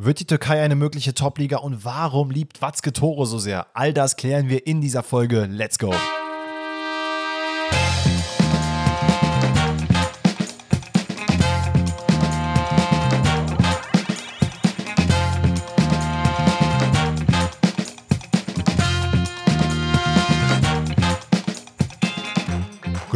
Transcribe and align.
Wird 0.00 0.20
die 0.20 0.26
Türkei 0.26 0.62
eine 0.62 0.76
mögliche 0.76 1.12
Top-Liga 1.12 1.56
und 1.56 1.84
warum 1.84 2.30
liebt 2.30 2.62
Watzke 2.62 2.92
Tore 2.92 3.26
so 3.26 3.38
sehr? 3.38 3.66
All 3.74 3.92
das 3.92 4.14
klären 4.14 4.48
wir 4.48 4.64
in 4.64 4.80
dieser 4.80 5.02
Folge. 5.02 5.46
Let's 5.46 5.76
go! 5.76 5.92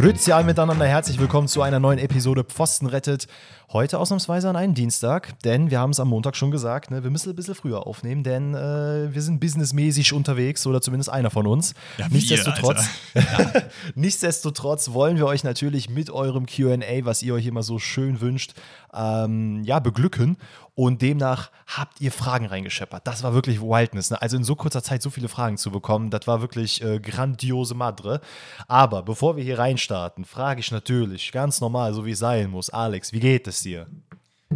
Grüezi 0.03 0.33
alle 0.33 0.43
miteinander, 0.43 0.85
herzlich 0.85 1.17
willkommen 1.17 1.47
zu 1.47 1.61
einer 1.61 1.79
neuen 1.79 1.97
Episode 1.97 2.43
Pfosten 2.43 2.87
rettet. 2.87 3.27
Heute 3.71 3.99
ausnahmsweise 3.99 4.49
an 4.49 4.57
einem 4.57 4.73
Dienstag, 4.73 5.39
denn 5.43 5.71
wir 5.71 5.79
haben 5.79 5.91
es 5.91 5.99
am 6.01 6.09
Montag 6.09 6.35
schon 6.35 6.51
gesagt, 6.51 6.91
ne, 6.91 7.03
wir 7.03 7.09
müssen 7.09 7.29
ein 7.29 7.37
bisschen 7.37 7.55
früher 7.55 7.87
aufnehmen, 7.87 8.21
denn 8.21 8.53
äh, 8.53 9.13
wir 9.13 9.21
sind 9.21 9.39
businessmäßig 9.39 10.11
unterwegs 10.11 10.67
oder 10.67 10.81
zumindest 10.81 11.09
einer 11.09 11.29
von 11.29 11.47
uns. 11.47 11.73
Ja, 11.97 12.09
nichtsdestotrotz, 12.09 12.85
nichtsdestotrotz 13.95 14.91
wollen 14.91 15.15
wir 15.15 15.25
euch 15.25 15.45
natürlich 15.45 15.89
mit 15.89 16.11
eurem 16.11 16.47
QA, 16.47 17.05
was 17.05 17.23
ihr 17.23 17.33
euch 17.33 17.45
immer 17.45 17.63
so 17.63 17.79
schön 17.79 18.19
wünscht, 18.19 18.55
ähm, 18.93 19.63
ja, 19.63 19.79
beglücken. 19.79 20.35
Und 20.75 21.03
demnach 21.03 21.51
habt 21.67 22.01
ihr 22.01 22.11
Fragen 22.11 22.47
reingescheppert. 22.47 23.05
Das 23.05 23.21
war 23.21 23.33
wirklich 23.33 23.61
Wildness. 23.61 24.09
Ne? 24.09 24.19
Also 24.19 24.37
in 24.37 24.43
so 24.43 24.55
kurzer 24.55 24.81
Zeit 24.81 25.03
so 25.03 25.11
viele 25.11 25.29
Fragen 25.29 25.57
zu 25.57 25.69
bekommen, 25.69 26.09
das 26.09 26.25
war 26.25 26.41
wirklich 26.41 26.81
äh, 26.81 26.99
grandiose 26.99 27.75
Madre. 27.75 28.21
Aber 28.67 29.03
bevor 29.03 29.37
wir 29.37 29.43
hier 29.43 29.59
reinstarten, 29.59 30.25
frage 30.25 30.61
ich 30.61 30.71
natürlich 30.71 31.31
ganz 31.31 31.61
normal, 31.61 31.93
so 31.93 32.05
wie 32.05 32.11
es 32.11 32.19
sein 32.19 32.49
muss, 32.49 32.71
Alex, 32.71 33.13
wie 33.13 33.19
geht 33.19 33.47
es 33.47 33.61
dir? 33.61 33.85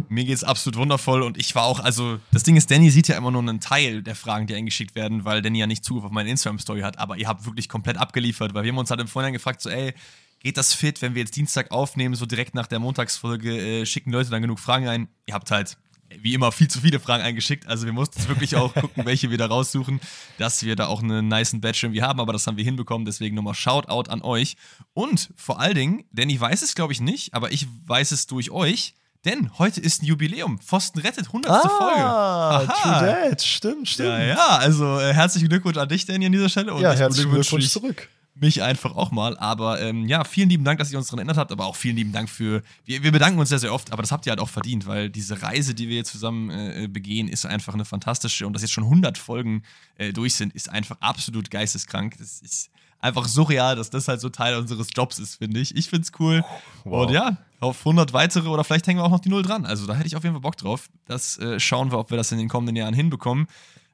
Mir 0.08 0.24
geht 0.24 0.34
es 0.34 0.44
absolut 0.44 0.78
wundervoll 0.78 1.22
und 1.22 1.38
ich 1.38 1.54
war 1.54 1.64
auch, 1.64 1.80
also 1.80 2.18
das 2.32 2.42
Ding 2.42 2.56
ist, 2.56 2.70
Danny 2.70 2.90
sieht 2.90 3.08
ja 3.08 3.16
immer 3.16 3.30
nur 3.30 3.42
einen 3.42 3.60
Teil 3.60 4.02
der 4.02 4.14
Fragen, 4.14 4.46
die 4.46 4.54
eingeschickt 4.54 4.94
werden, 4.94 5.24
weil 5.24 5.42
Danny 5.42 5.58
ja 5.58 5.66
nicht 5.66 5.84
Zugriff 5.84 6.04
auf 6.04 6.10
meine 6.12 6.30
Instagram-Story 6.30 6.82
hat, 6.82 6.98
aber 6.98 7.16
ihr 7.16 7.26
habt 7.26 7.46
wirklich 7.46 7.68
komplett 7.68 7.96
abgeliefert, 7.96 8.54
weil 8.54 8.62
wir 8.62 8.70
haben 8.70 8.78
uns 8.78 8.90
halt 8.90 9.00
im 9.00 9.08
Vorhinein 9.08 9.32
gefragt, 9.32 9.60
so 9.60 9.70
ey, 9.70 9.94
geht 10.40 10.56
das 10.56 10.72
fit, 10.72 11.02
wenn 11.02 11.14
wir 11.14 11.22
jetzt 11.22 11.36
Dienstag 11.36 11.72
aufnehmen, 11.72 12.14
so 12.14 12.26
direkt 12.26 12.54
nach 12.54 12.68
der 12.68 12.78
Montagsfolge, 12.78 13.80
äh, 13.80 13.86
schicken 13.86 14.12
Leute 14.12 14.30
dann 14.30 14.42
genug 14.42 14.60
Fragen 14.60 14.86
ein? 14.86 15.08
Ihr 15.26 15.34
habt 15.34 15.50
halt 15.50 15.76
wie 16.16 16.34
immer 16.34 16.52
viel 16.52 16.68
zu 16.68 16.80
viele 16.80 17.00
Fragen 17.00 17.22
eingeschickt. 17.22 17.66
Also 17.66 17.86
wir 17.86 17.92
mussten 17.92 18.26
wirklich 18.28 18.56
auch 18.56 18.74
gucken, 18.74 19.04
welche 19.04 19.30
wir 19.30 19.38
da 19.38 19.46
raussuchen, 19.46 20.00
dass 20.38 20.62
wir 20.62 20.76
da 20.76 20.86
auch 20.86 21.02
einen 21.02 21.28
niceen 21.28 21.60
Badge 21.60 21.80
irgendwie 21.84 22.02
haben, 22.02 22.20
aber 22.20 22.32
das 22.32 22.46
haben 22.46 22.56
wir 22.56 22.64
hinbekommen. 22.64 23.04
Deswegen 23.04 23.36
nochmal 23.36 23.54
Shoutout 23.54 24.10
an 24.10 24.22
euch. 24.22 24.56
Und 24.94 25.30
vor 25.36 25.60
allen 25.60 25.74
Dingen, 25.74 26.04
denn 26.10 26.30
ich 26.30 26.40
weiß 26.40 26.62
es 26.62 26.74
glaube 26.74 26.92
ich 26.92 27.00
nicht, 27.00 27.34
aber 27.34 27.52
ich 27.52 27.66
weiß 27.86 28.12
es 28.12 28.26
durch 28.26 28.50
euch. 28.50 28.94
Denn 29.24 29.50
heute 29.58 29.80
ist 29.80 30.02
ein 30.02 30.06
Jubiläum. 30.06 30.60
Pfosten 30.60 31.00
rettet, 31.00 31.26
100. 31.26 31.50
Ah, 31.50 31.68
Folge. 31.68 32.04
Aha. 32.04 32.66
True 32.66 33.30
That. 33.30 33.42
Stimmt, 33.42 33.88
stimmt. 33.88 34.08
Ja, 34.10 34.22
ja, 34.22 34.56
also 34.58 35.00
äh, 35.00 35.12
herzlichen 35.12 35.48
Glückwunsch 35.48 35.76
an 35.76 35.88
dich, 35.88 36.06
Danny, 36.06 36.26
an 36.26 36.32
dieser 36.32 36.48
Stelle. 36.48 36.72
Und 36.72 36.82
ja, 36.82 36.92
herzlichen 36.92 37.32
Glückwunsch 37.32 37.68
zurück 37.68 38.08
mich 38.40 38.62
einfach 38.62 38.96
auch 38.96 39.10
mal. 39.10 39.36
Aber 39.38 39.80
ähm, 39.80 40.06
ja, 40.06 40.24
vielen 40.24 40.48
lieben 40.48 40.64
Dank, 40.64 40.78
dass 40.78 40.90
ihr 40.90 40.98
uns 40.98 41.08
daran 41.08 41.20
erinnert 41.20 41.36
habt, 41.36 41.52
aber 41.52 41.66
auch 41.66 41.76
vielen 41.76 41.96
lieben 41.96 42.12
Dank 42.12 42.28
für. 42.28 42.62
Wir, 42.84 43.02
wir, 43.02 43.12
bedanken 43.12 43.38
uns 43.38 43.48
sehr, 43.48 43.58
sehr 43.58 43.72
oft, 43.72 43.92
aber 43.92 44.02
das 44.02 44.12
habt 44.12 44.26
ihr 44.26 44.30
halt 44.30 44.40
auch 44.40 44.48
verdient, 44.48 44.86
weil 44.86 45.10
diese 45.10 45.42
Reise, 45.42 45.74
die 45.74 45.88
wir 45.88 45.96
jetzt 45.96 46.12
zusammen 46.12 46.50
äh, 46.50 46.88
begehen, 46.88 47.28
ist 47.28 47.46
einfach 47.46 47.74
eine 47.74 47.84
fantastische 47.84 48.46
und 48.46 48.52
dass 48.52 48.62
jetzt 48.62 48.72
schon 48.72 48.84
100 48.84 49.18
Folgen 49.18 49.62
äh, 49.96 50.12
durch 50.12 50.34
sind, 50.34 50.54
ist 50.54 50.70
einfach 50.70 50.96
absolut 51.00 51.50
geisteskrank. 51.50 52.16
Das 52.18 52.40
ist 52.40 52.70
einfach 53.00 53.26
surreal, 53.28 53.76
dass 53.76 53.90
das 53.90 54.08
halt 54.08 54.20
so 54.20 54.28
Teil 54.28 54.56
unseres 54.56 54.88
Jobs 54.94 55.18
ist, 55.18 55.36
finde 55.36 55.60
ich. 55.60 55.76
Ich 55.76 55.88
finde 55.88 56.02
es 56.02 56.12
cool. 56.18 56.44
Wow. 56.84 57.06
Und 57.06 57.14
ja, 57.14 57.36
auf 57.60 57.78
100 57.80 58.12
weitere 58.12 58.48
oder 58.48 58.64
vielleicht 58.64 58.86
hängen 58.86 58.98
wir 58.98 59.04
auch 59.04 59.10
noch 59.10 59.20
die 59.20 59.28
Null 59.28 59.42
dran. 59.42 59.66
Also 59.66 59.86
da 59.86 59.94
hätte 59.94 60.06
ich 60.06 60.16
auf 60.16 60.24
jeden 60.24 60.34
Fall 60.34 60.42
Bock 60.42 60.56
drauf. 60.56 60.88
Das 61.06 61.38
äh, 61.38 61.58
schauen 61.60 61.90
wir, 61.90 61.98
ob 61.98 62.10
wir 62.10 62.16
das 62.16 62.32
in 62.32 62.38
den 62.38 62.48
kommenden 62.48 62.76
Jahren 62.76 62.94
hinbekommen. 62.94 63.46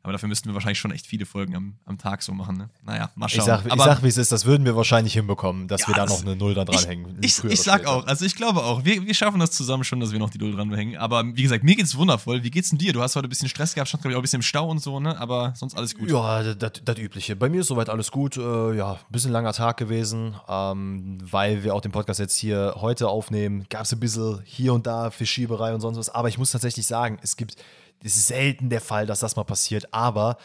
Aber 0.04 0.12
dafür 0.12 0.28
müssten 0.28 0.50
wir 0.50 0.54
wahrscheinlich 0.54 0.78
schon 0.78 0.90
echt 0.90 1.06
viele 1.06 1.24
Folgen 1.24 1.56
am, 1.56 1.76
am 1.86 1.96
Tag 1.96 2.22
so 2.22 2.32
machen. 2.34 2.58
Ne? 2.58 2.68
Naja, 2.84 3.10
mal 3.14 3.26
schauen. 3.26 3.40
Ich 3.40 3.72
sag, 3.72 3.78
sag 3.78 4.02
wie 4.02 4.08
es 4.08 4.18
ist, 4.18 4.30
das 4.30 4.44
würden 4.44 4.66
wir 4.66 4.76
wahrscheinlich 4.76 5.14
hinbekommen, 5.14 5.66
dass 5.66 5.80
ja, 5.80 5.88
wir 5.88 5.94
da 5.94 6.04
noch 6.04 6.20
eine 6.20 6.36
Null 6.36 6.52
da 6.52 6.66
dranhängen. 6.66 7.16
Ich, 7.22 7.42
ich, 7.42 7.52
ich 7.52 7.62
sag 7.62 7.86
auch, 7.86 8.06
also 8.06 8.26
ich 8.26 8.36
glaube 8.36 8.62
auch, 8.62 8.84
wir, 8.84 9.06
wir 9.06 9.14
schaffen 9.14 9.40
das 9.40 9.52
zusammen 9.52 9.82
schon, 9.82 10.00
dass 10.00 10.12
wir 10.12 10.18
noch 10.18 10.28
die 10.28 10.36
Null 10.36 10.52
dranhängen. 10.52 10.98
Aber 10.98 11.24
wie 11.24 11.42
gesagt, 11.42 11.64
mir 11.64 11.74
geht's 11.74 11.96
wundervoll. 11.96 12.42
Wie 12.42 12.50
geht's 12.50 12.68
denn 12.68 12.78
dir? 12.78 12.92
Du 12.92 13.00
hast 13.00 13.16
heute 13.16 13.28
ein 13.28 13.30
bisschen 13.30 13.48
Stress 13.48 13.72
gehabt, 13.72 13.88
stand 13.88 14.02
glaube 14.02 14.12
ich 14.12 14.16
auch 14.16 14.20
ein 14.20 14.22
bisschen 14.22 14.40
im 14.40 14.42
Stau 14.42 14.68
und 14.68 14.80
so, 14.80 15.00
ne? 15.00 15.18
Aber 15.18 15.54
sonst 15.56 15.74
alles 15.74 15.94
gut. 15.94 16.10
Ja, 16.10 16.52
das 16.54 16.98
Übliche. 16.98 17.34
Bei 17.34 17.48
mir 17.48 17.62
ist 17.62 17.68
soweit 17.68 17.88
alles 17.88 18.10
gut. 18.10 18.36
Äh, 18.36 18.76
ja, 18.76 18.92
ein 18.92 18.98
bisschen 19.10 19.32
langer 19.32 19.54
Tag 19.54 19.78
gewesen, 19.78 20.34
ähm, 20.46 21.16
weil 21.22 21.64
wir 21.64 21.74
auch 21.74 21.80
den 21.80 21.92
Podcast 21.92 22.20
jetzt 22.20 22.36
hier 22.36 22.74
heute 22.76 23.08
aufnehmen. 23.08 23.64
Gab 23.70 23.84
es 23.84 23.92
ein 23.94 24.00
bisschen 24.00 24.42
hier 24.44 24.74
und 24.74 24.86
da 24.86 25.10
Verschieberei 25.10 25.72
und 25.72 25.80
sonst 25.80 25.96
was. 25.96 26.10
Aber 26.10 26.28
ich 26.28 26.36
muss 26.36 26.50
tatsächlich 26.50 26.86
sagen, 26.86 27.18
es 27.22 27.38
gibt, 27.38 27.56
es 28.04 28.16
ist 28.16 28.28
selten 28.28 28.68
der 28.68 28.80
Fall, 28.80 29.06
dass 29.06 29.20
das 29.20 29.34
mal 29.34 29.44
passiert. 29.44 29.92
Aber 29.92 30.36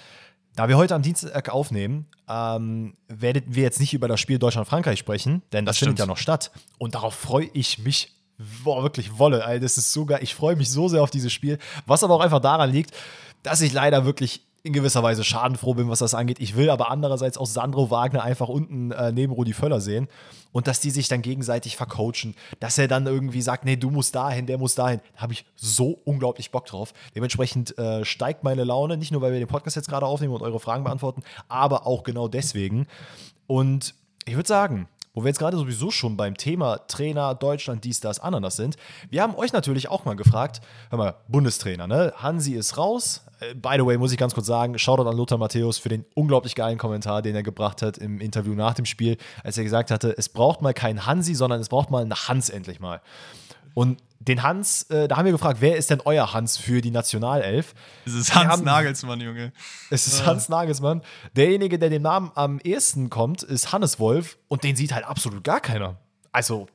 da 0.55 0.67
wir 0.67 0.77
heute 0.77 0.95
am 0.95 1.01
Dienstag 1.01 1.49
aufnehmen, 1.49 2.07
ähm, 2.27 2.95
werden 3.07 3.43
wir 3.47 3.63
jetzt 3.63 3.79
nicht 3.79 3.93
über 3.93 4.07
das 4.07 4.19
Spiel 4.19 4.39
Deutschland-Frankreich 4.39 4.97
sprechen, 4.97 5.43
denn 5.51 5.65
das, 5.65 5.75
das 5.75 5.79
findet 5.79 5.99
ja 5.99 6.05
noch 6.05 6.17
statt. 6.17 6.51
Und 6.77 6.95
darauf 6.95 7.13
freue 7.13 7.49
ich 7.53 7.79
mich 7.79 8.13
boah, 8.63 8.81
wirklich 8.81 9.19
Wolle. 9.19 9.43
Alter, 9.43 9.61
das 9.61 9.77
ist 9.77 9.91
so 9.91 10.05
geil. 10.05 10.19
Ich 10.21 10.33
freue 10.33 10.55
mich 10.55 10.69
so 10.69 10.87
sehr 10.87 11.03
auf 11.03 11.11
dieses 11.11 11.33
Spiel. 11.33 11.59
Was 11.85 12.03
aber 12.03 12.15
auch 12.15 12.21
einfach 12.21 12.39
daran 12.39 12.71
liegt, 12.71 12.95
dass 13.43 13.61
ich 13.61 13.73
leider 13.73 14.05
wirklich 14.05 14.45
in 14.63 14.73
gewisser 14.73 15.03
Weise 15.03 15.23
schadenfroh 15.23 15.73
bin, 15.73 15.89
was 15.89 15.99
das 15.99 16.13
angeht. 16.13 16.39
Ich 16.39 16.55
will 16.55 16.69
aber 16.69 16.91
andererseits 16.91 17.37
auch 17.37 17.45
Sandro 17.45 17.91
Wagner 17.91 18.23
einfach 18.23 18.49
unten 18.49 18.91
äh, 18.91 19.11
neben 19.11 19.33
Rudi 19.33 19.53
Völler 19.53 19.81
sehen 19.81 20.07
und 20.51 20.67
dass 20.67 20.79
die 20.79 20.91
sich 20.91 21.07
dann 21.07 21.21
gegenseitig 21.21 21.77
vercoachen, 21.77 22.35
dass 22.59 22.77
er 22.77 22.87
dann 22.87 23.05
irgendwie 23.05 23.41
sagt, 23.41 23.65
nee, 23.65 23.75
du 23.75 23.89
musst 23.89 24.15
dahin, 24.15 24.45
der 24.45 24.57
muss 24.57 24.75
dahin. 24.75 25.01
Da 25.15 25.21
habe 25.21 25.33
ich 25.33 25.45
so 25.55 25.99
unglaublich 26.05 26.51
Bock 26.51 26.65
drauf. 26.65 26.93
Dementsprechend 27.15 27.77
äh, 27.77 28.03
steigt 28.05 28.43
meine 28.43 28.63
Laune, 28.63 28.97
nicht 28.97 29.11
nur, 29.11 29.21
weil 29.21 29.31
wir 29.31 29.39
den 29.39 29.47
Podcast 29.47 29.75
jetzt 29.75 29.89
gerade 29.89 30.05
aufnehmen 30.05 30.33
und 30.33 30.41
eure 30.41 30.59
Fragen 30.59 30.83
beantworten, 30.83 31.23
aber 31.47 31.85
auch 31.85 32.03
genau 32.03 32.27
deswegen. 32.27 32.87
Und 33.47 33.93
ich 34.25 34.35
würde 34.35 34.47
sagen, 34.47 34.87
wo 35.13 35.23
wir 35.23 35.29
jetzt 35.29 35.39
gerade 35.39 35.57
sowieso 35.57 35.91
schon 35.91 36.17
beim 36.17 36.37
Thema 36.37 36.77
Trainer 36.87 37.35
Deutschland, 37.35 37.83
dies, 37.83 37.99
das, 37.99 38.19
Ananas 38.19 38.55
sind. 38.55 38.77
Wir 39.09 39.23
haben 39.23 39.35
euch 39.35 39.53
natürlich 39.53 39.89
auch 39.89 40.05
mal 40.05 40.15
gefragt, 40.15 40.61
hör 40.89 40.97
mal, 40.97 41.15
Bundestrainer, 41.27 41.87
ne? 41.87 42.13
Hansi 42.15 42.53
ist 42.53 42.77
raus. 42.77 43.23
Äh, 43.39 43.55
by 43.55 43.75
the 43.77 43.85
way, 43.85 43.97
muss 43.97 44.11
ich 44.11 44.17
ganz 44.17 44.33
kurz 44.33 44.47
sagen, 44.47 44.77
Shoutout 44.77 45.07
an 45.07 45.15
Lothar 45.15 45.37
Matthäus 45.37 45.77
für 45.77 45.89
den 45.89 46.05
unglaublich 46.15 46.55
geilen 46.55 46.77
Kommentar, 46.77 47.21
den 47.21 47.35
er 47.35 47.43
gebracht 47.43 47.81
hat 47.81 47.97
im 47.97 48.19
Interview 48.21 48.53
nach 48.53 48.73
dem 48.73 48.85
Spiel, 48.85 49.17
als 49.43 49.57
er 49.57 49.63
gesagt 49.63 49.91
hatte, 49.91 50.15
es 50.17 50.29
braucht 50.29 50.61
mal 50.61 50.73
keinen 50.73 51.05
Hansi, 51.05 51.35
sondern 51.35 51.59
es 51.59 51.69
braucht 51.69 51.89
mal 51.89 52.01
einen 52.01 52.13
Hans 52.13 52.49
endlich 52.49 52.79
mal. 52.79 53.01
Und 53.73 54.01
den 54.19 54.43
Hans, 54.43 54.83
äh, 54.89 55.07
da 55.07 55.17
haben 55.17 55.25
wir 55.25 55.31
gefragt, 55.31 55.61
wer 55.61 55.77
ist 55.77 55.89
denn 55.89 56.01
euer 56.03 56.33
Hans 56.33 56.57
für 56.57 56.81
die 56.81 56.91
Nationalelf? 56.91 57.73
Es 58.05 58.13
ist 58.13 58.35
Hans 58.35 58.51
haben, 58.51 58.63
Nagelsmann, 58.65 59.21
Junge. 59.21 59.53
Es 59.89 60.07
ist 60.07 60.19
ja. 60.19 60.25
Hans 60.25 60.49
Nagelsmann. 60.49 61.01
Derjenige, 61.35 61.79
der 61.79 61.89
dem 61.89 62.01
Namen 62.01 62.31
am 62.35 62.59
ehesten 62.59 63.09
kommt, 63.09 63.43
ist 63.43 63.71
Hannes 63.71 63.99
Wolf 63.99 64.37
und 64.49 64.63
den 64.63 64.75
sieht 64.75 64.93
halt 64.93 65.05
absolut 65.05 65.43
gar 65.43 65.61
keiner. 65.61 65.95
Also, 66.31 66.67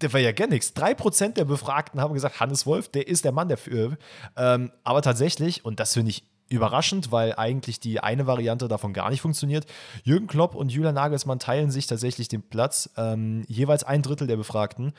der 0.00 0.12
war 0.12 0.20
ja 0.20 0.32
gar 0.32 0.48
nichts. 0.48 0.74
Drei 0.74 0.94
Prozent 0.94 1.36
der 1.36 1.44
Befragten 1.44 2.00
haben 2.00 2.14
gesagt, 2.14 2.40
Hannes 2.40 2.66
Wolf, 2.66 2.88
der 2.88 3.08
ist 3.08 3.24
der 3.24 3.32
Mann 3.32 3.48
dafür. 3.48 3.96
Ähm, 4.36 4.70
aber 4.84 5.02
tatsächlich, 5.02 5.64
und 5.64 5.80
das 5.80 5.94
finde 5.94 6.10
ich 6.10 6.24
überraschend, 6.48 7.10
weil 7.10 7.34
eigentlich 7.34 7.80
die 7.80 8.00
eine 8.00 8.26
Variante 8.26 8.68
davon 8.68 8.92
gar 8.92 9.10
nicht 9.10 9.20
funktioniert. 9.20 9.66
Jürgen 10.04 10.28
Klopp 10.28 10.54
und 10.54 10.70
Julian 10.70 10.94
Nagelsmann 10.94 11.38
teilen 11.38 11.70
sich 11.70 11.86
tatsächlich 11.86 12.28
den 12.28 12.42
Platz, 12.42 12.90
ähm, 12.96 13.44
jeweils 13.48 13.82
ein 13.84 14.02
Drittel 14.02 14.26
der 14.26 14.36
Befragten 14.36 14.92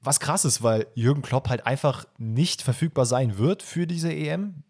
was 0.00 0.20
krass 0.20 0.44
ist, 0.44 0.62
weil 0.62 0.86
Jürgen 0.94 1.22
Klopp 1.22 1.48
halt 1.48 1.66
einfach 1.66 2.06
nicht 2.18 2.62
verfügbar 2.62 3.06
sein 3.06 3.38
wird 3.38 3.62
für 3.62 3.86
diese 3.86 4.12
EM. 4.12 4.62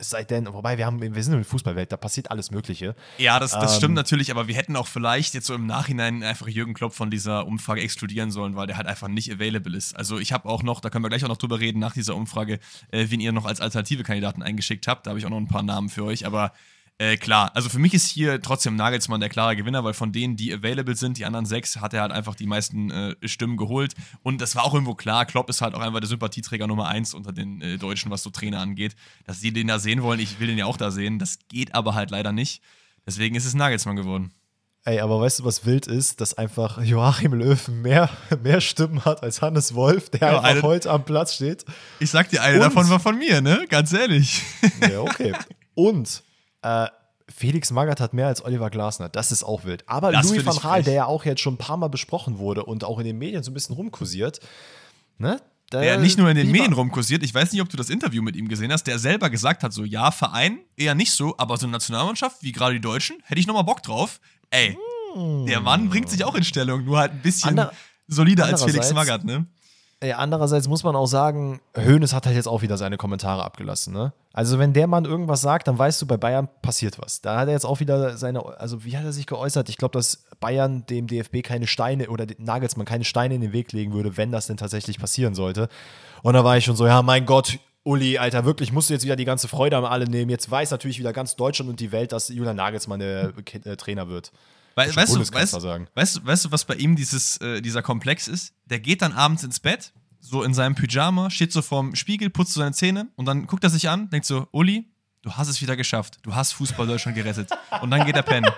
Es 0.00 0.10
sei 0.10 0.22
denn, 0.22 0.46
wobei 0.52 0.78
wir, 0.78 0.86
haben, 0.86 1.00
wir 1.00 1.22
sind 1.22 1.32
in 1.32 1.40
der 1.40 1.44
Fußballwelt, 1.44 1.90
da 1.90 1.96
passiert 1.96 2.30
alles 2.30 2.52
Mögliche. 2.52 2.94
Ja, 3.18 3.40
das, 3.40 3.50
das 3.50 3.72
ähm, 3.72 3.78
stimmt 3.78 3.94
natürlich, 3.94 4.30
aber 4.30 4.46
wir 4.46 4.54
hätten 4.54 4.76
auch 4.76 4.86
vielleicht 4.86 5.34
jetzt 5.34 5.46
so 5.46 5.54
im 5.54 5.66
Nachhinein 5.66 6.22
einfach 6.22 6.46
Jürgen 6.46 6.72
Klopp 6.72 6.94
von 6.94 7.10
dieser 7.10 7.46
Umfrage 7.46 7.80
exkludieren 7.80 8.30
sollen, 8.30 8.54
weil 8.54 8.68
der 8.68 8.76
halt 8.76 8.86
einfach 8.86 9.08
nicht 9.08 9.32
available 9.32 9.76
ist. 9.76 9.96
Also 9.96 10.18
ich 10.18 10.32
habe 10.32 10.48
auch 10.48 10.62
noch, 10.62 10.80
da 10.80 10.88
können 10.88 11.04
wir 11.04 11.08
gleich 11.08 11.24
auch 11.24 11.28
noch 11.28 11.36
drüber 11.36 11.58
reden, 11.58 11.80
nach 11.80 11.94
dieser 11.94 12.14
Umfrage, 12.14 12.60
äh, 12.92 13.06
wen 13.08 13.18
ihr 13.18 13.32
noch 13.32 13.44
als 13.44 13.60
alternative 13.60 14.04
Kandidaten 14.04 14.42
eingeschickt 14.42 14.86
habt. 14.86 15.06
Da 15.06 15.10
habe 15.10 15.18
ich 15.18 15.26
auch 15.26 15.30
noch 15.30 15.38
ein 15.38 15.48
paar 15.48 15.64
Namen 15.64 15.88
für 15.88 16.04
euch, 16.04 16.24
aber 16.24 16.52
äh, 17.00 17.16
klar, 17.16 17.52
also 17.54 17.68
für 17.68 17.78
mich 17.78 17.94
ist 17.94 18.08
hier 18.08 18.42
trotzdem 18.42 18.74
Nagelsmann 18.74 19.20
der 19.20 19.28
klare 19.28 19.54
Gewinner, 19.54 19.84
weil 19.84 19.94
von 19.94 20.10
denen, 20.10 20.34
die 20.34 20.52
available 20.52 20.96
sind, 20.96 21.16
die 21.16 21.24
anderen 21.24 21.46
sechs, 21.46 21.76
hat 21.76 21.94
er 21.94 22.02
halt 22.02 22.10
einfach 22.10 22.34
die 22.34 22.46
meisten 22.46 22.90
äh, 22.90 23.14
Stimmen 23.22 23.56
geholt. 23.56 23.94
Und 24.24 24.40
das 24.40 24.56
war 24.56 24.64
auch 24.64 24.74
irgendwo 24.74 24.94
klar. 24.94 25.24
Klopp 25.24 25.48
ist 25.48 25.60
halt 25.60 25.76
auch 25.76 25.80
einfach 25.80 26.00
der 26.00 26.08
Sympathieträger 26.08 26.66
Nummer 26.66 26.88
eins 26.88 27.14
unter 27.14 27.32
den 27.32 27.62
äh, 27.62 27.78
Deutschen, 27.78 28.10
was 28.10 28.24
so 28.24 28.30
Trainer 28.30 28.58
angeht. 28.58 28.96
Dass 29.24 29.40
sie 29.40 29.52
den 29.52 29.68
da 29.68 29.78
sehen 29.78 30.02
wollen, 30.02 30.18
ich 30.18 30.40
will 30.40 30.48
den 30.48 30.58
ja 30.58 30.66
auch 30.66 30.76
da 30.76 30.90
sehen. 30.90 31.20
Das 31.20 31.38
geht 31.48 31.72
aber 31.72 31.94
halt 31.94 32.10
leider 32.10 32.32
nicht. 32.32 32.62
Deswegen 33.06 33.36
ist 33.36 33.44
es 33.44 33.54
Nagelsmann 33.54 33.94
geworden. 33.94 34.32
Ey, 34.84 34.98
aber 34.98 35.20
weißt 35.20 35.38
du, 35.38 35.44
was 35.44 35.64
wild 35.66 35.86
ist? 35.86 36.20
Dass 36.20 36.34
einfach 36.34 36.82
Joachim 36.82 37.32
Löw 37.32 37.68
mehr, 37.68 38.10
mehr 38.42 38.60
Stimmen 38.60 39.04
hat 39.04 39.22
als 39.22 39.40
Hannes 39.40 39.74
Wolf, 39.74 40.10
der 40.10 40.20
ja, 40.20 40.28
einfach 40.40 40.50
eine, 40.50 40.62
heute 40.62 40.90
am 40.90 41.04
Platz 41.04 41.34
steht. 41.34 41.64
Ich 42.00 42.10
sag 42.10 42.28
dir, 42.30 42.42
eine 42.42 42.56
Und, 42.56 42.62
davon 42.62 42.88
war 42.88 42.98
von 42.98 43.16
mir, 43.16 43.40
ne? 43.40 43.66
Ganz 43.68 43.92
ehrlich. 43.92 44.42
Ja, 44.80 45.02
okay. 45.02 45.32
Und 45.74 46.24
äh, 46.62 46.86
Felix 47.28 47.70
Magath 47.70 48.00
hat 48.00 48.14
mehr 48.14 48.26
als 48.26 48.44
Oliver 48.44 48.70
Glasner. 48.70 49.08
Das 49.08 49.32
ist 49.32 49.44
auch 49.44 49.64
wild. 49.64 49.84
Aber 49.86 50.12
das 50.12 50.28
Louis 50.28 50.46
van 50.46 50.56
Gaal, 50.56 50.82
der 50.82 50.94
ja 50.94 51.04
auch 51.06 51.24
jetzt 51.24 51.40
schon 51.40 51.54
ein 51.54 51.58
paar 51.58 51.76
Mal 51.76 51.88
besprochen 51.88 52.38
wurde 52.38 52.64
und 52.64 52.84
auch 52.84 52.98
in 52.98 53.04
den 53.04 53.18
Medien 53.18 53.42
so 53.42 53.50
ein 53.50 53.54
bisschen 53.54 53.74
rumkursiert, 53.74 54.40
ne? 55.18 55.40
der 55.70 55.98
nicht 55.98 56.16
nur 56.16 56.30
in 56.30 56.36
den 56.36 56.50
Medien 56.50 56.72
rumkursiert, 56.72 57.22
ich 57.22 57.34
weiß 57.34 57.52
nicht, 57.52 57.60
ob 57.60 57.68
du 57.68 57.76
das 57.76 57.90
Interview 57.90 58.22
mit 58.22 58.36
ihm 58.36 58.48
gesehen 58.48 58.72
hast, 58.72 58.84
der 58.84 58.98
selber 58.98 59.28
gesagt 59.28 59.62
hat, 59.62 59.74
so, 59.74 59.84
ja, 59.84 60.10
Verein 60.10 60.60
eher 60.76 60.94
nicht 60.94 61.12
so, 61.12 61.34
aber 61.36 61.58
so 61.58 61.66
eine 61.66 61.72
Nationalmannschaft, 61.72 62.42
wie 62.42 62.52
gerade 62.52 62.74
die 62.74 62.80
Deutschen, 62.80 63.18
hätte 63.24 63.38
ich 63.38 63.46
nochmal 63.46 63.64
Bock 63.64 63.82
drauf. 63.82 64.18
Ey, 64.48 64.78
hm. 65.12 65.44
der 65.44 65.60
Mann 65.60 65.90
bringt 65.90 66.08
sich 66.08 66.24
auch 66.24 66.34
in 66.34 66.44
Stellung, 66.44 66.84
nur 66.84 66.98
halt 66.98 67.12
ein 67.12 67.20
bisschen 67.20 67.50
Ander 67.50 67.72
solider 68.08 68.46
als 68.46 68.64
Felix 68.64 68.92
Magath, 68.94 69.24
ne? 69.24 69.46
Ja, 70.02 70.18
andererseits 70.18 70.68
muss 70.68 70.84
man 70.84 70.94
auch 70.94 71.06
sagen, 71.06 71.60
Hoeneß 71.76 72.12
hat 72.12 72.26
halt 72.26 72.36
jetzt 72.36 72.46
auch 72.46 72.62
wieder 72.62 72.76
seine 72.76 72.96
Kommentare 72.96 73.42
abgelassen. 73.42 73.92
Ne? 73.92 74.12
Also 74.32 74.60
wenn 74.60 74.72
der 74.72 74.86
Mann 74.86 75.04
irgendwas 75.04 75.40
sagt, 75.40 75.66
dann 75.66 75.76
weißt 75.76 76.00
du, 76.00 76.06
bei 76.06 76.16
Bayern 76.16 76.48
passiert 76.62 77.00
was. 77.00 77.20
Da 77.20 77.36
hat 77.36 77.48
er 77.48 77.54
jetzt 77.54 77.66
auch 77.66 77.80
wieder 77.80 78.16
seine, 78.16 78.44
also 78.60 78.84
wie 78.84 78.96
hat 78.96 79.04
er 79.04 79.12
sich 79.12 79.26
geäußert? 79.26 79.68
Ich 79.68 79.76
glaube, 79.76 79.98
dass 79.98 80.24
Bayern 80.38 80.86
dem 80.86 81.08
DFB 81.08 81.42
keine 81.42 81.66
Steine 81.66 82.10
oder 82.10 82.26
Nagelsmann 82.38 82.86
keine 82.86 83.02
Steine 83.02 83.34
in 83.34 83.40
den 83.40 83.52
Weg 83.52 83.72
legen 83.72 83.92
würde, 83.92 84.16
wenn 84.16 84.30
das 84.30 84.46
denn 84.46 84.56
tatsächlich 84.56 85.00
passieren 85.00 85.34
sollte. 85.34 85.68
Und 86.22 86.34
da 86.34 86.44
war 86.44 86.56
ich 86.56 86.64
schon 86.64 86.76
so, 86.76 86.86
ja, 86.86 87.02
mein 87.02 87.26
Gott, 87.26 87.58
Uli, 87.82 88.18
Alter, 88.18 88.44
wirklich 88.44 88.70
musst 88.70 88.90
du 88.90 88.94
jetzt 88.94 89.04
wieder 89.04 89.16
die 89.16 89.24
ganze 89.24 89.48
Freude 89.48 89.76
am 89.76 89.84
alle 89.84 90.08
nehmen. 90.08 90.30
Jetzt 90.30 90.48
weiß 90.48 90.70
natürlich 90.70 91.00
wieder 91.00 91.12
ganz 91.12 91.34
Deutschland 91.34 91.70
und 91.70 91.80
die 91.80 91.90
Welt, 91.90 92.12
dass 92.12 92.28
Julian 92.28 92.54
Nagelsmann 92.54 93.00
der 93.00 93.32
äh, 93.64 93.76
Trainer 93.76 94.08
wird. 94.08 94.30
We 94.86 94.96
weißt, 94.96 95.14
du, 95.14 95.20
weißt, 95.20 95.34
weißt, 95.94 96.16
du, 96.16 96.26
weißt 96.26 96.44
du, 96.44 96.52
was 96.52 96.64
bei 96.64 96.74
ihm 96.74 96.96
dieses, 96.96 97.36
äh, 97.38 97.60
dieser 97.60 97.82
Komplex 97.82 98.28
ist? 98.28 98.52
Der 98.66 98.80
geht 98.80 99.02
dann 99.02 99.12
abends 99.12 99.42
ins 99.42 99.60
Bett, 99.60 99.92
so 100.20 100.42
in 100.42 100.54
seinem 100.54 100.74
Pyjama, 100.74 101.30
steht 101.30 101.52
so 101.52 101.62
vorm 101.62 101.94
Spiegel, 101.94 102.30
putzt 102.30 102.52
so 102.52 102.60
seine 102.60 102.72
Zähne 102.72 103.08
und 103.16 103.26
dann 103.26 103.46
guckt 103.46 103.64
er 103.64 103.70
sich 103.70 103.88
an, 103.88 104.10
denkt 104.10 104.26
so, 104.26 104.48
Uli, 104.52 104.90
du 105.22 105.32
hast 105.32 105.48
es 105.48 105.60
wieder 105.60 105.76
geschafft. 105.76 106.18
Du 106.22 106.34
hast 106.34 106.52
Fußball 106.52 106.86
Deutschland 106.86 107.16
gerettet. 107.16 107.50
Und 107.80 107.90
dann 107.90 108.04
geht 108.06 108.16
er 108.16 108.22
pennen. 108.22 108.50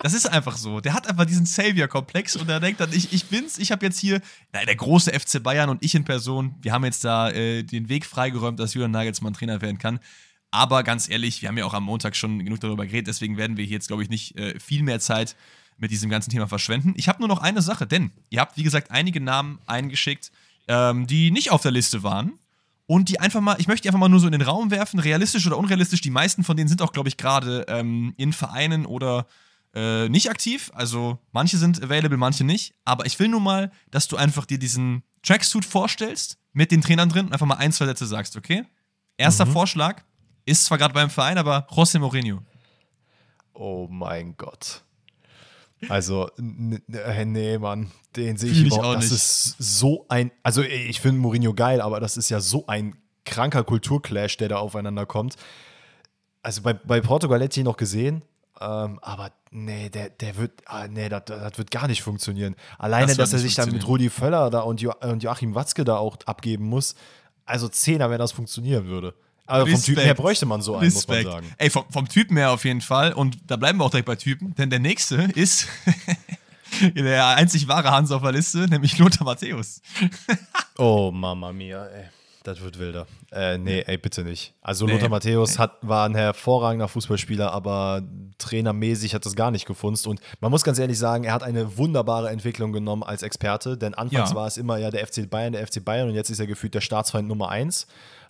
Das 0.00 0.14
ist 0.14 0.26
einfach 0.26 0.56
so. 0.56 0.80
Der 0.80 0.94
hat 0.94 1.08
einfach 1.08 1.24
diesen 1.24 1.44
Savior-Komplex 1.44 2.36
und 2.36 2.48
er 2.48 2.60
denkt 2.60 2.80
dann, 2.80 2.92
ich, 2.92 3.12
ich 3.12 3.24
bin's, 3.26 3.58
ich 3.58 3.72
habe 3.72 3.84
jetzt 3.84 3.98
hier, 3.98 4.20
na, 4.52 4.64
der 4.64 4.76
große 4.76 5.12
FC 5.12 5.42
Bayern 5.42 5.70
und 5.70 5.82
ich 5.82 5.94
in 5.94 6.04
Person, 6.04 6.54
wir 6.62 6.72
haben 6.72 6.84
jetzt 6.84 7.04
da 7.04 7.30
äh, 7.30 7.64
den 7.64 7.88
Weg 7.88 8.06
freigeräumt, 8.06 8.60
dass 8.60 8.74
Julian 8.74 8.92
Nagelsmann 8.92 9.34
Trainer 9.34 9.60
werden 9.60 9.78
kann. 9.78 9.98
Aber 10.50 10.82
ganz 10.82 11.08
ehrlich, 11.08 11.42
wir 11.42 11.48
haben 11.48 11.58
ja 11.58 11.64
auch 11.64 11.74
am 11.74 11.84
Montag 11.84 12.16
schon 12.16 12.44
genug 12.44 12.60
darüber 12.60 12.86
geredet, 12.86 13.08
deswegen 13.08 13.36
werden 13.36 13.56
wir 13.56 13.64
hier 13.64 13.74
jetzt, 13.74 13.88
glaube 13.88 14.02
ich, 14.02 14.08
nicht 14.08 14.36
äh, 14.38 14.58
viel 14.58 14.82
mehr 14.82 15.00
Zeit 15.00 15.36
mit 15.76 15.90
diesem 15.90 16.10
ganzen 16.10 16.30
Thema 16.30 16.48
verschwenden. 16.48 16.94
Ich 16.96 17.08
habe 17.08 17.20
nur 17.20 17.28
noch 17.28 17.40
eine 17.40 17.62
Sache, 17.62 17.86
denn 17.86 18.10
ihr 18.30 18.40
habt, 18.40 18.56
wie 18.56 18.62
gesagt, 18.62 18.90
einige 18.90 19.20
Namen 19.20 19.58
eingeschickt, 19.66 20.32
ähm, 20.66 21.06
die 21.06 21.30
nicht 21.30 21.50
auf 21.50 21.62
der 21.62 21.70
Liste 21.70 22.02
waren. 22.02 22.38
Und 22.86 23.10
die 23.10 23.20
einfach 23.20 23.42
mal, 23.42 23.56
ich 23.58 23.68
möchte 23.68 23.82
die 23.82 23.88
einfach 23.90 24.00
mal 24.00 24.08
nur 24.08 24.18
so 24.18 24.26
in 24.26 24.32
den 24.32 24.40
Raum 24.40 24.70
werfen, 24.70 24.98
realistisch 24.98 25.46
oder 25.46 25.58
unrealistisch. 25.58 26.00
Die 26.00 26.10
meisten 26.10 26.42
von 26.42 26.56
denen 26.56 26.68
sind 26.68 26.80
auch, 26.80 26.92
glaube 26.92 27.10
ich, 27.10 27.18
gerade 27.18 27.66
ähm, 27.68 28.14
in 28.16 28.32
Vereinen 28.32 28.86
oder 28.86 29.26
äh, 29.74 30.08
nicht 30.08 30.30
aktiv. 30.30 30.70
Also 30.74 31.18
manche 31.32 31.58
sind 31.58 31.82
available, 31.82 32.16
manche 32.16 32.44
nicht. 32.44 32.72
Aber 32.86 33.04
ich 33.04 33.18
will 33.18 33.28
nur 33.28 33.42
mal, 33.42 33.70
dass 33.90 34.08
du 34.08 34.16
einfach 34.16 34.46
dir 34.46 34.58
diesen 34.58 35.02
Tracksuit 35.22 35.66
vorstellst 35.66 36.38
mit 36.54 36.72
den 36.72 36.80
Trainern 36.80 37.10
drin 37.10 37.26
und 37.26 37.32
einfach 37.34 37.46
mal 37.46 37.56
ein, 37.56 37.72
zwei 37.72 37.84
Sätze 37.84 38.06
sagst, 38.06 38.36
okay? 38.36 38.64
Erster 39.18 39.44
mhm. 39.44 39.52
Vorschlag 39.52 40.02
ist 40.48 40.64
zwar 40.64 40.78
gerade 40.78 40.94
beim 40.94 41.10
Verein, 41.10 41.38
aber 41.38 41.66
José 41.70 41.98
Mourinho. 41.98 42.40
Oh 43.54 43.86
mein 43.90 44.36
Gott. 44.36 44.82
Also, 45.88 46.28
äh, 46.36 47.24
nee, 47.24 47.58
Mann, 47.58 47.90
den 48.16 48.36
sehe 48.36 48.50
ich 48.50 48.64
überhaupt. 48.64 48.96
Das 48.96 49.04
nicht. 49.04 49.12
ist 49.12 49.56
so 49.58 50.06
ein. 50.08 50.32
Also, 50.42 50.62
ich 50.62 51.00
finde 51.00 51.20
Mourinho 51.20 51.54
geil, 51.54 51.80
aber 51.80 52.00
das 52.00 52.16
ist 52.16 52.30
ja 52.30 52.40
so 52.40 52.66
ein 52.66 52.96
kranker 53.24 53.62
Kulturclash, 53.62 54.36
der 54.38 54.48
da 54.48 54.56
aufeinander 54.56 55.06
kommt. 55.06 55.36
Also, 56.42 56.62
bei, 56.62 56.72
bei 56.72 57.00
Portugal 57.00 57.40
hätte 57.40 57.54
ich 57.54 57.58
ihn 57.58 57.64
noch 57.64 57.76
gesehen, 57.76 58.22
ähm, 58.60 58.98
aber 59.02 59.30
nee, 59.50 59.88
der, 59.88 60.10
der 60.10 60.36
wird, 60.36 60.62
ah, 60.66 60.88
nee, 60.88 61.08
das, 61.08 61.24
das 61.26 61.58
wird 61.58 61.70
gar 61.70 61.86
nicht 61.86 62.02
funktionieren. 62.02 62.56
Alleine, 62.78 63.08
das 63.08 63.16
dass 63.16 63.32
er 63.34 63.38
sich 63.38 63.54
dann 63.54 63.70
mit 63.70 63.86
Rudi 63.86 64.10
Völler 64.10 64.50
da 64.50 64.60
und, 64.60 64.80
jo 64.80 64.92
und 65.00 65.22
Joachim 65.22 65.54
Watzke 65.54 65.84
da 65.84 65.96
auch 65.96 66.16
abgeben 66.26 66.64
muss. 66.64 66.96
Also 67.44 67.68
Zehner, 67.68 68.10
wenn 68.10 68.18
das 68.18 68.32
funktionieren 68.32 68.86
würde. 68.86 69.14
Aber 69.48 69.66
vom 69.66 69.82
Typen 69.82 70.02
her 70.02 70.14
bräuchte 70.14 70.46
man 70.46 70.62
so 70.62 70.76
einen, 70.76 70.84
Respekt. 70.84 71.24
muss 71.24 71.34
man 71.34 71.42
sagen. 71.42 71.54
Ey, 71.58 71.70
vom, 71.70 71.84
vom 71.90 72.08
Typen 72.08 72.36
her 72.36 72.52
auf 72.52 72.64
jeden 72.64 72.82
Fall. 72.82 73.12
Und 73.12 73.38
da 73.46 73.56
bleiben 73.56 73.78
wir 73.78 73.84
auch 73.84 73.90
direkt 73.90 74.06
bei 74.06 74.16
Typen, 74.16 74.54
denn 74.56 74.70
der 74.70 74.78
nächste 74.78 75.16
ist 75.34 75.66
der 76.94 77.26
einzig 77.28 77.66
wahre 77.66 77.90
Hans 77.90 78.12
auf 78.12 78.22
der 78.22 78.32
Liste, 78.32 78.68
nämlich 78.68 78.98
Lothar 78.98 79.24
Matthäus. 79.24 79.80
oh, 80.78 81.10
Mama 81.10 81.52
mia, 81.52 81.86
ey. 81.86 82.04
Das 82.44 82.62
wird 82.62 82.78
wilder. 82.78 83.06
Äh, 83.30 83.58
nee, 83.58 83.82
ey, 83.86 83.98
bitte 83.98 84.24
nicht. 84.24 84.54
Also 84.62 84.86
nee, 84.86 84.92
Lothar 84.92 85.10
Matthäus 85.10 85.58
hat, 85.58 85.72
war 85.82 86.08
ein 86.08 86.14
hervorragender 86.14 86.88
Fußballspieler, 86.88 87.52
aber 87.52 88.02
trainermäßig 88.38 89.14
hat 89.14 89.26
das 89.26 89.34
gar 89.34 89.50
nicht 89.50 89.66
gefunzt. 89.66 90.06
Und 90.06 90.20
man 90.40 90.50
muss 90.50 90.64
ganz 90.64 90.78
ehrlich 90.78 90.98
sagen, 90.98 91.24
er 91.24 91.34
hat 91.34 91.42
eine 91.42 91.76
wunderbare 91.76 92.30
Entwicklung 92.30 92.72
genommen 92.72 93.02
als 93.02 93.22
Experte, 93.22 93.76
denn 93.76 93.92
anfangs 93.92 94.30
ja. 94.30 94.36
war 94.36 94.46
es 94.46 94.56
immer 94.56 94.78
ja 94.78 94.90
der 94.90 95.06
FC 95.06 95.28
Bayern, 95.28 95.52
der 95.52 95.66
FC 95.66 95.84
Bayern 95.84 96.08
und 96.08 96.14
jetzt 96.14 96.30
ist 96.30 96.38
er 96.38 96.46
gefühlt 96.46 96.74
der 96.74 96.80
Staatsfeind 96.80 97.28
Nummer 97.28 97.50
eins. 97.50 97.86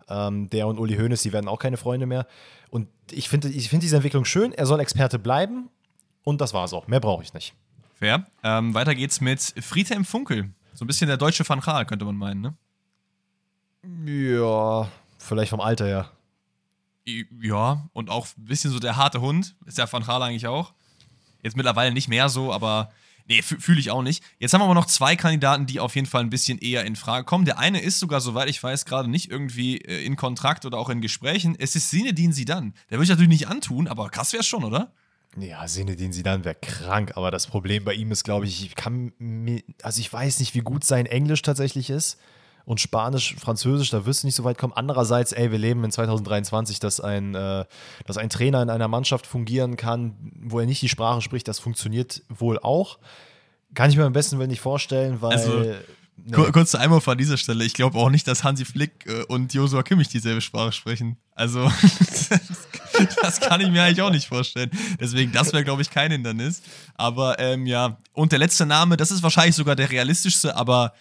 Ähm, 0.08 0.48
der 0.50 0.66
und 0.66 0.78
Uli 0.78 0.96
Hoeneß, 0.96 1.22
die 1.22 1.32
werden 1.32 1.48
auch 1.48 1.58
keine 1.58 1.76
Freunde 1.76 2.06
mehr. 2.06 2.26
Und 2.70 2.88
ich 3.10 3.28
finde 3.28 3.48
ich 3.48 3.68
find 3.68 3.82
diese 3.82 3.96
Entwicklung 3.96 4.24
schön. 4.24 4.52
Er 4.52 4.66
soll 4.66 4.80
Experte 4.80 5.18
bleiben 5.18 5.68
und 6.24 6.40
das 6.40 6.54
war's 6.54 6.72
auch. 6.72 6.86
Mehr 6.86 7.00
brauche 7.00 7.22
ich 7.22 7.34
nicht. 7.34 7.54
Fair. 7.94 8.26
Ähm, 8.42 8.74
weiter 8.74 8.94
geht's 8.94 9.20
mit 9.20 9.40
Friedhelm 9.60 10.04
Funkel. 10.04 10.50
So 10.74 10.84
ein 10.84 10.86
bisschen 10.86 11.08
der 11.08 11.16
deutsche 11.16 11.48
Van 11.48 11.60
Gaal, 11.60 11.84
könnte 11.86 12.04
man 12.04 12.16
meinen, 12.16 12.40
ne? 12.40 12.54
Ja, 14.06 14.88
vielleicht 15.18 15.50
vom 15.50 15.60
Alter 15.60 15.86
her. 15.86 16.10
Ja, 17.40 17.88
und 17.92 18.10
auch 18.10 18.26
ein 18.36 18.44
bisschen 18.44 18.70
so 18.70 18.78
der 18.78 18.96
harte 18.96 19.20
Hund. 19.20 19.56
Ist 19.66 19.78
ja 19.78 19.90
Van 19.90 20.04
Gaal 20.04 20.22
eigentlich 20.22 20.46
auch. 20.46 20.74
Jetzt 21.42 21.56
mittlerweile 21.56 21.92
nicht 21.92 22.08
mehr 22.08 22.28
so, 22.28 22.52
aber 22.52 22.92
Nee, 23.28 23.42
fühle 23.42 23.78
ich 23.78 23.90
auch 23.90 24.02
nicht. 24.02 24.24
Jetzt 24.38 24.54
haben 24.54 24.62
wir 24.62 24.64
aber 24.64 24.74
noch 24.74 24.86
zwei 24.86 25.14
Kandidaten, 25.14 25.66
die 25.66 25.80
auf 25.80 25.94
jeden 25.94 26.06
Fall 26.06 26.22
ein 26.22 26.30
bisschen 26.30 26.58
eher 26.58 26.86
in 26.86 26.96
Frage 26.96 27.26
kommen. 27.26 27.44
Der 27.44 27.58
eine 27.58 27.80
ist 27.80 28.00
sogar, 28.00 28.22
soweit 28.22 28.48
ich 28.48 28.62
weiß, 28.62 28.86
gerade 28.86 29.10
nicht 29.10 29.30
irgendwie 29.30 29.76
äh, 29.78 30.02
in 30.04 30.16
Kontrakt 30.16 30.64
oder 30.64 30.78
auch 30.78 30.88
in 30.88 31.02
Gesprächen. 31.02 31.54
Es 31.58 31.76
ist 31.76 31.90
Sinedin 31.90 32.32
Sidan. 32.32 32.72
Der 32.88 32.96
würde 32.96 33.04
ich 33.04 33.10
natürlich 33.10 33.28
nicht 33.28 33.48
antun, 33.48 33.86
aber 33.86 34.08
krass 34.08 34.32
wäre 34.32 34.40
es 34.40 34.46
schon, 34.46 34.64
oder? 34.64 34.92
Ja, 35.36 35.68
Sinedin 35.68 36.12
Sidan 36.12 36.44
wäre 36.44 36.54
krank, 36.54 37.12
aber 37.16 37.30
das 37.30 37.46
Problem 37.46 37.84
bei 37.84 37.92
ihm 37.92 38.10
ist, 38.10 38.24
glaube 38.24 38.46
ich, 38.46 38.64
ich 38.64 38.74
kann 38.74 39.12
mir, 39.18 39.62
also 39.82 40.00
ich 40.00 40.10
weiß 40.10 40.40
nicht, 40.40 40.54
wie 40.54 40.60
gut 40.60 40.84
sein 40.84 41.04
Englisch 41.04 41.42
tatsächlich 41.42 41.90
ist 41.90 42.18
und 42.68 42.82
Spanisch, 42.82 43.34
Französisch, 43.36 43.88
da 43.88 44.04
wirst 44.04 44.22
du 44.22 44.26
nicht 44.26 44.34
so 44.34 44.44
weit 44.44 44.58
kommen. 44.58 44.74
Andererseits, 44.74 45.32
ey, 45.32 45.50
wir 45.50 45.56
leben 45.56 45.82
in 45.84 45.90
2023, 45.90 46.78
dass 46.78 47.00
ein, 47.00 47.34
äh, 47.34 47.64
dass 48.04 48.18
ein 48.18 48.28
Trainer 48.28 48.60
in 48.60 48.68
einer 48.68 48.88
Mannschaft 48.88 49.26
fungieren 49.26 49.78
kann, 49.78 50.14
wo 50.42 50.60
er 50.60 50.66
nicht 50.66 50.82
die 50.82 50.90
Sprache 50.90 51.22
spricht, 51.22 51.48
das 51.48 51.60
funktioniert 51.60 52.22
wohl 52.28 52.58
auch. 52.58 52.98
Kann 53.72 53.88
ich 53.88 53.96
mir 53.96 54.04
am 54.04 54.12
besten 54.12 54.36
nicht 54.36 54.60
vorstellen, 54.60 55.22
weil. 55.22 55.32
Also, 55.32 55.64
Nee. 56.24 56.32
Kurz 56.32 56.74
einmal 56.74 57.00
von 57.00 57.16
dieser 57.16 57.36
Stelle. 57.36 57.64
Ich 57.64 57.74
glaube 57.74 57.96
auch 57.96 58.10
nicht, 58.10 58.26
dass 58.26 58.42
Hansi 58.42 58.64
Flick 58.64 59.06
äh, 59.06 59.22
und 59.28 59.54
Josua 59.54 59.84
Kimmich 59.84 60.08
dieselbe 60.08 60.40
Sprache 60.40 60.72
sprechen. 60.72 61.16
Also, 61.36 61.70
das 63.22 63.38
kann 63.38 63.60
ich 63.60 63.70
mir 63.70 63.84
eigentlich 63.84 64.02
auch 64.02 64.10
nicht 64.10 64.26
vorstellen. 64.26 64.68
Deswegen, 65.00 65.30
das 65.30 65.52
wäre, 65.52 65.62
glaube 65.62 65.80
ich, 65.80 65.90
kein 65.90 66.10
Hindernis. 66.10 66.60
Aber 66.96 67.38
ähm, 67.38 67.66
ja, 67.66 67.98
und 68.14 68.32
der 68.32 68.40
letzte 68.40 68.66
Name, 68.66 68.96
das 68.96 69.12
ist 69.12 69.22
wahrscheinlich 69.22 69.54
sogar 69.54 69.76
der 69.76 69.92
realistischste, 69.92 70.56
aber 70.56 70.92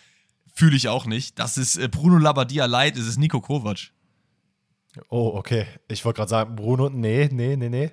fühle 0.57 0.75
ich 0.75 0.87
auch 0.87 1.05
nicht. 1.05 1.37
Das 1.37 1.57
ist 1.57 1.77
äh, 1.77 1.87
Bruno 1.87 2.17
Labbadia 2.17 2.65
Light, 2.65 2.97
es 2.97 3.07
ist 3.07 3.17
Nico 3.19 3.41
Kovac. 3.41 3.91
Oh, 5.09 5.33
okay. 5.35 5.67
Ich 5.87 6.03
wollte 6.03 6.17
gerade 6.17 6.29
sagen, 6.29 6.55
Bruno, 6.55 6.89
nee, 6.89 7.29
nee, 7.31 7.55
nee, 7.55 7.69
nee. 7.69 7.91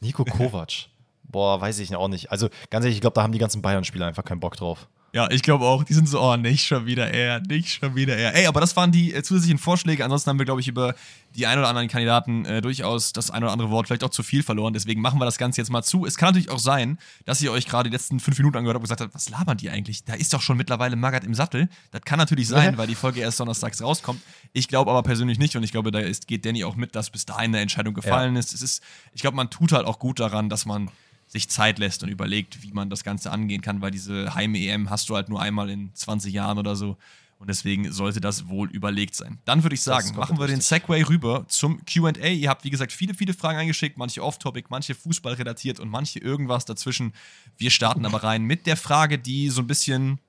Nico 0.00 0.24
Kovac. 0.30 0.88
Boah, 1.24 1.60
weiß 1.60 1.80
ich 1.80 1.94
auch 1.96 2.08
nicht. 2.08 2.30
Also 2.30 2.48
ganz 2.70 2.84
ehrlich, 2.84 2.98
ich 2.98 3.00
glaube, 3.00 3.14
da 3.14 3.22
haben 3.22 3.32
die 3.32 3.38
ganzen 3.38 3.62
Bayern-Spieler 3.62 4.06
einfach 4.06 4.24
keinen 4.24 4.40
Bock 4.40 4.56
drauf. 4.56 4.88
Ja, 5.14 5.30
ich 5.30 5.42
glaube 5.42 5.64
auch. 5.64 5.84
Die 5.84 5.94
sind 5.94 6.08
so, 6.08 6.20
oh, 6.20 6.36
nicht 6.36 6.66
schon 6.66 6.86
wieder 6.86 7.08
er, 7.08 7.38
nicht 7.38 7.68
schon 7.68 7.94
wieder 7.94 8.16
er. 8.16 8.34
Ey, 8.34 8.46
aber 8.48 8.60
das 8.60 8.74
waren 8.74 8.90
die 8.90 9.14
äh, 9.14 9.22
zusätzlichen 9.22 9.58
Vorschläge. 9.58 10.02
Ansonsten 10.02 10.28
haben 10.28 10.40
wir, 10.40 10.44
glaube 10.44 10.60
ich, 10.60 10.66
über 10.66 10.96
die 11.36 11.46
ein 11.46 11.56
oder 11.56 11.68
anderen 11.68 11.86
Kandidaten 11.86 12.44
äh, 12.44 12.60
durchaus 12.60 13.12
das 13.12 13.30
ein 13.30 13.44
oder 13.44 13.52
andere 13.52 13.70
Wort 13.70 13.86
vielleicht 13.86 14.02
auch 14.02 14.10
zu 14.10 14.24
viel 14.24 14.42
verloren. 14.42 14.72
Deswegen 14.72 15.00
machen 15.00 15.20
wir 15.20 15.24
das 15.24 15.38
Ganze 15.38 15.60
jetzt 15.60 15.70
mal 15.70 15.84
zu. 15.84 16.04
Es 16.04 16.16
kann 16.16 16.30
natürlich 16.30 16.50
auch 16.50 16.58
sein, 16.58 16.98
dass 17.26 17.40
ihr 17.42 17.52
euch 17.52 17.68
gerade 17.68 17.88
die 17.88 17.94
letzten 17.94 18.18
fünf 18.18 18.36
Minuten 18.38 18.56
angehört 18.56 18.74
habt 18.74 18.82
und 18.82 18.88
gesagt 18.88 19.02
habt, 19.02 19.14
was 19.14 19.28
labern 19.30 19.56
die 19.56 19.70
eigentlich? 19.70 20.02
Da 20.02 20.14
ist 20.14 20.34
doch 20.34 20.42
schon 20.42 20.56
mittlerweile 20.56 20.96
Magath 20.96 21.22
im 21.22 21.34
Sattel. 21.34 21.68
Das 21.92 22.02
kann 22.02 22.18
natürlich 22.18 22.48
sein, 22.48 22.76
weil 22.76 22.88
die 22.88 22.96
Folge 22.96 23.20
erst 23.20 23.38
donnerstags 23.38 23.80
rauskommt. 23.82 24.20
Ich 24.52 24.66
glaube 24.66 24.90
aber 24.90 25.04
persönlich 25.04 25.38
nicht 25.38 25.54
und 25.54 25.62
ich 25.62 25.70
glaube, 25.70 25.92
da 25.92 26.00
ist, 26.00 26.26
geht 26.26 26.44
Danny 26.44 26.64
auch 26.64 26.74
mit, 26.74 26.96
dass 26.96 27.10
bis 27.10 27.24
dahin 27.24 27.52
eine 27.52 27.60
Entscheidung 27.60 27.94
gefallen 27.94 28.34
ja. 28.34 28.40
ist. 28.40 28.52
Es 28.52 28.62
ist. 28.62 28.82
Ich 29.12 29.20
glaube, 29.20 29.36
man 29.36 29.48
tut 29.48 29.70
halt 29.70 29.86
auch 29.86 30.00
gut 30.00 30.18
daran, 30.18 30.48
dass 30.48 30.66
man 30.66 30.90
sich 31.34 31.48
Zeit 31.48 31.80
lässt 31.80 32.04
und 32.04 32.08
überlegt, 32.08 32.62
wie 32.62 32.70
man 32.70 32.88
das 32.88 33.02
Ganze 33.02 33.32
angehen 33.32 33.60
kann, 33.60 33.80
weil 33.80 33.90
diese 33.90 34.34
Heim-EM 34.36 34.88
hast 34.88 35.08
du 35.08 35.16
halt 35.16 35.28
nur 35.28 35.42
einmal 35.42 35.68
in 35.68 35.92
20 35.92 36.32
Jahren 36.32 36.58
oder 36.58 36.76
so. 36.76 36.96
Und 37.38 37.48
deswegen 37.48 37.90
sollte 37.92 38.20
das 38.20 38.48
wohl 38.48 38.70
überlegt 38.70 39.16
sein. 39.16 39.38
Dann 39.44 39.64
würde 39.64 39.74
ich 39.74 39.82
sagen, 39.82 40.14
machen 40.14 40.38
wir 40.38 40.46
den 40.46 40.60
Segway 40.60 41.02
rüber 41.02 41.44
zum 41.48 41.84
QA. 41.84 42.12
Ihr 42.28 42.48
habt, 42.48 42.62
wie 42.62 42.70
gesagt, 42.70 42.92
viele, 42.92 43.14
viele 43.14 43.34
Fragen 43.34 43.58
eingeschickt, 43.58 43.98
manche 43.98 44.22
off-topic, 44.22 44.68
manche 44.70 44.94
Fußball 44.94 45.34
relatiert 45.34 45.80
und 45.80 45.88
manche 45.88 46.20
irgendwas 46.20 46.64
dazwischen. 46.66 47.12
Wir 47.58 47.70
starten 47.70 48.06
aber 48.06 48.22
rein 48.22 48.44
mit 48.44 48.66
der 48.66 48.76
Frage, 48.76 49.18
die 49.18 49.50
so 49.50 49.60
ein 49.60 49.66
bisschen 49.66 50.20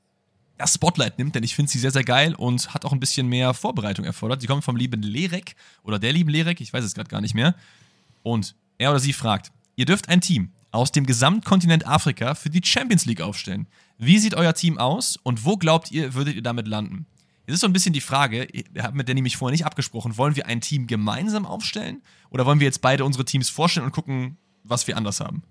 das 0.57 0.73
Spotlight 0.73 1.19
nimmt, 1.19 1.35
denn 1.35 1.43
ich 1.43 1.53
finde 1.53 1.71
sie 1.71 1.77
sehr, 1.77 1.91
sehr 1.91 2.03
geil 2.03 2.33
und 2.33 2.73
hat 2.73 2.83
auch 2.83 2.93
ein 2.93 2.99
bisschen 2.99 3.27
mehr 3.27 3.53
Vorbereitung 3.53 4.05
erfordert. 4.05 4.41
Sie 4.41 4.47
kommt 4.47 4.63
vom 4.63 4.75
lieben 4.75 5.03
Lerek 5.03 5.55
oder 5.83 5.99
der 5.99 6.11
lieben 6.11 6.31
Lerek, 6.31 6.59
ich 6.59 6.73
weiß 6.73 6.83
es 6.83 6.95
gerade 6.95 7.09
gar 7.09 7.21
nicht 7.21 7.35
mehr. 7.35 7.53
Und 8.23 8.55
er 8.79 8.89
oder 8.89 8.99
sie 8.99 9.13
fragt: 9.13 9.51
Ihr 9.75 9.85
dürft 9.85 10.09
ein 10.09 10.21
Team 10.21 10.51
aus 10.75 10.91
dem 10.91 11.05
Gesamtkontinent 11.05 11.87
Afrika 11.87 12.35
für 12.35 12.49
die 12.49 12.61
Champions 12.63 13.05
League 13.05 13.21
aufstellen. 13.21 13.67
Wie 13.97 14.19
sieht 14.19 14.35
euer 14.35 14.53
Team 14.53 14.77
aus 14.77 15.17
und 15.23 15.45
wo 15.45 15.57
glaubt 15.57 15.91
ihr, 15.91 16.13
würdet 16.13 16.35
ihr 16.35 16.43
damit 16.43 16.67
landen? 16.67 17.07
Jetzt 17.47 17.55
ist 17.55 17.61
so 17.61 17.67
ein 17.67 17.73
bisschen 17.73 17.93
die 17.93 18.01
Frage, 18.01 18.47
wir 18.71 18.83
haben 18.83 18.97
mit 18.97 19.07
Danny 19.07 19.21
mich 19.21 19.37
vorher 19.37 19.51
nicht 19.51 19.65
abgesprochen, 19.65 20.17
wollen 20.17 20.35
wir 20.35 20.47
ein 20.47 20.61
Team 20.61 20.87
gemeinsam 20.87 21.45
aufstellen 21.45 22.01
oder 22.29 22.45
wollen 22.45 22.59
wir 22.59 22.65
jetzt 22.65 22.81
beide 22.81 23.05
unsere 23.05 23.23
Teams 23.23 23.49
vorstellen 23.49 23.85
und 23.85 23.91
gucken, 23.91 24.37
was 24.63 24.87
wir 24.87 24.97
anders 24.97 25.19
haben? 25.19 25.43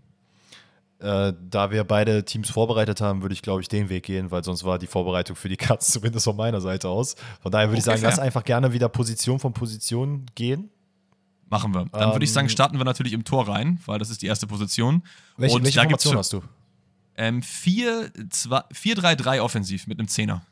Äh, 0.99 1.33
da 1.51 1.71
wir 1.71 1.85
beide 1.85 2.25
Teams 2.25 2.51
vorbereitet 2.51 3.01
haben, 3.01 3.23
würde 3.23 3.33
ich, 3.33 3.43
glaube 3.43 3.61
ich, 3.61 3.69
den 3.69 3.89
Weg 3.89 4.05
gehen, 4.05 4.31
weil 4.31 4.45
sonst 4.45 4.65
war 4.65 4.79
die 4.79 4.87
Vorbereitung 4.87 5.37
für 5.37 5.49
die 5.49 5.57
Cuts 5.59 5.91
zumindest 5.91 6.25
von 6.25 6.37
meiner 6.37 6.61
Seite 6.61 6.89
aus. 6.89 7.15
Von 7.41 7.53
daher 7.53 7.69
würde 7.69 7.75
okay, 7.75 7.79
ich 7.79 7.85
sagen, 7.85 8.01
fair. 8.01 8.11
lass 8.11 8.19
einfach 8.19 8.45
gerne 8.45 8.73
wieder 8.73 8.89
Position 8.89 9.39
von 9.39 9.53
Position 9.53 10.27
gehen. 10.35 10.71
Machen 11.55 11.75
wir. 11.75 11.87
Dann 11.93 12.03
ähm, 12.03 12.13
würde 12.13 12.25
ich 12.25 12.33
sagen, 12.33 12.49
starten 12.49 12.79
wir 12.79 12.85
natürlich 12.85 13.13
im 13.13 13.25
Tor 13.25 13.49
rein, 13.49 13.79
weil 13.87 13.99
das 13.99 14.11
ist 14.11 14.23
die 14.23 14.27
erste 14.27 14.47
Position. 14.47 15.03
Welche, 15.37 15.63
welche 15.63 15.81
Formation 15.81 16.17
hast 16.17 16.33
du? 16.33 16.43
Ähm, 17.17 17.43
4-3-3 17.43 19.41
offensiv 19.41 19.87
mit 19.87 19.99
einem 19.99 20.09
Zehner. 20.09 20.43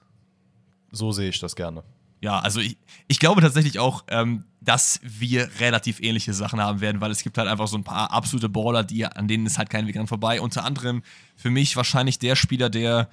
So 0.92 1.10
sehe 1.10 1.28
ich 1.30 1.40
das 1.40 1.56
gerne. 1.56 1.82
Ja, 2.20 2.38
also 2.38 2.60
ich, 2.60 2.76
ich 3.08 3.18
glaube 3.18 3.40
tatsächlich 3.40 3.80
auch, 3.80 4.04
ähm, 4.08 4.44
dass 4.60 5.00
wir 5.02 5.50
relativ 5.58 6.00
ähnliche 6.00 6.32
Sachen 6.32 6.60
haben 6.60 6.80
werden, 6.80 7.00
weil 7.00 7.10
es 7.10 7.24
gibt 7.24 7.36
halt 7.36 7.48
einfach 7.48 7.66
so 7.66 7.76
ein 7.76 7.82
paar 7.82 8.12
absolute 8.12 8.48
Baller, 8.48 8.84
die, 8.84 9.04
an 9.04 9.26
denen 9.26 9.44
ist 9.44 9.58
halt 9.58 9.70
kein 9.70 9.88
Weg 9.88 9.96
dran 9.96 10.06
vorbei. 10.06 10.40
Unter 10.40 10.64
anderem 10.64 11.02
für 11.34 11.50
mich 11.50 11.74
wahrscheinlich 11.74 12.20
der 12.20 12.36
Spieler, 12.36 12.70
der 12.70 13.08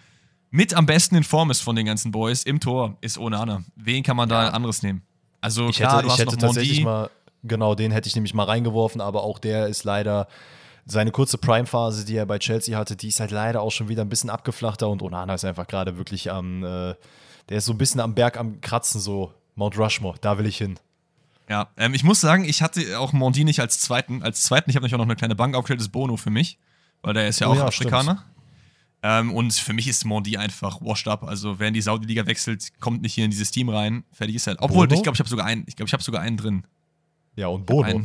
mit 0.51 0.75
am 0.75 0.86
besten 0.86 1.15
in 1.15 1.24
Form 1.24 1.50
ist 1.50 1.62
von 1.62 1.75
den 1.75 1.88
ganzen 1.88 2.12
Boys 2.12 2.43
im 2.43 2.60
Tor, 2.60 2.98
ist 3.01 3.17
Onana. 3.17 3.63
Wen 3.75 4.03
kann 4.03 4.15
man 4.15 4.29
da 4.29 4.50
anderes 4.50 4.84
nehmen? 4.84 5.01
Also 5.41 5.69
ich 5.69 5.77
klar, 5.77 6.03
hätte, 6.03 6.08
ich 6.08 6.17
hätte 6.17 6.38
tatsächlich 6.38 6.84
mal, 6.84 7.10
genau, 7.43 7.75
den 7.75 7.91
hätte 7.91 8.08
ich 8.08 8.15
nämlich 8.15 8.34
mal 8.34 8.46
reingeworfen, 8.46 9.01
aber 9.01 9.24
auch 9.24 9.39
der 9.39 9.67
ist 9.67 9.84
leider 9.84 10.27
seine 10.86 11.12
kurze 11.12 11.38
Prime-Phase, 11.38 12.05
die 12.05 12.15
er 12.15 12.25
bei 12.25 12.39
Chelsea 12.39 12.77
hatte, 12.77 12.96
die 12.96 13.10
ist 13.10 13.19
halt 13.19 13.31
leider 13.31 13.62
auch 13.62 13.72
schon 13.72 13.89
wieder 13.89 14.03
ein 14.03 14.10
bisschen 14.10 14.29
abgeflachter 14.29 14.89
und 14.89 15.01
Onana 15.01 15.36
ist 15.36 15.46
einfach 15.46 15.67
gerade 15.67 15.98
wirklich 15.98 16.31
am, 16.31 16.63
äh, 16.63 16.96
der 17.50 17.58
ist 17.58 17.65
so 17.65 17.74
ein 17.74 17.77
bisschen 17.77 18.01
am 18.01 18.15
Berg 18.15 18.38
am 18.38 18.60
Kratzen, 18.62 19.00
so 19.00 19.34
Mount 19.55 19.77
Rushmore, 19.77 20.17
da 20.22 20.38
will 20.38 20.46
ich 20.46 20.58
hin. 20.58 20.79
Ja, 21.50 21.69
ähm, 21.77 21.93
ich 21.96 22.03
muss 22.03 22.22
sagen, 22.22 22.46
ich 22.46 22.62
hatte 22.62 23.00
auch 23.00 23.12
Mondi 23.12 23.43
nicht 23.43 23.60
als 23.60 23.79
zweiten. 23.79 24.22
Als 24.22 24.43
zweiten, 24.43 24.69
ich 24.69 24.75
habe 24.75 24.84
nämlich 24.84 24.93
auch 24.93 25.00
noch 25.00 25.05
eine 25.05 25.15
kleine 25.15 25.36
Bank 25.36 25.55
aufgestellt, 25.55 25.81
ist 25.81 25.89
Bono 25.89 26.15
für 26.15 26.29
mich, 26.29 26.60
weil 27.01 27.15
der 27.15 27.27
ist 27.27 27.39
ja 27.39 27.48
oh, 27.48 27.51
auch 27.51 27.55
ja, 27.55 27.65
Afrikaner. 27.65 28.24
Ähm, 29.01 29.34
und 29.34 29.53
für 29.53 29.74
mich 29.74 29.88
ist 29.88 30.05
Mondi 30.05 30.38
einfach 30.38 30.79
washed 30.81 31.08
up. 31.08 31.24
Also, 31.24 31.60
wer 31.60 31.69
in 31.69 31.74
die 31.74 31.81
Saudi-Liga 31.81 32.27
wechselt, 32.27 32.79
kommt 32.79 33.01
nicht 33.01 33.13
hier 33.13 33.25
in 33.25 33.31
dieses 33.31 33.50
Team 33.50 33.69
rein. 33.69 34.03
Fertig 34.12 34.36
ist 34.36 34.46
halt. 34.46 34.60
Obwohl, 34.62 34.88
Bono? 34.88 35.00
ich 35.00 35.03
glaube, 35.03 35.15
ich 35.15 35.19
habe 35.19 35.29
sogar 35.29 35.46
einen, 35.46 35.63
ich 35.67 35.75
glaube, 35.75 35.88
ich 35.88 35.93
habe 35.93 36.03
sogar 36.03 36.22
einen 36.22 36.38
drin. 36.38 36.65
Ja, 37.39 37.48
und 37.48 37.65
Bono. 37.65 38.01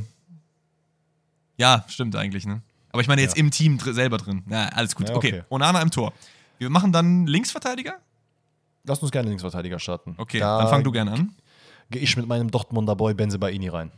Ja, 1.59 1.85
stimmt 1.89 2.15
eigentlich, 2.15 2.47
ne? 2.47 2.63
Aber 2.93 3.03
ich 3.03 3.09
meine 3.09 3.21
jetzt 3.21 3.37
ja. 3.37 3.41
im 3.43 3.51
Team 3.51 3.79
dr 3.79 3.93
selber 3.93 4.17
drin. 4.17 4.45
Ja, 4.49 4.69
alles 4.69 4.95
gut. 4.95 5.09
Ja, 5.09 5.17
okay. 5.17 5.41
okay. 5.41 5.43
Onana 5.51 5.83
im 5.83 5.91
Tor. 5.91 6.13
Wir 6.59 6.71
machen 6.71 6.93
dann 6.93 7.27
Linksverteidiger? 7.27 7.95
Lass 8.85 9.01
uns 9.01 9.11
gerne 9.11 9.29
Linksverteidiger 9.31 9.81
starten. 9.81 10.15
Okay, 10.19 10.39
da 10.39 10.59
dann 10.59 10.69
fang 10.69 10.85
du 10.85 10.93
gerne 10.93 11.11
an. 11.11 11.35
Gehe 11.91 12.01
ich 12.01 12.17
mit 12.17 12.29
meinem 12.29 12.49
Dortmunder 12.49 12.95
Boy 12.95 13.13
Benzebaini 13.13 13.69
rein. 13.69 13.91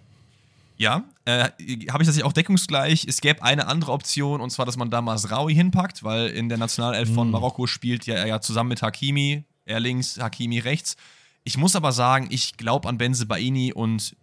Ja, 0.79 1.05
äh, 1.27 1.41
habe 1.41 1.59
ich 1.69 1.87
tatsächlich 1.87 2.25
auch 2.25 2.33
deckungsgleich. 2.33 3.05
Es 3.07 3.21
gäbe 3.21 3.43
eine 3.43 3.67
andere 3.67 3.93
Option, 3.93 4.41
und 4.41 4.49
zwar, 4.49 4.65
dass 4.65 4.79
man 4.79 4.89
da 4.89 5.03
Masraui 5.03 5.55
hinpackt, 5.55 6.03
weil 6.03 6.29
in 6.29 6.49
der 6.49 6.57
Nationalelf 6.57 7.13
von 7.13 7.29
mm. 7.29 7.33
Marokko 7.33 7.67
spielt 7.67 8.07
ja 8.07 8.15
er 8.15 8.27
ja 8.27 8.41
zusammen 8.41 8.71
mit 8.71 8.81
Hakimi, 8.81 9.45
er 9.67 9.81
links, 9.81 10.19
Hakimi 10.19 10.61
rechts. 10.61 10.97
Ich 11.45 11.59
muss 11.59 11.77
aber 11.77 11.93
sagen, 11.93 12.29
ich 12.31 12.57
glaube 12.57 12.89
an 12.89 12.97
Benzebaini 12.97 13.75
und 13.75 14.17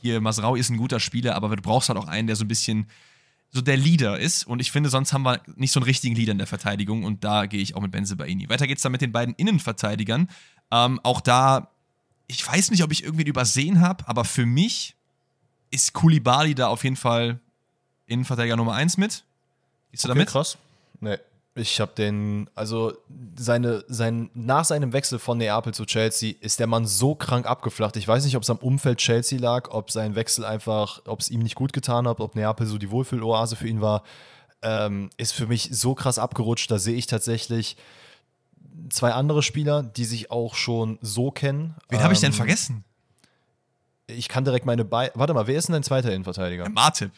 hier 0.00 0.20
Masraui 0.20 0.60
ist 0.60 0.70
ein 0.70 0.76
guter 0.76 1.00
Spieler, 1.00 1.34
aber 1.34 1.54
du 1.54 1.62
brauchst 1.62 1.88
halt 1.88 1.98
auch 1.98 2.06
einen, 2.08 2.26
der 2.26 2.36
so 2.36 2.44
ein 2.44 2.48
bisschen 2.48 2.86
so 3.50 3.60
der 3.60 3.76
Leader 3.76 4.18
ist. 4.18 4.46
Und 4.46 4.60
ich 4.60 4.70
finde, 4.70 4.90
sonst 4.90 5.12
haben 5.12 5.22
wir 5.22 5.40
nicht 5.56 5.72
so 5.72 5.80
einen 5.80 5.84
richtigen 5.84 6.14
Leader 6.14 6.32
in 6.32 6.38
der 6.38 6.46
Verteidigung. 6.46 7.04
Und 7.04 7.24
da 7.24 7.46
gehe 7.46 7.60
ich 7.60 7.74
auch 7.74 7.80
mit 7.80 7.92
Benzebaini. 7.92 8.48
Weiter 8.48 8.66
geht's 8.66 8.82
dann 8.82 8.92
mit 8.92 9.00
den 9.00 9.12
beiden 9.12 9.34
Innenverteidigern. 9.34 10.28
Ähm, 10.70 11.00
auch 11.02 11.20
da, 11.20 11.70
ich 12.26 12.46
weiß 12.46 12.70
nicht, 12.70 12.82
ob 12.82 12.92
ich 12.92 13.04
irgendwie 13.04 13.24
übersehen 13.24 13.80
habe, 13.80 14.06
aber 14.08 14.24
für 14.24 14.46
mich 14.46 14.96
ist 15.70 15.92
Kulibali 15.92 16.54
da 16.54 16.68
auf 16.68 16.84
jeden 16.84 16.96
Fall 16.96 17.40
Innenverteidiger 18.06 18.56
Nummer 18.56 18.74
1 18.74 18.98
mit. 18.98 19.24
Gehst 19.90 20.04
du 20.04 20.08
okay, 20.08 20.18
damit? 20.18 20.28
Krass. 20.28 20.58
Nee. 21.00 21.16
Ich 21.58 21.80
habe 21.80 21.92
den, 21.96 22.50
also 22.54 22.92
seine, 23.34 23.82
sein, 23.88 24.28
nach 24.34 24.66
seinem 24.66 24.92
Wechsel 24.92 25.18
von 25.18 25.38
Neapel 25.38 25.72
zu 25.72 25.86
Chelsea 25.86 26.34
ist 26.40 26.60
der 26.60 26.66
Mann 26.66 26.86
so 26.86 27.14
krank 27.14 27.46
abgeflacht. 27.46 27.96
Ich 27.96 28.06
weiß 28.06 28.26
nicht, 28.26 28.36
ob 28.36 28.42
es 28.42 28.50
am 28.50 28.58
Umfeld 28.58 28.98
Chelsea 28.98 29.40
lag, 29.40 29.70
ob 29.70 29.90
sein 29.90 30.14
Wechsel 30.14 30.44
einfach, 30.44 31.00
ob 31.06 31.20
es 31.20 31.30
ihm 31.30 31.40
nicht 31.40 31.54
gut 31.54 31.72
getan 31.72 32.06
hat, 32.06 32.20
ob 32.20 32.34
Neapel 32.34 32.66
so 32.66 32.76
die 32.76 32.90
Wohlfühloase 32.90 33.56
für 33.56 33.66
ihn 33.66 33.80
war. 33.80 34.02
Ähm, 34.60 35.08
ist 35.16 35.32
für 35.32 35.46
mich 35.46 35.70
so 35.72 35.94
krass 35.94 36.18
abgerutscht. 36.18 36.70
Da 36.70 36.78
sehe 36.78 36.94
ich 36.94 37.06
tatsächlich 37.06 37.78
zwei 38.90 39.12
andere 39.12 39.42
Spieler, 39.42 39.82
die 39.82 40.04
sich 40.04 40.30
auch 40.30 40.56
schon 40.56 40.98
so 41.00 41.30
kennen. 41.30 41.74
Wen 41.88 42.00
ähm, 42.00 42.04
habe 42.04 42.12
ich 42.12 42.20
denn 42.20 42.32
ähm, 42.32 42.36
vergessen? 42.36 42.84
Ich 44.08 44.28
kann 44.28 44.44
direkt 44.44 44.66
meine 44.66 44.84
Be 44.84 45.10
Warte 45.14 45.32
mal, 45.32 45.46
wer 45.46 45.56
ist 45.56 45.68
denn 45.68 45.72
dein 45.72 45.82
zweiter 45.82 46.12
Innenverteidiger? 46.12 46.68
Martip. 46.68 47.12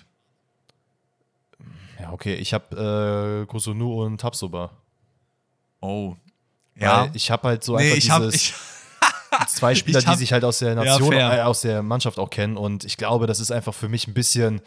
Ja, 2.00 2.12
okay, 2.12 2.34
ich 2.34 2.54
habe 2.54 3.42
äh, 3.42 3.46
Kosunu 3.46 4.04
und 4.04 4.20
Tapsoba. 4.20 4.70
Oh. 5.80 6.14
Ja. 6.76 7.02
Weil 7.02 7.10
ich 7.14 7.30
habe 7.30 7.48
halt 7.48 7.64
so 7.64 7.76
nee, 7.76 7.92
einfach 7.92 8.20
dieses 8.20 8.54
hab, 9.32 9.48
zwei 9.48 9.74
Spieler, 9.74 10.00
hab, 10.00 10.14
die 10.14 10.18
sich 10.18 10.32
halt 10.32 10.44
aus 10.44 10.60
der 10.60 10.74
Nation, 10.74 11.12
ja, 11.12 11.36
äh, 11.36 11.40
aus 11.42 11.62
der 11.62 11.82
Mannschaft 11.82 12.18
auch 12.18 12.30
kennen 12.30 12.56
und 12.56 12.84
ich 12.84 12.96
glaube, 12.96 13.26
das 13.26 13.40
ist 13.40 13.50
einfach 13.50 13.74
für 13.74 13.88
mich 13.88 14.06
ein 14.06 14.14
bisschen 14.14 14.60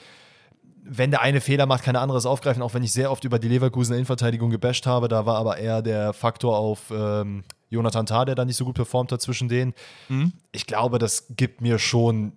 wenn 0.84 1.12
der 1.12 1.22
eine 1.22 1.42
Fehler 1.42 1.66
macht, 1.66 1.84
kann 1.84 1.94
der 1.94 2.02
andere 2.02 2.18
es 2.18 2.26
aufgreifen, 2.26 2.62
auch 2.62 2.74
wenn 2.74 2.84
ich 2.84 2.92
sehr 2.92 3.12
oft 3.12 3.24
über 3.24 3.40
die 3.40 3.48
Leverkusener 3.48 3.98
Innenverteidigung 3.98 4.50
gebasht 4.50 4.86
habe. 4.86 5.08
Da 5.08 5.26
war 5.26 5.38
aber 5.38 5.58
eher 5.58 5.82
der 5.82 6.14
Faktor 6.14 6.58
auf 6.58 6.92
ähm, 6.92 7.44
Jonathan 7.70 8.06
Tah, 8.06 8.26
der 8.26 8.36
da 8.36 8.46
nicht 8.46 8.58
so 8.58 8.66
gut 8.66 8.76
performt 8.76 9.12
hat 9.12 9.22
zwischen 9.22 9.48
denen. 9.48 9.74
Mhm. 10.10 10.34
Ich 10.52 10.66
glaube, 10.66 11.00
das 11.00 11.28
gibt 11.30 11.62
mir 11.62 11.80
schon 11.80 12.34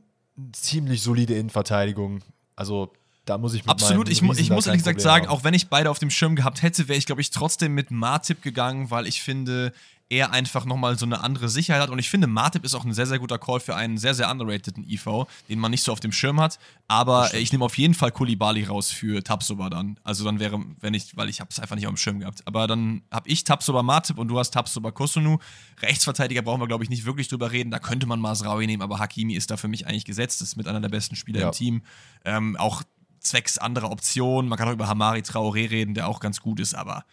ziemlich 0.53 1.03
solide 1.03 1.35
Innenverteidigung. 1.35 2.21
Also 2.55 2.93
da 3.25 3.39
muss 3.39 3.55
ich 3.55 3.63
mit 3.63 3.71
Absolut, 3.71 4.09
ich, 4.09 4.23
ich 4.23 4.51
muss 4.51 4.67
ehrlich 4.67 4.83
gesagt 4.83 5.01
sagen, 5.01 5.29
auch 5.29 5.45
wenn 5.45 5.55
ich 5.55 5.69
beide 5.69 5.91
auf 5.91 5.99
dem 5.99 6.11
Schirm 6.11 6.37
gehabt 6.37 6.63
hätte, 6.63 6.89
wäre 6.89 6.99
ich, 6.99 7.07
glaube 7.07 7.21
ich, 7.21 7.31
trotzdem 7.31 7.75
mit 7.75 7.91
Martip 7.91 8.43
gegangen, 8.43 8.91
weil 8.91 9.07
ich 9.07 9.23
finde, 9.23 9.73
er 10.11 10.33
einfach 10.33 10.67
nochmal 10.67 10.99
so 10.99 11.07
eine 11.07 11.21
andere 11.21 11.49
Sicherheit 11.49 11.83
hat. 11.83 11.91
Und 11.91 11.99
ich 11.99 12.11
finde, 12.11 12.27
Martip 12.27 12.65
ist 12.65 12.75
auch 12.75 12.85
ein 12.85 12.93
sehr, 12.93 13.07
sehr 13.07 13.19
guter 13.19 13.39
Call 13.39 13.61
für 13.61 13.75
einen 13.75 13.97
sehr, 13.97 14.15
sehr 14.15 14.31
underrateden 14.31 14.85
IV, 14.85 15.27
den 15.49 15.59
man 15.59 15.71
nicht 15.71 15.83
so 15.83 15.93
auf 15.93 16.01
dem 16.01 16.13
Schirm 16.13 16.41
hat. 16.41 16.59
Aber 16.89 17.33
ich 17.35 17.53
nehme 17.53 17.65
auf 17.65 17.79
jeden 17.79 17.95
Fall 17.95 18.13
Kulibali 18.13 18.65
raus 18.65 18.91
für 18.91 19.23
Tapsoba 19.25 19.71
dann. 19.71 19.99
Also 20.05 20.25
dann 20.25 20.41
wäre, 20.41 20.63
wenn 20.81 20.93
ich, 20.93 21.17
weil 21.17 21.29
ich 21.31 21.41
habe 21.41 21.49
es 21.51 21.59
einfach 21.59 21.77
nicht 21.77 21.87
auf 21.87 21.95
dem 21.95 21.97
Schirm 21.97 22.21
gehabt. 22.21 22.47
Aber 22.47 22.67
dann 22.67 23.03
habe 23.11 23.29
ich 23.29 23.45
Tapsoba 23.45 23.83
Martip 23.83 24.19
und 24.19 24.29
du 24.29 24.39
hast 24.39 24.51
Tapsoba 24.51 24.91
Kosunu. 24.91 25.39
Rechtsverteidiger 25.81 26.43
brauchen 26.43 26.61
wir, 26.61 26.69
glaube 26.69 26.85
ich, 26.85 26.91
nicht 26.91 27.07
wirklich 27.07 27.29
drüber 27.29 27.51
reden. 27.51 27.71
Da 27.71 27.79
könnte 27.79 28.07
man 28.07 28.21
Masraui 28.21 28.67
nehmen, 28.67 28.83
aber 28.83 28.99
Hakimi 28.99 29.35
ist 29.35 29.51
da 29.51 29.57
für 29.57 29.69
mich 29.69 29.87
eigentlich 29.87 30.05
gesetzt. 30.05 30.43
Das 30.43 30.49
ist 30.49 30.57
mit 30.57 30.69
einer 30.69 30.81
der 30.81 30.91
besten 30.91 31.17
Spieler 31.17 31.41
ja. 31.41 31.47
im 31.47 31.53
Team. 31.53 31.83
Ähm, 32.27 32.57
auch 32.57 32.83
zwecks 33.25 33.59
anderer 33.59 33.91
Optionen. 33.91 34.49
Man 34.49 34.59
kann 34.59 34.69
auch 34.69 34.73
über 34.73 34.89
Hamari 34.89 35.21
Traoré 35.21 35.71
reden, 35.71 35.95
der 35.95 36.09
auch 36.09 36.21
ganz 36.21 36.41
gut 36.41 36.61
ist, 36.61 36.75
aber 36.75 37.05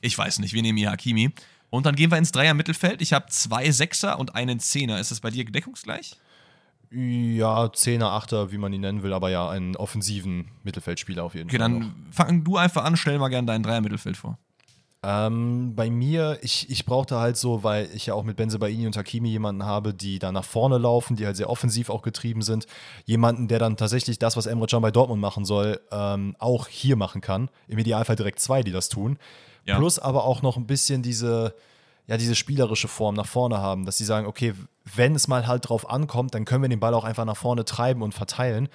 ich 0.00 0.16
weiß 0.16 0.38
nicht. 0.38 0.54
Wir 0.54 0.62
nehmen 0.62 0.78
hier 0.78 0.90
Hakimi. 0.90 1.32
Und 1.70 1.84
dann 1.84 1.96
gehen 1.96 2.10
wir 2.10 2.18
ins 2.18 2.32
Dreier-Mittelfeld. 2.32 3.02
Ich 3.02 3.12
habe 3.12 3.26
zwei 3.28 3.70
Sechser 3.70 4.18
und 4.18 4.34
einen 4.34 4.60
Zehner. 4.60 5.00
Ist 5.00 5.10
das 5.10 5.20
bei 5.20 5.30
dir 5.30 5.44
deckungsgleich? 5.44 6.16
Ja, 6.90 7.72
Zehner, 7.72 8.12
Achter, 8.12 8.52
wie 8.52 8.58
man 8.58 8.72
ihn 8.72 8.82
nennen 8.82 9.02
will, 9.02 9.12
aber 9.12 9.28
ja, 9.28 9.50
einen 9.50 9.74
offensiven 9.74 10.48
Mittelfeldspieler 10.62 11.24
auf 11.24 11.34
jeden 11.34 11.48
okay, 11.48 11.58
Fall. 11.58 11.72
Okay, 11.72 11.80
dann 11.80 12.12
fang 12.12 12.44
du 12.44 12.56
einfach 12.56 12.84
an, 12.84 12.96
stell 12.96 13.18
mal 13.18 13.28
gerne 13.28 13.46
dein 13.46 13.62
Dreier-Mittelfeld 13.62 14.16
vor. 14.16 14.38
Ähm, 15.08 15.76
bei 15.76 15.88
mir, 15.88 16.36
ich, 16.42 16.68
ich 16.68 16.84
brauchte 16.84 17.20
halt 17.20 17.36
so, 17.36 17.62
weil 17.62 17.88
ich 17.94 18.06
ja 18.06 18.14
auch 18.14 18.24
mit 18.24 18.36
Benze 18.36 18.58
Baini 18.58 18.86
und 18.86 18.96
Hakimi 18.96 19.28
jemanden 19.28 19.64
habe, 19.64 19.94
die 19.94 20.18
da 20.18 20.32
nach 20.32 20.44
vorne 20.44 20.78
laufen, 20.78 21.14
die 21.14 21.26
halt 21.26 21.36
sehr 21.36 21.48
offensiv 21.48 21.90
auch 21.90 22.02
getrieben 22.02 22.42
sind. 22.42 22.66
Jemanden, 23.04 23.46
der 23.46 23.60
dann 23.60 23.76
tatsächlich 23.76 24.18
das, 24.18 24.36
was 24.36 24.46
Emre 24.46 24.66
Can 24.66 24.82
bei 24.82 24.90
Dortmund 24.90 25.20
machen 25.20 25.44
soll, 25.44 25.80
ähm, 25.92 26.34
auch 26.40 26.66
hier 26.66 26.96
machen 26.96 27.20
kann. 27.20 27.50
Im 27.68 27.78
Idealfall 27.78 28.16
direkt 28.16 28.40
zwei, 28.40 28.64
die 28.64 28.72
das 28.72 28.88
tun. 28.88 29.16
Ja. 29.64 29.78
Plus 29.78 30.00
aber 30.00 30.24
auch 30.24 30.42
noch 30.42 30.56
ein 30.56 30.66
bisschen 30.66 31.02
diese, 31.02 31.54
ja, 32.08 32.16
diese 32.16 32.34
spielerische 32.34 32.88
Form 32.88 33.14
nach 33.14 33.26
vorne 33.26 33.58
haben, 33.58 33.86
dass 33.86 33.98
sie 33.98 34.04
sagen, 34.04 34.26
okay, 34.26 34.54
wenn 34.96 35.14
es 35.14 35.28
mal 35.28 35.46
halt 35.46 35.68
drauf 35.68 35.88
ankommt, 35.88 36.34
dann 36.34 36.44
können 36.44 36.62
wir 36.62 36.68
den 36.68 36.80
Ball 36.80 36.94
auch 36.94 37.04
einfach 37.04 37.24
nach 37.24 37.36
vorne 37.36 37.64
treiben 37.64 38.02
und 38.02 38.12
verteilen 38.12 38.68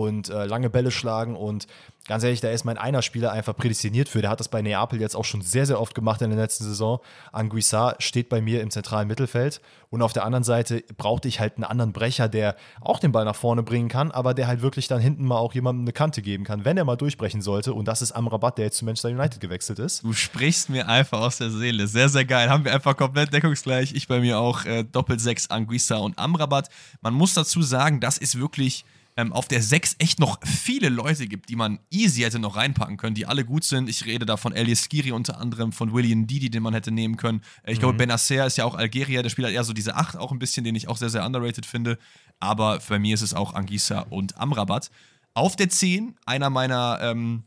und 0.00 0.28
äh, 0.28 0.46
lange 0.46 0.70
Bälle 0.70 0.90
schlagen. 0.90 1.36
Und 1.36 1.66
ganz 2.08 2.24
ehrlich, 2.24 2.40
da 2.40 2.50
ist 2.50 2.64
mein 2.64 2.78
einer 2.78 3.02
Spieler 3.02 3.32
einfach 3.32 3.56
prädestiniert 3.56 4.08
für. 4.08 4.22
Der 4.22 4.30
hat 4.30 4.40
das 4.40 4.48
bei 4.48 4.62
Neapel 4.62 5.00
jetzt 5.00 5.14
auch 5.14 5.24
schon 5.24 5.42
sehr, 5.42 5.66
sehr 5.66 5.80
oft 5.80 5.94
gemacht 5.94 6.22
in 6.22 6.30
der 6.30 6.38
letzten 6.38 6.64
Saison. 6.64 7.00
Anguissa 7.32 7.94
steht 7.98 8.28
bei 8.28 8.40
mir 8.40 8.60
im 8.60 8.70
zentralen 8.70 9.08
Mittelfeld. 9.08 9.60
Und 9.90 10.00
auf 10.00 10.12
der 10.12 10.24
anderen 10.24 10.42
Seite 10.42 10.82
brauchte 10.96 11.28
ich 11.28 11.38
halt 11.38 11.56
einen 11.56 11.64
anderen 11.64 11.92
Brecher, 11.92 12.28
der 12.28 12.56
auch 12.80 12.98
den 12.98 13.12
Ball 13.12 13.26
nach 13.26 13.36
vorne 13.36 13.62
bringen 13.62 13.88
kann, 13.88 14.10
aber 14.10 14.32
der 14.32 14.46
halt 14.46 14.62
wirklich 14.62 14.88
dann 14.88 15.00
hinten 15.00 15.26
mal 15.26 15.36
auch 15.36 15.52
jemandem 15.52 15.84
eine 15.84 15.92
Kante 15.92 16.22
geben 16.22 16.44
kann, 16.44 16.64
wenn 16.64 16.78
er 16.78 16.84
mal 16.84 16.96
durchbrechen 16.96 17.42
sollte. 17.42 17.74
Und 17.74 17.86
das 17.88 18.00
ist 18.00 18.12
Amrabat, 18.12 18.56
der 18.56 18.66
jetzt 18.66 18.78
zu 18.78 18.86
Manchester 18.86 19.10
United 19.10 19.40
gewechselt 19.40 19.78
ist. 19.78 20.02
Du 20.02 20.14
sprichst 20.14 20.70
mir 20.70 20.88
einfach 20.88 21.20
aus 21.20 21.38
der 21.38 21.50
Seele. 21.50 21.86
Sehr, 21.86 22.08
sehr 22.08 22.24
geil. 22.24 22.48
Haben 22.48 22.64
wir 22.64 22.72
einfach 22.72 22.96
komplett 22.96 23.32
deckungsgleich. 23.32 23.92
Ich 23.94 24.08
bei 24.08 24.20
mir 24.20 24.38
auch 24.38 24.64
äh, 24.64 24.82
doppelt 24.82 25.20
sechs 25.20 25.50
Anguissa 25.50 25.98
und 25.98 26.18
Amrabat. 26.18 26.70
Man 27.02 27.12
muss 27.12 27.34
dazu 27.34 27.60
sagen, 27.60 28.00
das 28.00 28.16
ist 28.16 28.40
wirklich 28.40 28.86
ähm, 29.16 29.32
auf 29.32 29.48
der 29.48 29.62
6 29.62 29.96
echt 29.98 30.18
noch 30.18 30.38
viele 30.44 30.88
Leute 30.88 31.26
gibt, 31.26 31.48
die 31.48 31.56
man 31.56 31.80
easy 31.90 32.22
hätte 32.22 32.38
noch 32.38 32.56
reinpacken 32.56 32.96
können, 32.96 33.14
die 33.14 33.26
alle 33.26 33.44
gut 33.44 33.64
sind. 33.64 33.88
Ich 33.88 34.06
rede 34.06 34.24
da 34.24 34.36
von 34.36 34.52
Elias 34.52 34.84
Skiri 34.84 35.12
unter 35.12 35.38
anderem, 35.38 35.72
von 35.72 35.92
William 35.92 36.26
Didi, 36.26 36.50
den 36.50 36.62
man 36.62 36.72
hätte 36.72 36.90
nehmen 36.90 37.16
können. 37.16 37.42
Äh, 37.62 37.72
ich 37.72 37.78
glaube, 37.78 37.94
mhm. 37.94 37.98
Benacer 37.98 38.46
ist 38.46 38.56
ja 38.56 38.64
auch 38.64 38.74
Algerier, 38.74 39.22
der 39.22 39.30
spielt 39.30 39.46
halt 39.46 39.54
eher 39.54 39.64
so 39.64 39.72
diese 39.72 39.96
8 39.96 40.16
auch 40.16 40.32
ein 40.32 40.38
bisschen, 40.38 40.64
den 40.64 40.74
ich 40.74 40.88
auch 40.88 40.96
sehr, 40.96 41.10
sehr 41.10 41.26
underrated 41.26 41.66
finde. 41.66 41.98
Aber 42.40 42.80
bei 42.88 42.98
mir 42.98 43.14
ist 43.14 43.22
es 43.22 43.34
auch 43.34 43.54
Angisa 43.54 44.00
und 44.00 44.38
Amrabat. 44.38 44.90
Auf 45.34 45.56
der 45.56 45.68
10 45.68 46.16
einer 46.24 46.50
meiner 46.50 46.98
ähm, 47.02 47.44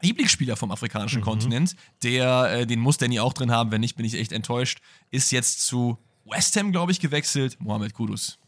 Lieblingsspieler 0.00 0.56
vom 0.56 0.70
afrikanischen 0.70 1.20
mhm. 1.20 1.24
Kontinent, 1.24 1.76
der, 2.02 2.50
äh, 2.52 2.66
den 2.66 2.80
muss 2.80 2.98
Danny 2.98 3.18
auch 3.18 3.32
drin 3.32 3.50
haben, 3.50 3.72
wenn 3.72 3.80
nicht, 3.80 3.96
bin 3.96 4.06
ich 4.06 4.14
echt 4.14 4.32
enttäuscht, 4.32 4.78
ist 5.10 5.32
jetzt 5.32 5.66
zu 5.66 5.98
West 6.24 6.56
Ham, 6.56 6.72
glaube 6.72 6.92
ich, 6.92 7.00
gewechselt. 7.00 7.56
Mohamed 7.60 7.94
Kudus. 7.94 8.38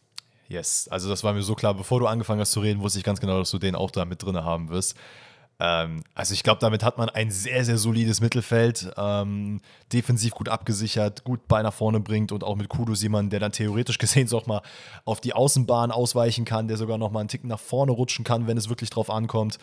Yes, 0.51 0.89
also 0.89 1.09
das 1.09 1.23
war 1.23 1.33
mir 1.33 1.43
so 1.43 1.55
klar. 1.55 1.75
Bevor 1.75 2.01
du 2.01 2.09
angefangen 2.09 2.41
hast 2.41 2.51
zu 2.51 2.59
reden, 2.59 2.81
wusste 2.81 2.99
ich 2.99 3.05
ganz 3.05 3.21
genau, 3.21 3.39
dass 3.39 3.53
du 3.53 3.59
den 3.59 3.77
auch 3.77 3.93
da 3.93 4.05
mit 4.05 4.21
drin 4.21 4.37
haben 4.37 4.69
wirst. 4.69 4.97
Ähm, 5.61 6.03
also 6.13 6.35
ich 6.35 6.43
glaube, 6.43 6.59
damit 6.59 6.83
hat 6.83 6.99
man 6.99 7.09
ein 7.09 7.31
sehr, 7.31 7.65
sehr 7.65 7.79
solides 7.79 8.21
Mittelfeld, 8.21 8.91
ähm, 8.97 9.61
defensiv 9.93 10.33
gut 10.33 10.49
abgesichert, 10.49 11.23
gut 11.23 11.47
Ball 11.47 11.63
nach 11.63 11.73
vorne 11.73 12.01
bringt 12.01 12.33
und 12.33 12.43
auch 12.43 12.57
mit 12.57 12.69
Kudus 12.69 13.01
jemanden, 13.01 13.31
der 13.31 13.39
dann 13.39 13.53
theoretisch 13.53 13.99
gesehen 13.99 14.29
auch 14.33 14.47
mal 14.47 14.61
auf 15.05 15.21
die 15.21 15.35
Außenbahn 15.35 15.93
ausweichen 15.93 16.45
kann, 16.45 16.67
der 16.67 16.77
sogar 16.77 16.99
noch 16.99 17.13
mal 17.13 17.21
einen 17.21 17.29
Tick 17.29 17.45
nach 17.45 17.61
vorne 17.61 17.93
rutschen 17.93 18.25
kann, 18.25 18.49
wenn 18.49 18.57
es 18.57 18.69
wirklich 18.69 18.91
drauf 18.91 19.09
ankommt. 19.09 19.59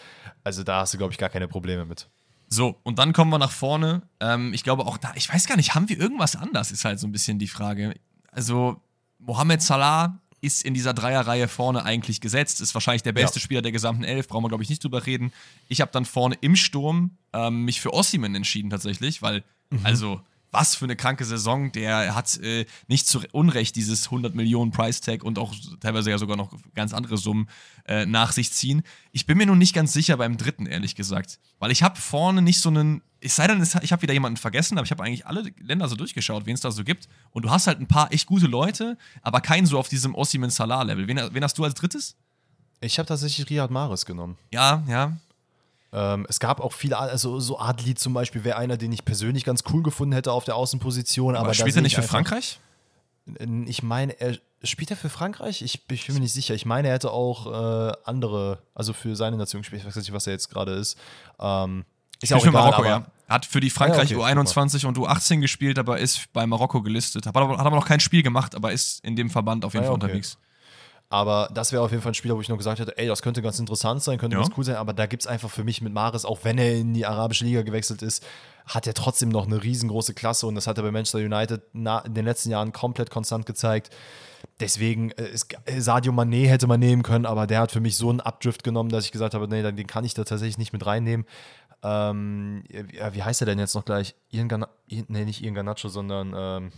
Also 0.45 0.63
da 0.63 0.79
hast 0.79 0.93
du, 0.93 0.97
glaube 0.97 1.11
ich, 1.11 1.17
gar 1.17 1.29
keine 1.29 1.49
Probleme 1.49 1.83
mit. 1.83 2.07
So, 2.47 2.77
und 2.83 2.97
dann 2.97 3.11
kommen 3.11 3.29
wir 3.29 3.39
nach 3.39 3.51
vorne. 3.51 4.03
Ähm, 4.21 4.53
ich 4.53 4.63
glaube 4.63 4.85
auch 4.85 4.97
da, 4.97 5.11
ich 5.15 5.33
weiß 5.33 5.47
gar 5.47 5.57
nicht, 5.57 5.75
haben 5.75 5.89
wir 5.89 5.99
irgendwas 5.99 6.37
anders, 6.37 6.71
ist 6.71 6.85
halt 6.85 6.97
so 6.97 7.07
ein 7.07 7.11
bisschen 7.11 7.39
die 7.39 7.49
Frage. 7.49 7.93
Also, 8.31 8.79
Mohamed 9.19 9.61
Salah 9.61 10.21
ist 10.41 10.63
in 10.63 10.73
dieser 10.73 10.93
Dreierreihe 10.93 11.47
vorne 11.47 11.83
eigentlich 11.83 12.21
gesetzt. 12.21 12.61
Ist 12.61 12.73
wahrscheinlich 12.73 13.03
der 13.03 13.13
beste 13.13 13.39
ja. 13.39 13.43
Spieler 13.43 13.61
der 13.61 13.71
gesamten 13.71 14.03
Elf, 14.03 14.27
brauchen 14.27 14.43
wir, 14.43 14.49
glaube 14.49 14.63
ich, 14.63 14.69
nicht 14.69 14.83
drüber 14.83 15.05
reden. 15.05 15.31
Ich 15.67 15.81
habe 15.81 15.91
dann 15.91 16.05
vorne 16.05 16.37
im 16.41 16.55
Sturm 16.55 17.17
ähm, 17.33 17.65
mich 17.65 17.81
für 17.81 17.93
Ossiman 17.93 18.35
entschieden, 18.35 18.69
tatsächlich, 18.69 19.21
weil, 19.21 19.43
mhm. 19.69 19.79
also, 19.83 20.21
was 20.57 20.75
für 20.75 20.85
eine 20.85 20.95
kranke 20.95 21.23
Saison. 21.23 21.71
Der 21.71 22.15
hat 22.15 22.35
äh, 22.37 22.65
nicht 22.87 23.07
zu 23.07 23.21
Unrecht 23.31 23.75
dieses 23.75 24.05
100 24.05 24.33
Millionen 24.33 24.71
Price 24.71 25.01
Tag 25.01 25.23
und 25.23 25.37
auch 25.37 25.53
teilweise 25.79 26.09
ja 26.09 26.17
sogar 26.17 26.35
noch 26.35 26.51
ganz 26.73 26.93
andere 26.93 27.17
Summen 27.17 27.47
äh, 27.85 28.07
nach 28.07 28.31
sich 28.31 28.51
ziehen. 28.51 28.81
Ich 29.11 29.27
bin 29.27 29.37
mir 29.37 29.45
nun 29.45 29.59
nicht 29.59 29.75
ganz 29.75 29.93
sicher 29.93 30.17
beim 30.17 30.35
dritten, 30.35 30.65
ehrlich 30.65 30.95
gesagt. 30.95 31.39
Weil 31.59 31.69
ich 31.69 31.83
habe 31.83 31.99
vorne 31.99 32.41
nicht 32.41 32.59
so 32.59 32.69
einen. 32.69 33.03
Es 33.19 33.35
sei 33.35 33.47
denn, 33.47 33.61
ich 33.61 33.91
habe 33.91 34.01
wieder 34.01 34.13
jemanden 34.13 34.37
vergessen, 34.37 34.77
aber 34.77 34.85
ich 34.85 34.91
habe 34.91 35.03
eigentlich 35.03 35.27
alle 35.27 35.43
Länder 35.59 35.87
so 35.87 35.95
durchgeschaut, 35.95 36.47
wen 36.47 36.55
es 36.55 36.61
da 36.61 36.71
so 36.71 36.83
gibt. 36.83 37.07
Und 37.31 37.45
du 37.45 37.51
hast 37.51 37.67
halt 37.67 37.79
ein 37.79 37.87
paar 37.87 38.11
echt 38.11 38.25
gute 38.25 38.47
Leute, 38.47 38.97
aber 39.21 39.41
keinen 39.41 39.65
so 39.67 39.77
auf 39.77 39.89
diesem 39.89 40.15
Ossiman 40.15 40.49
Salah-Level. 40.49 41.07
Wen, 41.07 41.19
wen 41.31 41.43
hast 41.43 41.57
du 41.57 41.63
als 41.63 41.75
drittes? 41.75 42.15
Ich 42.79 42.99
habe 42.99 43.07
tatsächlich 43.07 43.49
Riyad 43.49 43.71
Mahrez 43.71 44.05
genommen. 44.05 44.37
Ja, 44.51 44.83
ja. 44.87 45.17
Ähm, 45.93 46.25
es 46.29 46.39
gab 46.39 46.59
auch 46.59 46.73
viele, 46.73 46.97
also 46.97 47.39
so 47.39 47.59
Adli 47.59 47.95
zum 47.95 48.13
Beispiel 48.13 48.43
wäre 48.43 48.57
einer, 48.57 48.77
den 48.77 48.91
ich 48.91 49.05
persönlich 49.05 49.45
ganz 49.45 49.63
cool 49.71 49.83
gefunden 49.83 50.13
hätte 50.13 50.31
auf 50.31 50.43
der 50.43 50.55
Außenposition. 50.55 51.35
Aber, 51.35 51.45
aber 51.45 51.53
spielt 51.53 51.75
er 51.75 51.81
nicht 51.81 51.95
für 51.95 52.03
Frankreich? 52.03 52.59
Ich 53.65 53.83
meine, 53.83 54.19
er 54.19 54.37
spielt 54.63 54.91
er 54.91 54.97
für 54.97 55.09
Frankreich? 55.09 55.61
Ich, 55.61 55.81
ich, 55.89 56.05
bin 56.07 56.15
mir 56.15 56.21
nicht 56.21 56.33
sicher. 56.33 56.55
Ich 56.55 56.65
meine, 56.65 56.87
er 56.87 56.95
hätte 56.95 57.11
auch 57.11 57.47
äh, 57.47 57.93
andere, 58.05 58.59
also 58.73 58.93
für 58.93 59.15
seine 59.15 59.37
Nation 59.37 59.61
gespielt. 59.61 59.81
Ich 59.81 59.87
weiß 59.87 59.95
nicht, 59.95 60.13
was 60.13 60.27
er 60.27 60.33
jetzt 60.33 60.49
gerade 60.49 60.73
ist. 60.73 60.97
Ähm, 61.39 61.85
ist 62.21 62.29
ja 62.29 62.37
auch 62.37 62.41
egal, 62.41 62.53
Marokko, 62.53 62.85
ja. 62.85 63.05
Hat 63.29 63.45
für 63.45 63.59
die 63.59 63.69
Frankreich 63.69 64.09
ja, 64.09 64.17
okay, 64.17 64.39
U21 64.39 64.85
und 64.85 64.97
U18 64.97 65.41
gespielt, 65.41 65.77
aber 65.77 65.99
ist 65.99 66.31
bei 66.33 66.47
Marokko 66.47 66.81
gelistet. 66.81 67.25
Hat 67.25 67.35
aber, 67.35 67.57
hat 67.57 67.65
aber 67.65 67.75
noch 67.75 67.85
kein 67.85 67.99
Spiel 67.99 68.23
gemacht, 68.23 68.55
aber 68.55 68.71
ist 68.71 69.03
in 69.03 69.15
dem 69.15 69.29
Verband 69.29 69.65
auf 69.65 69.73
jeden 69.73 69.83
ja, 69.83 69.89
Fall 69.89 69.97
okay. 69.97 70.05
unterwegs. 70.05 70.37
Aber 71.09 71.49
das 71.53 71.71
wäre 71.71 71.81
auf 71.83 71.91
jeden 71.91 72.03
Fall 72.03 72.11
ein 72.11 72.15
Spieler, 72.15 72.35
wo 72.35 72.41
ich 72.41 72.49
noch 72.49 72.57
gesagt 72.57 72.79
hätte, 72.79 72.97
ey, 72.97 73.07
das 73.07 73.21
könnte 73.21 73.41
ganz 73.41 73.59
interessant 73.59 74.03
sein, 74.03 74.17
könnte 74.17 74.35
ja. 74.35 74.41
ganz 74.41 74.53
cool 74.57 74.65
sein. 74.65 74.75
Aber 74.75 74.93
da 74.93 75.05
gibt 75.05 75.23
es 75.23 75.27
einfach 75.27 75.49
für 75.49 75.63
mich 75.63 75.81
mit 75.81 75.93
Maris, 75.93 76.25
auch 76.25 76.39
wenn 76.43 76.57
er 76.57 76.75
in 76.75 76.93
die 76.93 77.05
arabische 77.05 77.45
Liga 77.45 77.61
gewechselt 77.61 78.01
ist, 78.01 78.25
hat 78.65 78.87
er 78.87 78.93
trotzdem 78.93 79.29
noch 79.29 79.45
eine 79.45 79.63
riesengroße 79.63 80.13
Klasse 80.13 80.47
und 80.47 80.55
das 80.55 80.67
hat 80.67 80.77
er 80.77 80.83
bei 80.83 80.91
Manchester 80.91 81.19
United 81.19 81.61
in 81.73 82.13
den 82.13 82.25
letzten 82.25 82.51
Jahren 82.51 82.73
komplett 82.73 83.09
konstant 83.09 83.45
gezeigt. 83.45 83.89
Deswegen, 84.59 85.11
äh, 85.11 85.29
ist, 85.29 85.47
äh, 85.65 85.79
Sadio 85.79 86.11
Mané 86.11 86.47
hätte 86.47 86.67
man 86.67 86.79
nehmen 86.79 87.03
können, 87.03 87.25
aber 87.25 87.47
der 87.47 87.61
hat 87.61 87.71
für 87.71 87.79
mich 87.79 87.95
so 87.95 88.09
einen 88.09 88.19
Abdrift 88.19 88.63
genommen, 88.63 88.89
dass 88.89 89.05
ich 89.05 89.11
gesagt 89.11 89.33
habe, 89.33 89.47
nee, 89.47 89.63
den 89.63 89.87
kann 89.87 90.03
ich 90.03 90.13
da 90.13 90.25
tatsächlich 90.25 90.57
nicht 90.57 90.73
mit 90.73 90.85
reinnehmen. 90.85 91.25
Ähm, 91.83 92.63
ja, 92.91 93.13
wie 93.13 93.23
heißt 93.23 93.41
er 93.41 93.45
denn 93.45 93.59
jetzt 93.59 93.75
noch 93.75 93.85
gleich? 93.85 94.15
Ian 94.29 94.65
nee, 94.87 95.25
nicht 95.25 95.43
Ian 95.43 95.53
Garnacho, 95.53 95.87
sondern 95.87 96.33
ähm, 96.35 96.71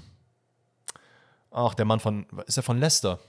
ach, 1.51 1.73
der 1.73 1.85
Mann 1.85 1.99
von, 1.99 2.27
ist 2.45 2.57
er 2.57 2.63
von 2.63 2.79
Leicester? 2.79 3.19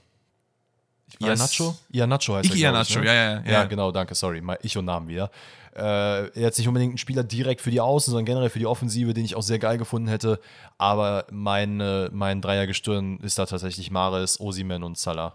Ianacho? 1.19 1.75
Ianacho 1.91 2.35
heißt 2.35 2.45
ich 2.45 2.61
er. 2.61 2.71
Ianacho, 2.71 2.99
ne? 2.99 3.05
ja, 3.05 3.13
ja, 3.13 3.33
ja. 3.33 3.51
Ja, 3.51 3.63
genau, 3.65 3.91
danke, 3.91 4.15
sorry. 4.15 4.41
Ich 4.61 4.77
und 4.77 4.85
Namen 4.85 5.07
wieder. 5.07 5.31
Äh, 5.73 6.45
hat 6.45 6.57
nicht 6.57 6.67
unbedingt 6.67 6.95
ein 6.95 6.97
Spieler 6.97 7.23
direkt 7.23 7.61
für 7.61 7.71
die 7.71 7.79
Außen, 7.79 8.11
sondern 8.11 8.25
generell 8.25 8.49
für 8.49 8.59
die 8.59 8.65
Offensive, 8.65 9.13
den 9.13 9.23
ich 9.23 9.35
auch 9.35 9.41
sehr 9.41 9.59
geil 9.59 9.77
gefunden 9.77 10.09
hätte. 10.09 10.39
Aber 10.77 11.25
mein, 11.31 11.79
äh, 11.79 12.09
mein 12.11 12.41
Dreiergestirn 12.41 13.19
ist 13.19 13.39
da 13.39 13.45
tatsächlich 13.45 13.89
Mares, 13.89 14.39
Osimen 14.39 14.83
und 14.83 14.97
Salah. 14.97 15.33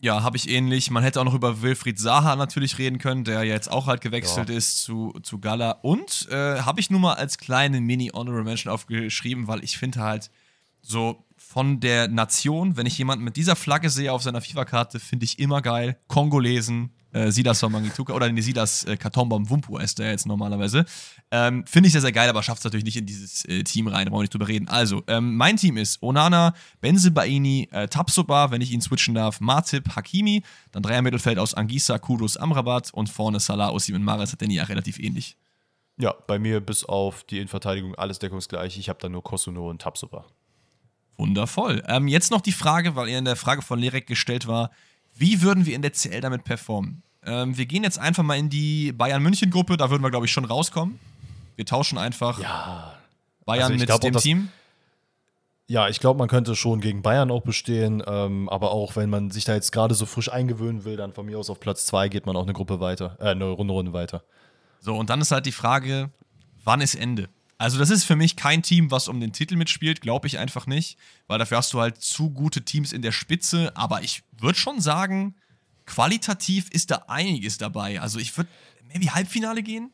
Ja, 0.00 0.22
habe 0.22 0.36
ich 0.36 0.48
ähnlich. 0.48 0.90
Man 0.90 1.02
hätte 1.02 1.20
auch 1.20 1.24
noch 1.24 1.34
über 1.34 1.60
Wilfried 1.60 1.98
Saha 1.98 2.36
natürlich 2.36 2.78
reden 2.78 2.98
können, 2.98 3.24
der 3.24 3.42
jetzt 3.42 3.70
auch 3.70 3.88
halt 3.88 4.00
gewechselt 4.00 4.48
ja. 4.48 4.56
ist 4.56 4.78
zu, 4.78 5.12
zu 5.22 5.40
Gala. 5.40 5.72
Und 5.82 6.28
äh, 6.30 6.60
habe 6.60 6.78
ich 6.80 6.88
nur 6.88 7.00
mal 7.00 7.14
als 7.14 7.36
kleinen 7.36 7.84
Mini-Honorable 7.84 8.44
Mention 8.44 8.72
aufgeschrieben, 8.72 9.48
weil 9.48 9.64
ich 9.64 9.76
finde 9.76 10.00
halt 10.00 10.30
so 10.82 11.24
von 11.58 11.80
der 11.80 12.06
Nation, 12.06 12.76
wenn 12.76 12.86
ich 12.86 12.96
jemanden 12.98 13.24
mit 13.24 13.34
dieser 13.34 13.56
Flagge 13.56 13.90
sehe 13.90 14.12
auf 14.12 14.22
seiner 14.22 14.40
FIFA-Karte, 14.40 15.00
finde 15.00 15.24
ich 15.24 15.40
immer 15.40 15.60
geil. 15.60 15.98
Kongolesen, 16.06 16.92
äh, 17.10 17.32
Silas 17.32 17.60
Wamangituka 17.64 18.12
oder 18.12 18.30
nee, 18.30 18.42
Silas 18.42 18.84
äh, 18.84 18.96
Katombam 18.96 19.50
Wumpu 19.50 19.76
ist 19.78 19.98
der 19.98 20.12
jetzt 20.12 20.24
normalerweise. 20.24 20.84
Ähm, 21.32 21.66
finde 21.66 21.88
ich 21.88 21.94
sehr, 21.94 22.00
sehr 22.00 22.12
geil, 22.12 22.28
aber 22.28 22.44
schafft 22.44 22.60
es 22.60 22.64
natürlich 22.64 22.84
nicht 22.84 22.96
in 22.96 23.06
dieses 23.06 23.44
äh, 23.46 23.64
Team 23.64 23.88
rein, 23.88 24.06
brauchen 24.06 24.18
wir 24.18 24.22
nicht 24.22 24.34
drüber 24.34 24.46
reden. 24.46 24.68
Also, 24.68 25.02
ähm, 25.08 25.34
mein 25.34 25.56
Team 25.56 25.76
ist 25.78 26.00
Onana, 26.00 26.54
Benzebaini, 26.80 27.68
äh, 27.72 27.88
Tapsoba, 27.88 28.52
wenn 28.52 28.60
ich 28.60 28.70
ihn 28.70 28.80
switchen 28.80 29.16
darf, 29.16 29.40
Martip, 29.40 29.96
Hakimi, 29.96 30.44
dann 30.70 30.84
Dreier 30.84 31.02
Mittelfeld 31.02 31.40
aus 31.40 31.54
Angisa, 31.54 31.98
Kudos, 31.98 32.36
Amrabat 32.36 32.94
und 32.94 33.08
vorne 33.08 33.40
Salah, 33.40 33.72
Osim 33.72 34.00
Maris 34.00 34.30
hat 34.30 34.42
der 34.42 34.48
ja 34.48 34.62
relativ 34.62 35.00
ähnlich. 35.00 35.36
Ja, 36.00 36.14
bei 36.28 36.38
mir 36.38 36.60
bis 36.60 36.84
auf 36.84 37.24
die 37.24 37.38
Innenverteidigung 37.38 37.96
alles 37.96 38.20
deckungsgleich. 38.20 38.78
Ich 38.78 38.88
habe 38.88 39.00
da 39.00 39.08
nur 39.08 39.24
Kosuno 39.24 39.68
und 39.68 39.82
Tapsoba. 39.82 40.24
Wundervoll. 41.18 41.82
Ähm, 41.86 42.08
jetzt 42.08 42.30
noch 42.30 42.40
die 42.40 42.52
Frage, 42.52 42.96
weil 42.96 43.08
er 43.08 43.18
in 43.18 43.24
der 43.24 43.36
Frage 43.36 43.62
von 43.62 43.78
Lerek 43.78 44.06
gestellt 44.06 44.46
war, 44.46 44.70
wie 45.14 45.42
würden 45.42 45.66
wir 45.66 45.74
in 45.74 45.82
der 45.82 45.92
CL 45.92 46.20
damit 46.20 46.44
performen? 46.44 47.02
Ähm, 47.24 47.58
wir 47.58 47.66
gehen 47.66 47.82
jetzt 47.82 47.98
einfach 47.98 48.22
mal 48.22 48.38
in 48.38 48.48
die 48.48 48.92
Bayern-München-Gruppe, 48.92 49.76
da 49.76 49.90
würden 49.90 50.02
wir, 50.02 50.10
glaube 50.10 50.26
ich, 50.26 50.32
schon 50.32 50.44
rauskommen. 50.44 50.98
Wir 51.56 51.66
tauschen 51.66 51.98
einfach 51.98 52.38
ja. 52.40 52.94
Bayern 53.44 53.72
also 53.72 53.78
mit 53.78 53.86
glaub, 53.86 54.00
dem 54.00 54.16
Team. 54.16 54.48
Ja, 55.66 55.88
ich 55.88 56.00
glaube, 56.00 56.18
man 56.18 56.28
könnte 56.28 56.54
schon 56.54 56.80
gegen 56.80 57.02
Bayern 57.02 57.30
auch 57.30 57.42
bestehen, 57.42 58.02
ähm, 58.06 58.48
aber 58.48 58.70
auch 58.70 58.96
wenn 58.96 59.10
man 59.10 59.30
sich 59.30 59.44
da 59.44 59.54
jetzt 59.54 59.72
gerade 59.72 59.94
so 59.94 60.06
frisch 60.06 60.32
eingewöhnen 60.32 60.84
will, 60.84 60.96
dann 60.96 61.12
von 61.12 61.26
mir 61.26 61.38
aus 61.38 61.50
auf 61.50 61.60
Platz 61.60 61.84
2 61.86 62.08
geht 62.08 62.26
man 62.26 62.36
auch 62.36 62.44
eine 62.44 62.54
Gruppe 62.54 62.80
weiter, 62.80 63.16
äh, 63.20 63.30
eine 63.30 63.44
Runde, 63.46 63.74
Runde 63.74 63.92
weiter. 63.92 64.22
So, 64.80 64.94
und 64.94 65.10
dann 65.10 65.20
ist 65.20 65.32
halt 65.32 65.44
die 65.44 65.52
Frage, 65.52 66.10
wann 66.64 66.80
ist 66.80 66.94
Ende? 66.94 67.28
Also, 67.58 67.78
das 67.78 67.90
ist 67.90 68.04
für 68.04 68.16
mich 68.16 68.36
kein 68.36 68.62
Team, 68.62 68.90
was 68.92 69.08
um 69.08 69.20
den 69.20 69.32
Titel 69.32 69.56
mitspielt, 69.56 70.00
glaube 70.00 70.28
ich 70.28 70.38
einfach 70.38 70.66
nicht, 70.66 70.96
weil 71.26 71.40
dafür 71.40 71.58
hast 71.58 71.72
du 71.72 71.80
halt 71.80 72.00
zu 72.00 72.30
gute 72.30 72.62
Teams 72.62 72.92
in 72.92 73.02
der 73.02 73.12
Spitze. 73.12 73.76
Aber 73.76 74.02
ich 74.02 74.22
würde 74.38 74.58
schon 74.58 74.80
sagen, 74.80 75.34
qualitativ 75.84 76.70
ist 76.70 76.92
da 76.92 77.04
einiges 77.08 77.58
dabei. 77.58 78.00
Also, 78.00 78.20
ich 78.20 78.36
würde 78.36 78.48
maybe 78.92 79.12
Halbfinale 79.12 79.62
gehen. 79.64 79.90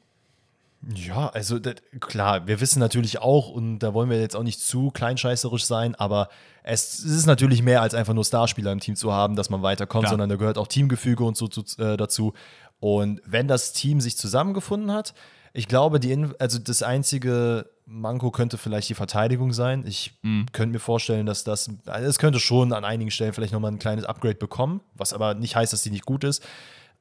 Ja, 0.94 1.28
also 1.28 1.58
das, 1.58 1.76
klar, 2.00 2.46
wir 2.46 2.60
wissen 2.60 2.78
natürlich 2.78 3.18
auch, 3.18 3.48
und 3.48 3.78
da 3.78 3.94
wollen 3.94 4.10
wir 4.10 4.20
jetzt 4.20 4.36
auch 4.36 4.42
nicht 4.42 4.60
zu 4.60 4.90
kleinscheißerisch 4.90 5.64
sein, 5.64 5.94
aber 5.94 6.28
es, 6.62 6.98
es 6.98 7.04
ist 7.06 7.26
natürlich 7.26 7.62
mehr 7.62 7.80
als 7.80 7.94
einfach 7.94 8.12
nur 8.12 8.24
Starspieler 8.24 8.72
im 8.72 8.80
Team 8.80 8.96
zu 8.96 9.12
haben, 9.12 9.36
dass 9.36 9.50
man 9.50 9.62
weiterkommt, 9.62 10.02
klar. 10.02 10.10
sondern 10.10 10.28
da 10.28 10.36
gehört 10.36 10.58
auch 10.58 10.66
Teamgefüge 10.66 11.24
und 11.24 11.36
so 11.36 11.48
zu, 11.48 11.62
äh, 11.82 11.96
dazu. 11.96 12.34
Und 12.80 13.22
wenn 13.24 13.48
das 13.48 13.72
Team 13.72 14.00
sich 14.00 14.16
zusammengefunden 14.16 14.92
hat, 14.92 15.14
ich 15.56 15.68
glaube, 15.68 16.00
die, 16.00 16.28
also 16.40 16.58
das 16.58 16.82
einzige 16.82 17.70
Manko 17.86 18.32
könnte 18.32 18.58
vielleicht 18.58 18.88
die 18.88 18.94
Verteidigung 18.94 19.52
sein. 19.52 19.84
Ich 19.86 20.18
mhm. 20.22 20.46
könnte 20.52 20.72
mir 20.72 20.80
vorstellen, 20.80 21.26
dass 21.26 21.44
das, 21.44 21.70
also 21.86 22.08
es 22.08 22.18
könnte 22.18 22.40
schon 22.40 22.72
an 22.72 22.84
einigen 22.84 23.12
Stellen 23.12 23.32
vielleicht 23.32 23.52
nochmal 23.52 23.70
ein 23.70 23.78
kleines 23.78 24.04
Upgrade 24.04 24.34
bekommen, 24.34 24.80
was 24.94 25.12
aber 25.12 25.34
nicht 25.34 25.54
heißt, 25.54 25.72
dass 25.72 25.82
die 25.82 25.90
nicht 25.90 26.04
gut 26.04 26.24
ist. 26.24 26.42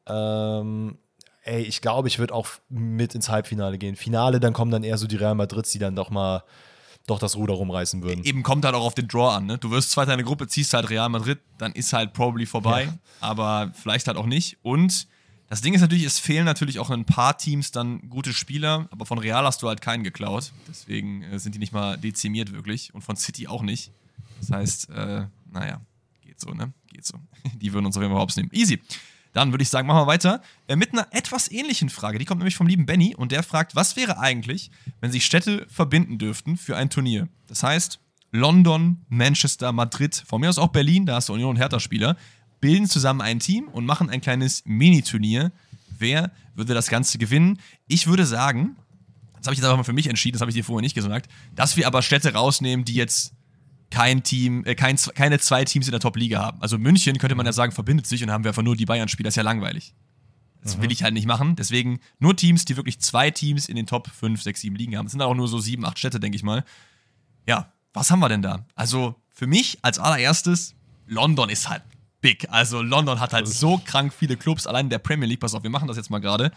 Ähm, 0.06 1.00
ey, 1.42 1.64
ich 1.64 1.82
glaube, 1.82 2.08
ich 2.08 2.20
würde 2.20 2.36
auch 2.36 2.48
mit 2.70 3.16
ins 3.16 3.30
Halbfinale 3.30 3.80
gehen. 3.80 3.96
Finale, 3.96 4.40
dann 4.40 4.54
kommen 4.54 4.70
dann 4.70 4.84
eher 4.84 5.00
so 5.00 5.08
die 5.08 5.16
Real 5.16 5.34
Madrids, 5.34 5.72
die 5.72 5.80
dann 5.80 5.96
doch 5.96 6.12
mal 6.12 6.44
doch 7.08 7.18
das 7.18 7.36
Ruder 7.36 7.56
rumreißen 7.56 8.04
würden. 8.04 8.24
Eben 8.24 8.44
kommt 8.44 8.66
halt 8.66 8.76
auch 8.76 8.86
auf 8.86 8.94
den 8.94 9.08
Draw 9.08 9.36
an. 9.36 9.48
Ne? 9.48 9.58
Du 9.58 9.72
wirst 9.72 9.90
zweiter 9.92 10.14
in 10.14 10.20
der 10.20 10.26
Gruppe, 10.26 10.48
ziehst 10.48 10.76
halt 10.76 10.92
Real 10.92 11.10
Madrid, 11.10 11.40
dann 11.58 11.72
ist 11.74 11.92
halt 11.92 12.14
probably 12.14 12.46
vorbei, 12.46 12.84
ja. 12.84 12.94
aber 13.20 13.72
vielleicht 13.74 14.08
halt 14.08 14.16
auch 14.16 14.28
nicht. 14.28 14.58
Und 14.62 15.08
das 15.54 15.62
Ding 15.62 15.76
ist 15.76 15.82
natürlich, 15.82 16.04
es 16.04 16.18
fehlen 16.18 16.46
natürlich 16.46 16.80
auch 16.80 16.90
in 16.90 17.02
ein 17.02 17.06
paar 17.06 17.38
Teams 17.38 17.70
dann 17.70 18.10
gute 18.10 18.34
Spieler, 18.34 18.88
aber 18.90 19.06
von 19.06 19.20
Real 19.20 19.46
hast 19.46 19.62
du 19.62 19.68
halt 19.68 19.82
keinen 19.82 20.04
geklaut. 20.04 20.52
Deswegen 20.68 21.22
äh, 21.22 21.38
sind 21.38 21.54
die 21.54 21.60
nicht 21.60 21.72
mal 21.72 21.96
dezimiert 21.96 22.54
wirklich 22.54 22.92
und 22.96 23.04
von 23.04 23.18
City 23.18 23.48
auch 23.48 23.62
nicht. 23.62 23.92
Das 24.40 24.50
heißt, 24.50 24.90
äh, 24.90 25.28
naja, 25.52 25.82
geht 26.24 26.40
so, 26.40 26.56
ne? 26.56 26.74
Geht 26.92 27.06
so. 27.06 27.20
Die 27.62 27.72
würden 27.72 27.86
uns 27.86 27.96
auf 27.96 28.02
jeden 28.02 28.12
Fall 28.12 28.24
hops 28.24 28.36
nehmen. 28.36 28.50
Easy. 28.52 28.82
Dann 29.34 29.54
würde 29.54 29.62
ich 29.62 29.70
sagen, 29.70 29.88
machen 29.88 30.00
wir 30.00 30.08
weiter 30.08 30.42
äh, 30.68 30.76
mit 30.76 30.92
einer 30.92 31.06
etwas 31.12 31.52
ähnlichen 31.52 31.90
Frage. 31.90 32.18
Die 32.18 32.26
kommt 32.26 32.40
nämlich 32.40 32.56
vom 32.56 32.66
lieben 32.66 32.88
Benny 32.88 33.14
und 33.16 33.32
der 33.32 33.44
fragt, 33.44 33.76
was 33.76 33.96
wäre 33.96 34.18
eigentlich, 34.18 34.72
wenn 35.02 35.12
sich 35.12 35.24
Städte 35.24 35.68
verbinden 35.70 36.18
dürften 36.18 36.58
für 36.58 36.76
ein 36.76 36.90
Turnier? 36.90 37.28
Das 37.46 37.62
heißt, 37.62 38.00
London, 38.32 39.06
Manchester, 39.10 39.72
Madrid, 39.72 40.16
von 40.26 40.42
mir 40.42 40.50
aus 40.50 40.58
auch 40.58 40.70
Berlin, 40.70 41.06
da 41.06 41.18
hast 41.18 41.30
du 41.30 41.34
Union 41.34 41.52
und 41.52 41.58
Hertha-Spieler, 41.58 42.18
bilden 42.64 42.88
zusammen 42.88 43.20
ein 43.20 43.42
Team 43.42 43.68
und 43.68 43.86
machen 43.86 44.10
ein 44.10 44.22
kleines 44.22 44.64
Mini-Turnier. 44.66 45.52
Wer 46.00 46.32
würde 46.56 46.74
das 46.74 46.88
Ganze 46.88 47.18
gewinnen? 47.18 47.60
Ich 47.88 48.08
würde 48.08 48.26
sagen, 48.26 48.78
das 49.36 49.48
habe 49.48 49.54
ich 49.54 49.58
jetzt 49.58 49.66
einfach 49.66 49.76
mal 49.76 49.84
für 49.84 49.92
mich 49.92 50.08
entschieden, 50.08 50.36
das 50.36 50.40
habe 50.40 50.50
ich 50.50 50.56
dir 50.56 50.64
vorher 50.64 50.82
nicht 50.82 50.96
gesagt, 50.96 51.30
dass 51.54 51.76
wir 51.76 51.86
aber 51.88 52.02
Städte 52.02 52.34
rausnehmen, 52.34 52.86
die 52.86 52.94
jetzt 52.94 53.34
kein 53.92 54.24
Team, 54.24 54.64
äh, 54.64 54.76
kein, 54.76 54.96
keine 54.96 55.40
zwei 55.40 55.66
Teams 55.66 55.88
in 55.88 55.92
der 55.92 56.00
Top-Liga 56.00 56.42
haben. 56.42 56.62
Also 56.62 56.78
München 56.78 57.18
könnte 57.18 57.36
man 57.36 57.46
ja 57.46 57.52
sagen, 57.52 57.74
verbindet 57.74 58.08
sich 58.08 58.24
und 58.24 58.32
haben 58.32 58.46
wir 58.46 58.52
einfach 58.52 58.64
nur 58.64 58.78
die 58.78 58.86
Bayern-Spieler. 58.86 59.28
Das 59.28 59.34
ist 59.34 59.38
ja 59.38 59.44
langweilig. 59.44 59.94
Das 60.64 60.80
will 60.82 60.90
ich 60.90 61.04
halt 61.04 61.14
nicht 61.14 61.28
machen. 61.28 61.58
Deswegen 61.58 62.00
nur 62.20 62.34
Teams, 62.38 62.64
die 62.64 62.78
wirklich 62.78 63.02
zwei 63.02 63.30
Teams 63.30 63.68
in 63.68 63.76
den 63.76 63.88
Top 63.88 64.08
5, 64.10 64.42
6, 64.42 64.62
7 64.62 64.76
Ligen 64.78 64.96
haben. 64.96 65.08
Es 65.08 65.12
sind 65.12 65.22
auch 65.22 65.36
nur 65.36 65.50
so 65.50 65.60
7, 65.60 65.84
8 65.84 66.00
Städte, 66.00 66.22
denke 66.22 66.38
ich 66.38 66.44
mal. 66.44 66.64
Ja, 67.46 67.74
was 67.92 68.10
haben 68.10 68.22
wir 68.22 68.30
denn 68.30 68.42
da? 68.42 68.66
Also 68.74 69.16
für 69.34 69.48
mich 69.48 69.80
als 69.82 70.00
allererstes, 70.00 70.76
London 71.08 71.50
ist 71.50 71.68
halt 71.68 71.84
big. 72.24 72.48
Also 72.50 72.82
London 72.82 73.20
hat 73.20 73.34
halt 73.34 73.48
so 73.48 73.80
krank 73.86 74.12
viele 74.12 74.36
Clubs, 74.36 74.66
allein 74.66 74.88
in 74.88 74.90
der 74.90 74.98
Premier 74.98 75.28
League. 75.28 75.42
Pass 75.42 75.54
auf, 75.54 75.62
wir 75.62 75.70
machen 75.70 75.88
das 75.88 75.98
jetzt 75.98 76.10
mal 76.10 76.18
gerade. 76.18 76.52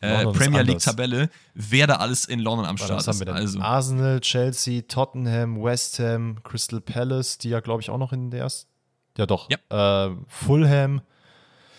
Äh, 0.00 0.24
Premier. 0.32 0.62
League-Tabelle, 0.62 1.28
wer 1.52 1.86
da 1.86 1.96
alles 1.96 2.24
in 2.24 2.40
London 2.40 2.64
am 2.64 2.78
Start 2.78 3.06
ist. 3.06 3.28
Also, 3.28 3.60
Arsenal, 3.60 4.20
Chelsea, 4.20 4.80
Tottenham, 4.88 5.62
West 5.62 5.98
Ham, 5.98 6.42
Crystal 6.42 6.80
Palace, 6.80 7.36
die 7.36 7.50
ja, 7.50 7.60
glaube 7.60 7.82
ich, 7.82 7.90
auch 7.90 7.98
noch 7.98 8.12
in 8.14 8.30
der 8.30 8.40
ersten. 8.40 8.70
Ja, 9.18 9.26
doch. 9.26 9.50
Äh, 9.50 10.10
Fulham. 10.26 11.02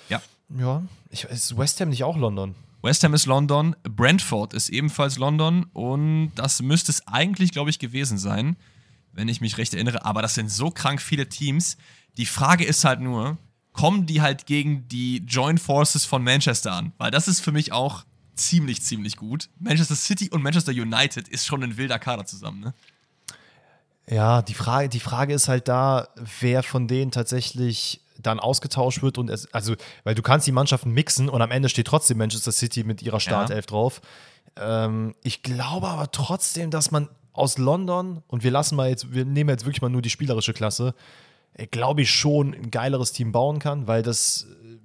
Ja. 0.08 0.21
Ja. 0.56 0.84
Ich, 1.10 1.23
ist 1.23 1.58
West 1.58 1.82
Ham 1.82 1.89
nicht 1.89 2.04
auch 2.04 2.15
London? 2.15 2.54
West 2.84 3.04
Ham 3.04 3.15
ist 3.15 3.25
London, 3.25 3.75
Brentford 3.84 4.54
ist 4.54 4.69
ebenfalls 4.69 5.17
London 5.17 5.65
und 5.73 6.32
das 6.36 6.62
müsste 6.62 6.91
es 6.91 7.08
eigentlich, 7.08 7.51
glaube 7.51 7.69
ich, 7.69 7.80
gewesen 7.80 8.17
sein, 8.19 8.56
wenn 9.13 9.27
ich 9.27 9.41
mich 9.41 9.58
recht 9.58 9.73
erinnere. 9.73 10.06
Aber 10.06 10.21
das 10.21 10.36
sind 10.36 10.51
so 10.51 10.69
krank 10.69 11.01
viele 11.01 11.27
Teams. 11.27 11.77
Die 12.17 12.26
Frage 12.26 12.65
ist 12.65 12.84
halt 12.86 13.00
nur, 13.00 13.38
kommen 13.74 14.06
die 14.06 14.21
halt 14.21 14.45
gegen 14.45 14.88
die 14.88 15.17
Joint 15.28 15.60
Forces 15.60 16.06
von 16.06 16.24
Manchester 16.24 16.74
an? 16.74 16.91
Weil 16.97 17.12
das 17.12 17.28
ist 17.28 17.39
für 17.39 17.52
mich 17.52 17.71
auch 17.71 18.04
ziemlich, 18.36 18.82
ziemlich 18.82 19.17
gut. 19.17 19.50
Manchester 19.60 19.95
City 19.95 20.30
und 20.30 20.41
Manchester 20.41 20.71
United 20.71 21.28
ist 21.28 21.45
schon 21.45 21.63
ein 21.63 21.78
wilder 21.78 22.00
Kader 22.00 22.26
zusammen, 22.26 22.60
ne? 22.60 22.74
Ja, 24.08 24.41
die 24.41 24.56
Frage, 24.56 24.89
die 24.89 25.00
Frage 25.00 25.34
ist 25.34 25.47
halt 25.47 25.67
da, 25.67 26.10
wer 26.39 26.63
von 26.63 26.88
denen 26.88 27.12
tatsächlich 27.12 28.02
dann 28.19 28.39
ausgetauscht 28.39 29.02
wird 29.02 29.17
und 29.17 29.30
es, 29.30 29.52
also, 29.54 29.76
weil 30.04 30.15
du 30.15 30.21
kannst 30.21 30.47
die 30.47 30.52
Mannschaften 30.52 30.91
mixen 30.91 31.30
und 31.30 31.41
am 31.41 31.52
Ende 31.52 31.69
steht 31.69 31.88
trotzdem 31.88 32.17
Manchester 32.17 32.52
City 32.52 32.84
mit 32.84 33.02
ihrer 33.02 33.19
Startelf 33.19 33.67
drauf. 33.67 34.02
Ähm, 34.58 35.15
ich 35.24 35.43
glaube 35.43 35.88
aber 35.88 36.12
trotzdem, 36.12 36.71
dass 36.71 36.91
man 36.91 37.10
aus 37.34 37.58
London 37.58 38.21
und 38.28 38.43
wir 38.43 38.52
lassen 38.52 38.76
mal 38.76 38.89
jetzt, 38.89 39.13
wir 39.13 39.24
nehmen 39.24 39.50
jetzt 39.50 39.65
wirklich 39.65 39.82
mal 39.82 39.89
nur 39.89 40.02
die 40.02 40.10
spielerische 40.10 40.54
Klasse, 40.54 40.93
glaube 41.72 42.02
ich 42.02 42.12
schon 42.12 42.54
ein 42.54 42.72
geileres 42.72 43.12
Team 43.12 43.32
bauen 43.32 43.60
kann, 43.60 43.88
weil 43.88 44.02
das, 44.04 44.48
äh, 44.64 44.78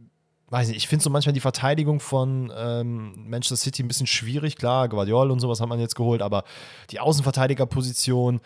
weiß 0.50 0.68
nicht, 0.68 0.76
ich 0.76 0.88
finde 0.88 1.02
so 1.02 1.10
manchmal 1.10 1.32
die 1.32 1.40
Verteidigung 1.40 2.00
von 2.00 2.52
ähm, 2.56 3.28
Manchester 3.28 3.56
City 3.56 3.82
ein 3.82 3.88
bisschen 3.88 4.06
schwierig. 4.06 4.56
Klar, 4.56 4.88
Guardiol 4.88 5.30
und 5.30 5.40
sowas 5.40 5.60
hat 5.60 5.68
man 5.68 5.80
jetzt 5.80 5.96
geholt, 5.96 6.22
aber 6.22 6.44
die 6.90 7.00
Außenverteidigerposition, 7.00 8.40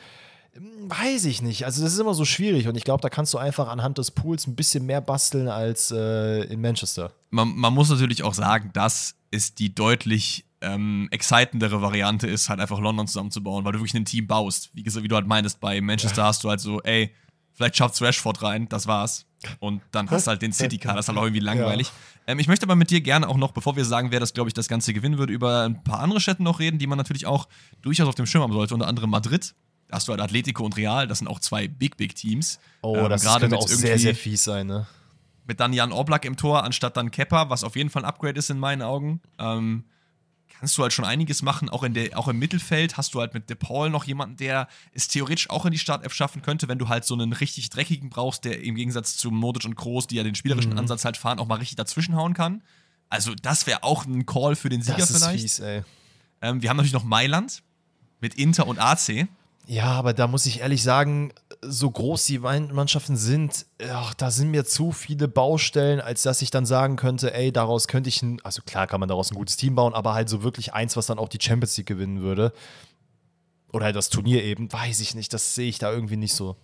Weiß 0.52 1.26
ich 1.26 1.42
nicht. 1.42 1.64
Also, 1.64 1.82
das 1.82 1.92
ist 1.92 2.00
immer 2.00 2.14
so 2.14 2.24
schwierig 2.24 2.66
und 2.66 2.76
ich 2.76 2.82
glaube, 2.82 3.00
da 3.00 3.08
kannst 3.08 3.32
du 3.32 3.38
einfach 3.38 3.68
anhand 3.68 3.98
des 3.98 4.10
Pools 4.10 4.48
ein 4.48 4.56
bisschen 4.56 4.84
mehr 4.84 5.00
basteln 5.00 5.46
als 5.48 5.92
äh, 5.92 6.42
in 6.44 6.60
Manchester. 6.60 7.12
man, 7.30 7.54
man 7.54 7.72
muss 7.72 7.88
natürlich 7.88 8.24
auch 8.24 8.34
sagen, 8.34 8.70
dass 8.72 9.14
es 9.30 9.54
die 9.54 9.72
deutlich 9.72 10.44
ähm, 10.60 11.08
excitendere 11.12 11.80
Variante 11.80 12.26
ist, 12.26 12.48
halt 12.48 12.58
einfach 12.58 12.80
London 12.80 13.06
zusammenzubauen, 13.06 13.64
weil 13.64 13.72
du 13.72 13.78
wirklich 13.78 13.94
ein 13.94 14.04
Team 14.04 14.26
baust. 14.26 14.70
Wie, 14.74 14.82
gesagt, 14.82 15.04
wie 15.04 15.08
du 15.08 15.14
halt 15.14 15.28
meintest, 15.28 15.60
bei 15.60 15.80
Manchester 15.80 16.24
hast 16.24 16.42
du 16.42 16.50
halt 16.50 16.60
so, 16.60 16.80
ey, 16.82 17.14
vielleicht 17.60 17.76
schafft 17.76 18.00
Rashford 18.00 18.42
rein, 18.42 18.68
das 18.70 18.86
war's. 18.86 19.26
Und 19.58 19.82
dann 19.92 20.10
hast 20.10 20.26
du 20.26 20.30
halt 20.30 20.40
den 20.40 20.52
City-Car, 20.52 20.94
das 20.94 21.04
ist 21.04 21.08
halt 21.08 21.18
auch 21.18 21.24
irgendwie 21.24 21.40
langweilig. 21.40 21.92
Ähm, 22.26 22.38
ich 22.38 22.48
möchte 22.48 22.64
aber 22.64 22.74
mit 22.74 22.90
dir 22.90 23.02
gerne 23.02 23.28
auch 23.28 23.36
noch, 23.36 23.52
bevor 23.52 23.76
wir 23.76 23.84
sagen, 23.84 24.10
wer 24.10 24.18
das, 24.20 24.32
glaube 24.32 24.48
ich, 24.48 24.54
das 24.54 24.66
Ganze 24.66 24.94
gewinnen 24.94 25.18
würde, 25.18 25.32
über 25.34 25.64
ein 25.64 25.84
paar 25.84 26.00
andere 26.00 26.20
Städte 26.20 26.42
noch 26.42 26.58
reden, 26.58 26.78
die 26.78 26.86
man 26.86 26.96
natürlich 26.96 27.26
auch 27.26 27.48
durchaus 27.82 28.08
auf 28.08 28.14
dem 28.14 28.24
Schirm 28.24 28.42
haben 28.42 28.52
sollte, 28.54 28.72
unter 28.72 28.88
anderem 28.88 29.10
Madrid. 29.10 29.54
Da 29.88 29.96
hast 29.96 30.08
du 30.08 30.12
halt 30.12 30.22
Atletico 30.22 30.64
und 30.64 30.76
Real, 30.78 31.06
das 31.06 31.18
sind 31.18 31.28
auch 31.28 31.40
zwei 31.40 31.68
Big, 31.68 31.98
Big 31.98 32.14
Teams. 32.14 32.60
Oh, 32.80 32.96
Ähm, 32.96 33.10
das 33.10 33.22
gerade 33.22 33.40
könnte 33.40 33.58
auch 33.58 33.68
sehr, 33.68 33.98
sehr 33.98 34.14
fies 34.14 34.42
sein, 34.42 34.66
ne? 34.66 34.86
mit 35.46 35.60
dann 35.60 35.72
Jan 35.72 35.92
Oblak 35.92 36.24
im 36.24 36.36
Tor 36.36 36.64
anstatt 36.64 36.96
dann 36.96 37.10
Kepper, 37.10 37.50
was 37.50 37.64
auf 37.64 37.76
jeden 37.76 37.90
Fall 37.90 38.04
ein 38.04 38.08
Upgrade 38.08 38.38
ist 38.38 38.50
in 38.50 38.58
meinen 38.58 38.82
Augen. 38.82 39.20
Ähm, 39.38 39.84
kannst 40.58 40.76
du 40.76 40.82
halt 40.82 40.92
schon 40.92 41.04
einiges 41.04 41.42
machen. 41.42 41.68
Auch, 41.68 41.82
in 41.82 41.94
der, 41.94 42.18
auch 42.18 42.28
im 42.28 42.38
Mittelfeld 42.38 42.96
hast 42.96 43.14
du 43.14 43.20
halt 43.20 43.34
mit 43.34 43.48
De 43.48 43.56
Paul 43.56 43.90
noch 43.90 44.04
jemanden, 44.04 44.36
der 44.36 44.68
es 44.92 45.08
theoretisch 45.08 45.48
auch 45.50 45.64
in 45.64 45.72
die 45.72 45.78
Startelf 45.78 46.12
schaffen 46.12 46.42
könnte, 46.42 46.68
wenn 46.68 46.78
du 46.78 46.88
halt 46.88 47.04
so 47.04 47.14
einen 47.14 47.32
richtig 47.32 47.70
dreckigen 47.70 48.10
brauchst, 48.10 48.44
der 48.44 48.62
im 48.62 48.74
Gegensatz 48.74 49.16
zu 49.16 49.30
Modric 49.30 49.64
und 49.64 49.76
Kroos, 49.76 50.06
die 50.06 50.16
ja 50.16 50.22
den 50.22 50.34
spielerischen 50.34 50.78
Ansatz 50.78 51.04
halt 51.04 51.16
fahren, 51.16 51.38
auch 51.38 51.46
mal 51.46 51.56
richtig 51.56 51.76
dazwischenhauen 51.76 52.34
kann. 52.34 52.62
Also 53.08 53.34
das 53.34 53.66
wäre 53.66 53.82
auch 53.82 54.06
ein 54.06 54.26
Call 54.26 54.54
für 54.56 54.68
den 54.68 54.82
Sieger 54.82 54.98
Das 54.98 55.10
ist 55.10 55.18
vielleicht. 55.18 55.42
fies, 55.42 55.58
ey. 55.60 55.82
Ähm, 56.42 56.62
wir 56.62 56.70
haben 56.70 56.76
natürlich 56.76 56.92
noch 56.92 57.04
Mailand 57.04 57.62
mit 58.20 58.34
Inter 58.34 58.66
und 58.66 58.78
AC. 58.78 59.28
Ja, 59.70 59.92
aber 59.92 60.14
da 60.14 60.26
muss 60.26 60.46
ich 60.46 60.62
ehrlich 60.62 60.82
sagen, 60.82 61.32
so 61.62 61.88
groß 61.88 62.24
die 62.24 62.40
Mann- 62.40 62.74
Mannschaften 62.74 63.16
sind, 63.16 63.66
ach, 63.92 64.14
da 64.14 64.32
sind 64.32 64.50
mir 64.50 64.64
zu 64.64 64.90
viele 64.90 65.28
Baustellen, 65.28 66.00
als 66.00 66.22
dass 66.22 66.42
ich 66.42 66.50
dann 66.50 66.66
sagen 66.66 66.96
könnte, 66.96 67.32
ey, 67.32 67.52
daraus 67.52 67.86
könnte 67.86 68.08
ich 68.08 68.20
ein, 68.20 68.40
also 68.42 68.62
klar 68.62 68.88
kann 68.88 68.98
man 68.98 69.08
daraus 69.08 69.30
ein 69.30 69.36
gutes 69.36 69.56
Team 69.56 69.76
bauen, 69.76 69.94
aber 69.94 70.12
halt 70.12 70.28
so 70.28 70.42
wirklich 70.42 70.74
eins, 70.74 70.96
was 70.96 71.06
dann 71.06 71.20
auch 71.20 71.28
die 71.28 71.38
Champions 71.40 71.76
League 71.76 71.86
gewinnen 71.86 72.20
würde. 72.20 72.52
Oder 73.72 73.84
halt 73.84 73.94
das 73.94 74.08
Turnier 74.08 74.42
eben, 74.42 74.72
weiß 74.72 74.98
ich 74.98 75.14
nicht, 75.14 75.32
das 75.32 75.54
sehe 75.54 75.68
ich 75.68 75.78
da 75.78 75.92
irgendwie 75.92 76.16
nicht 76.16 76.34
so. 76.34 76.56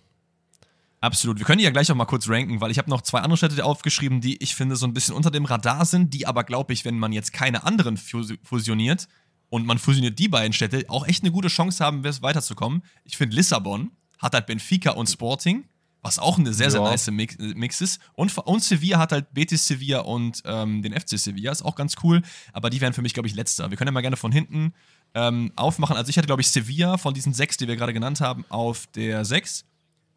Absolut. 0.99 1.39
Wir 1.39 1.45
können 1.45 1.59
die 1.59 1.63
ja 1.63 1.71
gleich 1.71 1.89
auch 1.89 1.95
mal 1.95 2.03
kurz 2.03 2.27
ranken, 2.27 2.59
weil 2.59 2.71
ich 2.71 2.77
habe 2.77 2.89
noch 2.89 3.03
zwei 3.03 3.19
andere 3.19 3.37
Städte 3.37 3.63
aufgeschrieben, 3.63 4.19
die 4.19 4.43
ich 4.43 4.53
finde 4.53 4.75
so 4.75 4.85
ein 4.85 4.93
bisschen 4.93 5.15
unter 5.15 5.31
dem 5.31 5.45
Radar 5.45 5.85
sind, 5.85 6.13
die 6.13 6.27
aber, 6.27 6.43
glaube 6.43 6.73
ich, 6.73 6.83
wenn 6.83 6.99
man 6.99 7.13
jetzt 7.13 7.31
keine 7.31 7.63
anderen 7.63 7.95
fus- 7.95 8.33
fusioniert 8.43 9.07
und 9.49 9.65
man 9.65 9.77
fusioniert 9.77 10.19
die 10.19 10.27
beiden 10.27 10.53
Städte, 10.53 10.85
auch 10.89 11.07
echt 11.07 11.23
eine 11.23 11.31
gute 11.31 11.47
Chance 11.47 11.83
haben, 11.83 12.03
weiterzukommen. 12.03 12.83
Ich 13.03 13.17
finde, 13.17 13.35
Lissabon 13.35 13.91
hat 14.19 14.33
halt 14.33 14.45
Benfica 14.47 14.91
und 14.91 15.07
Sporting, 15.07 15.65
was 16.01 16.19
auch 16.19 16.37
eine 16.37 16.53
sehr, 16.53 16.71
sehr 16.71 16.81
Ja. 16.81 16.89
nice 16.89 17.09
Mix, 17.11 17.37
Mix 17.37 17.81
ist. 17.81 17.99
Und, 18.13 18.35
und 18.37 18.63
Sevilla 18.63 18.97
hat 18.99 19.11
halt 19.11 19.33
Betis 19.33 19.67
Sevilla 19.67 19.99
und 20.01 20.41
ähm, 20.45 20.81
den 20.81 20.93
FC 20.93 21.17
Sevilla, 21.19 21.51
ist 21.51 21.63
auch 21.63 21.75
ganz 21.75 21.95
cool, 22.03 22.21
aber 22.53 22.69
die 22.69 22.81
wären 22.81 22.93
für 22.93 23.01
mich, 23.01 23.13
glaube 23.13 23.27
ich, 23.27 23.35
letzter. 23.35 23.69
Wir 23.69 23.77
können 23.77 23.89
ja 23.89 23.91
mal 23.93 24.01
gerne 24.01 24.17
von 24.17 24.31
hinten 24.31 24.73
ähm, 25.13 25.51
aufmachen. 25.55 25.95
Also 25.97 26.09
ich 26.09 26.17
hatte, 26.17 26.27
glaube 26.27 26.41
ich, 26.41 26.49
Sevilla 26.49 26.97
von 26.97 27.13
diesen 27.13 27.33
sechs, 27.33 27.57
die 27.57 27.67
wir 27.67 27.75
gerade 27.75 27.93
genannt 27.93 28.21
haben, 28.21 28.45
auf 28.49 28.87
der 28.87 29.25
sechs. 29.25 29.65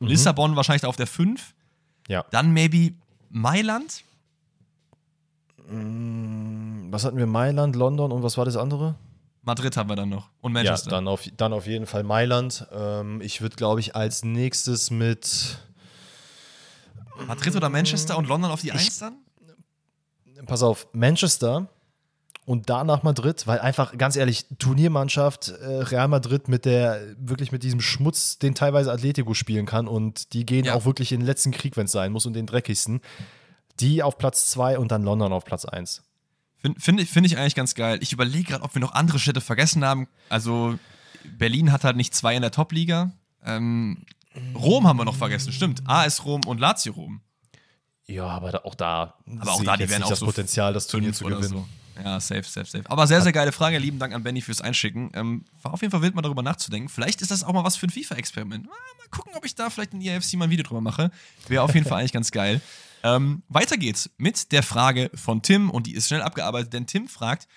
Lissabon 0.01 0.57
wahrscheinlich 0.57 0.87
auf 0.87 0.97
der 0.97 1.07
5. 1.07 1.55
Ja. 2.09 2.25
Dann 2.31 2.53
maybe 2.53 2.95
Mailand. 3.29 4.03
Was 5.69 7.05
hatten 7.05 7.17
wir? 7.19 7.27
Mailand, 7.27 7.77
London 7.77 8.11
und 8.11 8.23
was 8.23 8.37
war 8.39 8.45
das 8.45 8.57
andere? 8.57 8.97
Madrid 9.51 9.77
haben 9.77 9.89
wir 9.89 9.97
dann 9.97 10.09
noch. 10.11 10.29
Und 10.41 10.53
Ja, 10.55 10.63
Manchester. 10.63 10.91
dann 10.91 11.09
auf, 11.09 11.25
dann 11.37 11.53
auf 11.53 11.67
jeden 11.67 11.87
Fall 11.87 12.05
Mailand. 12.05 12.67
Ähm, 12.73 13.21
ich 13.21 13.41
würde, 13.41 13.57
glaube 13.57 13.81
ich, 13.81 13.97
als 13.97 14.25
nächstes 14.25 14.91
mit 14.93 15.59
Madrid 17.27 17.57
oder 17.57 17.69
Manchester 17.69 18.17
und 18.17 18.29
London 18.29 18.51
auf 18.53 18.61
die 18.61 18.71
1 18.73 18.99
dann? 19.01 19.17
pass 20.47 20.63
auf, 20.63 20.87
Manchester 20.93 21.69
und 22.47 22.71
danach 22.71 23.03
Madrid, 23.03 23.47
weil 23.47 23.59
einfach, 23.59 23.97
ganz 23.99 24.17
ehrlich, 24.17 24.47
Turniermannschaft, 24.59 25.49
äh, 25.49 25.67
Real 25.83 26.09
Madrid 26.09 26.49
mit 26.49 26.65
der, 26.65 27.01
wirklich 27.19 27.53
mit 27.53 27.63
diesem 27.63 27.81
Schmutz, 27.81 28.39
den 28.39 28.55
teilweise 28.55 28.91
Atletico 28.91 29.35
spielen 29.35 29.67
kann 29.67 29.87
und 29.87 30.33
die 30.33 30.47
gehen 30.47 30.65
Ja. 30.65 30.75
auch 30.75 30.85
wirklich 30.87 31.13
in 31.13 31.21
den 31.21 31.27
letzten 31.27 31.51
Krieg, 31.51 31.77
wenn 31.77 31.85
es 31.87 31.93
sein 31.93 32.11
muss 32.13 32.25
und 32.25 32.33
den 32.35 32.47
dreckigsten. 32.47 33.01
Die 33.81 34.03
auf 34.03 34.17
Platz 34.17 34.47
2 34.51 34.79
und 34.79 34.91
dann 34.93 35.03
London 35.03 35.33
auf 35.33 35.45
Platz 35.45 35.65
1. 35.67 36.03
Finde 36.61 36.81
find 36.81 37.01
ich, 37.01 37.09
find 37.09 37.27
ich 37.27 37.39
eigentlich 37.39 37.55
ganz 37.55 37.75
geil. 37.75 37.99
Ich 38.03 38.13
überlege 38.13 38.45
gerade, 38.45 38.65
ob 38.65 38.75
wir 38.75 38.81
noch 38.81 38.93
andere 38.93 39.19
Städte 39.19 39.41
vergessen 39.41 39.85
haben. 39.85 40.09
Also 40.29 40.79
Berlin 41.39 41.73
hat 41.73 41.85
halt 41.85 41.97
nicht 41.97 42.15
zwei 42.15 42.35
in 42.37 42.43
der 42.43 42.51
Top-Liga. 42.51 43.13
Ähm, 43.45 44.05
Rom 44.55 44.87
haben 44.87 44.99
wir 44.99 45.05
noch 45.05 45.17
vergessen, 45.17 45.53
stimmt. 45.53 45.83
AS 45.87 46.25
Rom 46.25 46.43
und 46.47 46.61
Lazio 46.61 46.93
Rom. 46.93 47.21
Ja, 48.07 48.27
aber 48.27 48.65
auch 48.67 48.75
da, 48.75 49.15
Aber 49.41 49.53
auch 49.53 49.63
da, 49.63 49.77
die 49.77 49.89
werden 49.89 50.03
auch 50.03 50.11
das 50.11 50.19
so 50.19 50.27
Potenzial, 50.27 50.73
das 50.73 50.87
Turnier 50.87 51.13
zu 51.13 51.25
gewinnen. 51.25 51.49
So. 51.49 51.69
Ja, 52.03 52.19
safe, 52.19 52.43
safe, 52.45 52.67
safe. 52.67 52.85
Aber 52.89 53.07
sehr, 53.07 53.21
sehr 53.21 53.33
geile 53.33 53.53
Frage. 53.53 53.79
Lieben 53.79 53.99
Dank 53.99 54.15
an 54.15 54.23
Benny 54.23 54.41
fürs 54.41 54.61
Einschicken. 54.61 55.11
Ähm, 55.15 55.45
war 55.63 55.75
auf 55.75 55.83
jeden 55.83 55.91
Fall 55.91 56.03
wild, 56.03 56.15
mal 56.15 56.23
darüber 56.23 56.43
nachzudenken. 56.43 56.89
Vielleicht 56.89 57.21
ist 57.23 57.31
das 57.31 57.45
auch 57.45 57.53
mal 57.53 57.65
was 57.65 57.77
für 57.77 57.87
ein 57.87 57.91
FIFA-Experiment. 57.91 58.67
Ah, 58.69 58.97
mal 58.99 59.09
gucken, 59.11 59.33
ob 59.37 59.45
ich 59.45 59.55
da 59.55 59.71
vielleicht 59.71 59.93
in 59.93 60.01
EFC 60.01 60.35
mal 60.35 60.47
ein 60.47 60.51
Video 60.51 60.65
drüber 60.65 60.81
mache. 60.81 61.11
Wäre 61.47 61.63
auf 61.63 61.75
jeden 61.75 61.87
Fall 61.87 61.99
eigentlich 62.01 62.13
ganz 62.13 62.31
geil. 62.31 62.61
Ähm, 63.03 63.43
weiter 63.49 63.77
geht's 63.77 64.11
mit 64.19 64.53
der 64.53 64.63
Frage 64.63 65.11
von 65.15 65.43
Tim 65.43 65.71
und 65.71 65.87
die 65.87 65.95
ist 65.95 66.09
schnell 66.09 66.23
abgearbeitet, 66.23 66.73
denn 66.73 66.87
Tim 66.87 67.09
fragt, 67.09 67.49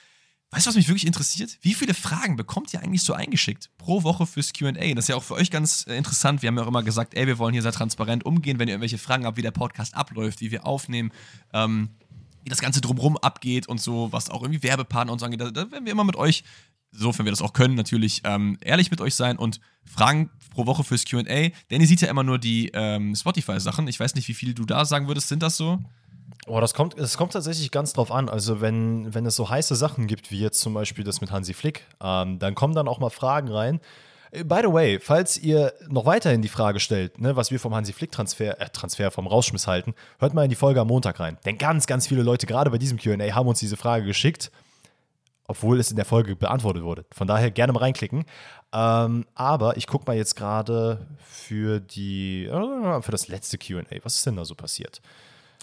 weißt 0.51 0.65
du, 0.65 0.69
was 0.69 0.75
mich 0.75 0.87
wirklich 0.87 1.07
interessiert? 1.07 1.57
Wie 1.61 1.73
viele 1.73 1.93
Fragen 1.93 2.35
bekommt 2.35 2.73
ihr 2.73 2.81
eigentlich 2.81 3.03
so 3.03 3.13
eingeschickt 3.13 3.71
pro 3.77 4.03
Woche 4.03 4.25
fürs 4.25 4.53
Q&A? 4.53 4.71
Das 4.71 5.05
ist 5.05 5.09
ja 5.09 5.15
auch 5.15 5.23
für 5.23 5.33
euch 5.33 5.51
ganz 5.51 5.85
äh, 5.87 5.97
interessant. 5.97 6.41
Wir 6.41 6.47
haben 6.47 6.57
ja 6.57 6.63
auch 6.63 6.67
immer 6.67 6.83
gesagt, 6.83 7.15
ey, 7.15 7.27
wir 7.27 7.39
wollen 7.39 7.53
hier 7.53 7.61
sehr 7.61 7.71
transparent 7.71 8.25
umgehen, 8.25 8.59
wenn 8.59 8.67
ihr 8.67 8.73
irgendwelche 8.75 8.97
Fragen 8.97 9.25
habt, 9.25 9.37
wie 9.37 9.41
der 9.41 9.51
Podcast 9.51 9.95
abläuft, 9.95 10.41
wie 10.41 10.51
wir 10.51 10.65
aufnehmen. 10.65 11.11
Ähm, 11.53 11.89
wie 12.43 12.49
das 12.49 12.59
Ganze 12.59 12.81
drumherum 12.81 13.17
abgeht 13.17 13.67
und 13.67 13.79
so, 13.79 14.11
was 14.11 14.29
auch 14.29 14.41
irgendwie 14.41 14.63
Werbepartner 14.63 15.13
und 15.13 15.19
so 15.19 15.25
angeht. 15.25 15.41
Da, 15.41 15.49
da 15.49 15.71
werden 15.71 15.85
wir 15.85 15.91
immer 15.93 16.03
mit 16.03 16.17
euch, 16.17 16.43
sofern 16.93 17.25
wir 17.25 17.31
das 17.31 17.41
auch 17.41 17.53
können, 17.53 17.75
natürlich 17.75 18.21
ähm, 18.23 18.57
ehrlich 18.61 18.91
mit 18.91 19.01
euch 19.01 19.15
sein 19.15 19.37
und 19.37 19.59
Fragen 19.85 20.29
pro 20.53 20.65
Woche 20.65 20.83
fürs 20.83 21.05
QA. 21.05 21.49
Danny 21.69 21.85
sieht 21.85 22.01
ja 22.01 22.09
immer 22.09 22.23
nur 22.23 22.39
die 22.39 22.71
ähm, 22.73 23.15
Spotify-Sachen. 23.15 23.87
Ich 23.87 23.99
weiß 23.99 24.15
nicht, 24.15 24.27
wie 24.27 24.33
viel 24.33 24.53
du 24.53 24.65
da 24.65 24.85
sagen 24.85 25.07
würdest. 25.07 25.27
Sind 25.27 25.43
das 25.43 25.57
so? 25.57 25.79
Oh, 26.45 26.59
das 26.59 26.73
kommt, 26.73 26.97
es 26.97 27.17
kommt 27.17 27.33
tatsächlich 27.33 27.71
ganz 27.71 27.93
drauf 27.93 28.11
an. 28.11 28.29
Also, 28.29 28.59
wenn, 28.61 29.13
wenn 29.13 29.25
es 29.25 29.35
so 29.35 29.49
heiße 29.49 29.75
Sachen 29.75 30.07
gibt, 30.07 30.31
wie 30.31 30.39
jetzt 30.39 30.59
zum 30.59 30.73
Beispiel 30.73 31.03
das 31.03 31.21
mit 31.21 31.31
Hansi 31.31 31.53
Flick, 31.53 31.85
ähm, 32.01 32.39
dann 32.39 32.53
kommen 32.55 32.75
dann 32.75 32.87
auch 32.87 32.99
mal 32.99 33.09
Fragen 33.09 33.49
rein. 33.49 33.79
Äh, 34.31 34.43
by 34.43 34.59
the 34.61 34.73
way, 34.73 34.99
falls 34.99 35.37
ihr 35.37 35.73
noch 35.87 36.05
weiterhin 36.05 36.41
die 36.41 36.49
Frage 36.49 36.79
stellt, 36.79 37.21
ne, 37.21 37.35
was 37.35 37.51
wir 37.51 37.59
vom 37.59 37.73
Hansi 37.73 37.93
Flick-Transfer, 37.93 38.59
äh, 38.59 38.69
Transfer 38.69 39.09
vom 39.11 39.27
Rausschmiss 39.27 39.67
halten, 39.67 39.93
hört 40.19 40.33
mal 40.33 40.43
in 40.43 40.49
die 40.49 40.55
Folge 40.55 40.81
am 40.81 40.87
Montag 40.87 41.19
rein. 41.19 41.37
Denn 41.45 41.57
ganz, 41.57 41.87
ganz 41.87 42.07
viele 42.07 42.23
Leute, 42.23 42.45
gerade 42.45 42.69
bei 42.69 42.77
diesem 42.77 42.97
QA, 42.97 43.17
haben 43.33 43.47
uns 43.47 43.59
diese 43.59 43.77
Frage 43.77 44.05
geschickt, 44.05 44.51
obwohl 45.47 45.79
es 45.79 45.89
in 45.89 45.95
der 45.95 46.05
Folge 46.05 46.35
beantwortet 46.35 46.83
wurde. 46.83 47.05
Von 47.11 47.27
daher 47.27 47.51
gerne 47.51 47.73
mal 47.73 47.79
reinklicken. 47.79 48.25
Ähm, 48.71 49.25
aber 49.35 49.77
ich 49.77 49.87
gucke 49.87 50.05
mal 50.07 50.15
jetzt 50.15 50.35
gerade 50.35 51.05
für 51.23 51.79
die, 51.79 52.45
äh, 52.45 53.01
für 53.01 53.11
das 53.11 53.27
letzte 53.27 53.57
QA. 53.57 53.83
Was 54.03 54.15
ist 54.15 54.25
denn 54.25 54.35
da 54.35 54.45
so 54.45 54.55
passiert? 54.55 55.01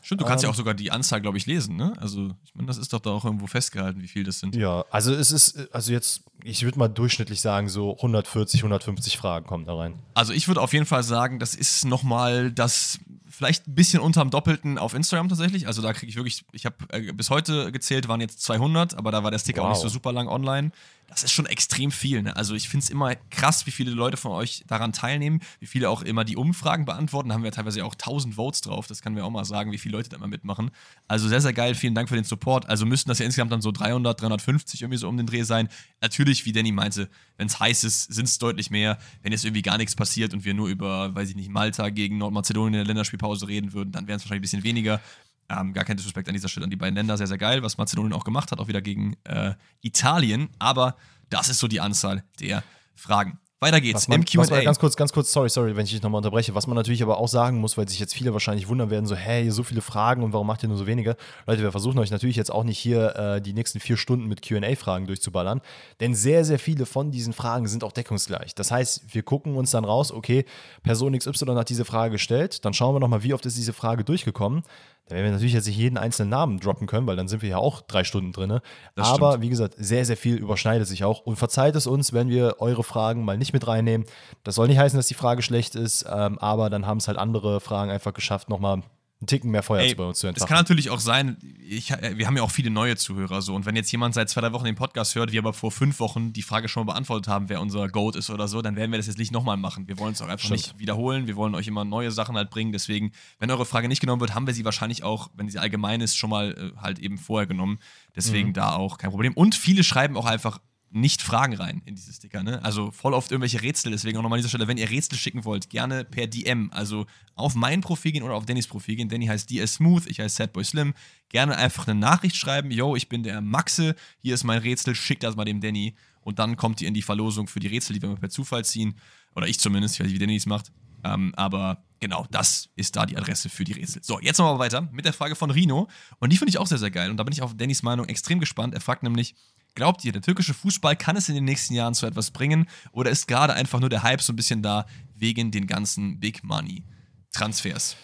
Stimmt, 0.02 0.22
du 0.22 0.24
kannst 0.24 0.44
ähm, 0.44 0.48
ja 0.48 0.52
auch 0.52 0.56
sogar 0.56 0.74
die 0.74 0.90
Anzahl, 0.90 1.20
glaube 1.20 1.36
ich, 1.36 1.46
lesen, 1.46 1.76
ne? 1.76 1.92
Also, 1.98 2.30
ich 2.44 2.54
meine, 2.54 2.68
das 2.68 2.78
ist 2.78 2.92
doch 2.92 3.00
da 3.00 3.10
auch 3.10 3.24
irgendwo 3.24 3.46
festgehalten, 3.46 4.00
wie 4.00 4.08
viel 4.08 4.24
das 4.24 4.40
sind. 4.40 4.56
Ja, 4.56 4.84
also 4.90 5.12
es 5.12 5.30
ist, 5.30 5.68
also 5.74 5.92
jetzt, 5.92 6.22
ich 6.42 6.62
würde 6.62 6.78
mal 6.78 6.88
durchschnittlich 6.88 7.40
sagen, 7.40 7.68
so 7.68 7.96
140, 7.96 8.60
150 8.60 9.18
Fragen 9.18 9.46
kommen 9.46 9.66
da 9.66 9.74
rein. 9.74 9.98
Also 10.14 10.32
ich 10.32 10.48
würde 10.48 10.62
auf 10.62 10.72
jeden 10.72 10.86
Fall 10.86 11.02
sagen, 11.02 11.38
das 11.38 11.54
ist 11.54 11.84
nochmal 11.84 12.50
das 12.50 12.98
vielleicht 13.40 13.66
ein 13.66 13.74
bisschen 13.74 14.00
unterm 14.00 14.28
Doppelten 14.28 14.76
auf 14.76 14.92
Instagram 14.92 15.30
tatsächlich. 15.30 15.66
Also 15.66 15.80
da 15.80 15.94
kriege 15.94 16.10
ich 16.10 16.16
wirklich, 16.16 16.44
ich 16.52 16.66
habe 16.66 16.76
äh, 16.90 17.10
bis 17.12 17.30
heute 17.30 17.72
gezählt, 17.72 18.06
waren 18.06 18.20
jetzt 18.20 18.42
200, 18.42 18.92
aber 18.92 19.10
da 19.10 19.24
war 19.24 19.30
der 19.30 19.38
Sticker 19.38 19.62
wow. 19.62 19.68
auch 19.68 19.70
nicht 19.70 19.80
so 19.80 19.88
super 19.88 20.12
lang 20.12 20.28
online 20.28 20.72
das 21.10 21.24
ist 21.24 21.32
schon 21.32 21.46
extrem 21.46 21.90
viel. 21.90 22.22
Ne? 22.22 22.36
Also 22.36 22.54
ich 22.54 22.68
finde 22.68 22.84
es 22.84 22.90
immer 22.90 23.14
krass, 23.30 23.66
wie 23.66 23.72
viele 23.72 23.90
Leute 23.90 24.16
von 24.16 24.30
euch 24.30 24.62
daran 24.68 24.92
teilnehmen, 24.92 25.40
wie 25.58 25.66
viele 25.66 25.90
auch 25.90 26.02
immer 26.02 26.24
die 26.24 26.36
Umfragen 26.36 26.84
beantworten. 26.84 27.28
Da 27.28 27.34
haben 27.34 27.42
wir 27.42 27.50
teilweise 27.50 27.84
auch 27.84 27.94
1000 27.94 28.36
Votes 28.36 28.60
drauf. 28.60 28.86
Das 28.86 29.02
kann 29.02 29.14
mir 29.14 29.24
auch 29.24 29.30
mal 29.30 29.44
sagen, 29.44 29.72
wie 29.72 29.78
viele 29.78 29.96
Leute 29.96 30.08
da 30.08 30.16
immer 30.16 30.28
mitmachen. 30.28 30.70
Also 31.08 31.28
sehr, 31.28 31.40
sehr 31.40 31.52
geil. 31.52 31.74
Vielen 31.74 31.94
Dank 31.94 32.08
für 32.08 32.14
den 32.14 32.24
Support. 32.24 32.68
Also 32.68 32.86
müssten 32.86 33.08
das 33.08 33.18
ja 33.18 33.24
insgesamt 33.24 33.50
dann 33.50 33.60
so 33.60 33.72
300, 33.72 34.20
350 34.20 34.82
irgendwie 34.82 34.98
so 34.98 35.08
um 35.08 35.16
den 35.16 35.26
Dreh 35.26 35.42
sein. 35.42 35.68
Natürlich, 36.00 36.44
wie 36.44 36.52
Danny 36.52 36.70
meinte, 36.70 37.08
wenn 37.36 37.48
es 37.48 37.58
heiß 37.58 37.84
ist, 37.84 38.12
sind 38.12 38.26
es 38.26 38.38
deutlich 38.38 38.70
mehr. 38.70 38.98
Wenn 39.22 39.32
jetzt 39.32 39.44
irgendwie 39.44 39.62
gar 39.62 39.78
nichts 39.78 39.96
passiert 39.96 40.32
und 40.32 40.44
wir 40.44 40.54
nur 40.54 40.68
über, 40.68 41.12
weiß 41.14 41.30
ich 41.30 41.36
nicht, 41.36 41.50
Malta 41.50 41.90
gegen 41.90 42.18
Nordmazedonien 42.18 42.74
in 42.74 42.78
der 42.78 42.86
Länderspielpause 42.86 43.29
reden 43.48 43.72
würden, 43.72 43.92
dann 43.92 44.06
wären 44.06 44.16
es 44.16 44.24
wahrscheinlich 44.24 44.40
ein 44.40 44.42
bisschen 44.42 44.64
weniger. 44.64 45.00
Ähm, 45.48 45.72
gar 45.72 45.84
kein 45.84 45.96
Disrespekt 45.96 46.28
an 46.28 46.34
dieser 46.34 46.48
Stelle 46.48 46.64
an 46.64 46.70
die 46.70 46.76
beiden 46.76 46.94
Länder, 46.94 47.16
sehr, 47.16 47.26
sehr 47.26 47.38
geil, 47.38 47.62
was 47.62 47.76
Mazedonien 47.76 48.12
auch 48.12 48.24
gemacht 48.24 48.52
hat, 48.52 48.60
auch 48.60 48.68
wieder 48.68 48.80
gegen 48.80 49.16
äh, 49.24 49.54
Italien. 49.80 50.50
Aber 50.58 50.96
das 51.28 51.48
ist 51.48 51.58
so 51.58 51.66
die 51.66 51.80
Anzahl 51.80 52.24
der 52.38 52.62
Fragen. 52.94 53.38
Weiter 53.62 53.82
geht's 53.82 54.08
man, 54.08 54.20
im 54.20 54.24
QA. 54.24 54.62
Ganz 54.62 54.78
kurz, 54.78 54.96
ganz 54.96 55.12
kurz, 55.12 55.30
sorry, 55.30 55.50
sorry, 55.50 55.76
wenn 55.76 55.84
ich 55.84 55.90
dich 55.92 56.00
nochmal 56.00 56.20
unterbreche. 56.20 56.54
Was 56.54 56.66
man 56.66 56.76
natürlich 56.76 57.02
aber 57.02 57.18
auch 57.18 57.28
sagen 57.28 57.58
muss, 57.58 57.76
weil 57.76 57.86
sich 57.86 58.00
jetzt 58.00 58.14
viele 58.14 58.32
wahrscheinlich 58.32 58.68
wundern 58.68 58.88
werden, 58.88 59.04
so, 59.04 59.14
hey, 59.14 59.50
so 59.50 59.62
viele 59.62 59.82
Fragen 59.82 60.22
und 60.22 60.32
warum 60.32 60.46
macht 60.46 60.62
ihr 60.62 60.70
nur 60.70 60.78
so 60.78 60.86
wenige? 60.86 61.14
Leute, 61.46 61.60
wir 61.60 61.70
versuchen 61.70 61.98
euch 61.98 62.10
natürlich 62.10 62.36
jetzt 62.36 62.50
auch 62.50 62.64
nicht 62.64 62.78
hier 62.78 63.14
äh, 63.16 63.42
die 63.42 63.52
nächsten 63.52 63.78
vier 63.78 63.98
Stunden 63.98 64.28
mit 64.28 64.40
QA-Fragen 64.40 65.06
durchzuballern, 65.06 65.60
denn 66.00 66.14
sehr, 66.14 66.46
sehr 66.46 66.58
viele 66.58 66.86
von 66.86 67.10
diesen 67.10 67.34
Fragen 67.34 67.68
sind 67.68 67.84
auch 67.84 67.92
deckungsgleich. 67.92 68.54
Das 68.54 68.70
heißt, 68.70 69.14
wir 69.14 69.22
gucken 69.22 69.54
uns 69.56 69.72
dann 69.72 69.84
raus, 69.84 70.10
okay, 70.10 70.46
Person 70.82 71.18
XY 71.18 71.54
hat 71.56 71.68
diese 71.68 71.84
Frage 71.84 72.12
gestellt, 72.12 72.64
dann 72.64 72.72
schauen 72.72 72.94
wir 72.94 73.00
nochmal, 73.00 73.22
wie 73.22 73.34
oft 73.34 73.44
ist 73.44 73.58
diese 73.58 73.74
Frage 73.74 74.04
durchgekommen. 74.04 74.62
Da 75.10 75.16
werden 75.16 75.24
wir 75.24 75.32
natürlich 75.32 75.54
jetzt 75.54 75.66
nicht 75.66 75.76
jeden 75.76 75.98
einzelnen 75.98 76.30
Namen 76.30 76.60
droppen 76.60 76.86
können, 76.86 77.08
weil 77.08 77.16
dann 77.16 77.26
sind 77.26 77.42
wir 77.42 77.48
ja 77.48 77.56
auch 77.58 77.80
drei 77.80 78.04
Stunden 78.04 78.30
drin. 78.30 78.60
Aber 78.94 79.30
stimmt. 79.32 79.42
wie 79.42 79.48
gesagt, 79.48 79.74
sehr, 79.76 80.04
sehr 80.04 80.16
viel 80.16 80.36
überschneidet 80.36 80.86
sich 80.86 81.02
auch. 81.02 81.26
Und 81.26 81.34
verzeiht 81.34 81.74
es 81.74 81.88
uns, 81.88 82.12
wenn 82.12 82.28
wir 82.28 82.56
eure 82.60 82.84
Fragen 82.84 83.24
mal 83.24 83.36
nicht 83.36 83.52
mit 83.52 83.66
reinnehmen. 83.66 84.06
Das 84.44 84.54
soll 84.54 84.68
nicht 84.68 84.78
heißen, 84.78 84.96
dass 84.96 85.08
die 85.08 85.14
Frage 85.14 85.42
schlecht 85.42 85.74
ist, 85.74 86.06
ähm, 86.08 86.38
aber 86.38 86.70
dann 86.70 86.86
haben 86.86 86.98
es 86.98 87.08
halt 87.08 87.18
andere 87.18 87.58
Fragen 87.58 87.90
einfach 87.90 88.14
geschafft, 88.14 88.48
nochmal 88.48 88.82
einen 89.20 89.26
Ticken 89.26 89.50
mehr 89.50 89.62
Feuer 89.62 89.82
Ey, 89.82 89.94
bei 89.94 90.04
uns 90.04 90.18
zu 90.18 90.26
entfachen. 90.26 90.44
Es 90.44 90.48
kann 90.48 90.58
natürlich 90.58 90.88
auch 90.88 90.98
sein, 90.98 91.36
ich, 91.68 91.90
äh, 91.90 92.16
wir 92.16 92.26
haben 92.26 92.36
ja 92.36 92.42
auch 92.42 92.50
viele 92.50 92.70
neue 92.70 92.96
Zuhörer 92.96 93.42
so 93.42 93.54
und 93.54 93.66
wenn 93.66 93.76
jetzt 93.76 93.92
jemand 93.92 94.14
seit 94.14 94.30
zwei, 94.30 94.40
drei 94.40 94.52
Wochen 94.52 94.64
den 94.64 94.76
Podcast 94.76 95.14
hört, 95.14 95.32
wir 95.32 95.40
aber 95.40 95.52
vor 95.52 95.70
fünf 95.70 96.00
Wochen 96.00 96.32
die 96.32 96.40
Frage 96.40 96.68
schon 96.68 96.86
mal 96.86 96.92
beantwortet 96.92 97.28
haben, 97.28 97.50
wer 97.50 97.60
unser 97.60 97.86
Goat 97.88 98.16
ist 98.16 98.30
oder 98.30 98.48
so, 98.48 98.62
dann 98.62 98.76
werden 98.76 98.90
wir 98.90 98.98
das 98.98 99.08
jetzt 99.08 99.18
nicht 99.18 99.30
nochmal 99.30 99.58
machen. 99.58 99.88
Wir 99.88 99.98
wollen 99.98 100.14
es 100.14 100.22
auch 100.22 100.28
einfach 100.28 100.46
Stimmt. 100.46 100.60
nicht 100.60 100.78
wiederholen, 100.78 101.26
wir 101.26 101.36
wollen 101.36 101.54
euch 101.54 101.66
immer 101.66 101.84
neue 101.84 102.10
Sachen 102.10 102.34
halt 102.34 102.48
bringen, 102.48 102.72
deswegen, 102.72 103.12
wenn 103.38 103.50
eure 103.50 103.66
Frage 103.66 103.88
nicht 103.88 104.00
genommen 104.00 104.20
wird, 104.20 104.34
haben 104.34 104.46
wir 104.46 104.54
sie 104.54 104.64
wahrscheinlich 104.64 105.02
auch, 105.02 105.28
wenn 105.34 105.50
sie 105.50 105.58
allgemein 105.58 106.00
ist, 106.00 106.16
schon 106.16 106.30
mal 106.30 106.52
äh, 106.52 106.80
halt 106.80 106.98
eben 106.98 107.18
vorher 107.18 107.46
genommen. 107.46 107.78
Deswegen 108.16 108.48
mhm. 108.48 108.54
da 108.54 108.74
auch 108.74 108.96
kein 108.96 109.10
Problem. 109.10 109.34
Und 109.34 109.54
viele 109.54 109.84
schreiben 109.84 110.16
auch 110.16 110.26
einfach 110.26 110.60
nicht 110.90 111.22
Fragen 111.22 111.54
rein 111.54 111.82
in 111.84 111.94
diese 111.94 112.12
Sticker. 112.12 112.42
Ne? 112.42 112.62
Also 112.64 112.90
voll 112.90 113.14
oft 113.14 113.30
irgendwelche 113.30 113.62
Rätsel. 113.62 113.92
Deswegen 113.92 114.18
auch 114.18 114.22
nochmal 114.22 114.38
an 114.38 114.40
dieser 114.40 114.48
Stelle, 114.48 114.66
wenn 114.66 114.76
ihr 114.76 114.90
Rätsel 114.90 115.16
schicken 115.16 115.44
wollt, 115.44 115.70
gerne 115.70 116.04
per 116.04 116.26
DM. 116.26 116.70
Also 116.72 117.06
auf 117.36 117.54
mein 117.54 117.80
Profil 117.80 118.12
gehen 118.12 118.22
oder 118.22 118.34
auf 118.34 118.44
Dannys 118.44 118.66
Profil 118.66 118.96
gehen. 118.96 119.08
Danny 119.08 119.26
heißt 119.26 119.50
DS 119.50 119.74
Smooth, 119.74 120.06
ich 120.06 120.18
heiße 120.18 120.36
Sadboy 120.36 120.64
Slim. 120.64 120.94
Gerne 121.28 121.56
einfach 121.56 121.86
eine 121.86 121.98
Nachricht 121.98 122.36
schreiben. 122.36 122.70
Yo, 122.70 122.96
ich 122.96 123.08
bin 123.08 123.22
der 123.22 123.40
Maxe. 123.40 123.94
Hier 124.18 124.34
ist 124.34 124.44
mein 124.44 124.58
Rätsel. 124.58 124.94
Schickt 124.94 125.22
das 125.22 125.36
mal 125.36 125.44
dem 125.44 125.60
Danny. 125.60 125.94
Und 126.22 126.38
dann 126.38 126.56
kommt 126.56 126.80
ihr 126.80 126.88
in 126.88 126.94
die 126.94 127.02
Verlosung 127.02 127.46
für 127.46 127.60
die 127.60 127.68
Rätsel, 127.68 127.94
die 127.94 128.02
wir 128.02 128.14
per 128.16 128.30
Zufall 128.30 128.64
ziehen. 128.64 128.94
Oder 129.36 129.46
ich 129.46 129.60
zumindest. 129.60 129.94
Ich 129.94 130.00
weiß 130.00 130.06
nicht, 130.06 130.16
wie 130.16 130.18
Danny 130.18 130.36
es 130.36 130.46
macht. 130.46 130.72
Ähm, 131.04 131.32
aber 131.36 131.84
genau, 132.00 132.26
das 132.30 132.68
ist 132.76 132.96
da 132.96 133.06
die 133.06 133.16
Adresse 133.16 133.48
für 133.48 133.64
die 133.64 133.72
Rätsel. 133.72 134.02
So, 134.02 134.18
jetzt 134.20 134.38
nochmal 134.38 134.58
weiter 134.58 134.88
mit 134.92 135.04
der 135.04 135.12
Frage 135.12 135.36
von 135.36 135.50
Rino. 135.50 135.88
Und 136.18 136.32
die 136.32 136.36
finde 136.36 136.50
ich 136.50 136.58
auch 136.58 136.66
sehr, 136.66 136.78
sehr 136.78 136.90
geil. 136.90 137.10
Und 137.10 137.16
da 137.16 137.22
bin 137.22 137.32
ich 137.32 137.42
auf 137.42 137.56
Dannys 137.56 137.82
Meinung 137.82 138.06
extrem 138.08 138.40
gespannt. 138.40 138.74
Er 138.74 138.80
fragt 138.80 139.02
nämlich, 139.02 139.34
Glaubt 139.74 140.04
ihr, 140.04 140.12
der 140.12 140.22
türkische 140.22 140.54
Fußball 140.54 140.96
kann 140.96 141.16
es 141.16 141.28
in 141.28 141.34
den 141.34 141.44
nächsten 141.44 141.74
Jahren 141.74 141.94
zu 141.94 142.06
etwas 142.06 142.30
bringen 142.30 142.68
oder 142.92 143.10
ist 143.10 143.28
gerade 143.28 143.54
einfach 143.54 143.80
nur 143.80 143.88
der 143.88 144.02
Hype 144.02 144.22
so 144.22 144.32
ein 144.32 144.36
bisschen 144.36 144.62
da 144.62 144.86
wegen 145.14 145.50
den 145.50 145.66
ganzen 145.66 146.20
Big 146.20 146.44
Money 146.44 146.84
Transfers? 147.32 147.96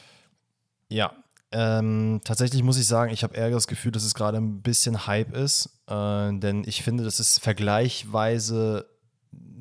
Ja, 0.89 1.13
ähm, 1.53 2.21
tatsächlich 2.25 2.63
muss 2.63 2.79
ich 2.79 2.87
sagen, 2.87 3.13
ich 3.13 3.23
habe 3.23 3.37
eher 3.37 3.51
das 3.51 3.67
Gefühl, 3.67 3.93
dass 3.93 4.05
es 4.05 4.15
gerade 4.15 4.39
ein 4.39 4.63
bisschen 4.63 5.07
Hype 5.07 5.35
ist, 5.35 5.71
äh, 5.89 6.33
denn 6.33 6.65
ich 6.67 6.83
finde, 6.83 7.05
das 7.05 7.21
ist 7.21 7.41
vergleichsweise 7.41 8.87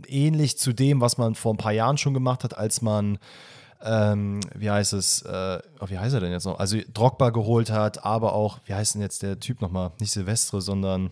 ähnlich 0.07 0.57
zu 0.57 0.73
dem, 0.73 1.01
was 1.01 1.17
man 1.17 1.35
vor 1.35 1.53
ein 1.53 1.57
paar 1.57 1.71
Jahren 1.71 1.97
schon 1.97 2.13
gemacht 2.13 2.43
hat, 2.43 2.57
als 2.57 2.81
man 2.81 3.17
ähm, 3.85 4.39
wie 4.55 4.71
heißt 4.71 4.93
es, 4.93 5.21
äh, 5.21 5.59
oh, 5.79 5.89
wie 5.89 5.99
heißt 5.99 6.15
er 6.15 6.19
denn 6.19 6.31
jetzt 6.31 6.45
noch? 6.45 6.57
Also 6.57 6.77
Drogba 6.93 7.29
geholt 7.29 7.69
hat, 7.69 8.03
aber 8.03 8.33
auch, 8.33 8.59
wie 8.65 8.73
heißt 8.73 8.95
denn 8.95 9.01
jetzt 9.01 9.21
der 9.21 9.39
Typ 9.39 9.61
nochmal? 9.61 9.91
Nicht 9.99 10.11
Silvestre, 10.11 10.59
sondern 10.59 11.11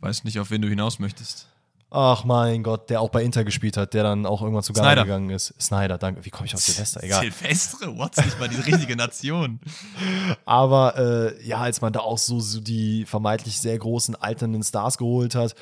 Weiß 0.00 0.24
nicht, 0.24 0.38
auf 0.38 0.50
wen 0.50 0.62
du 0.62 0.68
hinaus 0.68 0.98
möchtest. 0.98 1.46
Ach 1.92 2.22
mein 2.24 2.62
Gott, 2.62 2.88
der 2.88 3.00
auch 3.00 3.08
bei 3.08 3.24
Inter 3.24 3.42
gespielt 3.42 3.76
hat, 3.76 3.94
der 3.94 4.04
dann 4.04 4.24
auch 4.24 4.42
irgendwann 4.42 4.62
zu 4.62 4.72
Ghana 4.72 5.02
gegangen 5.02 5.30
ist. 5.30 5.52
Snyder, 5.60 5.98
danke. 5.98 6.24
Wie 6.24 6.30
komme 6.30 6.46
ich 6.46 6.54
auf 6.54 6.60
Silvester? 6.60 7.02
Egal. 7.02 7.20
Silvestre? 7.20 7.98
What's 7.98 8.24
nicht 8.24 8.38
mal 8.38 8.48
die 8.48 8.60
richtige 8.60 8.94
Nation. 8.94 9.58
Aber 10.44 10.96
äh, 10.96 11.44
ja, 11.44 11.58
als 11.58 11.80
man 11.80 11.92
da 11.92 12.00
auch 12.00 12.18
so, 12.18 12.38
so 12.38 12.60
die 12.60 13.04
vermeintlich 13.06 13.58
sehr 13.58 13.76
großen 13.76 14.14
alternden 14.14 14.62
Stars 14.62 14.98
geholt 14.98 15.34
hat, 15.34 15.56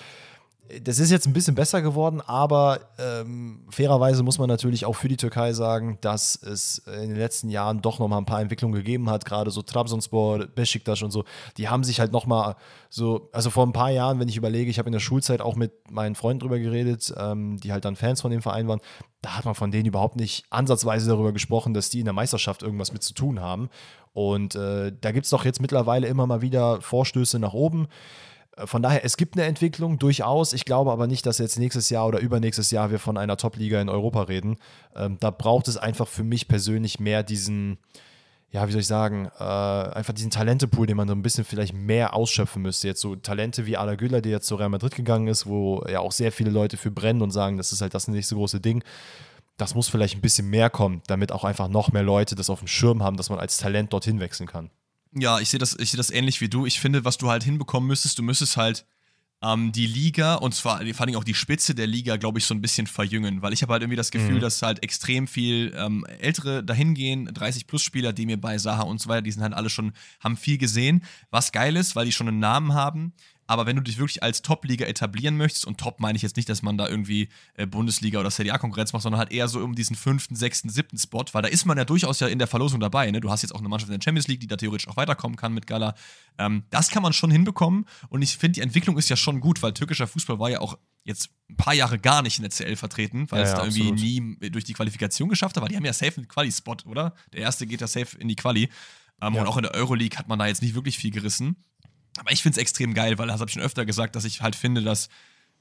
das 0.83 0.99
ist 0.99 1.11
jetzt 1.11 1.27
ein 1.27 1.33
bisschen 1.33 1.55
besser 1.55 1.81
geworden, 1.81 2.21
aber 2.21 2.81
ähm, 2.99 3.65
fairerweise 3.71 4.23
muss 4.23 4.39
man 4.39 4.49
natürlich 4.49 4.85
auch 4.85 4.95
für 4.95 5.09
die 5.09 5.17
Türkei 5.17 5.53
sagen, 5.55 5.99
dass 6.03 6.41
es 6.43 6.79
in 6.79 7.09
den 7.09 7.17
letzten 7.17 7.49
Jahren 7.49 7.81
doch 7.81 7.99
noch 7.99 8.09
mal 8.09 8.19
ein 8.19 8.27
paar 8.27 8.41
Entwicklungen 8.41 8.75
gegeben 8.75 9.09
hat. 9.09 9.25
Gerade 9.25 9.51
so 9.51 9.63
Trabzonspor, 9.63 10.47
Besiktas 10.47 11.03
und 11.03 11.11
so, 11.11 11.25
die 11.57 11.69
haben 11.69 11.85
sich 11.85 12.01
halt 12.01 12.13
noch 12.13 12.27
mal 12.27 12.57
so, 12.91 13.31
also 13.33 13.49
vor 13.51 13.67
ein 13.67 13.73
paar 13.73 13.91
Jahren, 13.91 14.21
wenn 14.21 14.29
ich 14.29 14.37
überlege, 14.37 14.71
ich 14.71 14.79
habe 14.79 14.89
in 14.89 14.93
der 14.93 15.01
Schulzeit 15.01 15.41
auch 15.41 15.57
mit 15.57 15.91
meinen 15.91 16.15
Freunden 16.15 16.41
drüber 16.41 16.59
geredet, 16.59 17.15
ähm, 17.17 17.59
die 17.59 17.73
halt 17.73 17.85
dann 17.85 17.97
Fans 17.97 18.21
von 18.21 18.31
dem 18.31 18.43
Verein 18.43 18.69
waren, 18.69 18.81
da 19.23 19.37
hat 19.37 19.47
man 19.47 19.55
von 19.55 19.71
denen 19.71 19.87
überhaupt 19.87 20.17
nicht 20.17 20.45
ansatzweise 20.51 21.09
darüber 21.09 21.33
gesprochen, 21.33 21.73
dass 21.75 21.91
die 21.91 22.01
in 22.01 22.05
der 22.05 22.15
Meisterschaft 22.15 22.63
irgendwas 22.63 22.93
mit 22.93 23.03
zu 23.03 23.15
tun 23.15 23.41
haben. 23.41 23.71
Und 24.13 24.55
äh, 24.55 24.93
da 25.01 25.13
gibt 25.13 25.25
es 25.25 25.31
doch 25.31 25.45
jetzt 25.45 25.61
mittlerweile 25.61 26.09
immer 26.09 26.27
mal 26.27 26.43
wieder 26.43 26.81
Vorstöße 26.81 27.39
nach 27.39 27.53
oben. 27.53 27.89
Von 28.65 28.83
daher, 28.83 29.05
es 29.05 29.17
gibt 29.17 29.37
eine 29.37 29.45
Entwicklung 29.47 29.99
durchaus. 29.99 30.53
Ich 30.53 30.65
glaube 30.65 30.91
aber 30.91 31.07
nicht, 31.07 31.27
dass 31.27 31.39
jetzt 31.39 31.59
nächstes 31.59 31.91
Jahr 31.91 32.07
oder 32.07 32.19
übernächstes 32.19 32.71
Jahr 32.71 32.91
wir 32.91 32.99
von 32.99 33.17
einer 33.17 33.37
Top-Liga 33.37 33.81
in 33.81 33.89
Europa 33.89 34.23
reden. 34.23 34.57
Ähm, 34.97 35.17
da 35.21 35.31
braucht 35.31 35.69
es 35.69 35.77
einfach 35.77 36.09
für 36.09 36.25
mich 36.25 36.49
persönlich 36.49 36.99
mehr 36.99 37.23
diesen, 37.23 37.79
ja, 38.51 38.67
wie 38.67 38.73
soll 38.73 38.81
ich 38.81 38.87
sagen, 38.87 39.31
äh, 39.39 39.43
einfach 39.43 40.15
diesen 40.15 40.31
Talentepool, 40.31 40.87
den 40.87 40.97
man 40.97 41.09
so 41.09 41.15
ein 41.15 41.23
bisschen 41.23 41.45
vielleicht 41.45 41.75
mehr 41.75 42.15
ausschöpfen 42.15 42.63
müsste. 42.63 42.89
Jetzt 42.89 43.01
so 43.01 43.17
Talente 43.17 43.67
wie 43.67 43.77
Ala 43.77 43.95
Güller, 43.95 44.21
der 44.21 44.33
jetzt 44.33 44.47
zu 44.47 44.57
Real 44.57 44.71
Madrid 44.71 44.95
gegangen 44.95 45.29
ist, 45.29 45.47
wo 45.47 45.85
ja 45.89 46.01
auch 46.01 46.13
sehr 46.13 46.33
viele 46.33 46.51
Leute 46.51 46.77
für 46.77 46.91
brennen 46.91 47.23
und 47.23 47.31
sagen, 47.31 47.59
das 47.59 47.73
ist 47.73 47.81
halt 47.81 47.95
das 47.95 48.09
nächste 48.09 48.35
große 48.35 48.61
Ding. 48.61 48.83
Das 49.57 49.75
muss 49.75 49.89
vielleicht 49.89 50.17
ein 50.17 50.21
bisschen 50.21 50.49
mehr 50.51 50.71
kommen, 50.71 51.03
damit 51.07 51.33
auch 51.33 51.45
einfach 51.45 51.69
noch 51.69 51.93
mehr 51.93 52.05
Leute 52.05 52.35
das 52.35 52.51
auf 52.51 52.61
dem 52.61 52.69
Schirm 52.69 53.03
haben, 53.03 53.17
dass 53.17 53.31
man 53.31 53.39
als 53.39 53.59
Talent 53.59 53.93
dorthin 53.93 54.21
wechseln 54.21 54.47
kann. 54.47 54.71
Ja, 55.15 55.41
ich 55.41 55.49
sehe 55.49 55.59
das, 55.59 55.73
seh 55.73 55.97
das 55.97 56.11
ähnlich 56.11 56.41
wie 56.41 56.49
du. 56.49 56.67
Ich 56.67 56.81
finde, 56.81 57.05
was 57.05 57.19
du 57.19 57.31
halt 57.31 57.43
hinbekommen 57.43 57.87
müsstest, 57.87 58.19
du 58.19 58.23
müsstest 58.23 58.57
halt 58.57 58.85
ähm, 59.43 59.73
die 59.73 59.87
Liga 59.87 60.35
und 60.35 60.55
zwar 60.55 60.85
vor 60.95 61.07
allem 61.07 61.17
auch 61.17 61.25
die 61.25 61.35
Spitze 61.35 61.75
der 61.75 61.87
Liga, 61.87 62.17
glaube 62.17 62.39
ich, 62.39 62.45
so 62.45 62.55
ein 62.55 62.61
bisschen 62.61 62.87
verjüngen, 62.87 63.41
weil 63.43 63.53
ich 63.53 63.63
habe 63.63 63.73
halt 63.73 63.83
irgendwie 63.83 63.97
das 63.97 64.11
Gefühl, 64.11 64.37
mhm. 64.37 64.41
dass 64.41 64.63
halt 64.63 64.83
extrem 64.83 65.29
viel 65.29 65.73
ähm, 65.77 66.05
Ältere 66.21 66.65
dahin 66.65 66.95
gehen, 66.95 67.31
30-Plus-Spieler, 67.31 68.13
die 68.13 68.27
mir 68.27 68.41
bei 68.41 68.59
Saha 68.59 68.83
und 68.83 69.01
so 69.01 69.09
weiter, 69.09 69.23
die 69.23 69.33
sind 69.33 69.43
halt 69.43 69.55
alle 69.55 69.71
schon, 69.71 69.93
haben 70.21 70.37
viel 70.37 70.59
gesehen, 70.59 71.05
was 71.31 71.53
geil 71.53 71.77
ist, 71.77 71.95
weil 71.95 72.07
die 72.07 72.13
schon 72.13 72.29
einen 72.29 72.41
Namen 72.41 72.75
haben. 72.75 73.13
Aber 73.49 73.65
wenn 73.65 73.77
du 73.77 73.83
dich 73.83 73.99
wirklich 73.99 74.23
als 74.23 74.43
Top-Liga 74.43 74.85
etablieren 74.85 75.37
möchtest, 75.39 75.67
und 75.67 75.79
Top 75.79 76.01
meine 76.01 76.17
ich 76.17 76.23
jetzt 76.23 76.37
nicht, 76.37 76.49
dass 76.51 76.63
man 76.63 76.77
da 76.77 76.87
irgendwie 76.87 77.31
äh, 77.55 77.67
Bundesliga 77.67 78.21
oder 78.21 78.31
Serie 78.31 78.53
A-Konkurrenz 78.53 78.93
macht, 78.93 79.03
sondern 79.03 79.19
halt 79.19 79.33
eher 79.33 79.49
so 79.49 79.61
um 79.61 79.75
diesen 79.75 79.97
fünften, 79.97 80.37
sechsten, 80.37 80.69
siebten 80.69 80.99
Spot, 80.99 81.25
weil 81.33 81.41
da 81.41 81.49
ist 81.49 81.65
man 81.65 81.79
ja 81.79 81.87
durchaus 81.87 82.21
ja 82.21 82.29
in 82.29 82.39
der 82.39 82.47
Verlosung 82.47 82.79
dabei. 82.79 83.11
Ne? 83.11 83.21
Du 83.21 83.31
hast 83.31 83.41
jetzt 83.41 83.53
auch 83.53 83.61
eine 83.61 83.71
Mannschaft 83.71 83.91
in 83.91 83.99
der 83.99 84.05
Champions 84.05 84.29
League, 84.29 84.41
die 84.41 84.47
da 84.47 84.57
theoretisch 84.57 84.87
auch 84.87 84.99
weiterkommen 84.99 85.37
kann 85.37 85.55
mit 85.55 85.67
Gala. 85.67 85.95
Ähm, 86.37 86.65
das 86.69 86.91
kann 86.91 87.03
man 87.03 87.15
schon 87.15 87.31
hinbekommen. 87.31 87.87
Und 88.11 88.21
ich 88.21 88.37
finde, 88.37 88.57
die 88.57 88.61
Entwicklung 88.61 88.99
ist 88.99 89.09
ja 89.09 89.17
schon 89.17 89.41
gut, 89.41 89.63
weil 89.63 89.73
türkischer 89.73 90.07
Fußball 90.07 90.39
war 90.39 90.51
ja 90.51 90.61
auch 90.61 90.77
jetzt 91.05 91.31
ein 91.49 91.57
paar 91.57 91.73
Jahre 91.73 91.99
gar 91.99 92.21
nicht 92.21 92.39
in 92.39 92.43
der 92.43 92.51
CL 92.51 92.77
vertreten, 92.77 93.31
weil 93.31 93.41
ja, 93.41 93.47
es 93.47 93.53
da 93.53 93.65
irgendwie 93.65 93.91
absolut. 93.91 94.41
nie 94.43 94.51
durch 94.51 94.65
die 94.65 94.75
Qualifikation 94.75 95.31
geschafft 95.31 95.57
hat. 95.57 95.63
Aber 95.63 95.71
die 95.71 95.77
haben 95.77 95.87
ja 95.87 95.95
safe 95.95 96.19
einen 96.19 96.29
Quali-Spot, 96.29 96.77
oder? 96.85 97.15
Der 97.33 97.41
erste 97.41 97.67
geht 97.67 97.81
ja 97.81 97.87
safe 97.87 98.19
in 98.19 98.29
die 98.29 98.37
Quali. 98.37 98.69
Ähm, 99.23 99.35
ja. 99.35 99.41
Und 99.41 99.49
auch 99.49 99.57
in 99.57 99.63
der 99.63 99.75
Euroleague 99.75 100.19
hat 100.19 100.29
man 100.29 100.39
da 100.39 100.47
jetzt 100.47 100.61
nicht 100.61 100.75
wirklich 100.75 100.99
viel 100.99 101.11
gerissen. 101.11 101.57
Aber 102.19 102.33
ich 102.33 102.43
finde 102.43 102.59
es 102.59 102.63
extrem 102.63 102.95
geil, 102.95 103.19
weil 103.19 103.29
das 103.29 103.41
habe 103.41 103.49
ich 103.49 103.55
schon 103.55 103.63
öfter 103.63 103.87
gesagt, 103.87 104.17
dass 104.17 104.25
ich 104.25 104.43
halt 104.43 104.57
finde, 104.57 104.83
dass 104.83 105.09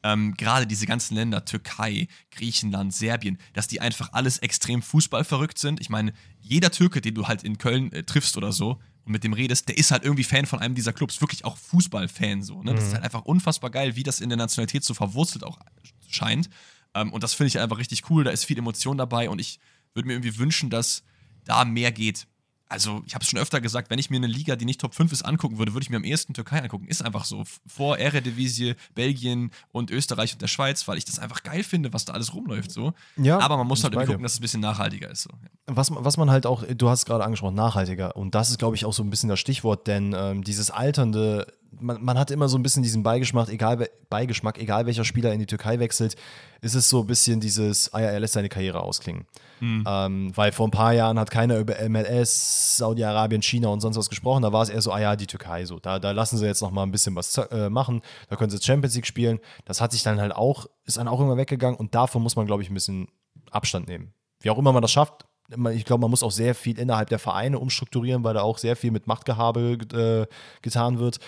ähm, 0.04 0.36
gerade 0.36 0.68
diese 0.68 0.86
ganzen 0.86 1.16
Länder, 1.16 1.46
Türkei, 1.46 2.08
Griechenland, 2.32 2.94
Serbien, 2.94 3.40
dass 3.54 3.68
die 3.68 3.82
einfach 3.82 4.14
alles 4.14 4.40
extrem 4.40 4.82
fußballverrückt 4.82 5.58
sind. 5.58 5.82
Ich 5.82 5.90
meine, 5.90 6.14
jeder 6.40 6.72
Türke, 6.72 7.02
den 7.02 7.16
du 7.16 7.28
halt 7.28 7.44
in 7.44 7.58
Köln 7.58 7.92
äh, 7.92 8.04
triffst 8.04 8.38
oder 8.38 8.52
so 8.52 8.80
und 9.06 9.12
mit 9.12 9.24
dem 9.24 9.34
redest, 9.34 9.68
der 9.70 9.78
ist 9.78 9.92
halt 9.92 10.04
irgendwie 10.04 10.24
Fan 10.24 10.46
von 10.46 10.60
einem 10.60 10.76
dieser 10.76 10.94
Clubs, 10.94 11.22
wirklich 11.22 11.46
auch 11.46 11.58
Fußballfan 11.58 12.44
so. 12.44 12.62
Ne? 12.62 12.74
Das 12.76 12.84
ist 12.84 12.90
mhm. 12.90 12.96
halt 12.96 13.06
einfach 13.06 13.26
unfassbar 13.26 13.70
geil, 13.70 13.96
wie 13.96 14.04
das 14.04 14.22
in 14.22 14.30
der 14.30 14.38
Nationalität 14.38 14.84
so 14.84 14.94
verwurzelt 14.94 15.44
auch 15.44 15.60
scheint. 16.08 16.50
Ähm, 16.94 17.12
und 17.12 17.24
das 17.24 17.34
finde 17.34 17.48
ich 17.48 17.60
einfach 17.60 17.78
richtig 17.78 18.10
cool. 18.10 18.24
Da 18.24 18.32
ist 18.32 18.46
viel 18.46 18.58
Emotion 18.58 18.98
dabei 18.98 19.30
und 19.30 19.40
ich 19.40 19.60
würde 19.94 20.08
mir 20.08 20.14
irgendwie 20.14 20.38
wünschen, 20.38 20.70
dass 20.70 21.04
da 21.44 21.66
mehr 21.66 21.92
geht 21.92 22.28
also 22.70 23.02
ich 23.06 23.16
habe 23.16 23.24
es 23.24 23.30
schon 23.30 23.40
öfter 23.40 23.62
gesagt, 23.62 23.90
wenn 23.90 24.00
ich 24.00 24.10
mir 24.10 24.18
eine 24.18 24.28
Liga, 24.28 24.56
die 24.56 24.66
nicht 24.66 24.82
Top 24.82 24.94
5 24.94 25.12
ist, 25.12 25.24
angucken 25.24 25.58
würde, 25.58 25.74
würde 25.74 25.84
ich 25.84 25.90
mir 25.90 25.98
am 25.98 26.04
ehesten 26.04 26.34
Türkei 26.34 26.62
angucken. 26.62 26.88
Ist 26.88 27.04
einfach 27.04 27.26
so. 27.26 27.44
Vor 27.66 27.98
Eredivisie, 27.98 28.76
Belgien 28.96 29.52
und 29.72 29.92
Österreich 29.92 30.34
und 30.34 30.42
der 30.42 30.48
Schweiz, 30.48 30.88
weil 30.88 30.98
ich 30.98 31.06
das 31.06 31.20
einfach 31.20 31.44
geil 31.44 31.64
finde, 31.64 31.94
was 31.94 32.06
da 32.06 32.14
alles 32.14 32.34
rumläuft. 32.34 32.72
So. 32.72 32.94
Ja, 33.16 33.40
Aber 33.40 33.58
man 33.58 33.68
muss 33.68 33.84
halt 33.84 33.94
irgendwie 33.94 34.12
gucken, 34.12 34.24
dass 34.24 34.34
es 34.34 34.40
ein 34.40 34.42
bisschen 34.42 34.62
nachhaltiger 34.62 35.10
ist. 35.10 35.24
So. 35.24 35.30
Was, 35.68 35.92
was 35.94 36.18
man 36.18 36.30
halt 36.30 36.46
auch, 36.46 36.64
du 36.64 36.90
hast 36.90 37.00
es 37.00 37.06
gerade 37.06 37.24
angesprochen, 37.24 37.56
nachhaltiger. 37.56 38.16
Und 38.16 38.36
das 38.36 38.50
ist, 38.50 38.58
glaube 38.58 38.76
ich, 38.76 38.86
auch 38.86 38.94
so 38.94 39.04
ein 39.04 39.10
bisschen 39.10 39.30
das 39.30 39.40
Stichwort, 39.40 39.88
denn 39.88 40.14
ähm, 40.18 40.44
dieses 40.44 40.72
alternde 40.72 41.48
man, 41.80 42.04
man 42.04 42.18
hat 42.18 42.32
immer 42.32 42.48
so 42.48 42.58
ein 42.58 42.64
bisschen 42.64 42.84
diesen 42.84 43.04
Beigeschmack 43.04 43.50
egal, 43.50 43.90
Beigeschmack, 44.10 44.58
egal 44.58 44.86
welcher 44.86 45.04
Spieler 45.04 45.34
in 45.34 45.40
die 45.40 45.46
Türkei 45.46 45.80
wechselt, 45.80 46.16
ist 46.62 46.76
es 46.76 46.90
so 46.90 47.02
ein 47.02 47.08
bisschen 47.08 47.40
dieses, 47.40 47.94
ah 47.94 48.00
ja, 48.00 48.08
er 48.08 48.20
lässt 48.20 48.34
seine 48.34 48.50
Karriere 48.50 48.82
ausklingen. 48.82 49.26
Mhm. 49.60 49.84
Ähm, 49.88 50.32
weil 50.36 50.52
vor 50.52 50.68
ein 50.68 50.72
paar 50.72 50.94
Jahren 50.94 51.20
hat 51.20 51.32
keiner 51.32 51.58
über 51.58 51.76
MLS, 51.88 52.78
Saudi-Arabien, 52.78 53.42
China 53.42 53.70
und 53.70 53.82
sonst 53.82 53.98
was 53.98 54.10
gesprochen. 54.10 54.44
Da 54.44 54.54
war 54.54 54.64
es 54.64 54.70
eher 54.70 54.82
so, 54.82 54.92
ah 54.92 55.00
ja, 55.00 55.16
die 55.16 55.28
Türkei 55.28 55.66
so. 55.66 55.80
Da, 55.80 56.00
da 56.00 56.12
lassen 56.12 56.38
sie 56.38 56.46
jetzt 56.46 56.62
noch 56.62 56.72
mal 56.72 56.84
ein 56.84 56.92
bisschen 56.92 57.16
was 57.16 57.38
äh, 57.38 57.70
machen. 57.70 58.02
Da 58.30 58.36
können 58.36 58.50
sie 58.50 58.58
jetzt 58.58 58.66
Champions 58.66 58.96
League 58.96 59.08
spielen. 59.08 59.40
Das 59.66 59.82
hat 59.82 59.92
sich 59.92 60.04
dann 60.04 60.20
halt 60.20 60.36
auch, 60.36 60.68
ist 60.86 60.98
dann 60.98 61.08
auch 61.08 61.20
immer 61.20 61.38
weggegangen 61.38 61.78
und 61.78 61.96
davon 61.96 62.22
muss 62.24 62.36
man, 62.36 62.46
glaube 62.46 62.64
ich, 62.64 62.70
ein 62.70 62.74
bisschen 62.74 63.08
Abstand 63.52 63.88
nehmen. 63.88 64.14
Wie 64.42 64.50
auch 64.50 64.58
immer 64.58 64.72
man 64.72 64.82
das 64.82 64.92
schafft, 64.92 65.26
ich 65.74 65.86
glaube, 65.86 66.02
man 66.02 66.10
muss 66.10 66.24
auch 66.24 66.32
sehr 66.32 66.56
viel 66.56 66.78
innerhalb 66.78 67.10
der 67.10 67.20
Vereine 67.20 67.60
umstrukturieren, 67.60 68.24
weil 68.24 68.34
da 68.34 68.42
auch 68.42 68.58
sehr 68.58 68.76
viel 68.76 68.92
mit 68.92 69.08
Machtgehabe 69.08 69.78
äh, 69.94 70.34
getan 70.62 71.00
wird. 71.00 71.20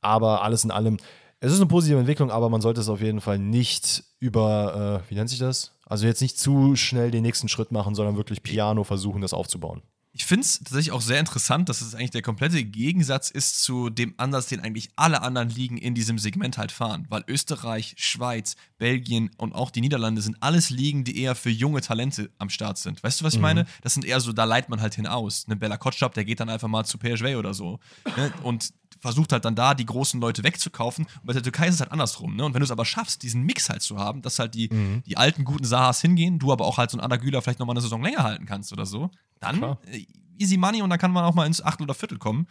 Aber 0.00 0.42
alles 0.42 0.64
in 0.64 0.70
allem, 0.70 0.98
es 1.40 1.52
ist 1.52 1.58
eine 1.58 1.66
positive 1.66 1.98
Entwicklung, 1.98 2.30
aber 2.30 2.48
man 2.48 2.60
sollte 2.60 2.80
es 2.80 2.88
auf 2.88 3.00
jeden 3.00 3.20
Fall 3.20 3.38
nicht 3.38 4.04
über, 4.20 5.02
äh, 5.04 5.10
wie 5.10 5.14
nennt 5.14 5.30
sich 5.30 5.38
das? 5.38 5.72
Also 5.86 6.06
jetzt 6.06 6.20
nicht 6.20 6.38
zu 6.38 6.76
schnell 6.76 7.10
den 7.10 7.22
nächsten 7.22 7.48
Schritt 7.48 7.72
machen, 7.72 7.94
sondern 7.94 8.16
wirklich 8.16 8.42
piano 8.42 8.84
versuchen, 8.84 9.20
das 9.20 9.32
aufzubauen. 9.32 9.82
Ich 10.12 10.26
finde 10.26 10.44
es 10.44 10.58
tatsächlich 10.58 10.90
auch 10.90 11.00
sehr 11.00 11.20
interessant, 11.20 11.68
dass 11.68 11.80
es 11.80 11.94
eigentlich 11.94 12.10
der 12.10 12.22
komplette 12.22 12.64
Gegensatz 12.64 13.30
ist 13.30 13.62
zu 13.62 13.88
dem 13.88 14.14
Ansatz, 14.16 14.46
den 14.46 14.58
eigentlich 14.58 14.90
alle 14.96 15.22
anderen 15.22 15.48
Ligen 15.48 15.78
in 15.78 15.94
diesem 15.94 16.18
Segment 16.18 16.58
halt 16.58 16.72
fahren. 16.72 17.06
Weil 17.08 17.22
Österreich, 17.28 17.94
Schweiz, 17.98 18.56
Belgien 18.78 19.30
und 19.36 19.54
auch 19.54 19.70
die 19.70 19.80
Niederlande 19.80 20.20
sind 20.20 20.36
alles 20.40 20.70
Ligen, 20.70 21.04
die 21.04 21.22
eher 21.22 21.36
für 21.36 21.50
junge 21.50 21.82
Talente 21.82 22.30
am 22.38 22.50
Start 22.50 22.78
sind. 22.78 23.02
Weißt 23.04 23.20
du, 23.20 23.24
was 23.24 23.34
ich 23.34 23.38
mhm. 23.38 23.42
meine? 23.42 23.66
Das 23.82 23.94
sind 23.94 24.04
eher 24.04 24.18
so, 24.18 24.32
da 24.32 24.42
leitet 24.42 24.70
man 24.70 24.80
halt 24.80 24.96
hinaus. 24.96 25.44
Eine 25.46 25.54
Bella 25.56 25.76
Kotschap, 25.76 26.14
der 26.14 26.24
geht 26.24 26.40
dann 26.40 26.48
einfach 26.48 26.68
mal 26.68 26.84
zu 26.84 26.98
PSV 26.98 27.36
oder 27.36 27.54
so. 27.54 27.78
Ne? 28.16 28.32
Und 28.42 28.72
versucht 29.00 29.32
halt 29.32 29.44
dann 29.44 29.54
da 29.54 29.74
die 29.74 29.86
großen 29.86 30.20
Leute 30.20 30.42
wegzukaufen. 30.42 31.04
Und 31.06 31.26
bei 31.26 31.32
der 31.32 31.42
Türkei 31.42 31.68
ist 31.68 31.76
es 31.76 31.80
halt 31.80 31.92
andersrum. 31.92 32.36
Ne? 32.36 32.44
Und 32.44 32.54
wenn 32.54 32.60
du 32.60 32.64
es 32.64 32.70
aber 32.70 32.84
schaffst, 32.84 33.22
diesen 33.22 33.42
Mix 33.42 33.68
halt 33.70 33.82
zu 33.82 33.98
haben, 33.98 34.22
dass 34.22 34.38
halt 34.38 34.54
die, 34.54 34.68
mhm. 34.72 35.02
die 35.06 35.16
alten 35.16 35.44
guten 35.44 35.64
Sahas 35.64 36.00
hingehen, 36.00 36.38
du 36.38 36.52
aber 36.52 36.64
auch 36.64 36.78
halt 36.78 36.90
so 36.90 36.98
ein 36.98 37.04
Adagüler 37.04 37.42
vielleicht 37.42 37.58
nochmal 37.58 37.74
eine 37.74 37.82
Saison 37.82 38.02
länger 38.02 38.22
halten 38.22 38.46
kannst 38.46 38.72
oder 38.72 38.86
so, 38.86 39.10
dann 39.40 39.76
äh, 39.86 40.04
easy 40.38 40.56
money 40.56 40.82
und 40.82 40.90
dann 40.90 40.98
kann 40.98 41.12
man 41.12 41.24
auch 41.24 41.34
mal 41.34 41.46
ins 41.46 41.62
Achtel 41.62 41.84
oder 41.84 41.94
Viertel 41.94 42.18
kommen. 42.18 42.46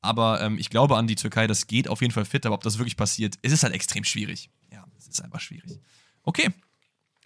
Aber 0.00 0.40
ähm, 0.40 0.58
ich 0.58 0.68
glaube 0.68 0.96
an 0.96 1.06
die 1.06 1.14
Türkei, 1.14 1.46
das 1.46 1.68
geht 1.68 1.88
auf 1.88 2.00
jeden 2.00 2.12
Fall 2.12 2.24
fit, 2.24 2.44
aber 2.44 2.56
ob 2.56 2.62
das 2.62 2.78
wirklich 2.78 2.96
passiert, 2.96 3.36
ist 3.42 3.52
es 3.52 3.62
halt 3.62 3.72
extrem 3.72 4.04
schwierig. 4.04 4.50
Ja, 4.72 4.84
es 4.98 5.06
ist 5.06 5.22
einfach 5.22 5.40
schwierig. 5.40 5.78
Okay. 6.24 6.50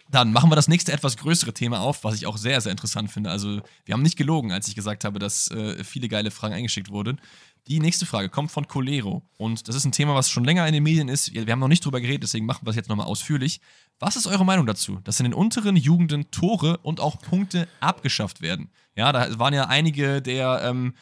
Dann 0.09 0.31
machen 0.31 0.49
wir 0.49 0.55
das 0.55 0.69
nächste 0.69 0.93
etwas 0.93 1.17
größere 1.17 1.53
Thema 1.53 1.81
auf, 1.81 2.05
was 2.05 2.15
ich 2.15 2.27
auch 2.27 2.37
sehr, 2.37 2.61
sehr 2.61 2.71
interessant 2.71 3.11
finde. 3.11 3.29
Also, 3.29 3.61
wir 3.83 3.93
haben 3.93 4.03
nicht 4.03 4.15
gelogen, 4.15 4.53
als 4.53 4.69
ich 4.69 4.75
gesagt 4.75 5.03
habe, 5.03 5.19
dass 5.19 5.51
äh, 5.51 5.83
viele 5.83 6.07
geile 6.07 6.31
Fragen 6.31 6.53
eingeschickt 6.53 6.89
wurden. 6.91 7.19
Die 7.67 7.79
nächste 7.79 8.05
Frage 8.05 8.29
kommt 8.29 8.51
von 8.51 8.67
Colero. 8.67 9.23
Und 9.37 9.67
das 9.67 9.75
ist 9.75 9.83
ein 9.83 9.91
Thema, 9.91 10.15
was 10.15 10.29
schon 10.29 10.45
länger 10.45 10.65
in 10.67 10.73
den 10.73 10.83
Medien 10.83 11.09
ist. 11.09 11.33
Wir 11.33 11.51
haben 11.51 11.59
noch 11.59 11.67
nicht 11.67 11.83
drüber 11.83 11.99
geredet, 11.99 12.23
deswegen 12.23 12.45
machen 12.45 12.65
wir 12.65 12.69
es 12.69 12.77
jetzt 12.77 12.87
nochmal 12.87 13.07
ausführlich. 13.07 13.59
Was 13.99 14.15
ist 14.15 14.25
eure 14.25 14.45
Meinung 14.45 14.65
dazu, 14.65 14.99
dass 15.03 15.19
in 15.19 15.25
den 15.25 15.33
unteren 15.33 15.75
Jugenden 15.75 16.31
Tore 16.31 16.77
und 16.77 17.01
auch 17.01 17.19
Punkte 17.19 17.67
abgeschafft 17.81 18.41
werden? 18.41 18.69
Ja, 18.95 19.11
da 19.11 19.37
waren 19.37 19.53
ja 19.53 19.67
einige 19.67 20.21
der 20.21 20.61
ähm, 20.63 20.93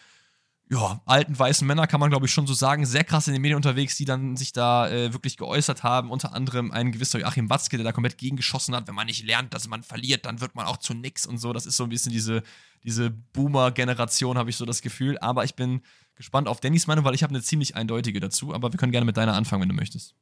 ja, 0.70 1.02
alten 1.06 1.38
weißen 1.38 1.68
Männer, 1.68 1.86
kann 1.86 2.00
man 2.00 2.10
glaube 2.10 2.26
ich 2.26 2.32
schon 2.32 2.48
so 2.48 2.56
sagen, 2.56 2.86
sehr 2.86 3.04
krass 3.04 3.28
in 3.28 3.34
den 3.34 3.42
Medien 3.42 3.58
unterwegs, 3.58 3.98
die 3.98 4.06
dann 4.06 4.36
sich 4.36 4.52
da 4.52 4.90
äh, 4.90 5.14
wirklich 5.14 5.38
geäußert 5.38 5.84
haben. 5.84 6.10
Unter 6.10 6.34
anderem 6.34 6.72
ein 6.72 6.92
gewisser 6.92 7.20
Joachim 7.20 7.50
Watzke, 7.50 7.78
der 7.78 7.84
da 7.84 7.92
komplett 7.92 8.18
gegengeschossen 8.18 8.76
hat. 8.76 8.88
Wenn 8.88 8.96
man 8.96 9.06
nicht 9.06 9.24
lernt, 9.24 9.54
dass 9.54 9.68
man 9.68 9.84
verliert, 9.84 10.26
dann 10.26 10.42
wird 10.42 10.56
man 10.56 10.66
auch 10.66 10.78
zu 10.78 10.96
nix 10.96 11.28
und 11.28 11.38
so. 11.38 11.54
Das 11.54 11.68
ist 11.68 11.78
so 11.78 11.84
ein 11.84 11.90
bisschen 11.90 12.12
diese, 12.12 12.42
diese 12.84 13.12
Boomer-Generation, 13.12 14.40
habe 14.40 14.50
ich 14.50 14.56
so 14.56 14.66
das 14.66 14.82
Gefühl. 14.82 15.20
Aber 15.20 15.44
ich 15.44 15.54
bin 15.54 15.82
gespannt 16.16 16.48
auf 16.48 16.60
Dannys 16.60 16.88
Meinung, 16.88 17.06
weil 17.06 17.16
ich 17.16 17.24
habe 17.24 17.32
eine 17.32 17.42
ziemlich 17.42 17.76
eindeutige 17.76 18.20
dazu. 18.20 18.54
Aber 18.54 18.72
wir 18.72 18.78
können 18.78 18.92
gerne 18.92 19.06
mit 19.06 19.18
deiner 19.18 19.34
anfangen, 19.34 19.62
wenn 19.62 19.70
du 19.70 19.76
möchtest. 19.76 20.16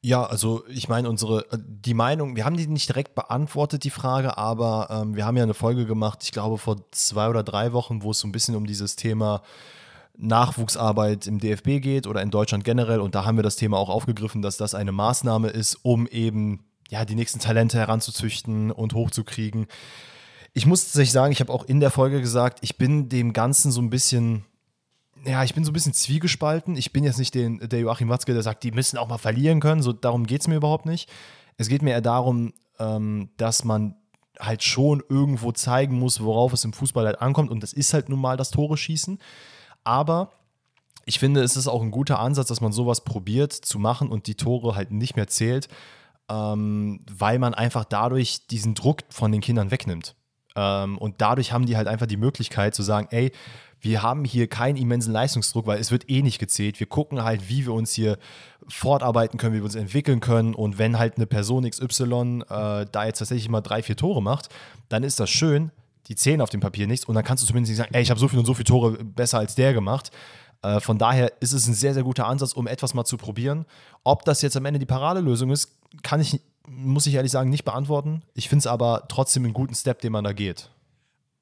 Ja, 0.00 0.24
also 0.24 0.64
ich 0.68 0.88
meine, 0.88 1.08
unsere, 1.08 1.50
äh, 1.52 1.58
die 1.60 1.94
Meinung, 1.94 2.36
wir 2.36 2.44
haben 2.44 2.56
die 2.56 2.66
nicht 2.66 2.88
direkt 2.88 3.14
beantwortet, 3.14 3.84
die 3.84 3.90
Frage, 3.90 4.38
aber 4.38 4.88
ähm, 4.90 5.16
wir 5.16 5.26
haben 5.26 5.36
ja 5.36 5.42
eine 5.42 5.54
Folge 5.54 5.86
gemacht, 5.86 6.20
ich 6.22 6.30
glaube 6.30 6.58
vor 6.58 6.76
zwei 6.92 7.28
oder 7.28 7.42
drei 7.42 7.72
Wochen, 7.72 8.02
wo 8.02 8.12
es 8.12 8.20
so 8.20 8.28
ein 8.28 8.32
bisschen 8.32 8.54
um 8.54 8.66
dieses 8.66 8.94
Thema 8.94 9.42
Nachwuchsarbeit 10.16 11.26
im 11.26 11.38
DFB 11.38 11.80
geht 11.80 12.06
oder 12.06 12.22
in 12.22 12.30
Deutschland 12.30 12.64
generell. 12.64 13.00
Und 13.00 13.14
da 13.14 13.24
haben 13.24 13.36
wir 13.36 13.42
das 13.42 13.56
Thema 13.56 13.78
auch 13.78 13.88
aufgegriffen, 13.88 14.42
dass 14.42 14.56
das 14.56 14.74
eine 14.74 14.92
Maßnahme 14.92 15.48
ist, 15.48 15.78
um 15.82 16.06
eben 16.06 16.64
ja, 16.90 17.04
die 17.04 17.14
nächsten 17.14 17.38
Talente 17.38 17.78
heranzuzüchten 17.78 18.70
und 18.70 18.94
hochzukriegen. 18.94 19.66
Ich 20.54 20.66
muss 20.66 20.84
tatsächlich 20.84 21.12
sagen, 21.12 21.32
ich 21.32 21.40
habe 21.40 21.52
auch 21.52 21.64
in 21.64 21.80
der 21.80 21.90
Folge 21.90 22.20
gesagt, 22.20 22.58
ich 22.62 22.78
bin 22.78 23.08
dem 23.08 23.32
Ganzen 23.32 23.70
so 23.70 23.80
ein 23.80 23.90
bisschen 23.90 24.44
ja, 25.28 25.44
ich 25.44 25.54
bin 25.54 25.64
so 25.64 25.70
ein 25.70 25.74
bisschen 25.74 25.92
zwiegespalten. 25.92 26.76
Ich 26.76 26.92
bin 26.92 27.04
jetzt 27.04 27.18
nicht 27.18 27.34
den, 27.34 27.58
der 27.58 27.80
Joachim 27.80 28.08
Watzke, 28.08 28.32
der 28.32 28.42
sagt, 28.42 28.64
die 28.64 28.72
müssen 28.72 28.96
auch 28.96 29.08
mal 29.08 29.18
verlieren 29.18 29.60
können. 29.60 29.82
So, 29.82 29.92
darum 29.92 30.26
geht 30.26 30.40
es 30.40 30.48
mir 30.48 30.56
überhaupt 30.56 30.86
nicht. 30.86 31.10
Es 31.56 31.68
geht 31.68 31.82
mir 31.82 31.90
eher 31.90 32.00
darum, 32.00 32.54
ähm, 32.78 33.30
dass 33.36 33.64
man 33.64 33.94
halt 34.40 34.62
schon 34.62 35.02
irgendwo 35.08 35.52
zeigen 35.52 35.98
muss, 35.98 36.22
worauf 36.22 36.52
es 36.52 36.64
im 36.64 36.72
Fußball 36.72 37.04
halt 37.04 37.20
ankommt. 37.20 37.50
Und 37.50 37.62
das 37.62 37.72
ist 37.72 37.92
halt 37.92 38.08
nun 38.08 38.20
mal 38.20 38.36
das 38.36 38.50
Tore 38.50 38.76
schießen. 38.76 39.18
Aber 39.84 40.32
ich 41.04 41.18
finde, 41.18 41.42
es 41.42 41.56
ist 41.56 41.68
auch 41.68 41.82
ein 41.82 41.90
guter 41.90 42.20
Ansatz, 42.20 42.48
dass 42.48 42.60
man 42.60 42.72
sowas 42.72 43.02
probiert 43.02 43.52
zu 43.52 43.78
machen 43.78 44.08
und 44.08 44.26
die 44.26 44.34
Tore 44.34 44.74
halt 44.74 44.92
nicht 44.92 45.16
mehr 45.16 45.26
zählt, 45.26 45.68
ähm, 46.28 47.00
weil 47.10 47.38
man 47.38 47.54
einfach 47.54 47.84
dadurch 47.84 48.46
diesen 48.46 48.74
Druck 48.74 49.02
von 49.08 49.32
den 49.32 49.40
Kindern 49.40 49.70
wegnimmt. 49.70 50.14
Ähm, 50.58 50.98
und 50.98 51.20
dadurch 51.20 51.52
haben 51.52 51.66
die 51.66 51.76
halt 51.76 51.86
einfach 51.86 52.06
die 52.06 52.16
Möglichkeit 52.16 52.74
zu 52.74 52.82
sagen, 52.82 53.06
ey, 53.12 53.30
wir 53.80 54.02
haben 54.02 54.24
hier 54.24 54.48
keinen 54.48 54.76
immensen 54.76 55.12
Leistungsdruck, 55.12 55.68
weil 55.68 55.78
es 55.78 55.92
wird 55.92 56.10
eh 56.10 56.20
nicht 56.22 56.40
gezählt. 56.40 56.80
Wir 56.80 56.88
gucken 56.88 57.22
halt, 57.22 57.48
wie 57.48 57.64
wir 57.64 57.72
uns 57.72 57.92
hier 57.92 58.18
fortarbeiten 58.66 59.38
können, 59.38 59.54
wie 59.54 59.58
wir 59.58 59.64
uns 59.64 59.76
entwickeln 59.76 60.18
können. 60.18 60.52
Und 60.52 60.78
wenn 60.78 60.98
halt 60.98 61.16
eine 61.16 61.26
Person 61.26 61.68
XY 61.68 62.42
äh, 62.48 62.86
da 62.90 63.04
jetzt 63.04 63.20
tatsächlich 63.20 63.48
mal 63.48 63.60
drei, 63.60 63.84
vier 63.84 63.96
Tore 63.96 64.20
macht, 64.20 64.48
dann 64.88 65.04
ist 65.04 65.20
das 65.20 65.30
schön. 65.30 65.70
Die 66.08 66.16
zählen 66.16 66.40
auf 66.40 66.50
dem 66.50 66.60
Papier 66.60 66.88
nichts 66.88 67.04
und 67.06 67.14
dann 67.14 67.22
kannst 67.22 67.44
du 67.44 67.46
zumindest 67.46 67.70
nicht 67.70 67.78
sagen, 67.78 67.94
ey, 67.94 68.02
ich 68.02 68.10
habe 68.10 68.18
so 68.18 68.26
viel 68.26 68.38
und 68.38 68.46
so 68.46 68.54
viele 68.54 68.64
Tore 68.64 69.04
besser 69.04 69.38
als 69.38 69.54
der 69.54 69.74
gemacht. 69.74 70.10
Äh, 70.62 70.80
von 70.80 70.98
daher 70.98 71.32
ist 71.40 71.52
es 71.52 71.68
ein 71.68 71.74
sehr, 71.74 71.94
sehr 71.94 72.02
guter 72.02 72.26
Ansatz, 72.26 72.54
um 72.54 72.66
etwas 72.66 72.94
mal 72.94 73.04
zu 73.04 73.16
probieren. 73.16 73.64
Ob 74.02 74.24
das 74.24 74.42
jetzt 74.42 74.56
am 74.56 74.64
Ende 74.64 74.80
die 74.80 74.86
Paradelösung 74.86 75.50
ist, 75.50 75.78
kann 76.02 76.20
ich, 76.20 76.40
muss 76.68 77.06
ich 77.06 77.14
ehrlich 77.14 77.32
sagen, 77.32 77.50
nicht 77.50 77.64
beantworten. 77.64 78.22
Ich 78.34 78.48
finde 78.48 78.60
es 78.60 78.66
aber 78.66 79.06
trotzdem 79.08 79.44
einen 79.44 79.54
guten 79.54 79.74
Step, 79.74 80.00
den 80.00 80.12
man 80.12 80.24
da 80.24 80.32
geht. 80.32 80.70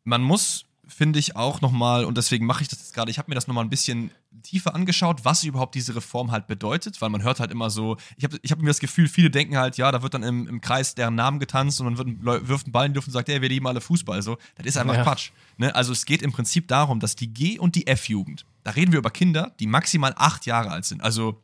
Man 0.05 0.23
muss 0.23 0.67
finde 0.89 1.19
ich 1.19 1.35
auch 1.35 1.61
nochmal, 1.61 2.05
und 2.05 2.17
deswegen 2.17 2.47
mache 2.47 2.63
ich 2.63 2.69
das 2.69 2.79
jetzt 2.79 2.95
gerade, 2.95 3.11
ich 3.11 3.19
habe 3.19 3.31
mir 3.31 3.35
das 3.35 3.49
nochmal 3.49 3.65
ein 3.65 3.71
bisschen 3.71 4.11
tiefer 4.43 4.75
angeschaut, 4.75 5.25
was 5.25 5.43
überhaupt 5.43 5.75
diese 5.75 5.97
Reform 5.97 6.31
halt 6.31 6.47
bedeutet, 6.47 7.01
weil 7.01 7.11
man 7.11 7.23
hört 7.23 7.41
halt 7.41 7.51
immer 7.51 7.71
so, 7.71 7.97
ich 8.17 8.25
habe 8.25 8.39
ich 8.43 8.53
hab 8.53 8.61
mir 8.61 8.69
das 8.69 8.79
Gefühl, 8.79 9.09
viele 9.09 9.31
denken 9.31 9.57
halt, 9.57 9.77
ja, 9.77 9.91
da 9.91 10.03
wird 10.03 10.15
dann 10.15 10.23
im, 10.23 10.47
im 10.47 10.61
Kreis 10.61 10.95
deren 10.95 11.17
Namen 11.17 11.41
getanzt 11.41 11.81
und 11.81 11.97
dann 11.97 12.23
wird 12.23 12.49
wirft 12.49 12.69
ein 12.69 12.73
Ball 12.73 12.87
in 12.87 12.93
die 12.93 12.97
Luft 12.97 13.09
und 13.09 13.13
sagt, 13.13 13.29
ey, 13.29 13.43
wir 13.43 13.49
lieben 13.49 13.67
alle 13.67 13.81
Fußball. 13.81 14.23
So, 14.23 14.39
das 14.57 14.67
ist 14.67 14.77
einfach 14.77 14.95
ja. 14.95 15.03
Quatsch. 15.03 15.31
Ne? 15.57 15.75
Also 15.75 15.93
es 15.93 16.05
geht 16.05 16.23
im 16.23 16.33
Prinzip 16.33 16.69
darum, 16.69 17.01
dass 17.01 17.17
die 17.17 17.33
G- 17.33 17.59
und 17.59 17.75
die 17.75 17.87
F-Jugend, 17.87 18.47
da 18.63 18.73
reden 18.73 18.93
wir 18.93 19.01
über 19.01 19.11
Kinder, 19.11 19.53
die 19.59 19.67
maximal 19.67 20.15
acht 20.17 20.47
Jahre 20.47 20.71
alt 20.71 20.85
sind, 20.85 21.03
also 21.03 21.43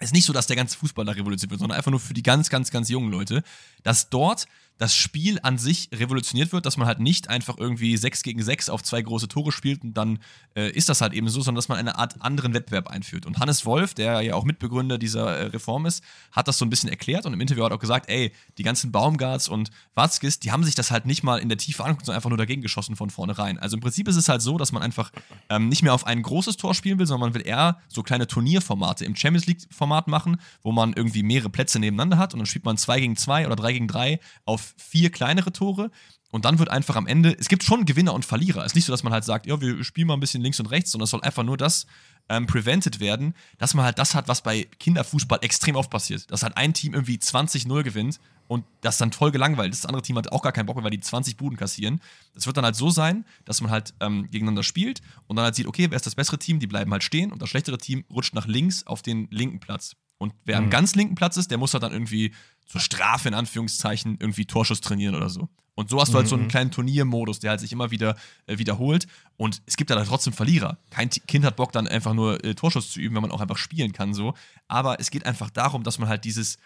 ist 0.00 0.12
nicht 0.12 0.24
so, 0.24 0.32
dass 0.32 0.46
der 0.46 0.56
ganze 0.56 0.76
Fußball 0.78 1.04
da 1.04 1.12
revolutioniert 1.12 1.50
wird, 1.50 1.60
sondern 1.60 1.76
einfach 1.76 1.90
nur 1.90 2.00
für 2.00 2.14
die 2.14 2.22
ganz, 2.22 2.50
ganz, 2.50 2.70
ganz 2.70 2.88
jungen 2.88 3.10
Leute, 3.10 3.42
dass 3.82 4.10
dort 4.10 4.46
das 4.78 4.94
Spiel 4.94 5.38
an 5.42 5.56
sich 5.56 5.88
revolutioniert 5.94 6.52
wird, 6.52 6.66
dass 6.66 6.76
man 6.76 6.88
halt 6.88 6.98
nicht 6.98 7.28
einfach 7.28 7.58
irgendwie 7.58 7.96
6 7.96 8.22
gegen 8.22 8.42
6 8.42 8.68
auf 8.70 8.82
zwei 8.82 9.00
große 9.02 9.28
Tore 9.28 9.52
spielt 9.52 9.84
und 9.84 9.94
dann 9.94 10.18
äh, 10.56 10.70
ist 10.70 10.88
das 10.88 11.00
halt 11.00 11.12
eben 11.12 11.28
so, 11.28 11.40
sondern 11.40 11.56
dass 11.56 11.68
man 11.68 11.78
eine 11.78 11.96
Art 11.96 12.20
anderen 12.22 12.54
Wettbewerb 12.54 12.88
einführt. 12.88 13.24
Und 13.24 13.38
Hannes 13.38 13.64
Wolf, 13.66 13.94
der 13.94 14.20
ja 14.22 14.34
auch 14.34 14.44
Mitbegründer 14.44 14.98
dieser 14.98 15.36
äh, 15.36 15.46
Reform 15.46 15.86
ist, 15.86 16.02
hat 16.32 16.48
das 16.48 16.58
so 16.58 16.64
ein 16.64 16.70
bisschen 16.70 16.88
erklärt 16.88 17.24
und 17.24 17.32
im 17.32 17.40
Interview 17.40 17.64
hat 17.64 17.72
auch 17.72 17.78
gesagt, 17.78 18.08
ey, 18.08 18.32
die 18.58 18.64
ganzen 18.64 18.90
Baumgarts 18.90 19.48
und 19.48 19.70
Watzkis, 19.94 20.40
die 20.40 20.50
haben 20.50 20.64
sich 20.64 20.74
das 20.74 20.90
halt 20.90 21.06
nicht 21.06 21.22
mal 21.22 21.38
in 21.38 21.48
der 21.48 21.58
Tiefe 21.58 21.84
angeguckt, 21.84 22.06
sondern 22.06 22.18
einfach 22.18 22.30
nur 22.30 22.38
dagegen 22.38 22.62
geschossen 22.62 22.96
von 22.96 23.10
vornherein. 23.10 23.58
Also 23.58 23.76
im 23.76 23.80
Prinzip 23.80 24.08
ist 24.08 24.16
es 24.16 24.28
halt 24.28 24.42
so, 24.42 24.58
dass 24.58 24.72
man 24.72 24.82
einfach 24.82 25.12
ähm, 25.50 25.68
nicht 25.68 25.82
mehr 25.82 25.94
auf 25.94 26.04
ein 26.04 26.20
großes 26.20 26.56
Tor 26.56 26.74
spielen 26.74 26.98
will, 26.98 27.06
sondern 27.06 27.30
man 27.30 27.34
will 27.34 27.46
eher 27.46 27.78
so 27.88 28.02
kleine 28.02 28.26
Turnierformate 28.26 29.04
im 29.04 29.14
Champions 29.14 29.46
League-Format 29.46 30.08
machen, 30.08 30.40
wo 30.62 30.72
man 30.72 30.94
irgendwie 30.94 31.22
mehrere 31.22 31.50
Plätze 31.50 31.78
nebeneinander 31.78 32.18
hat 32.18 32.34
und 32.34 32.40
dann 32.40 32.46
spielt 32.46 32.64
man 32.64 32.76
2 32.76 33.00
gegen 33.00 33.16
2 33.16 33.46
oder 33.46 33.56
3 33.56 33.72
gegen 33.72 33.88
3 33.88 34.18
auf 34.44 34.63
vier 34.76 35.10
kleinere 35.10 35.52
Tore. 35.52 35.90
Und 36.30 36.44
dann 36.44 36.58
wird 36.58 36.68
einfach 36.68 36.96
am 36.96 37.06
Ende, 37.06 37.36
es 37.38 37.48
gibt 37.48 37.62
schon 37.62 37.84
Gewinner 37.84 38.12
und 38.12 38.24
Verlierer. 38.24 38.62
Es 38.62 38.72
ist 38.72 38.74
nicht 38.74 38.86
so, 38.86 38.92
dass 38.92 39.04
man 39.04 39.12
halt 39.12 39.22
sagt, 39.22 39.46
ja, 39.46 39.60
wir 39.60 39.84
spielen 39.84 40.08
mal 40.08 40.14
ein 40.14 40.20
bisschen 40.20 40.42
links 40.42 40.58
und 40.58 40.66
rechts, 40.66 40.90
sondern 40.90 41.04
es 41.04 41.10
soll 41.10 41.22
einfach 41.22 41.44
nur 41.44 41.56
das 41.56 41.86
ähm, 42.28 42.46
prevented 42.46 42.98
werden, 42.98 43.34
dass 43.58 43.74
man 43.74 43.84
halt 43.84 44.00
das 44.00 44.16
hat, 44.16 44.26
was 44.26 44.42
bei 44.42 44.64
Kinderfußball 44.80 45.38
extrem 45.42 45.76
oft 45.76 45.90
passiert. 45.90 46.28
Dass 46.32 46.42
halt 46.42 46.56
ein 46.56 46.74
Team 46.74 46.92
irgendwie 46.92 47.18
20-0 47.18 47.82
gewinnt 47.84 48.18
und 48.48 48.64
das 48.80 48.98
dann 48.98 49.12
voll 49.12 49.30
gelangweilt 49.30 49.72
ist. 49.72 49.84
Das 49.84 49.88
andere 49.88 50.02
Team 50.02 50.16
hat 50.16 50.32
auch 50.32 50.42
gar 50.42 50.52
keinen 50.52 50.66
Bock 50.66 50.76
mehr, 50.76 50.84
weil 50.84 50.90
die 50.90 51.00
20 51.00 51.36
Buden 51.36 51.56
kassieren. 51.56 52.00
Das 52.34 52.46
wird 52.46 52.56
dann 52.56 52.64
halt 52.64 52.76
so 52.76 52.90
sein, 52.90 53.24
dass 53.44 53.60
man 53.60 53.70
halt 53.70 53.94
ähm, 54.00 54.28
gegeneinander 54.30 54.62
spielt 54.62 55.02
und 55.26 55.36
dann 55.36 55.44
halt 55.44 55.54
sieht, 55.54 55.66
okay, 55.66 55.86
wer 55.90 55.96
ist 55.96 56.06
das 56.06 56.14
bessere 56.14 56.38
Team? 56.38 56.58
Die 56.58 56.66
bleiben 56.66 56.90
halt 56.92 57.04
stehen 57.04 57.32
und 57.32 57.40
das 57.40 57.48
schlechtere 57.48 57.78
Team 57.78 58.04
rutscht 58.10 58.34
nach 58.34 58.46
links 58.46 58.86
auf 58.86 59.02
den 59.02 59.28
linken 59.30 59.60
Platz. 59.60 59.94
Und 60.18 60.32
wer 60.44 60.58
mhm. 60.58 60.64
am 60.64 60.70
ganz 60.70 60.94
linken 60.94 61.14
Platz 61.14 61.36
ist, 61.36 61.50
der 61.50 61.58
muss 61.58 61.72
halt 61.74 61.82
dann 61.82 61.92
irgendwie 61.92 62.32
zur 62.66 62.80
Strafe 62.80 63.28
in 63.28 63.34
Anführungszeichen 63.34 64.16
irgendwie 64.20 64.46
Torschuss 64.46 64.80
trainieren 64.80 65.14
oder 65.14 65.28
so. 65.28 65.48
Und 65.76 65.90
so 65.90 66.00
hast 66.00 66.12
du 66.12 66.18
halt 66.18 66.28
so 66.28 66.36
einen 66.36 66.44
mhm. 66.44 66.48
kleinen 66.48 66.70
Turniermodus, 66.70 67.40
der 67.40 67.50
halt 67.50 67.60
sich 67.60 67.72
immer 67.72 67.90
wieder 67.90 68.16
äh, 68.46 68.58
wiederholt. 68.58 69.08
Und 69.36 69.60
es 69.66 69.76
gibt 69.76 69.90
halt 69.90 70.06
trotzdem 70.06 70.32
Verlierer. 70.32 70.78
Kein 70.90 71.10
Kind 71.10 71.44
hat 71.44 71.56
Bock, 71.56 71.72
dann 71.72 71.88
einfach 71.88 72.14
nur 72.14 72.42
äh, 72.44 72.54
Torschuss 72.54 72.92
zu 72.92 73.00
üben, 73.00 73.16
wenn 73.16 73.22
man 73.22 73.32
auch 73.32 73.40
einfach 73.40 73.56
spielen 73.56 73.92
kann, 73.92 74.14
so. 74.14 74.34
Aber 74.68 75.00
es 75.00 75.10
geht 75.10 75.26
einfach 75.26 75.50
darum, 75.50 75.82
dass 75.82 75.98
man 75.98 76.08
halt 76.08 76.24
dieses 76.24 76.58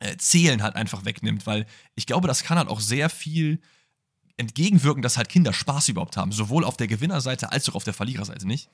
äh, 0.00 0.16
Zählen 0.18 0.62
halt 0.62 0.76
einfach 0.76 1.06
wegnimmt, 1.06 1.46
weil 1.46 1.66
ich 1.94 2.06
glaube, 2.06 2.28
das 2.28 2.42
kann 2.42 2.58
halt 2.58 2.68
auch 2.68 2.80
sehr 2.80 3.08
viel 3.08 3.60
entgegenwirken, 4.36 5.02
dass 5.02 5.16
halt 5.16 5.30
Kinder 5.30 5.52
Spaß 5.54 5.88
überhaupt 5.88 6.16
haben. 6.16 6.30
Sowohl 6.30 6.64
auf 6.64 6.76
der 6.76 6.86
Gewinnerseite 6.86 7.50
als 7.50 7.68
auch 7.68 7.74
auf 7.74 7.84
der 7.84 7.94
Verliererseite, 7.94 8.46
nicht? 8.46 8.68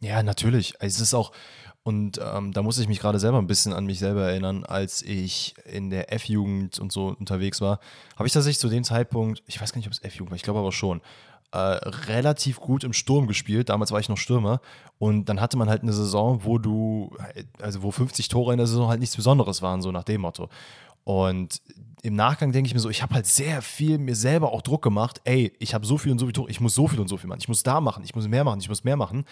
Ja, 0.00 0.22
natürlich. 0.22 0.74
Es 0.80 1.00
ist 1.00 1.14
auch, 1.14 1.32
und 1.82 2.20
ähm, 2.22 2.52
da 2.52 2.62
muss 2.62 2.78
ich 2.78 2.88
mich 2.88 3.00
gerade 3.00 3.18
selber 3.18 3.38
ein 3.38 3.46
bisschen 3.46 3.72
an 3.72 3.86
mich 3.86 3.98
selber 3.98 4.28
erinnern, 4.28 4.64
als 4.64 5.02
ich 5.02 5.54
in 5.64 5.90
der 5.90 6.12
F-Jugend 6.12 6.78
und 6.78 6.92
so 6.92 7.16
unterwegs 7.18 7.60
war, 7.60 7.80
habe 8.16 8.26
ich 8.26 8.32
tatsächlich 8.32 8.58
zu 8.58 8.68
dem 8.68 8.84
Zeitpunkt, 8.84 9.42
ich 9.46 9.60
weiß 9.60 9.72
gar 9.72 9.78
nicht, 9.78 9.86
ob 9.86 9.92
es 9.92 10.02
F-Jugend 10.02 10.30
war, 10.30 10.36
ich 10.36 10.42
glaube 10.42 10.58
aber 10.58 10.72
schon, 10.72 11.00
äh, 11.50 11.58
relativ 11.58 12.60
gut 12.60 12.84
im 12.84 12.92
Sturm 12.92 13.26
gespielt. 13.26 13.70
Damals 13.70 13.90
war 13.90 14.00
ich 14.00 14.08
noch 14.08 14.18
Stürmer. 14.18 14.60
Und 14.98 15.30
dann 15.30 15.40
hatte 15.40 15.56
man 15.56 15.70
halt 15.70 15.82
eine 15.82 15.92
Saison, 15.92 16.44
wo 16.44 16.58
du, 16.58 17.16
also 17.60 17.82
wo 17.82 17.90
50 17.90 18.28
Tore 18.28 18.52
in 18.52 18.58
der 18.58 18.66
Saison 18.66 18.88
halt 18.88 19.00
nichts 19.00 19.16
Besonderes 19.16 19.62
waren, 19.62 19.80
so 19.80 19.90
nach 19.90 20.04
dem 20.04 20.20
Motto. 20.20 20.50
Und 21.08 21.62
im 22.02 22.16
Nachgang 22.16 22.52
denke 22.52 22.68
ich 22.68 22.74
mir 22.74 22.80
so, 22.80 22.90
ich 22.90 23.00
habe 23.00 23.14
halt 23.14 23.24
sehr 23.24 23.62
viel 23.62 23.96
mir 23.96 24.14
selber 24.14 24.52
auch 24.52 24.60
Druck 24.60 24.82
gemacht. 24.82 25.22
Ey, 25.24 25.54
ich 25.58 25.72
habe 25.72 25.86
so 25.86 25.96
viel 25.96 26.12
und 26.12 26.18
so 26.18 26.26
viel 26.26 26.34
Tore, 26.34 26.50
ich 26.50 26.60
muss 26.60 26.74
so 26.74 26.86
viel 26.86 27.00
und 27.00 27.08
so 27.08 27.16
viel 27.16 27.28
machen. 27.30 27.40
Ich 27.40 27.48
muss 27.48 27.62
da 27.62 27.80
machen, 27.80 28.04
ich 28.04 28.14
muss 28.14 28.28
mehr 28.28 28.44
machen, 28.44 28.60
ich 28.60 28.68
muss 28.68 28.84
mehr 28.84 28.98
machen. 28.98 29.24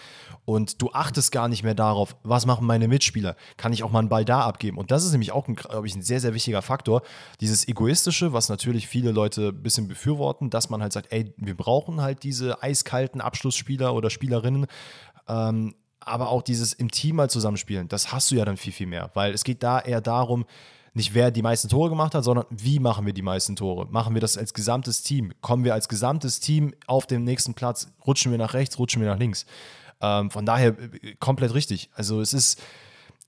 Und 0.43 0.81
du 0.81 0.89
achtest 0.91 1.31
gar 1.31 1.47
nicht 1.47 1.61
mehr 1.61 1.75
darauf, 1.75 2.15
was 2.23 2.47
machen 2.47 2.65
meine 2.65 2.87
Mitspieler? 2.87 3.35
Kann 3.57 3.73
ich 3.73 3.83
auch 3.83 3.91
mal 3.91 3.99
einen 3.99 4.09
Ball 4.09 4.25
da 4.25 4.41
abgeben? 4.41 4.79
Und 4.79 4.89
das 4.89 5.05
ist 5.05 5.11
nämlich 5.11 5.31
auch, 5.31 5.45
glaube 5.45 5.85
ich, 5.85 5.95
ein 5.95 6.01
sehr, 6.01 6.19
sehr 6.19 6.33
wichtiger 6.33 6.63
Faktor. 6.63 7.03
Dieses 7.41 7.67
Egoistische, 7.67 8.33
was 8.33 8.49
natürlich 8.49 8.87
viele 8.87 9.11
Leute 9.11 9.49
ein 9.49 9.61
bisschen 9.61 9.87
befürworten, 9.87 10.49
dass 10.49 10.71
man 10.71 10.81
halt 10.81 10.93
sagt, 10.93 11.13
ey, 11.13 11.31
wir 11.37 11.55
brauchen 11.55 12.01
halt 12.01 12.23
diese 12.23 12.63
eiskalten 12.63 13.21
Abschlussspieler 13.21 13.93
oder 13.93 14.09
Spielerinnen. 14.09 14.65
Ähm, 15.27 15.75
aber 15.99 16.29
auch 16.29 16.41
dieses 16.41 16.73
im 16.73 16.89
Team 16.89 17.17
mal 17.17 17.29
zusammenspielen, 17.29 17.87
das 17.87 18.11
hast 18.11 18.31
du 18.31 18.35
ja 18.35 18.45
dann 18.45 18.57
viel, 18.57 18.73
viel 18.73 18.87
mehr, 18.87 19.11
weil 19.13 19.33
es 19.33 19.43
geht 19.43 19.61
da 19.61 19.79
eher 19.79 20.01
darum, 20.01 20.45
nicht 20.97 21.13
wer 21.13 21.31
die 21.31 21.41
meisten 21.41 21.69
Tore 21.69 21.89
gemacht 21.89 22.13
hat, 22.13 22.25
sondern 22.25 22.45
wie 22.49 22.79
machen 22.79 23.05
wir 23.05 23.13
die 23.13 23.21
meisten 23.21 23.55
Tore? 23.55 23.87
Machen 23.89 24.13
wir 24.13 24.21
das 24.21 24.37
als 24.37 24.53
gesamtes 24.53 25.03
Team? 25.03 25.31
Kommen 25.41 25.63
wir 25.63 25.73
als 25.73 25.87
gesamtes 25.87 26.41
Team 26.41 26.73
auf 26.87 27.05
den 27.05 27.23
nächsten 27.23 27.53
Platz? 27.53 27.87
Rutschen 28.05 28.31
wir 28.31 28.37
nach 28.37 28.53
rechts, 28.53 28.77
rutschen 28.77 29.01
wir 29.01 29.07
nach 29.07 29.19
links? 29.19 29.45
Ähm, 30.01 30.29
von 30.29 30.45
daher 30.45 30.69
äh, 30.69 31.15
komplett 31.19 31.53
richtig. 31.53 31.89
Also 31.93 32.19
es 32.19 32.33
ist, 32.33 32.61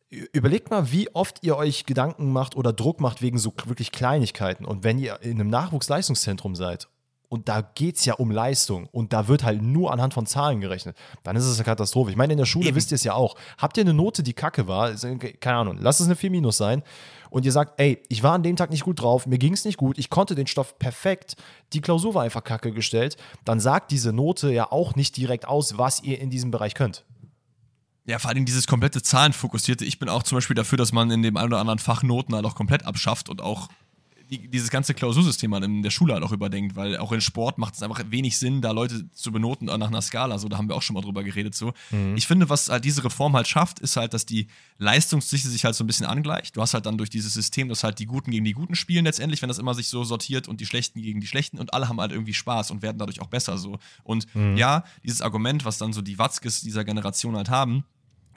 überlegt 0.10 0.72
mal, 0.72 0.92
wie 0.92 1.14
oft 1.16 1.44
ihr 1.44 1.56
euch 1.56 1.86
Gedanken 1.86 2.32
macht 2.34 2.56
oder 2.56 2.74
Druck 2.74 3.00
macht 3.00 3.22
wegen 3.22 3.38
so 3.38 3.54
wirklich 3.66 3.92
Kleinigkeiten. 3.92 4.66
Und 4.66 4.84
wenn 4.84 5.00
ihr 5.00 5.22
in 5.22 5.40
einem 5.40 5.50
Nachwuchsleistungszentrum 5.50 6.56
seid 6.56 6.88
und 7.30 7.48
da 7.48 7.62
geht 7.62 7.98
es 7.98 8.06
ja 8.06 8.16
um 8.16 8.32
Leistung 8.32 8.88
und 8.92 9.14
da 9.14 9.28
wird 9.28 9.44
halt 9.44 9.62
nur 9.62 9.94
anhand 9.94 10.16
von 10.16 10.26
Zahlen 10.26 10.60
gerechnet, 10.60 10.98
dann 11.24 11.36
ist 11.36 11.46
es 11.46 11.58
eine 11.58 11.66
Katastrophe. 11.66 12.10
Ich 12.10 12.18
meine, 12.18 12.34
in 12.34 12.40
der 12.40 12.46
Schule 12.46 12.70
Eben. 12.70 12.76
wisst 12.76 12.92
ihr 12.92 12.96
es 12.96 13.04
ja 13.04 13.14
auch. 13.14 13.36
Habt 13.60 13.78
ihr 13.78 13.82
eine 13.82 13.94
Note, 13.94 14.24
die 14.24 14.34
kacke 14.34 14.68
war? 14.68 14.92
Keine 15.40 15.58
Ahnung, 15.58 15.78
lasst 15.80 16.02
es 16.02 16.08
eine 16.08 16.16
4 16.16 16.32
minus 16.32 16.58
sein 16.58 16.82
und 17.30 17.46
ihr 17.46 17.52
sagt, 17.52 17.80
ey, 17.80 18.02
ich 18.10 18.24
war 18.24 18.34
an 18.34 18.44
dem 18.44 18.56
Tag 18.56 18.70
nicht 18.70 18.84
gut 18.84 19.02
drauf, 19.02 19.26
mir 19.28 19.38
ging 19.38 19.54
es 19.54 19.66
nicht 19.66 19.78
gut, 19.78 19.98
ich 19.98 20.10
konnte 20.10 20.36
den 20.36 20.48
Stoff 20.48 20.80
perfekt, 20.80 21.36
die 21.74 21.82
Klausur 21.82 22.14
war 22.14 22.24
einfach 22.24 22.44
kacke 22.44 22.72
gestellt, 22.72 23.18
dann 23.46 23.60
sagt 23.60 23.92
diese 23.92 24.14
Note 24.14 24.52
ja 24.52 24.72
auch 24.72 24.96
nicht 24.96 25.18
direkt 25.18 25.48
aus, 25.48 25.78
was 25.78 26.04
ihr 26.04 26.20
in 26.20 26.30
diesem 26.30 26.52
Bereich 26.52 26.74
könnt. 26.74 27.06
Ja, 28.06 28.18
vor 28.18 28.32
allem 28.32 28.46
dieses 28.46 28.66
komplette 28.66 29.04
Zahlenfokussierte. 29.04 29.86
Ich 29.86 30.00
bin 30.00 30.10
auch 30.10 30.24
zum 30.24 30.38
Beispiel 30.38 30.56
dafür, 30.56 30.80
dass 30.80 30.92
man 30.92 31.12
in 31.12 31.22
dem 31.22 31.38
einen 31.38 31.50
oder 31.50 31.60
anderen 31.60 31.78
Fach 31.78 32.02
Noten 32.02 32.34
halt 32.34 32.44
auch 32.46 32.56
komplett 32.56 32.88
abschafft 32.88 33.30
und 33.30 33.40
auch 33.40 33.70
die, 34.30 34.48
dieses 34.48 34.70
ganze 34.70 34.94
Klausursystem 34.94 35.54
halt 35.54 35.64
in 35.64 35.82
der 35.82 35.90
Schule 35.90 36.14
halt 36.14 36.24
auch 36.24 36.32
überdenkt, 36.32 36.76
weil 36.76 36.98
auch 36.98 37.12
in 37.12 37.22
Sport 37.22 37.58
macht 37.58 37.74
es 37.74 37.82
einfach 37.82 38.02
wenig 38.10 38.38
Sinn, 38.38 38.62
da 38.62 38.72
Leute 38.72 39.10
zu 39.12 39.32
benoten 39.32 39.66
nach 39.66 39.88
einer 39.88 40.02
Skala. 40.02 40.38
So, 40.38 40.50
da 40.50 40.58
haben 40.58 40.70
wir 40.70 40.76
auch 40.76 40.82
schon 40.82 40.94
mal 40.94 41.02
drüber 41.02 41.24
geredet. 41.24 41.56
So. 41.56 41.74
Mhm. 41.90 42.16
Ich 42.16 42.28
finde, 42.28 42.50
was 42.50 42.70
halt 42.70 42.86
diese 42.86 43.04
Reform 43.04 43.36
halt 43.36 43.48
schafft, 43.48 43.80
ist 43.80 43.96
halt, 43.96 44.14
dass 44.14 44.26
die 44.26 44.48
Leistungsdichte 44.78 45.50
sich 45.50 45.66
halt 45.66 45.76
so 45.76 45.84
ein 45.84 45.88
bisschen 45.88 46.06
angleicht. 46.06 46.56
Du 46.56 46.62
hast 46.62 46.74
halt 46.74 46.86
dann 46.86 46.98
durch 46.98 47.10
dieses 47.10 47.34
System, 47.34 47.70
dass 47.70 47.84
halt 47.84 48.00
die 48.00 48.06
Guten 48.06 48.32
gegen 48.32 48.46
die 48.46 48.54
Guten 48.54 48.76
spielen 48.76 49.06
letztendlich, 49.06 49.42
wenn 49.42 49.50
das 49.50 49.58
immer 49.58 49.74
sich 49.74 49.88
so 49.88 50.04
sortiert 50.04 50.48
und 50.48 50.62
die 50.62 50.66
Schlechten 50.66 51.02
gegen 51.02 51.20
die 51.20 51.28
Schlechten 51.28 51.58
und 51.58 51.74
alle 51.74 51.90
haben 51.90 52.00
halt 52.00 52.12
irgendwie 52.12 52.34
Spaß 52.34 52.72
und 52.72 52.82
werden 52.82 53.00
dadurch 53.00 53.22
auch 53.22 53.28
besser 53.28 53.58
so. 53.58 53.80
Und 54.04 54.34
mhm. 54.36 54.58
ja, 54.58 54.84
dieses 55.04 55.22
Argument, 55.22 55.66
was 55.66 55.80
dann 55.80 55.92
so 55.92 56.02
die 56.02 56.20
Watzkes 56.20 56.62
dieser 56.62 56.86
Generation 56.86 57.36
halt 57.36 57.50
haben, 57.50 57.84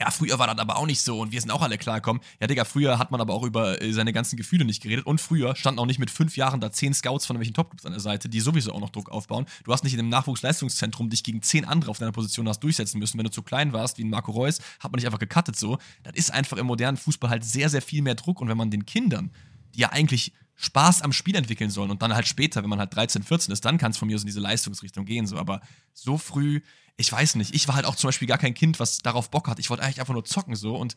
ja, 0.01 0.11
früher 0.11 0.39
war 0.39 0.47
das 0.47 0.59
aber 0.59 0.77
auch 0.77 0.87
nicht 0.87 1.01
so 1.01 1.21
und 1.21 1.33
wir 1.33 1.41
sind 1.41 1.51
auch 1.51 1.63
alle 1.63 1.79
klargekommen. 1.79 2.23
Ja, 2.41 2.47
Digga, 2.47 2.65
früher 2.65 2.99
hat 2.99 3.11
man 3.11 3.21
aber 3.21 3.35
auch 3.35 3.45
über 3.45 3.81
äh, 3.81 3.93
seine 3.93 4.13
ganzen 4.13 4.37
Gefühle 4.37 4.65
nicht 4.65 4.83
geredet 4.83 5.07
und 5.07 5.21
früher 5.21 5.55
standen 5.55 5.79
auch 5.79 5.87
nicht 5.87 5.99
mit 5.99 6.11
fünf 6.11 6.37
Jahren 6.37 6.61
da 6.61 6.73
zehn 6.73 6.93
Scouts 6.93 7.27
von 7.27 7.39
welchen 7.39 7.55
Topclubs 7.55 7.87
an 7.87 7.93
der 7.93 8.01
Seite, 8.01 8.29
die 8.29 8.41
sowieso 8.41 8.73
auch 8.73 8.81
noch 8.81 8.91
Druck 8.91 9.11
aufbauen. 9.11 9.47
Du 9.65 9.73
hast 9.73 9.85
nicht 9.85 9.93
in 9.93 10.01
einem 10.01 10.09
Nachwuchsleistungszentrum 10.09 11.11
dich 11.11 11.23
gegen 11.23 11.43
zehn 11.43 11.65
andere 11.65 11.91
auf 11.91 11.99
deiner 11.99 12.13
Position 12.13 12.49
hast 12.49 12.61
durchsetzen 12.61 12.99
müssen. 12.99 13.19
Wenn 13.19 13.25
du 13.25 13.31
zu 13.31 13.43
klein 13.43 13.73
warst, 13.73 13.99
wie 13.99 14.05
ein 14.05 14.11
Marco 14.11 14.33
Reus, 14.33 14.61
hat 14.81 14.91
man 14.91 14.99
nicht 14.99 15.07
einfach 15.07 15.19
gecuttet 15.21 15.57
so. 15.57 15.79
Das 16.03 16.15
ist 16.15 16.33
einfach 16.33 16.57
im 16.57 16.67
modernen 16.67 16.97
Fußball 16.97 17.31
halt 17.31 17.45
sehr, 17.45 17.69
sehr 17.69 17.83
viel 17.83 18.03
mehr 18.03 18.15
Druck 18.15 18.41
und 18.41 18.49
wenn 18.49 18.57
man 18.57 18.71
den 18.71 18.87
Kindern, 18.87 19.31
die 19.75 19.81
ja 19.81 19.91
eigentlich 19.91 20.33
Spaß 20.63 21.03
am 21.03 21.13
Spiel 21.13 21.35
entwickeln 21.35 21.71
sollen 21.71 21.91
und 21.91 22.03
dann 22.03 22.15
halt 22.15 22.29
später, 22.29 22.63
wenn 22.63 22.71
man 22.71 22.79
halt 22.79 22.95
13, 22.95 23.25
14 23.25 23.53
ist, 23.53 23.65
dann 23.65 23.79
kann 23.79 23.91
es 23.91 23.99
von 23.99 24.07
mir 24.07 24.15
aus 24.15 24.23
in 24.23 24.29
diese 24.29 24.39
Leistungsrichtung 24.39 25.05
gehen. 25.05 25.27
So. 25.27 25.37
Aber 25.37 25.61
so 25.93 26.19
früh, 26.19 26.61
ich 26.97 27.11
weiß 27.11 27.35
nicht, 27.35 27.53
ich 27.53 27.67
war 27.67 27.75
halt 27.75 27.85
auch 27.85 27.97
zum 27.97 28.09
Beispiel 28.09 28.29
gar 28.29 28.39
kein 28.39 28.55
Kind, 28.55 28.79
was 28.79 28.99
darauf 28.99 29.29
Bock 29.29 29.49
hat. 29.49 29.59
Ich 29.59 29.71
wollte 29.71 29.83
eigentlich 29.83 29.99
einfach 29.99 30.15
nur 30.15 30.25
zocken 30.25 30.55
so 30.55 30.77
und 30.77 30.95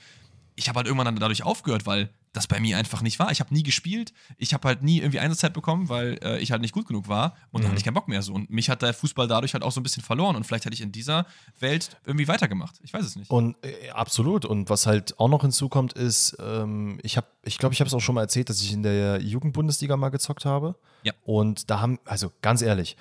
ich 0.55 0.69
habe 0.69 0.77
halt 0.77 0.87
irgendwann 0.87 1.05
dann 1.05 1.15
dadurch 1.15 1.43
aufgehört, 1.43 1.85
weil 1.85 2.09
das 2.33 2.47
bei 2.47 2.59
mir 2.59 2.77
einfach 2.77 3.01
nicht 3.01 3.19
war. 3.19 3.31
Ich 3.31 3.39
habe 3.39 3.53
nie 3.53 3.63
gespielt, 3.63 4.13
ich 4.37 4.53
habe 4.53 4.67
halt 4.67 4.83
nie 4.83 4.99
irgendwie 4.99 5.19
Einsatzzeit 5.19 5.53
bekommen, 5.53 5.89
weil 5.89 6.19
äh, 6.21 6.39
ich 6.39 6.51
halt 6.51 6.61
nicht 6.61 6.73
gut 6.73 6.87
genug 6.87 7.07
war 7.07 7.35
und 7.51 7.59
mhm. 7.59 7.63
dann 7.63 7.71
hatte 7.71 7.79
ich 7.79 7.85
keinen 7.85 7.93
Bock 7.93 8.07
mehr 8.07 8.21
so. 8.21 8.33
Und 8.33 8.49
mich 8.49 8.69
hat 8.69 8.81
der 8.81 8.93
Fußball 8.93 9.27
dadurch 9.27 9.53
halt 9.53 9.63
auch 9.63 9.71
so 9.71 9.79
ein 9.79 9.83
bisschen 9.83 10.03
verloren 10.03 10.35
und 10.35 10.45
vielleicht 10.45 10.65
hätte 10.65 10.73
ich 10.73 10.81
in 10.81 10.91
dieser 10.91 11.25
Welt 11.59 11.97
irgendwie 12.05 12.27
weitergemacht. 12.27 12.75
Ich 12.83 12.93
weiß 12.93 13.05
es 13.05 13.15
nicht. 13.15 13.31
Und 13.31 13.55
äh, 13.63 13.89
absolut. 13.91 14.45
Und 14.45 14.69
was 14.69 14.85
halt 14.85 15.19
auch 15.19 15.29
noch 15.29 15.41
hinzukommt, 15.41 15.93
ist, 15.93 16.37
ähm, 16.39 16.99
ich 17.03 17.17
habe, 17.17 17.27
ich 17.43 17.57
glaube, 17.57 17.73
ich 17.73 17.79
habe 17.79 17.87
es 17.87 17.93
auch 17.93 18.01
schon 18.01 18.15
mal 18.15 18.21
erzählt, 18.21 18.49
dass 18.49 18.61
ich 18.61 18.73
in 18.73 18.83
der 18.83 19.21
Jugendbundesliga 19.21 19.97
mal 19.97 20.09
gezockt 20.09 20.45
habe. 20.45 20.75
Ja. 21.03 21.13
Und 21.23 21.69
da 21.69 21.79
haben, 21.79 21.99
also 22.05 22.31
ganz 22.41 22.61
ehrlich, 22.61 22.97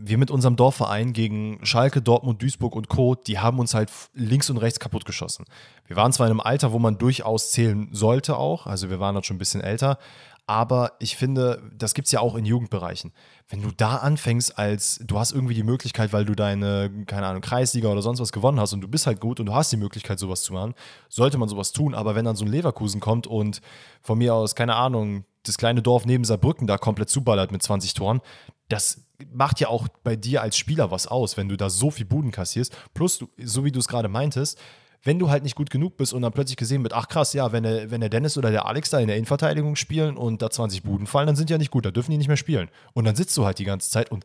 wir 0.00 0.18
mit 0.18 0.30
unserem 0.30 0.56
Dorfverein 0.56 1.12
gegen 1.12 1.58
Schalke, 1.64 2.00
Dortmund, 2.00 2.40
Duisburg 2.40 2.76
und 2.76 2.88
Co., 2.88 3.14
die 3.14 3.38
haben 3.38 3.58
uns 3.58 3.74
halt 3.74 3.90
links 4.14 4.48
und 4.48 4.58
rechts 4.58 4.78
kaputt 4.78 5.04
geschossen. 5.04 5.44
Wir 5.86 5.96
waren 5.96 6.12
zwar 6.12 6.26
in 6.26 6.32
einem 6.32 6.40
Alter, 6.40 6.72
wo 6.72 6.78
man 6.78 6.98
durchaus 6.98 7.50
zählen 7.50 7.88
sollte 7.92 8.36
auch, 8.36 8.66
also 8.66 8.90
wir 8.90 9.00
waren 9.00 9.14
dort 9.14 9.26
schon 9.26 9.36
ein 9.36 9.40
bisschen 9.40 9.60
älter, 9.60 9.98
aber 10.48 10.92
ich 10.98 11.16
finde, 11.16 11.62
das 11.76 11.92
gibt 11.92 12.06
es 12.06 12.12
ja 12.12 12.20
auch 12.20 12.34
in 12.34 12.46
Jugendbereichen. 12.46 13.12
Wenn 13.50 13.60
du 13.60 13.70
da 13.70 13.96
anfängst, 13.96 14.58
als 14.58 14.98
du 15.04 15.18
hast 15.18 15.32
irgendwie 15.32 15.52
die 15.52 15.62
Möglichkeit, 15.62 16.14
weil 16.14 16.24
du 16.24 16.34
deine, 16.34 16.90
keine 17.04 17.26
Ahnung, 17.26 17.42
Kreisliga 17.42 17.88
oder 17.88 18.00
sonst 18.00 18.20
was 18.20 18.32
gewonnen 18.32 18.58
hast 18.58 18.72
und 18.72 18.80
du 18.80 18.88
bist 18.88 19.06
halt 19.06 19.20
gut 19.20 19.40
und 19.40 19.46
du 19.46 19.54
hast 19.54 19.70
die 19.72 19.76
Möglichkeit, 19.76 20.18
sowas 20.18 20.42
zu 20.42 20.54
machen, 20.54 20.74
sollte 21.10 21.36
man 21.36 21.50
sowas 21.50 21.72
tun. 21.72 21.94
Aber 21.94 22.14
wenn 22.14 22.24
dann 22.24 22.34
so 22.34 22.46
ein 22.46 22.50
Leverkusen 22.50 22.98
kommt 22.98 23.26
und 23.26 23.60
von 24.00 24.16
mir 24.16 24.34
aus, 24.34 24.54
keine 24.54 24.74
Ahnung, 24.74 25.24
das 25.44 25.58
kleine 25.58 25.82
Dorf 25.82 26.04
neben 26.04 26.24
Saarbrücken 26.24 26.66
da 26.66 26.78
komplett 26.78 27.08
zuballert 27.08 27.52
mit 27.52 27.62
20 27.62 27.94
Toren, 27.94 28.20
das 28.68 29.02
macht 29.32 29.60
ja 29.60 29.68
auch 29.68 29.88
bei 30.04 30.16
dir 30.16 30.42
als 30.42 30.56
Spieler 30.56 30.90
was 30.90 31.06
aus, 31.06 31.36
wenn 31.36 31.48
du 31.48 31.56
da 31.56 31.70
so 31.70 31.90
viel 31.90 32.06
Buden 32.06 32.30
kassierst. 32.30 32.76
Plus, 32.94 33.18
du, 33.18 33.28
so 33.42 33.64
wie 33.64 33.72
du 33.72 33.78
es 33.78 33.88
gerade 33.88 34.08
meintest, 34.08 34.58
wenn 35.02 35.18
du 35.18 35.30
halt 35.30 35.42
nicht 35.42 35.54
gut 35.54 35.70
genug 35.70 35.96
bist 35.96 36.12
und 36.12 36.22
dann 36.22 36.32
plötzlich 36.32 36.56
gesehen 36.56 36.82
wird, 36.82 36.92
ach 36.92 37.08
krass, 37.08 37.32
ja, 37.32 37.52
wenn 37.52 37.62
der, 37.62 37.90
wenn 37.90 38.00
der 38.00 38.10
Dennis 38.10 38.36
oder 38.36 38.50
der 38.50 38.66
Alex 38.66 38.90
da 38.90 38.98
in 38.98 39.06
der 39.06 39.16
Innenverteidigung 39.16 39.76
spielen 39.76 40.16
und 40.16 40.42
da 40.42 40.50
20 40.50 40.82
Buden 40.82 41.06
fallen, 41.06 41.26
dann 41.26 41.36
sind 41.36 41.48
die 41.48 41.52
ja 41.52 41.58
nicht 41.58 41.70
gut, 41.70 41.86
da 41.86 41.90
dürfen 41.90 42.10
die 42.10 42.18
nicht 42.18 42.28
mehr 42.28 42.36
spielen. 42.36 42.68
Und 42.94 43.04
dann 43.04 43.16
sitzt 43.16 43.36
du 43.36 43.44
halt 43.44 43.58
die 43.58 43.64
ganze 43.64 43.90
Zeit 43.90 44.10
und 44.10 44.24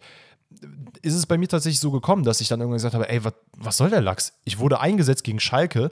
ist 1.01 1.15
es 1.15 1.25
bei 1.25 1.37
mir 1.37 1.47
tatsächlich 1.47 1.79
so 1.79 1.91
gekommen, 1.91 2.23
dass 2.23 2.41
ich 2.41 2.47
dann 2.47 2.59
irgendwann 2.59 2.77
gesagt 2.77 2.93
habe, 2.93 3.09
ey, 3.09 3.23
was, 3.23 3.33
was 3.57 3.77
soll 3.77 3.89
der 3.89 4.01
Lachs? 4.01 4.33
Ich 4.45 4.59
wurde 4.59 4.79
eingesetzt 4.79 5.23
gegen 5.23 5.39
Schalke 5.39 5.91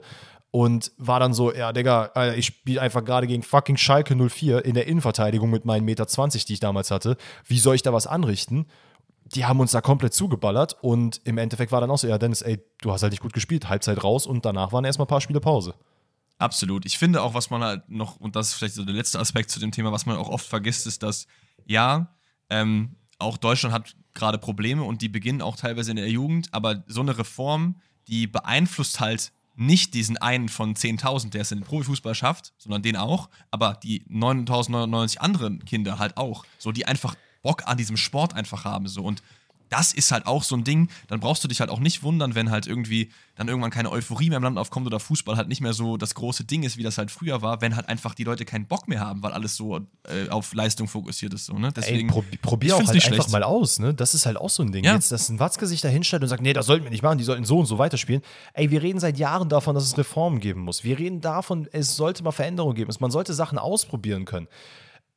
und 0.52 0.92
war 0.98 1.18
dann 1.18 1.34
so, 1.34 1.52
ja, 1.52 1.72
Digga, 1.72 2.32
ich 2.36 2.46
spiele 2.46 2.80
einfach 2.80 3.04
gerade 3.04 3.26
gegen 3.26 3.42
fucking 3.42 3.76
Schalke 3.76 4.14
04 4.14 4.64
in 4.64 4.74
der 4.74 4.86
Innenverteidigung 4.86 5.50
mit 5.50 5.64
meinen 5.64 5.84
Meter 5.84 6.06
20, 6.06 6.44
die 6.44 6.52
ich 6.52 6.60
damals 6.60 6.92
hatte. 6.92 7.16
Wie 7.46 7.58
soll 7.58 7.74
ich 7.74 7.82
da 7.82 7.92
was 7.92 8.06
anrichten? 8.06 8.66
die 9.34 9.44
haben 9.44 9.60
uns 9.60 9.72
da 9.72 9.80
komplett 9.80 10.12
zugeballert 10.12 10.76
und 10.82 11.20
im 11.24 11.38
Endeffekt 11.38 11.72
war 11.72 11.80
dann 11.80 11.90
auch 11.90 11.98
so, 11.98 12.06
ja, 12.06 12.18
Dennis, 12.18 12.42
ey, 12.42 12.60
du 12.80 12.92
hast 12.92 13.02
halt 13.02 13.12
nicht 13.12 13.22
gut 13.22 13.32
gespielt, 13.32 13.68
Halbzeit 13.68 14.02
raus 14.02 14.26
und 14.26 14.44
danach 14.44 14.72
waren 14.72 14.84
erstmal 14.84 15.06
ein 15.06 15.08
paar 15.08 15.20
Spiele 15.20 15.40
Pause. 15.40 15.74
Absolut. 16.38 16.84
Ich 16.84 16.98
finde 16.98 17.22
auch, 17.22 17.34
was 17.34 17.50
man 17.50 17.62
halt 17.62 17.88
noch, 17.88 18.16
und 18.16 18.36
das 18.36 18.48
ist 18.48 18.54
vielleicht 18.54 18.74
so 18.74 18.84
der 18.84 18.94
letzte 18.94 19.18
Aspekt 19.18 19.50
zu 19.50 19.60
dem 19.60 19.70
Thema, 19.70 19.92
was 19.92 20.06
man 20.06 20.16
auch 20.16 20.28
oft 20.28 20.46
vergisst, 20.46 20.86
ist, 20.86 21.02
dass 21.02 21.26
ja, 21.64 22.14
ähm, 22.50 22.96
auch 23.18 23.36
Deutschland 23.36 23.74
hat 23.74 23.94
gerade 24.14 24.38
Probleme 24.38 24.82
und 24.82 25.00
die 25.00 25.08
beginnen 25.08 25.40
auch 25.40 25.56
teilweise 25.56 25.92
in 25.92 25.96
der 25.96 26.10
Jugend, 26.10 26.48
aber 26.52 26.82
so 26.86 27.00
eine 27.00 27.16
Reform, 27.16 27.80
die 28.08 28.26
beeinflusst 28.26 29.00
halt 29.00 29.32
nicht 29.54 29.94
diesen 29.94 30.16
einen 30.16 30.48
von 30.48 30.74
10.000, 30.74 31.30
der 31.30 31.42
es 31.42 31.52
in 31.52 31.58
den 31.58 31.64
Profifußball 31.64 32.14
schafft, 32.14 32.52
sondern 32.58 32.82
den 32.82 32.96
auch, 32.96 33.28
aber 33.50 33.78
die 33.82 34.04
9.099 34.04 35.18
anderen 35.18 35.64
Kinder 35.64 35.98
halt 35.98 36.16
auch, 36.16 36.44
so 36.58 36.72
die 36.72 36.86
einfach 36.86 37.14
Bock 37.42 37.66
an 37.66 37.76
diesem 37.76 37.96
Sport 37.96 38.34
einfach 38.34 38.64
haben. 38.64 38.88
So. 38.88 39.02
Und 39.02 39.22
das 39.72 39.94
ist 39.94 40.12
halt 40.12 40.26
auch 40.26 40.42
so 40.42 40.54
ein 40.54 40.64
Ding, 40.64 40.88
dann 41.08 41.20
brauchst 41.20 41.42
du 41.42 41.48
dich 41.48 41.60
halt 41.60 41.70
auch 41.70 41.80
nicht 41.80 42.02
wundern, 42.02 42.34
wenn 42.34 42.50
halt 42.50 42.66
irgendwie 42.66 43.10
dann 43.36 43.48
irgendwann 43.48 43.70
keine 43.70 43.90
Euphorie 43.90 44.28
mehr 44.28 44.36
im 44.36 44.42
Land 44.42 44.58
aufkommt 44.58 44.86
oder 44.86 45.00
Fußball 45.00 45.36
halt 45.36 45.48
nicht 45.48 45.62
mehr 45.62 45.72
so 45.72 45.96
das 45.96 46.14
große 46.14 46.44
Ding 46.44 46.62
ist, 46.62 46.76
wie 46.76 46.82
das 46.82 46.98
halt 46.98 47.10
früher 47.10 47.40
war, 47.40 47.62
wenn 47.62 47.74
halt 47.74 47.88
einfach 47.88 48.14
die 48.14 48.24
Leute 48.24 48.44
keinen 48.44 48.66
Bock 48.66 48.86
mehr 48.86 49.00
haben, 49.00 49.22
weil 49.22 49.32
alles 49.32 49.56
so 49.56 49.78
äh, 50.04 50.28
auf 50.28 50.52
Leistung 50.52 50.88
fokussiert 50.88 51.32
ist. 51.32 51.46
So, 51.46 51.54
ne? 51.54 51.72
Deswegen, 51.74 52.08
Ey, 52.08 52.12
prob 52.12 52.24
probier 52.42 52.76
auch 52.76 52.80
halt 52.80 52.90
einfach 52.90 53.02
schlecht. 53.02 53.30
mal 53.30 53.42
aus, 53.42 53.78
ne? 53.78 53.94
Das 53.94 54.14
ist 54.14 54.26
halt 54.26 54.36
auch 54.36 54.50
so 54.50 54.62
ein 54.62 54.72
Ding. 54.72 54.84
Ja. 54.84 54.94
Jetzt, 54.94 55.10
dass 55.10 55.30
ein 55.30 55.40
Watzke 55.40 55.66
sich 55.66 55.80
da 55.80 55.88
hinstellt 55.88 56.22
und 56.22 56.28
sagt, 56.28 56.42
nee, 56.42 56.52
das 56.52 56.66
sollten 56.66 56.84
wir 56.84 56.90
nicht 56.90 57.02
machen, 57.02 57.16
die 57.16 57.24
sollten 57.24 57.44
so 57.44 57.58
und 57.58 57.66
so 57.66 57.78
weiterspielen. 57.78 58.20
Ey, 58.52 58.70
wir 58.70 58.82
reden 58.82 59.00
seit 59.00 59.16
Jahren 59.16 59.48
davon, 59.48 59.74
dass 59.74 59.84
es 59.84 59.96
Reformen 59.96 60.38
geben 60.38 60.60
muss. 60.60 60.84
Wir 60.84 60.98
reden 60.98 61.22
davon, 61.22 61.66
es 61.72 61.96
sollte 61.96 62.22
mal 62.22 62.32
Veränderungen 62.32 62.74
geben. 62.74 62.92
Man 63.00 63.10
sollte 63.10 63.32
Sachen 63.32 63.56
ausprobieren 63.56 64.26
können 64.26 64.48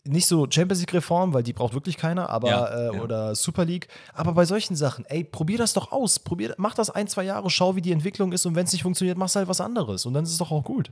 nicht 0.05 0.27
so 0.27 0.47
Champions 0.49 0.81
League-Reform, 0.81 1.33
weil 1.33 1.43
die 1.43 1.53
braucht 1.53 1.73
wirklich 1.73 1.97
keiner, 1.97 2.29
aber 2.29 2.49
ja, 2.49 2.65
äh, 2.65 2.95
ja. 2.95 3.01
oder 3.01 3.35
Super 3.35 3.65
League. 3.65 3.87
Aber 4.13 4.33
bei 4.33 4.45
solchen 4.45 4.75
Sachen, 4.75 5.05
ey, 5.05 5.23
probier 5.23 5.57
das 5.57 5.73
doch 5.73 5.91
aus. 5.91 6.19
Probier, 6.19 6.53
mach 6.57 6.75
das 6.75 6.89
ein, 6.89 7.07
zwei 7.07 7.23
Jahre, 7.23 7.49
schau, 7.49 7.75
wie 7.75 7.81
die 7.81 7.91
Entwicklung 7.91 8.31
ist 8.31 8.45
und 8.45 8.55
wenn 8.55 8.65
es 8.65 8.73
nicht 8.73 8.83
funktioniert, 8.83 9.17
machst 9.17 9.35
halt 9.35 9.47
was 9.47 9.61
anderes. 9.61 10.05
Und 10.05 10.13
dann 10.13 10.23
ist 10.23 10.31
es 10.31 10.37
doch 10.37 10.51
auch 10.51 10.63
gut. 10.63 10.91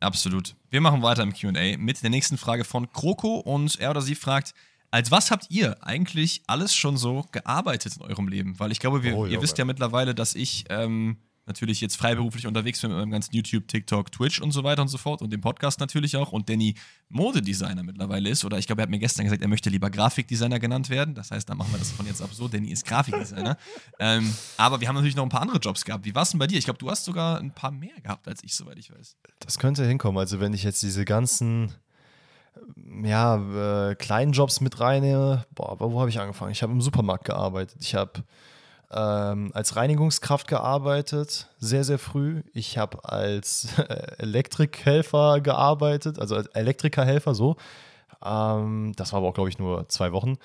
Absolut. 0.00 0.56
Wir 0.70 0.80
machen 0.80 1.02
weiter 1.02 1.22
im 1.22 1.32
QA 1.32 1.78
mit 1.78 2.02
der 2.02 2.10
nächsten 2.10 2.36
Frage 2.36 2.64
von 2.64 2.92
Kroko 2.92 3.36
und 3.36 3.78
er 3.78 3.90
oder 3.90 4.00
sie 4.00 4.16
fragt: 4.16 4.52
Als 4.90 5.12
was 5.12 5.30
habt 5.30 5.46
ihr 5.48 5.76
eigentlich 5.84 6.42
alles 6.48 6.74
schon 6.74 6.96
so 6.96 7.24
gearbeitet 7.30 7.96
in 7.96 8.02
eurem 8.02 8.26
Leben? 8.26 8.58
Weil 8.58 8.72
ich 8.72 8.80
glaube, 8.80 9.04
wir, 9.04 9.16
oh, 9.16 9.26
ihr 9.26 9.40
wisst 9.40 9.58
ja 9.58 9.64
mittlerweile, 9.64 10.14
dass 10.14 10.34
ich 10.34 10.64
ähm, 10.70 11.18
natürlich 11.46 11.80
jetzt 11.80 11.96
freiberuflich 11.96 12.46
unterwegs 12.46 12.80
bin 12.80 12.90
mit 12.90 12.98
meinem 12.98 13.10
ganzen 13.10 13.34
YouTube, 13.34 13.66
TikTok, 13.66 14.12
Twitch 14.12 14.40
und 14.40 14.52
so 14.52 14.62
weiter 14.64 14.82
und 14.82 14.88
so 14.88 14.98
fort 14.98 15.22
und 15.22 15.32
dem 15.32 15.40
Podcast 15.40 15.80
natürlich 15.80 16.16
auch 16.16 16.32
und 16.32 16.48
Danny 16.48 16.74
Modedesigner 17.08 17.82
mittlerweile 17.82 18.30
ist 18.30 18.44
oder 18.44 18.58
ich 18.58 18.66
glaube, 18.66 18.82
er 18.82 18.84
hat 18.84 18.90
mir 18.90 18.98
gestern 18.98 19.24
gesagt, 19.24 19.42
er 19.42 19.48
möchte 19.48 19.68
lieber 19.68 19.90
Grafikdesigner 19.90 20.60
genannt 20.60 20.88
werden. 20.88 21.14
Das 21.14 21.30
heißt, 21.30 21.48
dann 21.48 21.58
machen 21.58 21.72
wir 21.72 21.78
das 21.78 21.90
von 21.90 22.06
jetzt 22.06 22.22
ab 22.22 22.30
so. 22.32 22.48
Danny 22.48 22.70
ist 22.70 22.86
Grafikdesigner. 22.86 23.56
ähm, 23.98 24.32
aber 24.56 24.80
wir 24.80 24.88
haben 24.88 24.94
natürlich 24.94 25.16
noch 25.16 25.24
ein 25.24 25.28
paar 25.28 25.42
andere 25.42 25.58
Jobs 25.58 25.84
gehabt. 25.84 26.04
Wie 26.04 26.14
war 26.14 26.22
es 26.22 26.30
denn 26.30 26.38
bei 26.38 26.46
dir? 26.46 26.58
Ich 26.58 26.64
glaube, 26.64 26.78
du 26.78 26.90
hast 26.90 27.04
sogar 27.04 27.38
ein 27.38 27.50
paar 27.50 27.70
mehr 27.70 28.00
gehabt 28.02 28.28
als 28.28 28.42
ich, 28.44 28.54
soweit 28.54 28.78
ich 28.78 28.92
weiß. 28.92 29.16
Das 29.40 29.58
könnte 29.58 29.84
hinkommen. 29.84 30.18
Also, 30.18 30.40
wenn 30.40 30.54
ich 30.54 30.62
jetzt 30.62 30.82
diese 30.82 31.04
ganzen 31.04 31.72
ja, 33.04 33.90
äh, 33.90 33.94
kleinen 33.94 34.32
Jobs 34.32 34.60
mit 34.60 34.78
reinnehme, 34.80 35.46
boah, 35.54 35.70
aber 35.72 35.92
wo 35.92 36.00
habe 36.00 36.10
ich 36.10 36.20
angefangen? 36.20 36.52
Ich 36.52 36.62
habe 36.62 36.72
im 36.72 36.80
Supermarkt 36.80 37.24
gearbeitet. 37.24 37.78
Ich 37.80 37.94
habe 37.94 38.24
ähm, 38.92 39.50
als 39.54 39.76
Reinigungskraft 39.76 40.46
gearbeitet, 40.46 41.48
sehr, 41.58 41.84
sehr 41.84 41.98
früh. 41.98 42.42
Ich 42.52 42.78
habe 42.78 43.04
als 43.04 43.68
Elektrikhelfer 44.18 45.40
gearbeitet, 45.40 46.18
also 46.18 46.36
als 46.36 46.48
Elektrikerhelfer 46.48 47.34
so. 47.34 47.56
Ähm, 48.24 48.92
das 48.96 49.12
war 49.12 49.18
aber 49.18 49.28
auch, 49.28 49.34
glaube 49.34 49.48
ich, 49.48 49.58
nur 49.58 49.88
zwei 49.88 50.12
Wochen. 50.12 50.36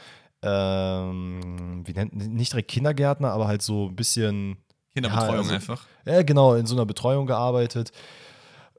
Ähm, 0.42 1.84
wie 1.86 1.94
nennt, 1.94 2.16
nicht 2.16 2.54
direkt 2.54 2.70
Kindergärtner, 2.70 3.32
aber 3.32 3.48
halt 3.48 3.62
so 3.62 3.88
ein 3.88 3.96
bisschen. 3.96 4.58
Kinderbetreuung 4.94 5.34
ja, 5.34 5.40
also, 5.40 5.54
einfach. 5.54 5.86
Ja, 6.06 6.22
genau, 6.24 6.56
in 6.56 6.66
so 6.66 6.76
einer 6.76 6.86
Betreuung 6.86 7.28
gearbeitet. 7.28 7.92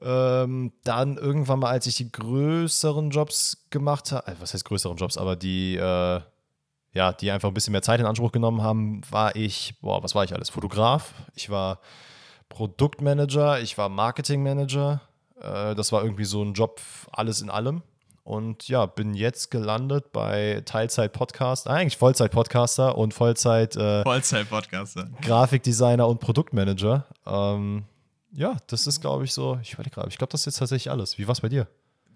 Ähm, 0.01 0.71
dann 0.83 1.17
irgendwann 1.17 1.59
mal, 1.59 1.71
als 1.71 1.85
ich 1.85 1.95
die 1.95 2.11
größeren 2.11 3.09
Jobs 3.09 3.65
gemacht 3.69 4.11
habe, 4.13 4.31
äh, 4.31 4.35
was 4.39 4.53
heißt 4.53 4.65
größeren 4.65 4.97
Jobs, 4.97 5.17
aber 5.17 5.35
die, 5.35 5.75
äh, 5.75 6.21
ja, 6.93 7.13
die 7.13 7.31
einfach 7.31 7.49
ein 7.49 7.53
bisschen 7.53 7.71
mehr 7.71 7.81
Zeit 7.81 7.99
in 7.99 8.05
Anspruch 8.05 8.31
genommen 8.31 8.61
haben, 8.61 9.01
war 9.09 9.35
ich, 9.35 9.75
boah, 9.81 10.03
was 10.03 10.15
war 10.15 10.23
ich 10.23 10.33
alles? 10.33 10.49
Fotograf, 10.49 11.13
ich 11.35 11.49
war 11.49 11.79
Produktmanager, 12.49 13.59
ich 13.61 13.77
war 13.77 13.89
Marketingmanager. 13.89 15.01
Äh, 15.41 15.75
das 15.75 15.91
war 15.91 16.03
irgendwie 16.03 16.25
so 16.25 16.43
ein 16.43 16.53
Job, 16.53 16.81
alles 17.11 17.41
in 17.41 17.49
allem. 17.49 17.83
Und 18.23 18.67
ja, 18.67 18.85
bin 18.85 19.15
jetzt 19.15 19.49
gelandet 19.49 20.11
bei 20.11 20.61
Teilzeit-Podcast, 20.65 21.67
eigentlich 21.67 21.97
Vollzeit-Podcaster 21.97 22.95
und 22.97 23.13
Vollzeit, 23.13 23.75
äh, 23.75 24.03
Vollzeit-Podcaster. 24.03 25.09
Grafikdesigner 25.21 26.07
und 26.07 26.19
Produktmanager. 26.19 27.05
Ähm, 27.25 27.85
ja, 28.31 28.57
das 28.67 28.85
ist, 28.85 29.01
glaube 29.01 29.23
ich, 29.23 29.33
so, 29.33 29.57
ich 29.61 29.77
ich 29.79 29.91
glaube, 29.91 30.31
das 30.31 30.41
ist 30.41 30.45
jetzt 30.45 30.59
tatsächlich 30.59 30.91
alles. 30.91 31.17
Wie 31.17 31.27
war 31.27 31.31
es 31.31 31.41
bei 31.41 31.49
dir? 31.49 31.67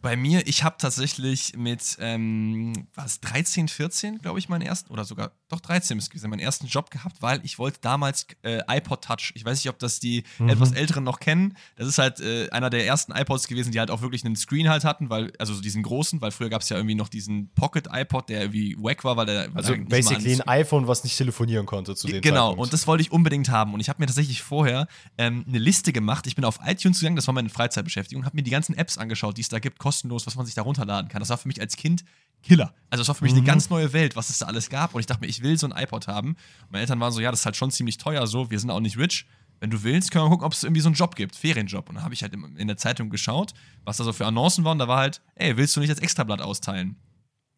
Bei 0.04 0.18
mir, 0.18 0.46
ich 0.48 0.66
habe 0.66 0.76
tatsächlich 0.78 1.56
mit, 1.56 1.96
ähm, 2.02 2.74
was, 2.94 3.22
13, 3.22 3.70
14, 3.70 4.18
glaube 4.20 4.38
ich, 4.38 4.50
meinen 4.50 4.62
ersten, 4.62 4.92
oder 4.92 5.06
sogar, 5.06 5.32
doch 5.48 5.62
13 5.62 5.96
müsste 5.96 6.10
gewesen, 6.10 6.30
meinen 6.30 6.42
ersten 6.42 6.68
Job 6.68 6.92
gehabt, 6.92 7.22
weil 7.22 7.40
ich 7.46 7.58
wollte 7.58 7.80
damals 7.80 8.28
äh, 8.44 8.60
iPod 8.68 9.02
Touch. 9.02 9.32
Ich 9.36 9.46
weiß 9.46 9.60
nicht, 9.60 9.70
ob 9.70 9.80
das 9.80 10.02
die 10.02 10.26
mhm. 10.40 10.50
etwas 10.50 10.74
Älteren 10.74 11.06
noch 11.06 11.22
kennen. 11.22 11.56
Das 11.78 11.88
ist 11.88 12.00
halt 12.00 12.20
äh, 12.20 12.50
einer 12.50 12.70
der 12.70 12.86
ersten 12.86 13.14
iPods 13.14 13.48
gewesen, 13.48 13.72
die 13.72 13.80
halt 13.80 13.92
auch 13.92 14.02
wirklich 14.02 14.26
einen 14.26 14.36
Screen 14.36 14.68
halt 14.68 14.84
hatten, 14.84 15.10
weil, 15.10 15.32
also 15.40 15.54
so 15.54 15.62
diesen 15.62 15.84
großen, 15.84 16.20
weil 16.20 16.32
früher 16.32 16.50
gab 16.50 16.64
es 16.64 16.70
ja 16.70 16.76
irgendwie 16.76 16.96
noch 16.96 17.08
diesen 17.08 17.54
Pocket 17.54 17.88
iPod, 17.90 18.28
der 18.28 18.42
irgendwie 18.42 18.76
wack 18.78 19.06
war, 19.06 19.16
weil 19.16 19.26
der. 19.26 19.50
Also 19.54 19.72
weil 19.72 19.86
basically 19.86 20.34
ein 20.34 20.42
iPhone, 20.42 20.86
was 20.86 21.06
nicht 21.06 21.16
telefonieren 21.16 21.66
konnte 21.66 21.96
zu 21.96 22.08
dem 22.08 22.22
Genau, 22.22 22.50
Zeitpunkt. 22.50 22.62
und 22.62 22.74
das 22.74 22.88
wollte 22.88 23.04
ich 23.04 23.14
unbedingt 23.14 23.48
haben. 23.48 23.74
Und 23.74 23.80
ich 23.80 23.88
habe 23.88 24.02
mir 24.02 24.08
tatsächlich 24.08 24.42
vorher 24.42 24.88
ähm, 25.18 25.46
eine 25.48 25.60
Liste 25.60 25.94
gemacht. 25.94 26.28
Ich 26.28 26.36
bin 26.36 26.44
auf 26.44 26.60
iTunes 26.66 27.00
gegangen, 27.00 27.16
das 27.16 27.28
war 27.28 27.34
meine 27.34 27.48
Freizeitbeschäftigung, 27.48 28.26
habe 28.26 28.36
mir 28.36 28.44
die 28.44 28.52
ganzen 28.52 28.78
Apps 28.78 28.98
angeschaut, 28.98 29.38
die 29.38 29.42
es 29.42 29.50
da 29.50 29.60
gibt, 29.60 29.80
kostenlos, 29.80 29.93
was 30.04 30.36
man 30.36 30.46
sich 30.46 30.56
da 30.56 30.62
runterladen 30.62 31.10
kann. 31.10 31.20
Das 31.20 31.30
war 31.30 31.38
für 31.38 31.48
mich 31.48 31.62
als 31.62 31.76
Kind 31.76 32.04
Killer. 32.44 32.74
Also 32.90 33.02
das 33.02 33.08
war 33.08 33.16
für 33.16 33.24
mich 33.24 33.34
mhm. 33.34 33.40
eine 33.40 33.48
ganz 33.48 33.70
neue 33.70 33.94
Welt, 33.94 34.16
was 34.16 34.30
es 34.30 34.40
da 34.40 34.48
alles 34.48 34.70
gab. 34.70 34.94
Und 34.94 35.00
ich 35.00 35.06
dachte 35.06 35.22
mir, 35.22 35.28
ich 35.28 35.42
will 35.42 35.58
so 35.58 35.68
ein 35.68 35.72
iPod 35.76 36.08
haben. 36.08 36.30
Und 36.30 36.72
meine 36.72 36.82
Eltern 36.82 37.00
waren 37.00 37.12
so, 37.12 37.22
ja, 37.22 37.32
das 37.32 37.40
ist 37.40 37.46
halt 37.46 37.56
schon 37.56 37.72
ziemlich 37.72 37.98
teuer 37.98 38.28
so, 38.28 38.52
wir 38.52 38.60
sind 38.60 38.70
auch 38.70 38.82
nicht 38.82 38.98
rich. 38.98 39.26
Wenn 39.60 39.70
du 39.70 39.82
willst, 39.84 40.12
können 40.12 40.26
wir 40.26 40.30
gucken, 40.30 40.46
ob 40.46 40.52
es 40.52 40.64
irgendwie 40.64 40.82
so 40.82 40.90
einen 40.90 40.96
Job 40.96 41.16
gibt, 41.16 41.38
Ferienjob. 41.38 41.88
Und 41.88 41.96
dann 41.96 42.04
habe 42.04 42.14
ich 42.14 42.22
halt 42.22 42.34
in 42.34 42.68
der 42.68 42.76
Zeitung 42.76 43.10
geschaut, 43.10 43.54
was 43.86 43.98
da 43.98 44.04
so 44.04 44.12
für 44.12 44.26
Annoncen 44.26 44.66
waren. 44.66 44.78
Da 44.78 44.90
war 44.90 44.98
halt, 44.98 45.22
ey, 45.36 45.56
willst 45.56 45.76
du 45.76 45.80
nicht 45.80 45.92
das 45.92 46.00
Extrablatt 46.00 46.42
austeilen? 46.42 46.98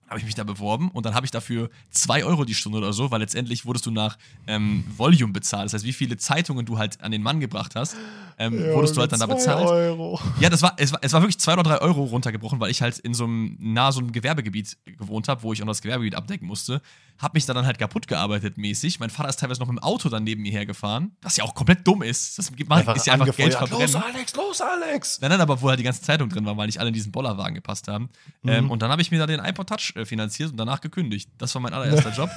Habe 0.07 0.19
ich 0.19 0.25
mich 0.25 0.35
da 0.35 0.43
beworben 0.43 0.89
und 0.91 1.05
dann 1.05 1.15
habe 1.15 1.25
ich 1.25 1.31
dafür 1.31 1.69
2 1.91 2.25
Euro 2.25 2.45
die 2.45 2.53
Stunde 2.53 2.77
oder 2.77 2.93
so, 2.93 3.09
weil 3.09 3.21
letztendlich 3.21 3.65
wurdest 3.65 3.85
du 3.85 3.91
nach 3.91 4.17
ähm, 4.45 4.83
Volume 4.95 5.33
bezahlt. 5.33 5.65
Das 5.65 5.73
heißt, 5.73 5.85
wie 5.85 5.93
viele 5.93 6.17
Zeitungen 6.17 6.65
du 6.65 6.77
halt 6.77 7.01
an 7.01 7.11
den 7.11 7.23
Mann 7.23 7.39
gebracht 7.39 7.75
hast, 7.75 7.95
ähm, 8.37 8.59
ja, 8.59 8.73
wurdest 8.73 8.95
du 8.95 9.01
halt 9.01 9.11
dann 9.11 9.19
da 9.19 9.25
bezahlt. 9.25 9.65
Euro. 9.67 10.19
Ja, 10.39 10.49
das 10.49 10.61
war 10.61 10.73
es, 10.77 10.91
war, 10.91 10.99
es 11.01 11.13
war 11.13 11.21
wirklich 11.21 11.39
2 11.39 11.53
oder 11.53 11.63
3 11.63 11.81
Euro 11.81 12.03
runtergebrochen, 12.03 12.59
weil 12.59 12.69
ich 12.69 12.81
halt 12.81 12.99
in 12.99 13.13
so 13.13 13.23
einem, 13.23 13.57
nahe 13.59 13.91
so 13.91 13.99
einem 13.99 14.11
Gewerbegebiet 14.11 14.77
gewohnt 14.85 15.27
habe, 15.27 15.41
wo 15.43 15.53
ich 15.53 15.63
auch 15.63 15.67
das 15.67 15.81
Gewerbegebiet 15.81 16.15
abdecken 16.15 16.47
musste. 16.47 16.81
Habe 17.17 17.35
mich 17.35 17.45
da 17.45 17.53
dann 17.53 17.65
halt 17.65 17.79
kaputt 17.79 18.07
gearbeitet 18.07 18.57
mäßig. 18.57 18.99
Mein 18.99 19.09
Vater 19.09 19.29
ist 19.29 19.39
teilweise 19.39 19.61
noch 19.61 19.67
mit 19.67 19.77
dem 19.77 19.83
Auto 19.83 20.09
dann 20.09 20.25
neben 20.25 20.41
mir 20.41 20.51
hergefahren, 20.51 21.15
was 21.21 21.37
ja 21.37 21.45
auch 21.45 21.55
komplett 21.55 21.87
dumm 21.87 22.03
ist. 22.03 22.37
Das 22.37 22.51
macht, 22.51 22.71
einfach 22.71 22.95
ist 22.97 23.07
ja 23.07 23.13
einfach 23.13 23.33
Geld 23.35 23.53
verbrennen. 23.53 23.93
Los, 23.93 23.95
Alex, 23.95 24.35
los, 24.35 24.61
Alex! 24.61 25.21
Nein, 25.21 25.31
nein, 25.31 25.41
aber 25.41 25.61
wo 25.61 25.69
halt 25.69 25.79
die 25.79 25.83
ganze 25.83 26.01
Zeitung 26.01 26.27
drin 26.29 26.45
war, 26.45 26.57
weil 26.57 26.65
nicht 26.65 26.79
alle 26.79 26.89
in 26.89 26.93
diesen 26.93 27.13
Bollerwagen 27.13 27.55
gepasst 27.55 27.87
haben. 27.87 28.09
Mhm. 28.43 28.49
Ähm, 28.49 28.71
und 28.71 28.81
dann 28.81 28.91
habe 28.91 29.01
ich 29.01 29.11
mir 29.11 29.19
da 29.19 29.27
den 29.27 29.39
iPod 29.39 29.69
Touch 29.69 29.93
äh, 29.95 30.04
finanziert 30.05 30.51
und 30.51 30.57
danach 30.57 30.81
gekündigt. 30.81 31.29
Das 31.37 31.53
war 31.55 31.61
mein 31.61 31.73
allererster 31.73 32.11
Job. 32.11 32.29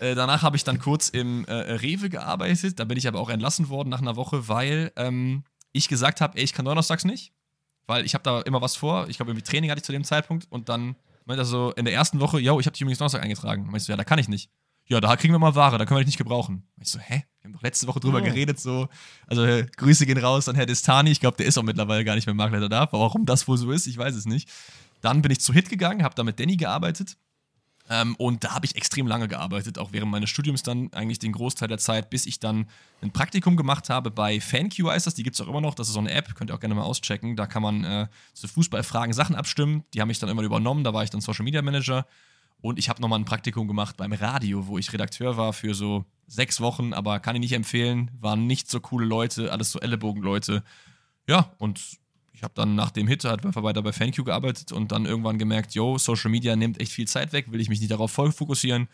äh, 0.00 0.14
danach 0.14 0.42
habe 0.42 0.56
ich 0.56 0.64
dann 0.64 0.78
kurz 0.78 1.08
im 1.08 1.44
äh, 1.46 1.52
Rewe 1.52 2.08
gearbeitet. 2.08 2.78
Da 2.78 2.84
bin 2.84 2.98
ich 2.98 3.06
aber 3.08 3.20
auch 3.20 3.30
entlassen 3.30 3.68
worden 3.68 3.88
nach 3.88 4.00
einer 4.00 4.16
Woche, 4.16 4.48
weil 4.48 4.92
ähm, 4.96 5.44
ich 5.72 5.88
gesagt 5.88 6.20
habe, 6.20 6.38
ey, 6.38 6.44
ich 6.44 6.52
kann 6.52 6.64
donnerstags 6.64 7.04
nicht, 7.04 7.32
weil 7.86 8.04
ich 8.04 8.14
habe 8.14 8.24
da 8.24 8.40
immer 8.42 8.60
was 8.60 8.76
vor. 8.76 9.08
Ich 9.08 9.16
glaube, 9.16 9.32
irgendwie 9.32 9.48
Training 9.48 9.70
hatte 9.70 9.78
ich 9.78 9.84
zu 9.84 9.92
dem 9.92 10.04
Zeitpunkt 10.04 10.46
und 10.50 10.68
dann 10.68 10.96
meinte 11.24 11.42
er 11.42 11.46
so 11.46 11.72
in 11.72 11.84
der 11.84 11.94
ersten 11.94 12.20
Woche, 12.20 12.40
yo, 12.40 12.58
ich 12.60 12.66
habe 12.66 12.72
dich 12.72 12.82
übrigens 12.82 12.98
Donnerstag 12.98 13.22
eingetragen. 13.22 13.66
Meinst 13.70 13.88
du, 13.88 13.92
ja, 13.92 13.96
da 13.96 14.04
kann 14.04 14.18
ich 14.18 14.28
nicht. 14.28 14.50
Ja, 14.86 15.00
da 15.00 15.16
kriegen 15.16 15.32
wir 15.32 15.38
mal 15.38 15.54
Ware, 15.54 15.78
da 15.78 15.86
können 15.86 15.96
wir 15.96 16.04
dich 16.04 16.08
nicht 16.08 16.18
gebrauchen. 16.18 16.64
Ich 16.80 16.88
so, 16.88 16.98
hä? 16.98 17.24
Wir 17.40 17.48
haben 17.48 17.52
doch 17.54 17.62
letzte 17.62 17.86
Woche 17.86 18.00
drüber 18.00 18.18
oh. 18.18 18.24
geredet, 18.24 18.60
so. 18.60 18.88
Also, 19.26 19.44
äh, 19.44 19.66
Grüße 19.76 20.06
gehen 20.06 20.18
raus 20.18 20.48
an 20.48 20.56
Herr 20.56 20.66
Destani. 20.66 21.10
Ich 21.10 21.20
glaube, 21.20 21.36
der 21.36 21.46
ist 21.46 21.56
auch 21.56 21.62
mittlerweile 21.62 22.04
gar 22.04 22.14
nicht 22.14 22.26
mehr 22.26 22.34
Marktleiter 22.34 22.68
da. 22.68 22.80
Aber 22.80 23.00
warum 23.00 23.24
das 23.24 23.46
wohl 23.46 23.56
so 23.56 23.70
ist, 23.70 23.86
ich 23.86 23.96
weiß 23.96 24.14
es 24.14 24.26
nicht. 24.26 24.48
Dann 25.02 25.20
bin 25.20 25.30
ich 25.30 25.40
zu 25.40 25.52
Hit 25.52 25.68
gegangen, 25.68 26.02
habe 26.02 26.14
da 26.14 26.24
mit 26.24 26.40
Danny 26.40 26.56
gearbeitet. 26.56 27.18
Ähm, 27.90 28.14
und 28.16 28.44
da 28.44 28.54
habe 28.54 28.64
ich 28.64 28.76
extrem 28.76 29.06
lange 29.06 29.28
gearbeitet, 29.28 29.76
auch 29.78 29.92
während 29.92 30.10
meines 30.10 30.30
Studiums 30.30 30.62
dann 30.62 30.92
eigentlich 30.92 31.18
den 31.18 31.32
Großteil 31.32 31.68
der 31.68 31.78
Zeit, 31.78 32.10
bis 32.10 32.26
ich 32.26 32.38
dann 32.38 32.66
ein 33.02 33.12
Praktikum 33.12 33.56
gemacht 33.56 33.90
habe 33.90 34.10
bei 34.10 34.40
FanQ 34.40 34.86
heißt 34.86 35.06
das, 35.06 35.14
die 35.14 35.24
gibt 35.24 35.34
es 35.34 35.40
auch 35.40 35.48
immer 35.48 35.60
noch, 35.60 35.74
das 35.74 35.88
ist 35.88 35.94
so 35.94 36.00
eine 36.00 36.12
App, 36.12 36.34
könnt 36.36 36.50
ihr 36.50 36.54
auch 36.54 36.60
gerne 36.60 36.76
mal 36.76 36.84
auschecken, 36.84 37.34
da 37.34 37.46
kann 37.46 37.62
man 37.62 37.84
äh, 37.84 38.06
zu 38.34 38.46
Fußballfragen 38.46 39.12
Sachen 39.12 39.34
abstimmen, 39.34 39.84
die 39.92 40.00
haben 40.00 40.08
mich 40.08 40.20
dann 40.20 40.30
immer 40.30 40.42
übernommen, 40.42 40.84
da 40.84 40.94
war 40.94 41.02
ich 41.02 41.10
dann 41.10 41.20
Social 41.20 41.44
Media 41.44 41.60
Manager. 41.60 42.06
Und 42.60 42.78
ich 42.78 42.88
habe 42.88 43.02
nochmal 43.02 43.18
ein 43.18 43.24
Praktikum 43.24 43.66
gemacht 43.66 43.96
beim 43.96 44.12
Radio, 44.12 44.68
wo 44.68 44.78
ich 44.78 44.92
Redakteur 44.92 45.36
war 45.36 45.52
für 45.52 45.74
so 45.74 46.04
sechs 46.28 46.60
Wochen, 46.60 46.92
aber 46.92 47.18
kann 47.18 47.34
ich 47.34 47.40
nicht 47.40 47.52
empfehlen, 47.52 48.12
waren 48.20 48.46
nicht 48.46 48.70
so 48.70 48.78
coole 48.78 49.04
Leute, 49.04 49.50
alles 49.50 49.72
so 49.72 49.80
Ellenbogenleute. 49.80 50.62
Ja, 51.26 51.52
und 51.58 51.80
ich 52.42 52.44
habe 52.44 52.54
dann 52.56 52.74
nach 52.74 52.90
dem 52.90 53.06
Hit 53.06 53.22
halt 53.22 53.44
weiter 53.44 53.82
bei 53.82 53.92
FanQ 53.92 54.24
gearbeitet 54.24 54.72
und 54.72 54.90
dann 54.90 55.06
irgendwann 55.06 55.38
gemerkt, 55.38 55.74
yo, 55.74 55.96
Social 55.96 56.28
Media 56.28 56.56
nimmt 56.56 56.80
echt 56.80 56.90
viel 56.90 57.06
Zeit 57.06 57.32
weg, 57.32 57.52
will 57.52 57.60
ich 57.60 57.68
mich 57.68 57.78
nicht 57.78 57.92
darauf 57.92 58.10
voll 58.10 58.32
fokussieren. 58.32 58.88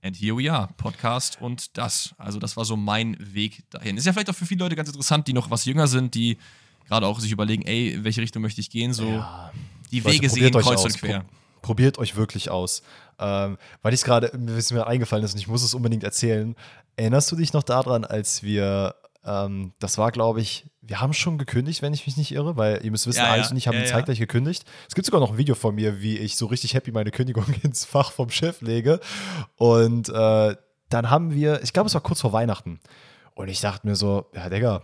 And 0.00 0.14
here 0.14 0.36
we 0.36 0.52
are, 0.52 0.68
Podcast 0.76 1.40
und 1.40 1.76
das. 1.76 2.14
Also 2.18 2.38
das 2.38 2.56
war 2.56 2.64
so 2.64 2.76
mein 2.76 3.16
Weg 3.18 3.64
dahin. 3.70 3.96
Ist 3.96 4.06
ja 4.06 4.12
vielleicht 4.12 4.30
auch 4.30 4.34
für 4.36 4.46
viele 4.46 4.62
Leute 4.62 4.76
ganz 4.76 4.90
interessant, 4.90 5.26
die 5.26 5.32
noch 5.32 5.50
was 5.50 5.64
jünger 5.64 5.88
sind, 5.88 6.14
die 6.14 6.38
gerade 6.86 7.08
auch 7.08 7.18
sich 7.18 7.32
überlegen, 7.32 7.62
ey, 7.62 7.94
in 7.94 8.04
welche 8.04 8.20
Richtung 8.20 8.42
möchte 8.42 8.60
ich 8.60 8.70
gehen, 8.70 8.92
so 8.92 9.08
ja. 9.08 9.50
die 9.90 10.04
Wege 10.04 10.30
sehen 10.30 10.52
kreuz 10.52 10.84
und 10.84 10.96
quer. 10.96 11.24
Probiert 11.62 11.98
euch 11.98 12.14
wirklich 12.14 12.48
aus. 12.48 12.84
Ähm, 13.18 13.58
weil 13.82 13.92
ich 13.92 14.02
es 14.02 14.04
gerade, 14.04 14.30
mir 14.38 14.86
eingefallen 14.86 15.24
ist 15.24 15.32
und 15.32 15.40
ich 15.40 15.48
muss 15.48 15.64
es 15.64 15.74
unbedingt 15.74 16.04
erzählen. 16.04 16.54
Erinnerst 16.94 17.32
du 17.32 17.34
dich 17.34 17.52
noch 17.54 17.64
daran, 17.64 18.04
als 18.04 18.44
wir 18.44 18.94
ähm, 19.24 19.72
das 19.78 19.96
war, 19.98 20.12
glaube 20.12 20.40
ich, 20.40 20.66
wir 20.82 21.00
haben 21.00 21.14
schon 21.14 21.38
gekündigt, 21.38 21.80
wenn 21.80 21.94
ich 21.94 22.06
mich 22.06 22.16
nicht 22.16 22.32
irre, 22.32 22.56
weil 22.56 22.84
ihr 22.84 22.90
müsst 22.90 23.06
wissen, 23.06 23.20
ja, 23.20 23.30
Alex 23.30 23.48
ja. 23.48 23.50
und 23.52 23.56
ich 23.56 23.68
haben 23.68 23.78
ja, 23.78 23.86
zeitgleich 23.86 24.18
ja. 24.18 24.26
gekündigt. 24.26 24.64
Es 24.88 24.94
gibt 24.94 25.06
sogar 25.06 25.20
noch 25.20 25.32
ein 25.32 25.38
Video 25.38 25.54
von 25.54 25.74
mir, 25.74 26.02
wie 26.02 26.18
ich 26.18 26.36
so 26.36 26.46
richtig 26.46 26.74
happy 26.74 26.92
meine 26.92 27.10
Kündigung 27.10 27.46
ins 27.62 27.84
Fach 27.84 28.12
vom 28.12 28.30
Chef 28.30 28.60
lege. 28.60 29.00
Und 29.56 30.10
äh, 30.10 30.56
dann 30.90 31.10
haben 31.10 31.34
wir, 31.34 31.62
ich 31.62 31.72
glaube, 31.72 31.86
es 31.86 31.94
war 31.94 32.02
kurz 32.02 32.20
vor 32.20 32.32
Weihnachten. 32.32 32.80
Und 33.34 33.48
ich 33.48 33.60
dachte 33.60 33.86
mir 33.86 33.96
so, 33.96 34.26
ja, 34.34 34.48
Digga, 34.50 34.82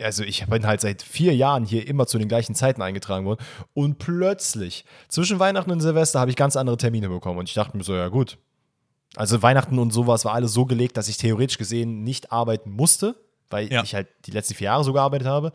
also 0.00 0.22
ich 0.22 0.46
bin 0.46 0.66
halt 0.66 0.80
seit 0.80 1.02
vier 1.02 1.34
Jahren 1.34 1.64
hier 1.64 1.86
immer 1.86 2.06
zu 2.06 2.18
den 2.18 2.28
gleichen 2.28 2.54
Zeiten 2.54 2.82
eingetragen 2.82 3.26
worden. 3.26 3.44
Und 3.74 3.98
plötzlich, 3.98 4.84
zwischen 5.08 5.40
Weihnachten 5.40 5.70
und 5.70 5.80
Silvester, 5.80 6.20
habe 6.20 6.30
ich 6.30 6.36
ganz 6.36 6.56
andere 6.56 6.76
Termine 6.76 7.08
bekommen. 7.08 7.38
Und 7.38 7.48
ich 7.48 7.54
dachte 7.54 7.76
mir 7.76 7.84
so, 7.84 7.94
ja 7.94 8.08
gut. 8.08 8.38
Also 9.16 9.42
Weihnachten 9.42 9.78
und 9.78 9.92
sowas 9.92 10.24
war 10.24 10.32
alles 10.32 10.54
so 10.54 10.64
gelegt, 10.66 10.96
dass 10.96 11.08
ich 11.08 11.18
theoretisch 11.18 11.58
gesehen 11.58 12.04
nicht 12.04 12.32
arbeiten 12.32 12.70
musste 12.70 13.16
weil 13.52 13.72
ja. 13.72 13.82
ich 13.82 13.94
halt 13.94 14.08
die 14.26 14.30
letzten 14.30 14.54
vier 14.54 14.66
Jahre 14.66 14.84
so 14.84 14.92
gearbeitet 14.92 15.28
habe. 15.28 15.52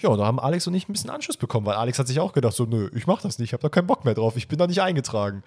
Ja, 0.00 0.08
und 0.10 0.18
da 0.18 0.26
haben 0.26 0.40
Alex 0.40 0.66
und 0.66 0.74
ich 0.74 0.88
ein 0.88 0.92
bisschen 0.92 1.10
Anschluss 1.10 1.36
bekommen, 1.36 1.66
weil 1.66 1.76
Alex 1.76 1.98
hat 1.98 2.08
sich 2.08 2.20
auch 2.20 2.32
gedacht, 2.32 2.54
so, 2.54 2.64
nö, 2.64 2.90
ich 2.94 3.06
mach 3.06 3.22
das 3.22 3.38
nicht, 3.38 3.50
ich 3.50 3.52
habe 3.52 3.62
da 3.62 3.68
keinen 3.68 3.86
Bock 3.86 4.04
mehr 4.04 4.14
drauf, 4.14 4.36
ich 4.36 4.48
bin 4.48 4.58
da 4.58 4.66
nicht 4.66 4.82
eingetragen. 4.82 5.42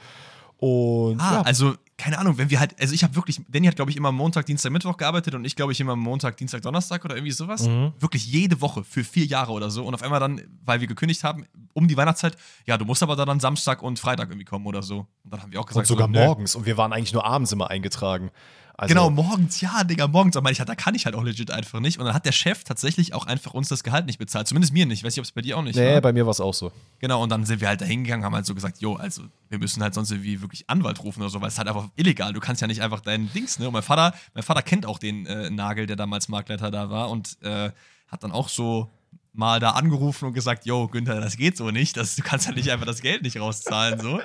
Und 0.58 1.20
ah, 1.20 1.34
ja. 1.34 1.42
also 1.42 1.76
keine 1.98 2.20
Ahnung, 2.20 2.38
wenn 2.38 2.50
wir 2.50 2.60
halt, 2.60 2.80
also 2.80 2.94
ich 2.94 3.04
habe 3.04 3.16
wirklich, 3.16 3.42
Danny 3.48 3.68
hat 3.68 3.76
glaube 3.76 3.92
ich 3.92 3.98
immer 3.98 4.12
Montag, 4.12 4.46
Dienstag, 4.46 4.72
Mittwoch 4.72 4.98
gearbeitet 4.98 5.36
und 5.36 5.46
ich 5.46 5.56
glaube 5.56 5.72
ich 5.72 5.80
immer 5.80 5.96
Montag, 5.96 6.38
Dienstag, 6.38 6.62
Donnerstag 6.62 7.06
oder 7.06 7.16
irgendwie 7.16 7.32
sowas. 7.32 7.68
Mhm. 7.68 7.94
Wirklich 8.00 8.26
jede 8.26 8.62
Woche 8.62 8.84
für 8.84 9.04
vier 9.04 9.26
Jahre 9.26 9.52
oder 9.52 9.70
so 9.70 9.86
und 9.86 9.94
auf 9.94 10.04
einmal 10.04 10.20
dann, 10.20 10.42
weil 10.66 10.80
wir 10.80 10.88
gekündigt 10.88 11.24
haben, 11.24 11.46
um 11.74 11.88
die 11.88 11.98
Weihnachtszeit, 11.98 12.38
ja, 12.66 12.78
du 12.78 12.86
musst 12.86 13.04
aber 13.04 13.16
dann 13.16 13.40
Samstag 13.40 13.82
und 13.84 14.00
Freitag 14.00 14.30
irgendwie 14.30 14.46
kommen 14.46 14.66
oder 14.66 14.82
so. 14.82 15.06
Und 15.24 15.34
dann 15.34 15.42
haben 15.42 15.52
wir 15.52 15.60
auch 15.60 15.66
gesagt, 15.66 15.84
und 15.84 15.88
sogar 15.88 16.08
so, 16.08 16.14
morgens 16.14 16.56
und 16.56 16.66
wir 16.66 16.78
waren 16.78 16.94
eigentlich 16.94 17.14
nur 17.14 17.26
abends 17.26 17.52
immer 17.52 17.70
eingetragen. 17.70 18.32
Also, 18.80 18.94
genau, 18.94 19.10
morgens, 19.10 19.60
ja, 19.60 19.84
Digga, 19.84 20.08
morgens. 20.08 20.38
Aber 20.38 20.52
ich, 20.52 20.60
da 20.60 20.76
kann 20.76 20.94
ich 20.94 21.08
halt 21.08 21.16
auch 21.16 21.24
legit 21.24 21.50
einfach 21.50 21.80
nicht. 21.80 21.98
Und 21.98 22.06
dann 22.06 22.14
hat 22.14 22.28
der 22.28 22.32
Chef 22.32 22.64
tatsächlich 22.64 23.16
auch 23.16 23.26
einfach 23.26 23.56
uns 23.56 23.70
das 23.70 23.84
Gehalt 23.84 24.06
nicht 24.06 24.20
bezahlt. 24.20 24.48
Zumindest 24.48 24.72
mir 24.72 24.86
nicht. 24.86 25.00
Ich 25.00 25.04
weiß 25.04 25.16
nicht, 25.16 25.20
ob 25.20 25.26
es 25.26 25.32
bei 25.32 25.42
dir 25.42 25.58
auch 25.58 25.64
nicht 25.64 25.76
nee, 25.76 25.84
war. 25.84 25.94
Nee, 25.96 26.02
bei 26.02 26.14
mir 26.14 26.28
war 26.28 26.32
es 26.32 26.40
auch 26.40 26.54
so. 26.54 26.72
Genau, 27.00 27.24
und 27.24 27.30
dann 27.32 27.44
sind 27.44 27.60
wir 27.60 27.70
halt 27.70 27.82
da 27.82 27.86
hingegangen, 27.86 28.24
haben 28.24 28.36
halt 28.36 28.46
so 28.46 28.54
gesagt, 28.54 28.80
jo, 28.80 28.96
also 28.96 29.24
wir 29.50 29.58
müssen 29.58 29.82
halt 29.82 29.96
sonst 29.96 30.12
irgendwie 30.12 30.44
wirklich 30.44 30.70
Anwalt 30.70 31.04
rufen 31.04 31.22
oder 31.22 31.32
so, 31.32 31.42
weil 31.42 31.48
es 31.48 31.58
halt 31.58 31.68
einfach 31.68 31.90
illegal. 31.96 32.34
Du 32.34 32.40
kannst 32.40 32.62
ja 32.62 32.68
nicht 32.68 32.84
einfach 32.84 33.00
deinen 33.00 33.34
Dings, 33.34 33.58
ne? 33.58 33.66
Und 33.66 33.74
mein 33.74 33.82
Vater, 33.82 34.14
mein 34.36 34.44
Vater 34.44 34.62
kennt 34.62 34.86
auch 34.86 35.00
den 35.00 35.26
äh, 35.26 35.50
Nagel, 35.50 35.88
der 35.88 35.96
damals 35.96 36.30
Marktleiter 36.30 36.70
da 36.70 36.92
war 36.92 37.10
und 37.10 37.42
äh, 37.42 37.72
hat 38.08 38.24
dann 38.24 38.32
auch 38.32 38.48
so 38.48 38.92
mal 39.38 39.60
da 39.60 39.72
angerufen 39.72 40.26
und 40.26 40.34
gesagt, 40.34 40.66
yo, 40.66 40.88
Günther, 40.88 41.22
das 41.22 41.38
geht 41.38 41.58
so 41.58 41.72
nicht. 41.72 41.96
Das, 41.96 42.16
du 42.16 42.24
kannst 42.24 42.48
ja 42.48 42.54
nicht 42.54 42.70
einfach 42.70 42.86
das 42.86 43.02
Geld 43.02 43.22
nicht 43.24 43.40
rauszahlen, 43.40 44.00
so. 44.00 44.20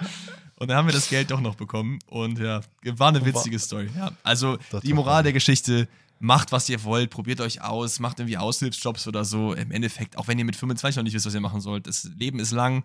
Und 0.56 0.68
dann 0.68 0.76
haben 0.76 0.86
wir 0.86 0.92
das 0.92 1.08
Geld 1.08 1.30
doch 1.30 1.40
noch 1.40 1.54
bekommen. 1.54 1.98
Und 2.06 2.38
ja, 2.38 2.60
war 2.84 3.08
eine 3.08 3.24
witzige 3.24 3.58
Story. 3.58 3.90
Ja, 3.96 4.12
also 4.22 4.58
die 4.82 4.92
Moral 4.92 5.22
der 5.22 5.32
Geschichte, 5.32 5.88
macht, 6.22 6.52
was 6.52 6.68
ihr 6.68 6.84
wollt, 6.84 7.10
probiert 7.10 7.40
euch 7.40 7.62
aus, 7.62 7.98
macht 7.98 8.20
irgendwie 8.20 8.38
Aushilfsjobs 8.38 9.08
oder 9.08 9.24
so. 9.24 9.54
Im 9.54 9.72
Endeffekt, 9.72 10.16
auch 10.16 10.28
wenn 10.28 10.38
ihr 10.38 10.44
mit 10.44 10.54
25 10.54 10.96
noch 10.96 11.02
nicht 11.02 11.14
wisst, 11.14 11.26
was 11.26 11.34
ihr 11.34 11.40
machen 11.40 11.60
sollt, 11.60 11.88
das 11.88 12.04
Leben 12.16 12.38
ist 12.38 12.52
lang 12.52 12.84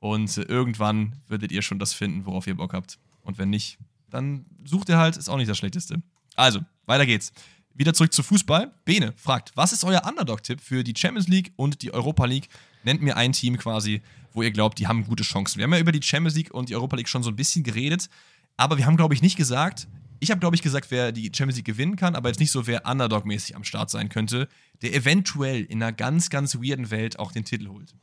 und 0.00 0.34
irgendwann 0.38 1.12
würdet 1.28 1.52
ihr 1.52 1.60
schon 1.60 1.78
das 1.78 1.92
finden, 1.92 2.24
worauf 2.24 2.46
ihr 2.46 2.56
Bock 2.56 2.72
habt. 2.72 2.98
Und 3.22 3.36
wenn 3.36 3.50
nicht, 3.50 3.78
dann 4.10 4.46
sucht 4.64 4.88
ihr 4.88 4.96
halt, 4.96 5.18
ist 5.18 5.28
auch 5.28 5.36
nicht 5.36 5.50
das 5.50 5.58
Schlechteste. 5.58 6.00
Also, 6.34 6.60
weiter 6.86 7.04
geht's. 7.04 7.32
Wieder 7.78 7.94
zurück 7.94 8.12
zu 8.12 8.24
Fußball. 8.24 8.74
Bene 8.84 9.14
fragt, 9.16 9.52
was 9.54 9.72
ist 9.72 9.84
euer 9.84 10.02
Underdog-Tipp 10.04 10.60
für 10.60 10.82
die 10.82 10.94
Champions 10.96 11.28
League 11.28 11.52
und 11.54 11.80
die 11.80 11.94
Europa 11.94 12.24
League? 12.24 12.48
Nennt 12.82 13.02
mir 13.02 13.16
ein 13.16 13.32
Team 13.32 13.56
quasi, 13.56 14.02
wo 14.32 14.42
ihr 14.42 14.50
glaubt, 14.50 14.80
die 14.80 14.88
haben 14.88 15.04
gute 15.04 15.22
Chancen. 15.22 15.58
Wir 15.58 15.64
haben 15.64 15.72
ja 15.72 15.78
über 15.78 15.92
die 15.92 16.02
Champions 16.02 16.34
League 16.34 16.52
und 16.52 16.68
die 16.68 16.74
Europa 16.74 16.96
League 16.96 17.08
schon 17.08 17.22
so 17.22 17.30
ein 17.30 17.36
bisschen 17.36 17.62
geredet, 17.62 18.10
aber 18.56 18.78
wir 18.78 18.86
haben, 18.86 18.96
glaube 18.96 19.14
ich, 19.14 19.22
nicht 19.22 19.36
gesagt, 19.36 19.86
ich 20.18 20.32
habe, 20.32 20.40
glaube 20.40 20.56
ich, 20.56 20.62
gesagt, 20.62 20.90
wer 20.90 21.12
die 21.12 21.30
Champions 21.32 21.54
League 21.54 21.66
gewinnen 21.66 21.94
kann, 21.94 22.16
aber 22.16 22.28
jetzt 22.28 22.40
nicht 22.40 22.50
so, 22.50 22.66
wer 22.66 22.84
Underdog-mäßig 22.84 23.54
am 23.54 23.62
Start 23.62 23.90
sein 23.90 24.08
könnte, 24.08 24.48
der 24.82 24.92
eventuell 24.92 25.62
in 25.62 25.80
einer 25.80 25.92
ganz, 25.92 26.30
ganz 26.30 26.56
weirden 26.56 26.90
Welt 26.90 27.20
auch 27.20 27.30
den 27.30 27.44
Titel 27.44 27.68
holt. 27.68 27.94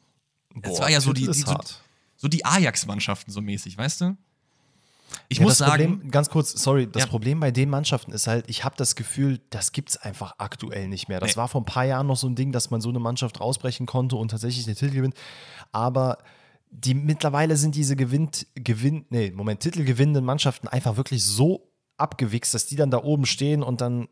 Boah, 0.54 0.62
das 0.62 0.80
war 0.80 0.90
ja 0.90 1.02
so 1.02 1.12
die, 1.12 1.28
die 1.28 1.34
so, 1.34 1.60
so, 2.16 2.30
die 2.30 2.46
Ajax-Mannschaften 2.46 3.34
so 3.34 3.42
mäßig, 3.42 3.78
weißt 3.78 4.00
du? 4.00 4.18
Ich 5.28 5.40
ja, 5.40 5.44
muss 5.44 5.58
sagen, 5.58 5.94
Problem, 5.94 6.12
ganz 6.12 6.30
kurz, 6.30 6.52
sorry, 6.52 6.88
das 6.92 7.04
ja. 7.04 7.10
Problem 7.10 7.40
bei 7.40 7.52
den 7.52 7.70
Mannschaften 7.70 8.12
ist 8.12 8.28
halt, 8.28 8.46
ich 8.48 8.64
habe 8.64 8.76
das 8.78 8.96
Gefühl, 8.96 9.40
das 9.50 9.72
gibt 9.72 9.90
es 9.90 9.98
einfach 9.98 10.36
aktuell 10.38 10.88
nicht 10.88 11.10
mehr. 11.10 11.20
Das 11.20 11.32
nee. 11.32 11.38
war 11.38 11.48
vor 11.48 11.62
ein 11.62 11.66
paar 11.66 11.86
Jahren 11.86 12.08
noch 12.08 12.18
so 12.18 12.28
ein 12.28 12.36
Ding, 12.36 12.52
dass 12.52 12.70
man 12.70 12.82
so 12.82 12.90
eine 12.90 13.00
Mannschaft 13.00 13.40
rausbrechen 13.40 13.86
konnte 13.86 14.16
und 14.16 14.30
tatsächlich 14.30 14.66
den 14.66 14.76
Titel 14.76 14.94
gewinnt. 14.94 15.16
Aber 15.72 16.20
die 16.70 16.94
mittlerweile 16.94 17.56
sind 17.58 17.76
diese 17.76 17.96
gewinnt, 17.96 18.48
gewinnt, 18.56 19.12
nee, 19.12 19.32
Moment, 19.32 19.62
Titelgewinnenden 19.62 20.26
Mannschaften 20.26 20.68
einfach 20.68 20.98
wirklich 20.98 21.24
so 21.24 21.72
abgewichst, 21.98 22.54
dass 22.54 22.68
die 22.68 22.76
dann 22.76 22.92
da 22.92 23.04
oben 23.04 23.26
stehen 23.26 23.64
und 23.64 23.82
dann 23.82 24.08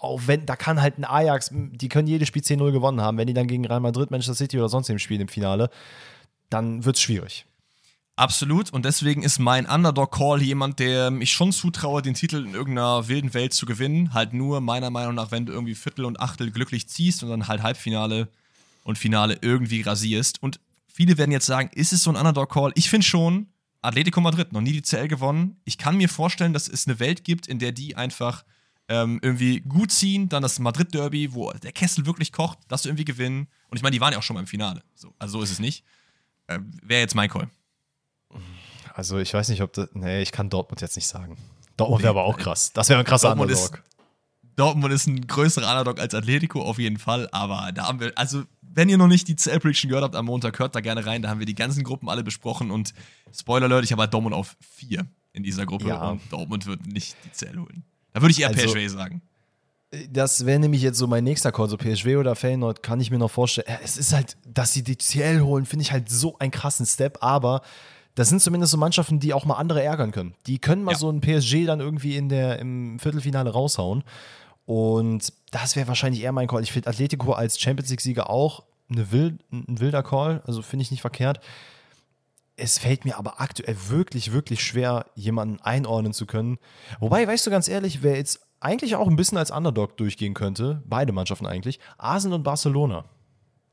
auch 0.00 0.22
wenn, 0.26 0.46
da 0.46 0.56
kann 0.56 0.82
halt 0.82 0.98
ein 0.98 1.04
Ajax, 1.04 1.50
die 1.52 1.88
können 1.88 2.08
jedes 2.08 2.26
Spiel 2.26 2.42
10-0 2.42 2.72
gewonnen 2.72 3.00
haben. 3.00 3.18
Wenn 3.18 3.28
die 3.28 3.34
dann 3.34 3.46
gegen 3.46 3.64
Real 3.64 3.80
Madrid, 3.80 4.10
Manchester 4.10 4.34
City 4.34 4.58
oder 4.58 4.68
sonst 4.68 4.88
im 4.88 4.98
Spiel 4.98 5.20
im 5.20 5.28
Finale, 5.28 5.70
dann 6.50 6.84
wird 6.84 6.96
es 6.96 7.02
schwierig. 7.02 7.46
Absolut. 8.16 8.72
Und 8.72 8.86
deswegen 8.86 9.22
ist 9.22 9.38
mein 9.38 9.66
Underdog-Call 9.66 10.42
jemand, 10.42 10.78
der 10.78 11.12
ich 11.20 11.32
schon 11.32 11.52
zutraue, 11.52 12.00
den 12.00 12.14
Titel 12.14 12.46
in 12.46 12.54
irgendeiner 12.54 13.08
wilden 13.08 13.34
Welt 13.34 13.52
zu 13.52 13.66
gewinnen. 13.66 14.14
Halt 14.14 14.32
nur 14.32 14.62
meiner 14.62 14.88
Meinung 14.88 15.14
nach, 15.14 15.30
wenn 15.30 15.44
du 15.44 15.52
irgendwie 15.52 15.74
Viertel 15.74 16.06
und 16.06 16.18
Achtel 16.18 16.50
glücklich 16.50 16.88
ziehst 16.88 17.22
und 17.22 17.28
dann 17.28 17.46
halt 17.46 17.62
Halbfinale 17.62 18.28
und 18.84 18.96
Finale 18.96 19.38
irgendwie 19.42 19.82
rasierst. 19.82 20.42
Und 20.42 20.60
viele 20.86 21.18
werden 21.18 21.30
jetzt 21.30 21.44
sagen, 21.44 21.68
ist 21.74 21.92
es 21.92 22.02
so 22.02 22.10
ein 22.10 22.16
Underdog-Call? 22.16 22.72
Ich 22.74 22.88
finde 22.88 23.06
schon, 23.06 23.48
Atletico 23.82 24.22
Madrid, 24.22 24.50
noch 24.50 24.62
nie 24.62 24.72
die 24.72 24.82
CL 24.82 25.08
gewonnen. 25.08 25.60
Ich 25.64 25.76
kann 25.76 25.98
mir 25.98 26.08
vorstellen, 26.08 26.54
dass 26.54 26.68
es 26.68 26.86
eine 26.86 26.98
Welt 26.98 27.22
gibt, 27.22 27.46
in 27.46 27.58
der 27.58 27.72
die 27.72 27.96
einfach 27.96 28.44
ähm, 28.88 29.18
irgendwie 29.20 29.60
gut 29.60 29.92
ziehen, 29.92 30.30
dann 30.30 30.42
das 30.42 30.58
Madrid-Derby, 30.58 31.34
wo 31.34 31.52
der 31.52 31.72
Kessel 31.72 32.06
wirklich 32.06 32.32
kocht, 32.32 32.58
das 32.68 32.86
irgendwie 32.86 33.04
gewinnen. 33.04 33.48
Und 33.68 33.76
ich 33.76 33.82
meine, 33.82 33.92
die 33.92 34.00
waren 34.00 34.12
ja 34.12 34.18
auch 34.18 34.22
schon 34.22 34.34
mal 34.34 34.40
im 34.40 34.46
Finale. 34.46 34.82
So, 34.94 35.14
also 35.18 35.38
so 35.38 35.44
ist 35.44 35.50
es 35.50 35.58
nicht. 35.58 35.84
Ähm, 36.48 36.70
Wäre 36.82 37.00
jetzt 37.00 37.14
mein 37.14 37.28
Call. 37.28 37.50
Also 38.96 39.18
ich 39.18 39.34
weiß 39.34 39.50
nicht, 39.50 39.60
ob 39.60 39.74
das. 39.74 39.90
Nee, 39.92 40.22
ich 40.22 40.32
kann 40.32 40.48
Dortmund 40.48 40.80
jetzt 40.80 40.96
nicht 40.96 41.06
sagen. 41.06 41.36
Dortmund 41.76 42.02
wäre 42.02 42.10
aber 42.10 42.24
auch 42.24 42.38
krass. 42.38 42.72
Das 42.72 42.88
wäre 42.88 42.98
ein 42.98 43.04
krasser 43.04 43.28
Dortmund 43.28 43.50
Underdog. 43.50 43.74
Ist, 43.74 44.56
Dortmund 44.56 44.94
ist 44.94 45.06
ein 45.06 45.26
größerer 45.26 45.70
Underdog 45.70 46.00
als 46.00 46.14
Atletico 46.14 46.62
auf 46.62 46.78
jeden 46.78 46.96
Fall, 46.96 47.28
aber 47.30 47.72
da 47.72 47.88
haben 47.88 48.00
wir, 48.00 48.12
also 48.16 48.44
wenn 48.62 48.88
ihr 48.88 48.96
noch 48.96 49.06
nicht 49.06 49.28
die 49.28 49.34
Prediction 49.34 49.90
gehört 49.90 50.02
habt 50.02 50.16
am 50.16 50.24
Montag, 50.24 50.58
hört 50.58 50.74
da 50.74 50.80
gerne 50.80 51.04
rein, 51.04 51.20
da 51.20 51.28
haben 51.28 51.40
wir 51.40 51.46
die 51.46 51.54
ganzen 51.54 51.84
Gruppen 51.84 52.08
alle 52.08 52.24
besprochen 52.24 52.70
und 52.70 52.94
Spoiler 53.34 53.66
Alert, 53.66 53.84
ich 53.84 53.92
habe 53.92 54.00
halt 54.00 54.14
Dortmund 54.14 54.34
auf 54.34 54.56
vier 54.60 55.06
in 55.34 55.42
dieser 55.42 55.66
Gruppe 55.66 55.88
ja. 55.88 56.08
und 56.08 56.22
Dortmund 56.30 56.64
wird 56.64 56.86
nicht 56.86 57.16
die 57.26 57.30
CL 57.32 57.58
holen. 57.58 57.84
Da 58.14 58.22
würde 58.22 58.32
ich 58.32 58.40
eher 58.40 58.48
also, 58.48 58.66
PSV 58.66 58.90
sagen. 58.90 59.20
Das 60.08 60.46
wäre 60.46 60.58
nämlich 60.58 60.80
jetzt 60.80 60.96
so 60.96 61.06
mein 61.06 61.22
nächster 61.22 61.52
Call, 61.52 61.68
so 61.68 61.76
PSV 61.76 62.06
oder 62.18 62.34
Feyenoord, 62.34 62.82
kann 62.82 62.98
ich 62.98 63.10
mir 63.10 63.18
noch 63.18 63.30
vorstellen. 63.30 63.78
Es 63.84 63.98
ist 63.98 64.14
halt, 64.14 64.38
dass 64.46 64.72
sie 64.72 64.82
die 64.82 64.96
CL 64.96 65.42
holen, 65.42 65.66
finde 65.66 65.82
ich 65.82 65.92
halt 65.92 66.08
so 66.08 66.38
einen 66.38 66.50
krassen 66.50 66.86
Step, 66.86 67.18
aber 67.20 67.60
das 68.16 68.28
sind 68.30 68.42
zumindest 68.42 68.72
so 68.72 68.78
Mannschaften, 68.78 69.20
die 69.20 69.32
auch 69.32 69.44
mal 69.44 69.54
andere 69.54 69.82
ärgern 69.82 70.10
können. 70.10 70.34
Die 70.48 70.58
können 70.58 70.82
mal 70.82 70.92
Ja. 70.92 70.98
so 70.98 71.08
ein 71.10 71.20
PSG 71.20 71.64
dann 71.66 71.78
irgendwie 71.80 72.16
in 72.16 72.28
der, 72.28 72.58
im 72.58 72.98
Viertelfinale 72.98 73.50
raushauen. 73.50 74.02
Und 74.64 75.32
das 75.52 75.76
wäre 75.76 75.86
wahrscheinlich 75.86 76.22
eher 76.22 76.32
mein 76.32 76.48
Call. 76.48 76.62
Ich 76.62 76.72
finde 76.72 76.88
Atletico 76.90 77.32
als 77.32 77.60
Champions 77.60 77.90
League-Sieger 77.90 78.28
auch 78.28 78.64
eine 78.90 79.12
wild, 79.12 79.40
ein 79.52 79.80
wilder 79.80 80.02
Call, 80.02 80.42
also 80.46 80.62
finde 80.62 80.82
ich 80.82 80.90
nicht 80.90 81.00
verkehrt. 81.00 81.40
Es 82.56 82.78
fällt 82.78 83.04
mir 83.04 83.18
aber 83.18 83.40
aktuell 83.40 83.76
wirklich, 83.88 84.32
wirklich 84.32 84.64
schwer, 84.64 85.06
jemanden 85.14 85.60
einordnen 85.60 86.12
zu 86.14 86.24
können. 86.26 86.58
Wobei, 87.00 87.26
weißt 87.28 87.46
du 87.46 87.50
ganz 87.50 87.68
ehrlich, 87.68 88.02
wer 88.02 88.16
jetzt 88.16 88.40
eigentlich 88.60 88.96
auch 88.96 89.08
ein 89.08 89.16
bisschen 89.16 89.36
als 89.38 89.50
Underdog 89.50 89.96
durchgehen 89.98 90.32
könnte, 90.34 90.82
beide 90.86 91.12
Mannschaften 91.12 91.46
eigentlich, 91.46 91.78
Arsenal 91.98 92.38
und 92.38 92.42
Barcelona. 92.44 93.04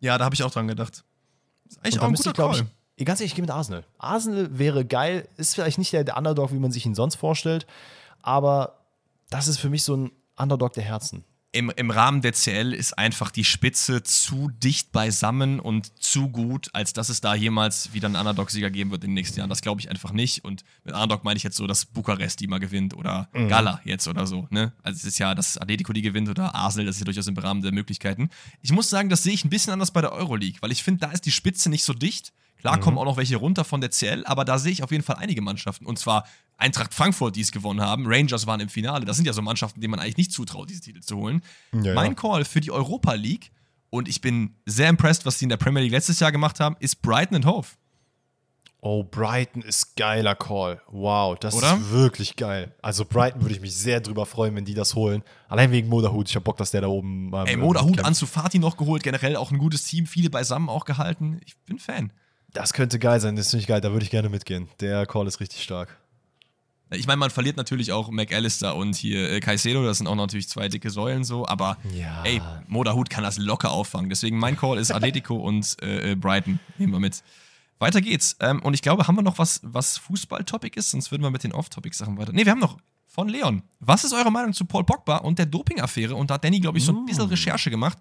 Ja, 0.02 0.18
da 0.18 0.26
habe 0.26 0.36
ich 0.36 0.44
auch 0.44 0.52
dran 0.52 0.68
gedacht. 0.68 1.06
Ist 1.70 1.78
eigentlich 1.80 1.94
Und 1.96 2.02
auch 2.02 2.08
ein 2.10 2.14
guter 2.16 2.32
ich, 2.32 2.36
Call. 2.36 2.56
ich, 2.56 2.64
ganz 2.98 3.20
ehrlich, 3.20 3.32
ich 3.32 3.36
gehe 3.36 3.44
mit 3.44 3.52
Arsenal. 3.52 3.84
Arsenal 3.98 4.58
wäre 4.58 4.86
geil, 4.86 5.28
ist 5.38 5.56
vielleicht 5.56 5.78
nicht 5.78 5.94
der, 5.94 6.04
der 6.04 6.18
Underdog, 6.18 6.52
wie 6.52 6.60
man 6.60 6.72
sich 6.72 6.86
ihn 6.86 6.96
sonst 6.96 7.16
vorstellt, 7.16 7.66
aber 8.22 8.80
das 9.30 9.48
ist 9.48 9.58
für 9.58 9.70
mich 9.70 9.84
so 9.84 9.96
ein 9.96 10.12
Underdog 10.38 10.74
der 10.74 10.84
Herzen. 10.84 11.24
Im, 11.56 11.70
Im 11.70 11.92
Rahmen 11.92 12.22
der 12.24 12.34
CL 12.34 12.74
ist 12.74 12.98
einfach 12.98 13.30
die 13.30 13.44
Spitze 13.44 14.02
zu 14.02 14.50
dicht 14.50 14.92
beisammen 14.92 15.60
und 15.60 16.02
zu 16.02 16.30
gut, 16.30 16.70
als 16.74 16.94
dass 16.94 17.10
es 17.10 17.22
da 17.22 17.36
jemals 17.36 17.94
wieder 17.94 18.08
einen 18.08 18.16
Underdog-Sieger 18.16 18.72
geben 18.72 18.90
wird 18.90 19.04
in 19.04 19.12
den 19.12 19.14
nächsten 19.14 19.38
Jahren. 19.38 19.52
Das 19.52 19.62
glaube 19.62 19.80
ich 19.80 19.88
einfach 19.92 20.14
nicht. 20.14 20.44
Und 20.44 20.64
mit 20.84 20.96
Underdog 20.96 21.24
meine 21.24 21.38
ich 21.38 21.44
jetzt 21.44 21.58
so, 21.58 21.68
dass 21.68 21.86
Bukarest 21.86 22.40
die 22.40 22.48
mal 22.48 22.58
gewinnt 22.58 22.96
oder 22.96 23.30
Gala 23.34 23.82
jetzt 23.84 24.08
oder 24.08 24.26
so. 24.26 24.48
Ne? 24.50 24.74
Also 24.82 24.98
es 24.98 25.06
ist 25.06 25.20
ja, 25.20 25.36
dass 25.36 25.60
Atletico 25.60 25.94
die 25.94 26.02
gewinnt 26.02 26.28
oder 26.28 26.56
Arsenal, 26.56 26.88
das 26.88 26.96
ist 26.96 27.02
ja 27.02 27.06
durchaus 27.06 27.28
im 27.28 27.38
Rahmen 27.38 27.62
der 27.62 27.72
Möglichkeiten. 27.72 28.32
Ich 28.64 28.72
muss 28.72 28.90
sagen, 28.90 29.10
das 29.10 29.22
sehe 29.22 29.34
ich 29.34 29.46
ein 29.46 29.52
bisschen 29.52 29.74
anders 29.74 29.92
bei 29.92 30.02
der 30.02 30.12
Euroleague, 30.12 30.58
weil 30.62 30.72
ich 30.72 30.82
finde, 30.82 31.02
da 31.02 31.12
ist 31.12 31.28
die 31.28 31.32
Spitze 31.32 31.70
nicht 31.70 31.84
so 31.84 31.94
dicht. 31.94 32.34
Klar 32.64 32.80
kommen 32.80 32.98
auch 32.98 33.06
noch 33.06 33.18
welche 33.18 33.36
runter 33.36 33.66
von 33.66 33.82
der 33.82 33.92
CL, 33.92 34.24
aber 34.26 34.46
da 34.46 34.58
sehe 34.58 34.72
ich 34.72 34.84
auf 34.84 34.92
jeden 34.92 35.04
Fall 35.04 35.18
einige 35.18 35.42
Mannschaften. 35.42 35.86
Und 35.86 36.00
zwar 36.00 36.26
Eintracht 36.58 36.94
Frankfurt, 36.94 37.36
die 37.36 37.42
es 37.42 37.52
gewonnen 37.52 37.82
haben. 37.82 38.06
Rangers 38.08 38.48
waren 38.48 38.62
im 38.62 38.70
Finale. 38.70 39.04
Das 39.06 39.18
sind 39.18 39.26
ja 39.26 39.34
so 39.34 39.42
Mannschaften, 39.42 39.82
denen 39.82 39.92
man 39.92 40.00
eigentlich 40.00 40.18
nicht 40.18 40.32
zutraut, 40.32 40.70
diese 40.70 40.80
Titel 40.80 41.02
zu 41.02 41.18
holen. 41.18 41.42
Ja, 41.74 41.94
mein 41.94 42.12
ja. 42.12 42.14
Call 42.14 42.46
für 42.46 42.62
die 42.62 42.72
Europa 42.72 43.14
League, 43.14 43.52
und 43.94 44.08
ich 44.08 44.22
bin 44.22 44.56
sehr 44.66 44.90
impressed, 44.90 45.24
was 45.28 45.38
sie 45.38 45.46
in 45.46 45.50
der 45.50 45.58
Premier 45.58 45.84
League 45.84 45.92
letztes 45.92 46.20
Jahr 46.20 46.32
gemacht 46.32 46.60
haben, 46.60 46.76
ist 46.80 47.04
Brighton 47.04 47.36
and 47.36 47.46
Hove. 47.46 47.68
Oh, 48.82 49.04
Brighton 49.04 49.62
ist 49.62 49.96
geiler 49.96 50.34
Call. 50.34 50.82
Wow, 50.88 51.38
das 51.38 51.54
Oder? 51.54 51.76
ist 51.76 51.92
wirklich 51.92 52.36
geil. 52.36 52.74
Also 52.82 53.06
Brighton 53.06 53.44
würde 53.44 53.54
ich 53.54 53.62
mich 53.62 53.76
sehr 53.76 54.02
drüber 54.02 54.26
freuen, 54.26 54.56
wenn 54.56 54.66
die 54.66 54.74
das 54.74 54.96
holen. 54.96 55.22
Allein 55.48 55.72
wegen 55.72 55.90
Moderhut. 55.90 56.28
Ich 56.28 56.36
habe 56.36 56.44
Bock, 56.44 56.58
dass 56.58 56.72
der 56.72 56.82
da 56.82 56.88
oben 56.88 57.30
mal 57.30 57.48
Ey, 57.48 57.56
Moda 57.56 57.82
Hut, 57.82 58.04
Ansu 58.04 58.26
Fati 58.26 58.58
noch 58.58 58.78
geholt, 58.78 59.04
generell 59.04 59.36
auch 59.36 59.52
ein 59.52 59.60
gutes 59.60 59.84
Team, 59.84 60.08
viele 60.08 60.32
beisammen 60.32 60.70
auch 60.70 60.86
gehalten. 60.86 61.40
Ich 61.46 61.56
bin 61.60 61.78
Fan. 61.78 62.12
Das 62.54 62.74
könnte 62.74 63.00
geil 63.00 63.20
sein, 63.20 63.36
das 63.36 63.50
finde 63.50 63.62
ich 63.62 63.68
geil. 63.68 63.82
Da 63.82 63.92
würde 63.92 64.04
ich 64.06 64.12
gerne 64.12 64.30
mitgehen. 64.30 64.70
Der 64.80 65.06
Call 65.06 65.28
ist 65.28 65.40
richtig 65.40 65.64
stark. 65.64 65.98
Ich 66.92 67.08
meine, 67.08 67.18
man 67.18 67.32
verliert 67.32 67.58
natürlich 67.58 67.92
auch 67.92 68.12
McAllister 68.12 68.76
und 68.76 68.96
hier 68.96 69.32
äh, 69.32 69.40
Caicedo, 69.40 69.84
das 69.84 69.98
sind 69.98 70.06
auch 70.06 70.16
natürlich 70.16 70.48
zwei 70.48 70.68
dicke 70.70 70.92
Säulen 70.92 71.24
so, 71.24 71.48
aber 71.48 71.78
Ja. 71.92 72.22
ey, 72.24 72.40
Moda 72.68 72.94
Hut 72.94 73.10
kann 73.10 73.24
das 73.24 73.40
locker 73.40 73.72
auffangen. 73.72 74.10
Deswegen 74.10 74.38
mein 74.38 74.56
Call 74.56 74.78
ist 74.78 74.92
Atletico 74.92 75.36
und 75.38 75.76
äh, 75.82 76.12
äh, 76.12 76.16
Brighton. 76.16 76.60
Nehmen 76.78 76.94
wir 76.94 77.00
mit. 77.00 77.24
Weiter 77.80 78.00
geht's. 78.00 78.38
Ähm, 78.40 78.62
und 78.62 78.76
ich 78.76 78.84
glaube, 78.84 79.08
haben 79.08 79.16
wir 79.16 79.24
noch 79.24 79.40
was, 79.40 79.60
was 79.64 79.98
Fußball-Topic 79.98 80.78
ist? 80.78 80.92
Sonst 80.92 81.12
würden 81.12 81.24
wir 81.24 81.32
mit 81.32 81.44
den 81.44 81.52
Off-Topic-Sachen 81.54 82.18
weiter. 82.20 82.32
Ne, 82.32 82.46
wir 82.46 82.52
haben 82.52 82.60
noch 82.60 82.78
von 83.08 83.28
Leon. 83.28 83.64
Was 83.80 84.04
ist 84.04 84.14
eure 84.14 84.32
Meinung 84.32 84.54
zu 84.54 84.66
Paul 84.66 84.84
Pogba 84.84 85.18
und 85.18 85.40
der 85.40 85.48
Doping-Affäre? 85.48 86.14
Und 86.16 86.30
da 86.30 86.36
hat 86.36 86.44
Danny, 86.44 86.60
glaube 86.60 86.78
ich, 86.78 86.86
so 86.86 86.92
ein 86.94 87.06
bisschen 87.06 87.26
Recherche 87.26 87.72
gemacht 87.72 87.98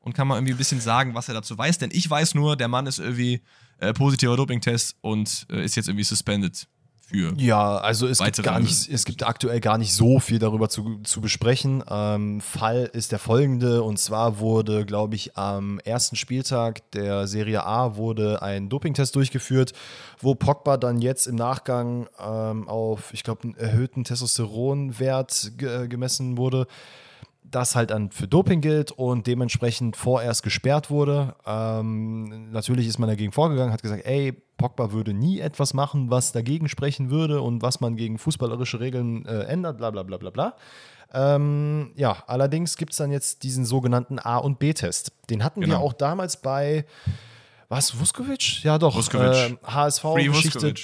und 0.00 0.12
kann 0.14 0.28
mal 0.28 0.36
irgendwie 0.36 0.52
ein 0.52 0.58
bisschen 0.58 0.80
sagen, 0.82 1.14
was 1.14 1.28
er 1.28 1.34
dazu 1.34 1.56
weiß. 1.56 1.78
Denn 1.78 1.88
ich 1.92 2.08
weiß 2.10 2.34
nur, 2.34 2.56
der 2.56 2.68
Mann 2.68 2.86
ist 2.86 2.98
irgendwie 2.98 3.40
äh, 3.78 3.92
positiver 3.92 4.36
Doping-Test 4.36 4.96
und 5.00 5.46
äh, 5.50 5.64
ist 5.64 5.76
jetzt 5.76 5.88
irgendwie 5.88 6.04
suspended 6.04 6.66
für. 7.06 7.32
Ja, 7.36 7.76
also 7.76 8.06
es 8.06 8.18
gibt, 8.18 8.42
gar 8.42 8.60
nicht, 8.60 8.88
es 8.88 9.04
gibt 9.04 9.22
aktuell 9.22 9.60
gar 9.60 9.78
nicht 9.78 9.92
so 9.92 10.20
viel 10.20 10.38
darüber 10.38 10.68
zu, 10.68 11.00
zu 11.02 11.20
besprechen. 11.20 11.84
Ähm, 11.88 12.40
Fall 12.40 12.90
ist 12.92 13.12
der 13.12 13.18
folgende 13.18 13.82
und 13.82 13.98
zwar 13.98 14.38
wurde, 14.38 14.86
glaube 14.86 15.14
ich, 15.14 15.36
am 15.36 15.78
ersten 15.80 16.16
Spieltag 16.16 16.90
der 16.92 17.26
Serie 17.26 17.64
A 17.64 17.96
wurde 17.96 18.42
ein 18.42 18.68
Dopingtest 18.68 19.14
durchgeführt, 19.14 19.72
wo 20.20 20.34
Pogba 20.34 20.76
dann 20.76 20.98
jetzt 20.98 21.26
im 21.26 21.36
Nachgang 21.36 22.08
ähm, 22.18 22.68
auf, 22.68 23.12
ich 23.12 23.22
glaube, 23.22 23.44
einen 23.44 23.54
erhöhten 23.56 24.04
Testosteronwert 24.04 25.52
ge 25.58 25.88
gemessen 25.88 26.38
wurde 26.38 26.66
das 27.54 27.76
halt 27.76 27.90
dann 27.90 28.10
für 28.10 28.26
Doping 28.28 28.60
gilt 28.60 28.90
und 28.92 29.26
dementsprechend 29.26 29.96
vorerst 29.96 30.42
gesperrt 30.42 30.90
wurde. 30.90 31.34
Ähm, 31.46 32.50
natürlich 32.52 32.86
ist 32.86 32.98
man 32.98 33.08
dagegen 33.08 33.32
vorgegangen, 33.32 33.72
hat 33.72 33.82
gesagt, 33.82 34.04
ey, 34.06 34.32
Pogba 34.56 34.92
würde 34.92 35.12
nie 35.12 35.40
etwas 35.40 35.74
machen, 35.74 36.10
was 36.10 36.32
dagegen 36.32 36.68
sprechen 36.68 37.10
würde 37.10 37.40
und 37.40 37.62
was 37.62 37.80
man 37.80 37.96
gegen 37.96 38.18
fußballerische 38.18 38.80
Regeln 38.80 39.24
äh, 39.26 39.42
ändert, 39.44 39.78
bla 39.78 39.90
bla 39.90 40.02
bla 40.02 40.16
bla 40.16 40.30
bla. 40.30 40.56
Ähm, 41.12 41.92
ja, 41.96 42.16
allerdings 42.26 42.76
gibt 42.76 42.92
es 42.92 42.98
dann 42.98 43.12
jetzt 43.12 43.42
diesen 43.44 43.64
sogenannten 43.64 44.18
A- 44.18 44.38
und 44.38 44.58
B-Test. 44.58 45.12
Den 45.30 45.44
hatten 45.44 45.60
wir 45.60 45.68
Genau. 45.68 45.80
auch 45.80 45.92
damals 45.92 46.40
bei, 46.40 46.86
was, 47.68 47.98
Vuskovic? 47.98 48.64
Ja 48.64 48.78
doch, 48.78 48.96
Vuskovic. 48.96 49.28
Äh, 49.32 49.56
HSV-Geschichte. 49.64 50.74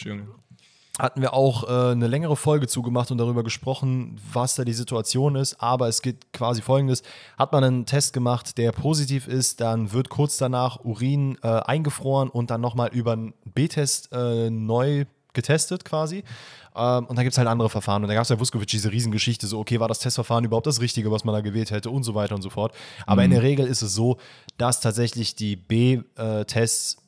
Hatten 0.99 1.21
wir 1.23 1.33
auch 1.35 1.65
äh, 1.65 1.93
eine 1.93 2.09
längere 2.09 2.37
Folge 2.37 2.67
zugemacht 2.67 3.11
und 3.11 3.19
darüber 3.19 3.43
gesprochen, 3.43 4.21
was 4.33 4.55
da 4.55 4.65
die 4.65 4.73
Situation 4.73 5.37
ist. 5.37 5.61
Aber 5.61 5.89
es 5.89 6.03
geht 6.03 6.33
quasi 6.33 6.63
folgendes: 6.63 7.03
Hat 7.39 7.53
man 7.53 7.65
einen 7.65 7.87
Test 7.87 8.13
gemacht, 8.13 8.59
der 8.59 8.73
positiv 8.73 9.27
ist, 9.27 9.61
dann 9.61 9.93
wird 9.93 10.09
kurz 10.09 10.37
danach 10.37 10.85
Urin 10.85 11.39
äh, 11.43 11.49
eingefroren 11.49 12.29
und 12.29 12.51
dann 12.51 12.61
nochmal 12.61 12.91
über 12.93 13.13
einen 13.13 13.35
B-Test 13.45 14.11
äh, 14.13 14.51
neu 14.51 15.07
getestet 15.33 15.85
quasi. 15.85 16.25
Ähm, 16.75 17.07
und 17.07 17.17
dann 17.17 17.25
gibt 17.25 17.33
es 17.33 17.39
halt 17.39 17.49
andere 17.49 17.71
Verfahren. 17.71 18.03
Und 18.03 18.09
da 18.09 18.15
gab 18.15 18.23
es 18.23 18.29
bei 18.29 18.39
Vuskovic 18.39 18.69
diese 18.69 18.91
Riesengeschichte, 18.91 19.47
so, 19.47 19.59
okay, 19.59 19.81
war 19.81 19.89
das 19.89 20.01
Testverfahren 20.01 20.45
überhaupt 20.45 20.67
das 20.67 20.81
Richtige, 20.81 21.11
was 21.11 21.25
man 21.25 21.35
da 21.35 21.41
gewählt 21.41 21.71
hätte 21.71 21.91
und 21.91 22.03
so 22.03 22.15
weiter 22.15 22.35
und 22.35 22.43
so 22.43 22.51
fort. 22.51 22.75
Aber 23.07 23.25
in 23.25 23.31
der 23.31 23.43
Regel 23.43 23.67
ist 23.67 23.83
es 23.83 23.95
so, 23.95 24.19
dass 24.59 24.81
tatsächlich 24.81 25.35
die 25.35 25.57
B-Tests 25.57 26.99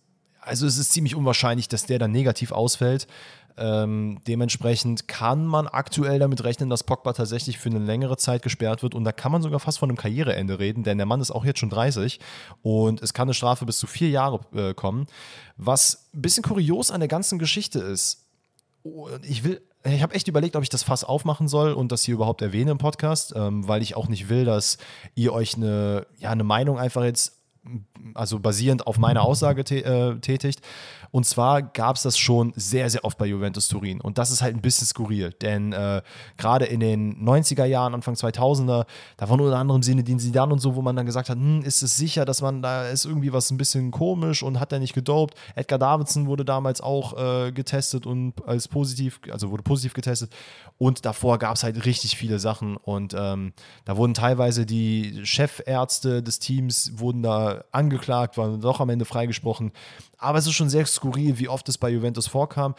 also 0.44 0.66
es 0.66 0.76
ist 0.76 0.92
ziemlich 0.92 1.14
unwahrscheinlich, 1.14 1.68
dass 1.68 1.86
der 1.86 2.00
dann 2.00 2.10
negativ 2.10 2.50
ausfällt. 2.50 3.06
Ähm, 3.56 4.20
dementsprechend 4.26 5.08
kann 5.08 5.46
man 5.46 5.66
aktuell 5.66 6.18
damit 6.18 6.44
rechnen, 6.44 6.70
dass 6.70 6.84
Pogba 6.84 7.12
tatsächlich 7.12 7.58
für 7.58 7.68
eine 7.68 7.78
längere 7.78 8.16
Zeit 8.16 8.42
gesperrt 8.42 8.82
wird 8.82 8.94
und 8.94 9.04
da 9.04 9.12
kann 9.12 9.32
man 9.32 9.42
sogar 9.42 9.60
fast 9.60 9.78
von 9.78 9.90
einem 9.90 9.96
Karriereende 9.96 10.58
reden, 10.58 10.84
denn 10.84 10.98
der 10.98 11.06
Mann 11.06 11.20
ist 11.20 11.30
auch 11.30 11.44
jetzt 11.44 11.58
schon 11.58 11.70
30 11.70 12.20
und 12.62 13.02
es 13.02 13.14
kann 13.14 13.26
eine 13.26 13.34
Strafe 13.34 13.66
bis 13.66 13.78
zu 13.78 13.86
vier 13.86 14.10
Jahre 14.10 14.40
äh, 14.54 14.74
kommen. 14.74 15.06
Was 15.56 16.08
ein 16.14 16.22
bisschen 16.22 16.42
kurios 16.42 16.90
an 16.90 17.00
der 17.00 17.08
ganzen 17.08 17.38
Geschichte 17.38 17.78
ist, 17.78 18.26
und 18.82 19.24
ich 19.24 19.44
will, 19.44 19.62
ich 19.84 20.02
habe 20.02 20.14
echt 20.14 20.28
überlegt, 20.28 20.56
ob 20.56 20.62
ich 20.62 20.68
das 20.68 20.82
Fass 20.82 21.04
aufmachen 21.04 21.48
soll 21.48 21.72
und 21.72 21.92
das 21.92 22.02
hier 22.02 22.14
überhaupt 22.14 22.42
erwähne 22.42 22.72
im 22.72 22.78
Podcast, 22.78 23.32
ähm, 23.36 23.66
weil 23.68 23.82
ich 23.82 23.96
auch 23.96 24.08
nicht 24.08 24.28
will, 24.28 24.44
dass 24.44 24.78
ihr 25.14 25.32
euch 25.32 25.56
eine, 25.56 26.06
ja, 26.18 26.30
eine 26.30 26.44
Meinung 26.44 26.78
einfach 26.78 27.04
jetzt 27.04 27.38
also 28.14 28.40
basierend 28.40 28.86
auf 28.86 28.98
meiner 28.98 29.22
Aussage 29.22 29.62
äh, 29.62 30.18
tätigt. 30.18 30.60
Und 31.12 31.26
zwar 31.26 31.62
gab 31.62 31.96
es 31.96 32.02
das 32.02 32.18
schon 32.18 32.52
sehr, 32.56 32.88
sehr 32.88 33.04
oft 33.04 33.18
bei 33.18 33.26
Juventus 33.26 33.68
Turin. 33.68 34.00
Und 34.00 34.16
das 34.16 34.30
ist 34.30 34.40
halt 34.40 34.56
ein 34.56 34.62
bisschen 34.62 34.86
skurril, 34.86 35.30
denn 35.42 35.72
äh, 35.74 36.00
gerade 36.38 36.64
in 36.64 36.80
den 36.80 37.22
90er 37.22 37.66
Jahren, 37.66 37.94
Anfang 37.94 38.14
2000er, 38.14 38.86
da 39.18 39.28
war 39.28 39.38
unter 39.38 39.58
anderem 39.58 39.82
Sinne 39.82 40.04
Zidane 40.04 40.52
und 40.52 40.58
so, 40.58 40.74
wo 40.74 40.80
man 40.82 40.96
dann 40.96 41.04
gesagt 41.04 41.28
hat, 41.28 41.36
hm, 41.36 41.62
ist 41.62 41.82
es 41.82 41.96
sicher, 41.96 42.24
dass 42.24 42.40
man 42.40 42.62
da 42.62 42.88
ist 42.88 43.04
irgendwie 43.04 43.32
was 43.32 43.50
ein 43.50 43.58
bisschen 43.58 43.90
komisch 43.90 44.42
und 44.42 44.58
hat 44.58 44.72
er 44.72 44.78
nicht 44.78 44.94
gedopt. 44.94 45.34
Edgar 45.54 45.78
Davidson 45.78 46.26
wurde 46.26 46.44
damals 46.46 46.80
auch 46.80 47.18
äh, 47.18 47.52
getestet 47.52 48.06
und 48.06 48.34
als 48.46 48.68
positiv, 48.68 49.20
also 49.30 49.50
wurde 49.50 49.62
positiv 49.62 49.92
getestet. 49.92 50.32
Und 50.78 51.04
davor 51.04 51.38
gab 51.38 51.56
es 51.56 51.62
halt 51.62 51.84
richtig 51.84 52.16
viele 52.16 52.38
Sachen 52.38 52.76
und 52.78 53.14
ähm, 53.16 53.52
da 53.84 53.98
wurden 53.98 54.14
teilweise 54.14 54.64
die 54.64 55.20
Chefärzte 55.24 56.22
des 56.22 56.38
Teams 56.38 56.92
wurden 56.96 57.22
da 57.22 57.64
angeklagt, 57.70 58.38
waren 58.38 58.60
doch 58.60 58.80
am 58.80 58.88
Ende 58.88 59.04
freigesprochen. 59.04 59.72
Aber 60.22 60.38
es 60.38 60.46
ist 60.46 60.54
schon 60.54 60.70
sehr 60.70 60.86
skurril, 60.86 61.38
wie 61.38 61.48
oft 61.48 61.68
es 61.68 61.78
bei 61.78 61.90
Juventus 61.90 62.26
vorkam. 62.26 62.74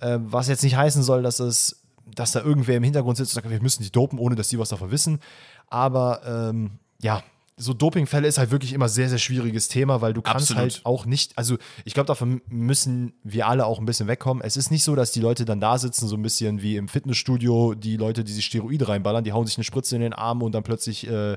Äh, 0.00 0.18
was 0.20 0.48
jetzt 0.48 0.62
nicht 0.62 0.76
heißen 0.76 1.02
soll, 1.02 1.22
dass 1.22 1.40
es, 1.40 1.82
dass 2.06 2.32
da 2.32 2.40
irgendwer 2.40 2.76
im 2.76 2.82
Hintergrund 2.82 3.16
sitzt 3.16 3.32
und 3.32 3.42
sagt, 3.42 3.50
wir 3.50 3.62
müssen 3.62 3.82
die 3.82 3.90
dopen, 3.90 4.18
ohne 4.18 4.34
dass 4.34 4.48
die 4.48 4.58
was 4.58 4.68
davon 4.68 4.90
wissen. 4.90 5.20
Aber 5.68 6.22
ähm, 6.26 6.78
ja, 7.00 7.22
so 7.56 7.72
Dopingfälle 7.72 8.26
ist 8.26 8.38
halt 8.38 8.50
wirklich 8.50 8.72
immer 8.72 8.88
sehr, 8.88 9.08
sehr 9.08 9.18
schwieriges 9.18 9.68
Thema, 9.68 10.00
weil 10.00 10.12
du 10.12 10.22
kannst 10.22 10.50
Absolut. 10.50 10.60
halt 10.60 10.80
auch 10.84 11.06
nicht, 11.06 11.38
also 11.38 11.56
ich 11.84 11.94
glaube, 11.94 12.08
davon 12.08 12.42
müssen 12.48 13.12
wir 13.22 13.46
alle 13.46 13.66
auch 13.66 13.78
ein 13.78 13.86
bisschen 13.86 14.08
wegkommen. 14.08 14.42
Es 14.42 14.56
ist 14.56 14.70
nicht 14.70 14.82
so, 14.82 14.96
dass 14.96 15.12
die 15.12 15.20
Leute 15.20 15.44
dann 15.44 15.60
da 15.60 15.78
sitzen, 15.78 16.08
so 16.08 16.16
ein 16.16 16.22
bisschen 16.22 16.62
wie 16.62 16.76
im 16.76 16.88
Fitnessstudio, 16.88 17.74
die 17.74 17.96
Leute, 17.96 18.24
die 18.24 18.32
sich 18.32 18.44
Steroide 18.44 18.88
reinballern, 18.88 19.22
die 19.22 19.32
hauen 19.32 19.46
sich 19.46 19.56
eine 19.56 19.64
Spritze 19.64 19.94
in 19.94 20.02
den 20.02 20.12
Arm 20.12 20.42
und 20.42 20.52
dann 20.52 20.64
plötzlich 20.64 21.08
äh, 21.08 21.36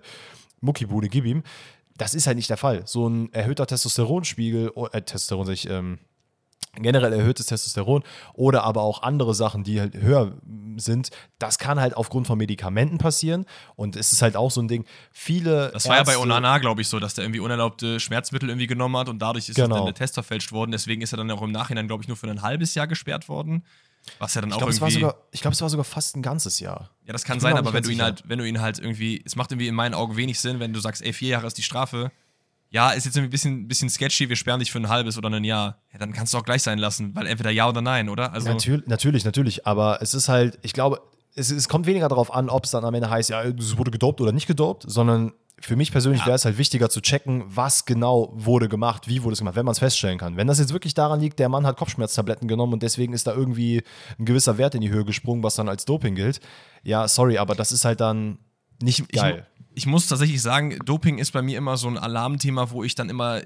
Muckibude, 0.60 1.08
gib 1.08 1.26
ihm. 1.26 1.44
Das 1.98 2.14
ist 2.14 2.28
halt 2.28 2.38
nicht 2.38 2.50
der 2.50 2.58
Fall. 2.58 2.84
So 2.86 3.08
ein 3.08 3.34
erhöhter 3.34 3.66
Testosteronspiegel, 3.68 4.72
äh, 4.92 5.02
Testosteron, 5.02 5.46
sag 5.48 5.54
ich, 5.54 5.70
ähm, 5.70 6.00
generell 6.80 7.12
erhöhtes 7.12 7.48
Testosteron 7.48 8.04
oder 8.36 8.64
aber 8.64 8.82
auch 8.84 9.02
andere 9.02 9.34
Sachen, 9.34 9.64
die 9.64 9.80
halt 9.80 9.96
höher 9.96 10.38
sind, 10.78 11.10
das 11.40 11.58
kann 11.58 11.80
halt 11.80 11.98
aufgrund 11.98 12.28
von 12.28 12.38
Medikamenten 12.38 13.00
passieren 13.00 13.46
und 13.76 13.96
es 13.96 14.12
ist 14.14 14.22
halt 14.22 14.36
auch 14.36 14.52
so 14.52 14.62
ein 14.62 14.68
Ding, 14.68 14.86
viele 15.12 15.72
Das 15.74 15.90
war 15.90 15.98
ja 15.98 16.04
bei 16.04 16.20
Onana, 16.20 16.60
glaube 16.60 16.82
ich, 16.82 16.88
so, 16.88 17.00
dass 17.00 17.16
der 17.16 17.24
irgendwie 17.24 17.40
unerlaubte 17.40 18.00
Schmerzmittel 18.00 18.50
irgendwie 18.50 18.68
genommen 18.68 18.96
hat 18.98 19.10
und 19.10 19.20
dadurch 19.20 19.50
ist 19.50 19.56
Genau. 19.56 19.76
dann 19.78 19.86
der 19.86 19.96
Test 19.96 20.14
verfälscht 20.14 20.52
worden, 20.52 20.70
deswegen 20.72 21.02
ist 21.02 21.14
er 21.14 21.18
dann 21.18 21.32
auch 21.32 21.42
im 21.42 21.52
Nachhinein, 21.52 21.88
glaube 21.88 22.04
ich, 22.04 22.08
nur 22.08 22.18
für 22.18 22.30
ein 22.30 22.44
halbes 22.44 22.76
Jahr 22.76 22.86
gesperrt 22.86 23.28
worden, 23.28 23.64
was 24.20 24.34
ja 24.36 24.42
dann 24.42 24.50
ich 24.50 24.56
auch 24.56 24.60
glaube, 24.60 24.74
es, 24.74 24.82
war 24.82 24.88
irgendwie... 24.90 25.02
sogar- 25.02 25.18
ich 25.32 25.42
glaub, 25.42 25.54
es 25.54 25.62
war 25.62 25.70
sogar 25.70 25.84
fast 25.84 26.16
ein 26.16 26.22
ganzes 26.22 26.60
Jahr. 26.60 26.90
Ja, 27.06 27.14
das 27.14 27.24
kann 27.24 27.40
sein, 27.40 27.56
aber 27.58 27.74
wenn 27.74 27.84
du 27.84 27.90
ihn 27.90 27.96
sicher. 27.96 28.04
halt, 28.06 28.24
wenn 28.28 28.40
du 28.40 28.48
ihn 28.48 28.62
halt 28.62 28.80
irgendwie, 28.80 29.22
es 29.26 29.36
macht 29.36 29.52
irgendwie 29.52 29.68
in 29.68 29.76
meinen 29.76 29.94
Augen 29.94 30.16
wenig 30.18 30.40
Sinn, 30.40 30.60
wenn 30.60 30.74
du 30.74 30.80
sagst, 30.80 31.02
ey, 31.04 31.14
vier 31.14 31.30
Jahre 31.30 31.48
ist 31.48 31.58
die 31.58 31.64
Strafe. 31.64 32.12
Ja, 32.70 32.92
ist 32.92 33.06
jetzt 33.06 33.16
irgendwie 33.16 33.30
ein 33.30 33.32
bisschen, 33.32 33.68
bisschen 33.70 33.90
sketchy, 33.90 34.28
wir 34.28 34.36
sperren 34.36 34.60
dich 34.60 34.72
für 34.74 34.80
ein 34.80 34.90
halbes 34.90 35.18
oder 35.18 35.30
ein 35.30 35.44
Jahr. 35.46 35.82
Ja, 35.94 36.00
dann 36.00 36.12
kannst 36.12 36.34
du 36.34 36.38
auch 36.38 36.44
gleich 36.44 36.64
sein 36.64 36.80
lassen, 36.80 37.16
weil 37.16 37.26
entweder 37.26 37.50
ja 37.50 37.70
oder 37.70 37.82
nein, 37.82 38.10
oder? 38.10 38.34
Also, 38.34 38.50
Natürlich, 38.50 38.88
natürlich, 38.88 39.24
natürlich, 39.24 39.66
aber 39.66 40.00
es 40.02 40.14
ist 40.14 40.28
halt, 40.28 40.60
ich 40.64 40.74
glaube, 40.74 41.02
es, 41.38 41.52
es 41.52 41.70
kommt 41.70 41.86
weniger 41.86 42.10
darauf 42.10 42.34
an, 42.34 42.50
ob 42.50 42.66
es 42.66 42.72
dann 42.72 42.84
am 42.84 42.94
Ende 42.94 43.10
heißt, 43.10 43.30
ja, 43.30 43.44
es 43.44 43.78
wurde 43.78 43.92
gedopt 43.92 44.20
oder 44.20 44.32
nicht 44.32 44.48
gedopt, 44.48 44.84
sondern 44.88 45.34
für 45.60 45.76
mich 45.76 45.92
persönlich 45.92 46.24
wäre 46.26 46.36
es 46.36 46.46
halt 46.46 46.58
wichtiger 46.58 46.90
zu 46.90 47.02
checken, 47.02 47.44
was 47.48 47.86
genau 47.86 48.32
wurde 48.36 48.70
gemacht, 48.70 49.08
wie 49.08 49.24
wurde 49.24 49.34
es 49.34 49.40
gemacht, 49.40 49.56
wenn 49.56 49.66
man 49.66 49.72
es 49.72 49.80
feststellen 49.80 50.20
kann. 50.20 50.38
Wenn 50.38 50.46
das 50.48 50.60
jetzt 50.60 50.72
wirklich 50.74 50.94
daran 50.94 51.20
liegt, 51.20 51.40
der 51.40 51.50
Mann 51.50 51.66
hat 51.66 51.78
Kopfschmerztabletten 51.78 52.48
genommen 52.48 52.74
und 52.74 52.84
deswegen 52.84 53.14
ist 53.14 53.26
da 53.26 53.34
irgendwie 53.34 53.84
ein 54.20 54.26
gewisser 54.26 54.58
Wert 54.58 54.76
in 54.76 54.82
die 54.82 54.90
Höhe 54.90 55.06
gesprungen, 55.06 55.42
was 55.44 55.56
dann 55.56 55.70
als 55.70 55.86
Doping 55.86 56.16
gilt, 56.16 56.42
ja, 56.84 57.08
sorry, 57.08 57.38
aber 57.38 57.56
das 57.56 57.72
ist 57.72 57.86
halt 57.86 58.02
dann 58.02 58.38
nicht 58.82 59.12
geil. 59.12 59.48
Ich, 59.72 59.78
ich 59.78 59.86
muss 59.88 60.08
tatsächlich 60.08 60.42
sagen, 60.42 60.78
Doping 60.86 61.18
ist 61.18 61.32
bei 61.32 61.42
mir 61.42 61.58
immer 61.58 61.78
so 61.78 61.88
ein 61.88 61.98
Alarmthema, 61.98 62.70
wo 62.70 62.84
ich 62.84 62.94
dann 62.94 63.10
immer, 63.10 63.42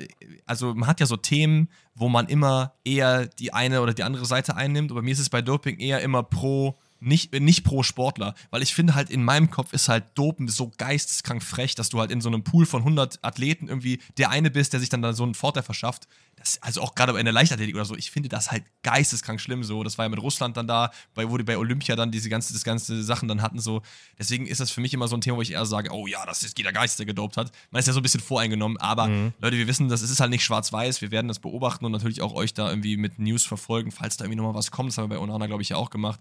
also 0.46 0.74
man 0.74 0.88
hat 0.88 1.00
ja 1.00 1.06
so 1.06 1.16
Themen, 1.16 1.70
wo 1.96 2.10
man 2.10 2.28
immer 2.28 2.74
eher 2.84 3.28
die 3.28 3.54
eine 3.54 3.82
oder 3.82 3.94
die 3.94 4.04
andere 4.04 4.26
Seite 4.26 4.56
einnimmt. 4.56 4.92
Und 4.92 4.96
bei 4.96 5.02
mir 5.02 5.12
ist 5.12 5.20
es 5.20 5.30
bei 5.30 5.42
Doping 5.42 5.80
eher 5.80 6.02
immer 6.02 6.24
pro, 6.24 6.78
nicht, 7.02 7.34
nicht 7.34 7.64
pro 7.64 7.84
Sportler. 7.84 8.36
Weil 8.52 8.62
ich 8.62 8.74
finde 8.74 8.95
halt 8.95 9.10
in 9.10 9.24
meinem 9.24 9.49
Kopf 9.49 9.74
ist 9.74 9.89
halt 9.89 10.06
Dopen 10.16 10.47
so 10.47 10.72
geisteskrank 10.78 11.43
frech, 11.43 11.76
dass 11.76 11.89
du 11.89 11.99
halt 11.99 12.12
in 12.12 12.22
so 12.22 12.30
einem 12.30 12.43
Pool 12.43 12.66
von 12.66 12.82
100 12.82 13.20
Athleten 13.24 13.68
irgendwie 13.68 13.99
der 14.18 14.30
eine 14.30 14.52
bist, 14.52 14.74
der 14.74 14.80
sich 14.80 14.89
dann 14.89 15.02
da 15.02 15.12
so 15.14 15.24
einen 15.24 15.34
Vorteil 15.34 15.64
verschafft. 15.64 16.08
Das, 16.38 16.62
also 16.62 16.82
auch 16.82 16.95
gerade 16.95 17.18
in 17.20 17.26
der 17.26 17.34
Leichtathletik 17.34 17.76
oder 17.76 17.86
so, 17.86 17.95
ich 17.95 18.10
finde 18.10 18.30
das 18.30 18.52
halt 18.52 18.64
geisteskrank 18.84 19.41
schlimm 19.41 19.64
so. 19.64 19.84
Das 19.84 19.97
war 19.97 20.06
ja 20.06 20.10
mit 20.10 20.22
Russland 20.22 20.58
dann 20.58 20.68
da, 20.68 20.91
bei, 21.14 21.30
wo 21.30 21.38
die 21.38 21.43
bei 21.43 21.58
Olympia 21.58 21.95
dann 21.95 22.12
diese 22.12 22.30
ganze, 22.30 22.54
das 22.54 22.64
ganze 22.64 23.04
Sachen 23.04 23.28
dann 23.28 23.41
hatten 23.41 23.60
so. 23.60 23.82
Deswegen 24.18 24.45
ist 24.45 24.60
das 24.60 24.72
für 24.72 24.82
mich 24.82 24.93
immer 24.93 25.08
so 25.08 25.18
ein 25.18 25.22
Thema, 25.22 25.38
wo 25.38 25.41
ich 25.41 25.52
eher 25.52 25.66
sage, 25.66 25.91
oh 25.91 26.08
ja, 26.08 26.26
das 26.26 26.43
ist 26.43 26.58
jeder 26.58 26.72
Geist, 26.72 26.99
der 26.99 27.06
gedopt 27.06 27.38
hat. 27.38 27.52
Man 27.72 27.80
ist 27.80 27.88
ja 27.88 27.93
so 27.93 27.99
ein 27.99 28.04
bisschen 28.04 28.22
voreingenommen, 28.22 28.78
aber 28.78 29.10
Leute, 29.39 29.58
wir 29.58 29.68
wissen, 29.68 29.89
das 29.89 30.02
ist 30.04 30.20
halt 30.20 30.30
nicht 30.30 30.43
schwarz-weiß. 30.43 31.02
Wir 31.02 31.12
werden 31.12 31.28
das 31.28 31.39
beobachten 31.39 31.86
und 31.86 31.91
natürlich 31.91 32.22
auch 32.22 32.34
euch 32.34 32.54
da 32.54 32.70
irgendwie 32.70 32.97
mit 32.97 33.20
News 33.20 33.43
verfolgen, 33.43 33.91
falls 33.91 34.18
da 34.18 34.26
irgendwie 34.26 34.38
nochmal 34.38 34.56
was 34.56 34.72
kommt. 34.72 34.89
Das 34.89 34.97
haben 34.97 35.10
wir 35.10 35.18
bei 35.18 35.22
Onana, 35.22 35.47
glaube 35.47 35.64
ich, 35.64 35.70
ja 35.70 35.78
auch 35.78 35.89
gemacht. 35.89 36.20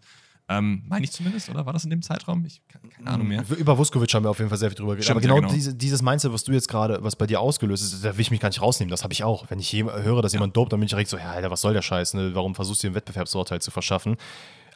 Ähm, 0.51 0.83
meine 0.89 1.05
ich 1.05 1.13
zumindest, 1.13 1.49
oder? 1.49 1.65
War 1.65 1.73
das 1.73 1.85
in 1.85 1.91
dem 1.91 2.03
Zeitraum? 2.03 2.45
Ich 2.45 2.61
keine, 2.67 2.89
keine 2.89 3.11
Ahnung 3.11 3.29
mehr. 3.29 3.45
Über 3.57 3.79
Vuskovic 3.79 4.13
haben 4.13 4.25
wir 4.25 4.31
auf 4.31 4.39
jeden 4.39 4.49
Fall 4.49 4.59
sehr 4.59 4.69
viel 4.69 4.79
drüber 4.79 4.97
geredet. 4.97 5.09
Aber 5.13 5.21
genau, 5.21 5.37
ja, 5.37 5.41
genau. 5.43 5.53
Diese, 5.53 5.75
dieses 5.75 6.03
Mindset, 6.03 6.33
was 6.33 6.43
du 6.43 6.51
jetzt 6.51 6.67
gerade, 6.67 6.99
was 7.03 7.15
bei 7.15 7.29
dir 7.29 7.41
ausgelöst 7.41 7.85
ist, 7.85 8.05
da 8.05 8.17
will 8.17 8.23
ich 8.23 8.33
mich 8.33 8.41
gar 8.41 8.49
nicht 8.49 8.61
rausnehmen. 8.61 8.91
Das 8.91 9.05
habe 9.05 9.13
ich 9.13 9.23
auch. 9.23 9.49
Wenn 9.49 9.61
ich 9.61 9.73
höre, 9.73 10.23
dass 10.23 10.33
jemand 10.33 10.57
dopt, 10.57 10.73
dann 10.73 10.81
bin 10.81 10.87
ich 10.87 10.91
direkt 10.91 11.09
so, 11.09 11.19
ja, 11.19 11.31
Alter, 11.31 11.53
was 11.53 11.61
soll 11.61 11.73
der 11.73 11.83
Scheiß? 11.83 12.15
Ne? 12.15 12.35
Warum 12.35 12.57
versuchst 12.57 12.83
du 12.83 12.87
dir 12.87 12.89
einen 12.89 12.97
Wettbewerbsvorteil 12.97 13.63
zu 13.63 13.71
verschaffen? 13.71 14.17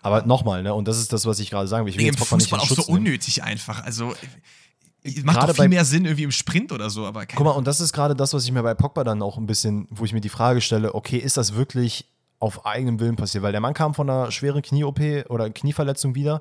Aber 0.00 0.24
nochmal, 0.24 0.62
ne? 0.62 0.72
und 0.74 0.86
das 0.86 0.98
ist 0.98 1.12
das, 1.12 1.26
was 1.26 1.40
ich 1.40 1.50
gerade 1.50 1.66
sagen 1.66 1.86
will. 1.86 1.90
Ich 1.90 1.96
will 1.96 2.04
Im 2.06 2.12
jetzt 2.12 2.20
nicht 2.20 2.28
Fußball 2.28 2.60
in 2.60 2.62
auch 2.62 2.68
so 2.68 2.82
nehmen. 2.82 2.98
unnötig 2.98 3.42
einfach. 3.42 3.82
Also, 3.82 4.12
äh, 5.02 5.22
macht 5.24 5.38
Gerade 5.38 5.52
doch 5.54 5.60
viel 5.60 5.68
mehr 5.68 5.84
Sinn 5.84 6.04
irgendwie 6.04 6.22
im 6.22 6.30
Sprint 6.30 6.70
oder 6.70 6.88
so, 6.88 7.04
aber 7.04 7.26
keine 7.26 7.36
Guck 7.36 7.46
mal, 7.46 7.52
und 7.52 7.66
das 7.66 7.80
ist 7.80 7.92
gerade 7.92 8.14
das, 8.14 8.32
was 8.32 8.44
ich 8.44 8.52
mir 8.52 8.62
bei 8.62 8.74
Pogba 8.74 9.02
dann 9.02 9.22
auch 9.22 9.38
ein 9.38 9.46
bisschen, 9.46 9.88
wo 9.90 10.04
ich 10.04 10.12
mir 10.12 10.20
die 10.20 10.28
Frage 10.28 10.60
stelle, 10.60 10.94
okay, 10.94 11.16
ist 11.16 11.36
das 11.36 11.54
wirklich 11.54 12.13
auf 12.38 12.66
eigenem 12.66 13.00
Willen 13.00 13.16
passiert? 13.16 13.42
Weil 13.42 13.52
der 13.52 13.60
Mann 13.60 13.74
kam 13.74 13.94
von 13.94 14.08
einer 14.08 14.30
schweren 14.30 14.62
Knie-OP 14.62 15.00
oder 15.28 15.50
Knieverletzung 15.50 16.14
wieder, 16.14 16.40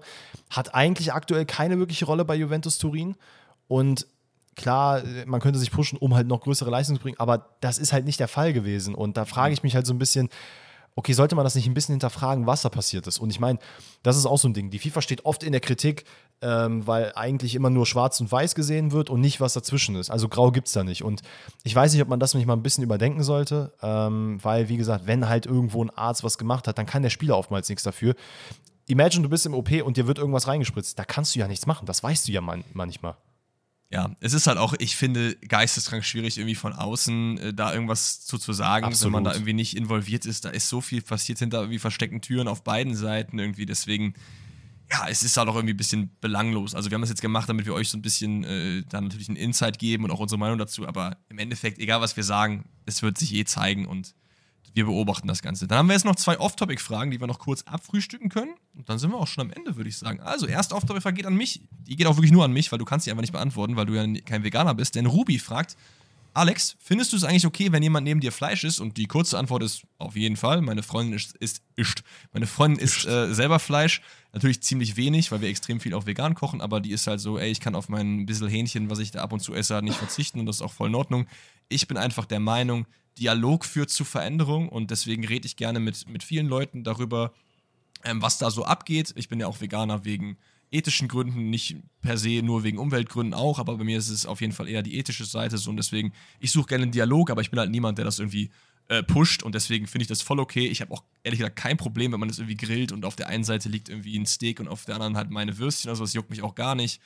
hat 0.49 0.75
eigentlich 0.75 1.13
aktuell 1.13 1.45
keine 1.45 1.79
wirkliche 1.79 2.05
Rolle 2.05 2.25
bei 2.25 2.35
Juventus 2.35 2.77
Turin 2.77 3.15
und 3.67 4.07
klar, 4.55 5.01
man 5.25 5.39
könnte 5.39 5.59
sich 5.59 5.71
pushen, 5.71 5.97
um 5.97 6.13
halt 6.13 6.27
noch 6.27 6.41
größere 6.41 6.69
Leistungen 6.69 6.99
zu 6.99 7.03
bringen, 7.03 7.19
aber 7.19 7.55
das 7.61 7.77
ist 7.77 7.93
halt 7.93 8.05
nicht 8.05 8.19
der 8.19 8.27
Fall 8.27 8.53
gewesen 8.53 8.95
und 8.95 9.17
da 9.17 9.25
frage 9.25 9.53
ich 9.53 9.63
mich 9.63 9.75
halt 9.75 9.87
so 9.87 9.93
ein 9.93 9.99
bisschen, 9.99 10.29
okay, 10.95 11.13
sollte 11.13 11.35
man 11.35 11.43
das 11.43 11.55
nicht 11.55 11.67
ein 11.67 11.73
bisschen 11.73 11.93
hinterfragen, 11.93 12.45
was 12.45 12.61
da 12.61 12.69
passiert 12.69 13.07
ist? 13.07 13.19
Und 13.19 13.29
ich 13.29 13.39
meine, 13.39 13.59
das 14.03 14.17
ist 14.17 14.25
auch 14.25 14.37
so 14.37 14.47
ein 14.47 14.53
Ding. 14.53 14.69
Die 14.69 14.79
FIFA 14.79 15.01
steht 15.01 15.25
oft 15.25 15.43
in 15.43 15.51
der 15.51 15.61
Kritik, 15.61 16.05
ähm, 16.43 16.85
weil 16.85 17.13
eigentlich 17.15 17.55
immer 17.55 17.69
nur 17.69 17.85
schwarz 17.85 18.19
und 18.19 18.31
weiß 18.31 18.53
gesehen 18.53 18.91
wird 18.91 19.09
und 19.09 19.21
nicht, 19.21 19.39
was 19.39 19.53
dazwischen 19.53 19.95
ist. 19.95 20.11
Also 20.11 20.27
grau 20.27 20.51
gibt 20.51 20.67
es 20.67 20.73
da 20.73 20.83
nicht. 20.83 21.03
Und 21.03 21.21
ich 21.63 21.73
weiß 21.73 21.93
nicht, 21.93 22.01
ob 22.01 22.09
man 22.09 22.19
das 22.19 22.33
nicht 22.33 22.45
mal 22.45 22.53
ein 22.53 22.63
bisschen 22.63 22.83
überdenken 22.83 23.23
sollte, 23.23 23.73
ähm, 23.81 24.39
weil, 24.43 24.69
wie 24.69 24.77
gesagt, 24.77 25.07
wenn 25.07 25.29
halt 25.29 25.45
irgendwo 25.45 25.83
ein 25.83 25.89
Arzt 25.89 26.23
was 26.23 26.37
gemacht 26.37 26.67
hat, 26.67 26.77
dann 26.77 26.85
kann 26.85 27.01
der 27.01 27.09
Spieler 27.09 27.37
oftmals 27.37 27.69
nichts 27.69 27.83
dafür. 27.83 28.15
Imagine, 28.87 29.23
du 29.23 29.29
bist 29.29 29.45
im 29.45 29.53
OP 29.53 29.71
und 29.83 29.95
dir 29.95 30.07
wird 30.07 30.19
irgendwas 30.19 30.47
reingespritzt. 30.47 30.99
Da 30.99 31.05
kannst 31.05 31.33
du 31.33 31.39
ja 31.39 31.47
nichts 31.47 31.65
machen. 31.65 31.85
Das 31.85 32.03
weißt 32.03 32.27
du 32.27 32.33
ja 32.33 32.41
man 32.41 32.65
manchmal. 32.73 33.15
Ja, 33.89 34.09
es 34.21 34.33
ist 34.33 34.47
halt 34.47 34.57
auch, 34.57 34.73
ich 34.79 34.95
finde, 34.95 35.35
geisteskrank 35.35 36.03
schwierig, 36.03 36.39
irgendwie 36.39 36.55
von 36.55 36.73
außen 36.73 37.37
äh, 37.37 37.53
da 37.53 37.71
irgendwas 37.71 38.25
zu, 38.25 38.39
zu 38.39 38.51
sagen, 38.51 38.87
wenn 38.87 38.93
Absolut. 38.93 39.13
man 39.13 39.23
da 39.23 39.33
irgendwie 39.33 39.53
nicht 39.53 39.77
involviert 39.77 40.25
ist. 40.25 40.45
Da 40.45 40.49
ist 40.49 40.67
so 40.67 40.81
viel 40.81 41.03
passiert 41.03 41.37
hinter 41.37 41.59
irgendwie 41.59 41.77
versteckten 41.77 42.19
Türen 42.19 42.47
auf 42.47 42.63
beiden 42.63 42.95
Seiten 42.95 43.37
irgendwie. 43.37 43.67
Deswegen, 43.67 44.15
ja, 44.91 45.07
es 45.07 45.23
ist 45.23 45.37
halt 45.37 45.49
auch 45.49 45.55
irgendwie 45.55 45.73
ein 45.73 45.77
bisschen 45.77 46.15
belanglos. 46.21 46.75
Also 46.75 46.89
wir 46.89 46.95
haben 46.95 47.01
das 47.01 47.09
jetzt 47.09 47.21
gemacht, 47.21 47.49
damit 47.49 47.65
wir 47.65 47.73
euch 47.73 47.89
so 47.89 47.97
ein 47.97 48.01
bisschen 48.01 48.43
äh, 48.43 48.83
da 48.87 49.01
natürlich 49.01 49.29
einen 49.29 49.37
Insight 49.37 49.79
geben 49.79 50.03
und 50.03 50.11
auch 50.11 50.19
unsere 50.19 50.37
Meinung 50.37 50.57
dazu. 50.57 50.87
Aber 50.87 51.17
im 51.29 51.39
Endeffekt, 51.39 51.79
egal 51.79 52.01
was 52.01 52.15
wir 52.15 52.23
sagen, 52.23 52.65
es 52.85 53.01
wird 53.01 53.17
sich 53.17 53.33
eh 53.33 53.45
zeigen 53.45 53.87
und 53.87 54.13
wir 54.73 54.85
beobachten 54.85 55.27
das 55.27 55.41
Ganze. 55.41 55.67
Dann 55.67 55.77
haben 55.77 55.87
wir 55.87 55.93
jetzt 55.93 56.05
noch 56.05 56.15
zwei 56.15 56.39
Off-Topic-Fragen, 56.39 57.11
die 57.11 57.19
wir 57.19 57.27
noch 57.27 57.39
kurz 57.39 57.63
abfrühstücken 57.63 58.29
können. 58.29 58.55
Und 58.75 58.89
dann 58.89 58.97
sind 58.97 59.11
wir 59.11 59.17
auch 59.17 59.27
schon 59.27 59.45
am 59.45 59.51
Ende, 59.51 59.75
würde 59.75 59.89
ich 59.89 59.97
sagen. 59.97 60.19
Also, 60.19 60.47
erste 60.47 60.75
Off-Topic-Frage 60.75 61.15
geht 61.15 61.25
an 61.27 61.35
mich. 61.35 61.61
Die 61.87 61.95
geht 61.95 62.07
auch 62.07 62.15
wirklich 62.17 62.31
nur 62.31 62.43
an 62.43 62.51
mich, 62.51 62.71
weil 62.71 62.79
du 62.79 62.85
kannst 62.85 63.05
sie 63.05 63.11
einfach 63.11 63.21
nicht 63.21 63.33
beantworten, 63.33 63.75
weil 63.75 63.85
du 63.85 63.93
ja 63.93 64.21
kein 64.25 64.43
Veganer 64.43 64.73
bist. 64.73 64.95
Denn 64.95 65.05
Ruby 65.05 65.37
fragt, 65.37 65.77
Alex, 66.35 66.75
findest 66.79 67.13
du 67.13 67.17
es 67.17 67.23
eigentlich 67.23 67.45
okay, 67.45 67.71
wenn 67.71 67.83
jemand 67.83 68.05
neben 68.05 68.19
dir 68.19 68.31
Fleisch 68.31 68.63
isst? 68.63 68.81
Und 68.81 68.97
die 68.97 69.05
kurze 69.05 69.37
Antwort 69.37 69.61
ist 69.61 69.83
auf 69.99 70.15
jeden 70.15 70.35
Fall. 70.35 70.61
Meine 70.61 70.81
Freundin 70.81 71.13
ist, 71.13 71.37
ist, 71.37 71.61
isst. 71.75 72.03
Meine 72.31 72.47
Freundin 72.47 72.83
isst 72.83 73.05
äh, 73.05 73.33
selber 73.33 73.59
Fleisch. 73.59 74.01
Natürlich 74.31 74.63
ziemlich 74.63 74.97
wenig, 74.97 75.31
weil 75.31 75.41
wir 75.41 75.49
extrem 75.49 75.79
viel 75.79 75.93
auch 75.93 76.07
vegan 76.07 76.33
kochen, 76.33 76.59
aber 76.59 76.79
die 76.79 76.91
ist 76.91 77.05
halt 77.05 77.19
so, 77.19 77.37
ey, 77.37 77.51
ich 77.51 77.59
kann 77.59 77.75
auf 77.75 77.87
mein 77.87 78.25
bisschen 78.25 78.47
Hähnchen, 78.47 78.89
was 78.89 78.97
ich 78.97 79.11
da 79.11 79.21
ab 79.21 79.31
und 79.31 79.41
zu 79.41 79.53
esse, 79.53 79.75
halt 79.75 79.83
nicht 79.83 79.97
verzichten 79.97 80.39
und 80.39 80.47
das 80.47 80.55
ist 80.55 80.61
auch 80.63 80.73
voll 80.73 80.89
in 80.89 80.95
Ordnung. 80.95 81.27
Ich 81.69 81.87
bin 81.87 81.97
einfach 81.97 82.25
der 82.25 82.39
Meinung, 82.39 82.87
Dialog 83.19 83.63
führt 83.63 83.91
zu 83.91 84.03
Veränderung 84.03 84.69
und 84.69 84.89
deswegen 84.89 85.23
rede 85.23 85.45
ich 85.45 85.55
gerne 85.55 85.79
mit, 85.79 86.09
mit 86.09 86.23
vielen 86.23 86.47
Leuten 86.47 86.83
darüber, 86.83 87.31
ähm, 88.03 88.23
was 88.23 88.39
da 88.39 88.49
so 88.49 88.65
abgeht. 88.65 89.13
Ich 89.15 89.29
bin 89.29 89.39
ja 89.39 89.45
auch 89.45 89.61
Veganer 89.61 90.03
wegen 90.03 90.37
ethischen 90.73 91.07
Gründen, 91.07 91.49
nicht 91.49 91.77
per 92.01 92.17
se 92.17 92.41
nur 92.43 92.63
wegen 92.63 92.77
Umweltgründen 92.77 93.33
auch, 93.33 93.59
aber 93.59 93.77
bei 93.77 93.83
mir 93.83 93.97
ist 93.97 94.09
es 94.09 94.25
auf 94.25 94.41
jeden 94.41 94.53
Fall 94.53 94.67
eher 94.67 94.81
die 94.81 94.97
ethische 94.97 95.25
Seite 95.25 95.57
so 95.57 95.69
und 95.69 95.77
deswegen, 95.77 96.13
ich 96.39 96.51
suche 96.51 96.67
gerne 96.67 96.83
einen 96.83 96.91
Dialog, 96.91 97.29
aber 97.29 97.41
ich 97.41 97.51
bin 97.51 97.59
halt 97.59 97.71
niemand, 97.71 97.97
der 97.97 98.05
das 98.05 98.19
irgendwie 98.19 98.49
äh, 98.89 99.03
pusht 99.03 99.43
und 99.43 99.55
deswegen 99.55 99.87
finde 99.87 100.03
ich 100.03 100.09
das 100.09 100.21
voll 100.21 100.39
okay. 100.39 100.67
Ich 100.67 100.81
habe 100.81 100.91
auch 100.91 101.03
ehrlich 101.23 101.39
gesagt 101.39 101.55
kein 101.55 101.77
Problem, 101.77 102.11
wenn 102.11 102.19
man 102.19 102.29
das 102.29 102.39
irgendwie 102.39 102.57
grillt 102.57 102.91
und 102.91 103.05
auf 103.05 103.15
der 103.15 103.27
einen 103.27 103.43
Seite 103.43 103.69
liegt 103.69 103.89
irgendwie 103.89 104.17
ein 104.17 104.25
Steak 104.25 104.59
und 104.59 104.67
auf 104.67 104.85
der 104.85 104.95
anderen 104.95 105.15
halt 105.15 105.29
meine 105.29 105.57
Würstchen, 105.57 105.89
also 105.89 106.03
das 106.03 106.13
juckt 106.13 106.29
mich 106.29 106.41
auch 106.41 106.55
gar 106.55 106.75
nicht. 106.75 106.99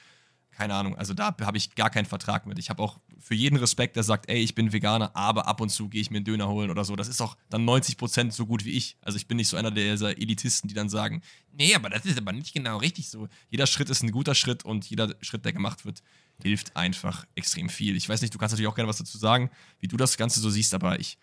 Keine 0.57 0.73
Ahnung, 0.73 0.97
also 0.97 1.13
da 1.13 1.35
habe 1.39 1.55
ich 1.55 1.75
gar 1.75 1.91
keinen 1.91 2.07
Vertrag 2.07 2.47
mit. 2.47 2.57
Ich 2.57 2.71
habe 2.71 2.81
auch 2.81 2.99
für 3.19 3.35
jeden 3.35 3.57
Respekt, 3.57 3.95
der 3.95 4.01
sagt, 4.01 4.27
ey, 4.27 4.39
ich 4.39 4.55
bin 4.55 4.73
Veganer, 4.73 5.15
aber 5.15 5.45
ab 5.45 5.61
und 5.61 5.69
zu 5.69 5.87
gehe 5.87 6.01
ich 6.01 6.09
mir 6.09 6.17
einen 6.17 6.25
Döner 6.25 6.47
holen 6.47 6.71
oder 6.71 6.83
so. 6.83 6.95
Das 6.95 7.07
ist 7.07 7.21
auch 7.21 7.37
dann 7.51 7.63
90% 7.63 8.31
so 8.31 8.47
gut 8.47 8.65
wie 8.65 8.71
ich. 8.71 8.97
Also 9.01 9.17
ich 9.17 9.27
bin 9.27 9.37
nicht 9.37 9.49
so 9.49 9.55
einer 9.55 9.69
dieser 9.69 10.17
Elitisten, 10.17 10.67
die 10.67 10.73
dann 10.73 10.89
sagen, 10.89 11.21
nee, 11.51 11.75
aber 11.75 11.91
das 11.91 12.05
ist 12.05 12.17
aber 12.17 12.31
nicht 12.31 12.55
genau 12.55 12.77
richtig 12.77 13.07
so. 13.07 13.27
Jeder 13.51 13.67
Schritt 13.67 13.91
ist 13.91 14.01
ein 14.01 14.09
guter 14.09 14.33
Schritt 14.33 14.65
und 14.65 14.89
jeder 14.89 15.13
Schritt, 15.21 15.45
der 15.45 15.53
gemacht 15.53 15.85
wird, 15.85 16.01
hilft 16.41 16.75
einfach 16.75 17.25
extrem 17.35 17.69
viel. 17.69 17.95
Ich 17.95 18.09
weiß 18.09 18.21
nicht, 18.21 18.33
du 18.33 18.39
kannst 18.39 18.53
natürlich 18.53 18.67
auch 18.67 18.75
gerne 18.75 18.89
was 18.89 18.97
dazu 18.97 19.19
sagen, 19.19 19.51
wie 19.79 19.87
du 19.87 19.95
das 19.95 20.17
Ganze 20.17 20.39
so 20.39 20.49
siehst, 20.49 20.73
aber 20.73 20.99
ich 20.99 21.19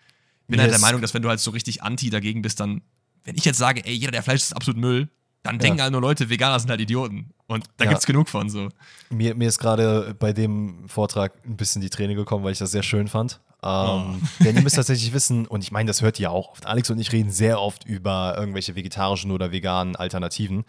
bin 0.47 0.61
halt 0.61 0.69
der 0.69 0.75
Yes. 0.77 0.81
Meinung, 0.81 1.01
dass 1.01 1.13
wenn 1.13 1.23
du 1.23 1.27
halt 1.27 1.41
so 1.41 1.51
richtig 1.51 1.83
anti 1.83 2.09
dagegen 2.09 2.41
bist, 2.41 2.61
dann, 2.61 2.83
wenn 3.25 3.35
ich 3.35 3.43
jetzt 3.43 3.57
sage, 3.57 3.83
ey, 3.85 3.95
jeder, 3.95 4.11
der 4.11 4.23
Fleisch 4.23 4.43
ist 4.43 4.55
absolut 4.55 4.79
Müll, 4.79 5.09
dann 5.45 5.59
denken 5.59 5.81
halt 5.81 5.91
nur 5.91 6.01
Leute, 6.01 6.29
Veganer 6.29 6.59
sind 6.59 6.69
halt 6.69 6.81
Idioten. 6.81 7.31
Und 7.47 7.65
da 7.77 7.85
Ja. 7.85 7.91
gibt's 7.91 8.05
genug 8.05 8.27
von 8.29 8.49
so. 8.49 8.69
Mir, 9.09 9.35
mir 9.35 9.47
ist 9.47 9.59
gerade 9.59 10.15
bei 10.17 10.33
dem 10.33 10.87
Vortrag 10.89 11.33
ein 11.45 11.55
bisschen 11.57 11.81
die 11.81 11.89
Träne 11.89 12.15
gekommen, 12.15 12.43
weil 12.43 12.51
ich 12.51 12.57
das 12.59 12.71
sehr 12.71 12.83
schön 12.83 13.07
fand. 13.07 13.39
Oh. 13.61 14.01
Ähm, 14.05 14.21
Denn 14.43 14.55
ihr 14.55 14.61
müsst 14.63 14.75
tatsächlich 14.75 15.13
wissen, 15.13 15.45
und 15.47 15.63
ich 15.63 15.71
meine, 15.71 15.87
das 15.87 16.01
hört 16.01 16.19
ihr 16.19 16.31
auch 16.31 16.49
oft. 16.51 16.65
Alex 16.65 16.89
und 16.89 16.99
ich 16.99 17.11
reden 17.11 17.31
sehr 17.31 17.61
oft 17.61 17.85
über 17.85 18.35
irgendwelche 18.37 18.75
vegetarischen 18.75 19.31
oder 19.31 19.51
veganen 19.51 19.95
Alternativen. 19.95 20.65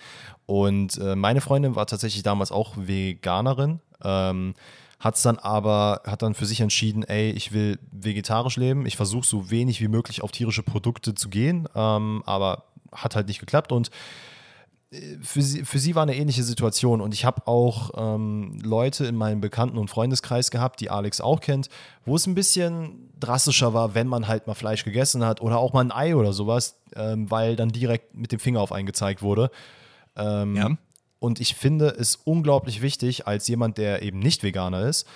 Und 0.46 0.98
äh, 0.98 1.16
meine 1.16 1.40
Freundin 1.40 1.74
war 1.76 1.86
tatsächlich 1.86 2.22
damals 2.22 2.52
auch 2.52 2.74
Veganerin. 2.76 3.80
Ähm, 4.04 4.54
hat 4.98 5.22
dann 5.24 5.38
aber, 5.38 6.02
hat 6.06 6.22
dann 6.22 6.34
für 6.34 6.46
sich 6.46 6.60
entschieden, 6.60 7.02
ey, 7.02 7.30
ich 7.30 7.52
will 7.52 7.78
vegetarisch 7.92 8.56
leben. 8.56 8.86
Ich 8.86 8.96
versuche 8.96 9.26
so 9.26 9.50
wenig 9.50 9.80
wie 9.80 9.88
möglich 9.88 10.22
auf 10.22 10.32
tierische 10.32 10.62
Produkte 10.62 11.14
zu 11.14 11.28
gehen, 11.28 11.68
ähm, 11.74 12.22
aber 12.26 12.64
hat 12.92 13.14
halt 13.14 13.28
nicht 13.28 13.38
geklappt. 13.40 13.72
Und 13.72 13.90
für 15.22 15.42
sie, 15.42 15.64
für 15.64 15.78
sie 15.78 15.94
war 15.94 16.02
eine 16.02 16.16
ähnliche 16.16 16.42
Situation 16.42 17.00
und 17.00 17.14
ich 17.14 17.24
habe 17.24 17.46
auch 17.46 17.90
ähm, 17.96 18.58
Leute 18.62 19.06
in 19.06 19.16
meinem 19.16 19.40
Bekannten- 19.40 19.78
und 19.78 19.88
Freundeskreis 19.88 20.50
gehabt, 20.50 20.80
die 20.80 20.90
Alex 20.90 21.20
auch 21.20 21.40
kennt, 21.40 21.68
wo 22.04 22.16
es 22.16 22.26
ein 22.26 22.34
bisschen 22.34 23.10
drastischer 23.18 23.74
war, 23.74 23.94
wenn 23.94 24.06
man 24.06 24.28
halt 24.28 24.46
mal 24.46 24.54
Fleisch 24.54 24.84
gegessen 24.84 25.24
hat 25.24 25.40
oder 25.40 25.58
auch 25.58 25.72
mal 25.72 25.84
ein 25.84 25.92
Ei 25.92 26.16
oder 26.16 26.32
sowas, 26.32 26.78
ähm, 26.94 27.30
weil 27.30 27.56
dann 27.56 27.70
direkt 27.70 28.14
mit 28.14 28.32
dem 28.32 28.38
Finger 28.38 28.60
auf 28.60 28.72
einen 28.72 28.86
gezeigt 28.86 29.22
wurde. 29.22 29.50
Ähm, 30.16 30.56
Ja. 30.56 30.70
Und 31.18 31.40
ich 31.40 31.54
finde 31.54 31.88
es 31.88 32.16
unglaublich 32.16 32.82
wichtig, 32.82 33.26
als 33.26 33.48
jemand, 33.48 33.78
der 33.78 34.02
eben 34.02 34.18
nicht 34.18 34.42
Veganer 34.42 34.86
ist, 34.86 35.06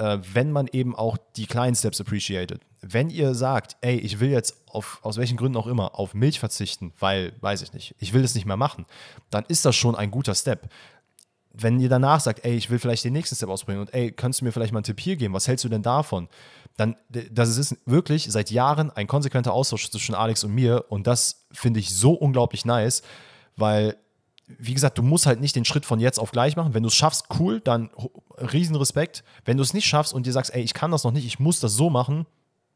äh, 0.00 0.18
wenn 0.32 0.50
man 0.50 0.66
eben 0.72 0.96
auch 0.96 1.18
die 1.36 1.46
kleinen 1.46 1.76
Steps 1.76 2.00
appreciated. 2.00 2.62
Wenn 2.80 3.10
ihr 3.10 3.34
sagt, 3.34 3.76
ey, 3.82 3.98
ich 3.98 4.18
will 4.18 4.30
jetzt 4.30 4.56
auf, 4.66 4.98
aus 5.02 5.18
welchen 5.18 5.36
Gründen 5.36 5.58
auch 5.58 5.66
immer 5.66 5.98
auf 5.98 6.14
Milch 6.14 6.40
verzichten, 6.40 6.94
weil, 6.98 7.34
weiß 7.42 7.60
ich 7.60 7.74
nicht, 7.74 7.94
ich 7.98 8.14
will 8.14 8.22
das 8.22 8.34
nicht 8.34 8.46
mehr 8.46 8.56
machen, 8.56 8.86
dann 9.28 9.44
ist 9.46 9.66
das 9.66 9.76
schon 9.76 9.94
ein 9.94 10.10
guter 10.10 10.34
Step. 10.34 10.70
Wenn 11.52 11.78
ihr 11.80 11.90
danach 11.90 12.20
sagt, 12.20 12.46
ey, 12.46 12.54
ich 12.54 12.70
will 12.70 12.78
vielleicht 12.78 13.04
den 13.04 13.12
nächsten 13.12 13.36
Step 13.36 13.50
ausprobieren 13.50 13.82
und 13.82 13.92
ey, 13.92 14.10
kannst 14.10 14.40
du 14.40 14.46
mir 14.46 14.52
vielleicht 14.52 14.72
mal 14.72 14.78
einen 14.78 14.84
Tipp 14.84 15.00
hier 15.00 15.16
geben, 15.16 15.34
was 15.34 15.46
hältst 15.46 15.66
du 15.66 15.68
denn 15.68 15.82
davon? 15.82 16.28
Dann, 16.78 16.96
das 17.30 17.58
ist 17.58 17.76
wirklich 17.84 18.28
seit 18.30 18.50
Jahren 18.50 18.90
ein 18.90 19.06
konsequenter 19.06 19.52
Austausch 19.52 19.90
zwischen 19.90 20.14
Alex 20.14 20.44
und 20.44 20.54
mir 20.54 20.86
und 20.88 21.06
das 21.06 21.44
finde 21.52 21.80
ich 21.80 21.94
so 21.94 22.12
unglaublich 22.12 22.64
nice, 22.64 23.02
weil 23.56 23.96
wie 24.58 24.74
gesagt, 24.74 24.98
du 24.98 25.02
musst 25.02 25.26
halt 25.26 25.40
nicht 25.40 25.56
den 25.56 25.64
Schritt 25.64 25.84
von 25.86 26.00
jetzt 26.00 26.18
auf 26.18 26.30
gleich 26.32 26.56
machen. 26.56 26.74
Wenn 26.74 26.82
du 26.82 26.88
es 26.88 26.94
schaffst, 26.94 27.26
cool, 27.38 27.60
dann 27.60 27.90
ho- 27.96 28.22
riesen 28.38 28.76
Respekt. 28.76 29.22
Wenn 29.44 29.56
du 29.56 29.62
es 29.62 29.74
nicht 29.74 29.86
schaffst 29.86 30.12
und 30.12 30.26
dir 30.26 30.32
sagst, 30.32 30.54
ey, 30.54 30.62
ich 30.62 30.74
kann 30.74 30.90
das 30.90 31.04
noch 31.04 31.12
nicht, 31.12 31.26
ich 31.26 31.38
muss 31.38 31.60
das 31.60 31.74
so 31.74 31.90
machen, 31.90 32.26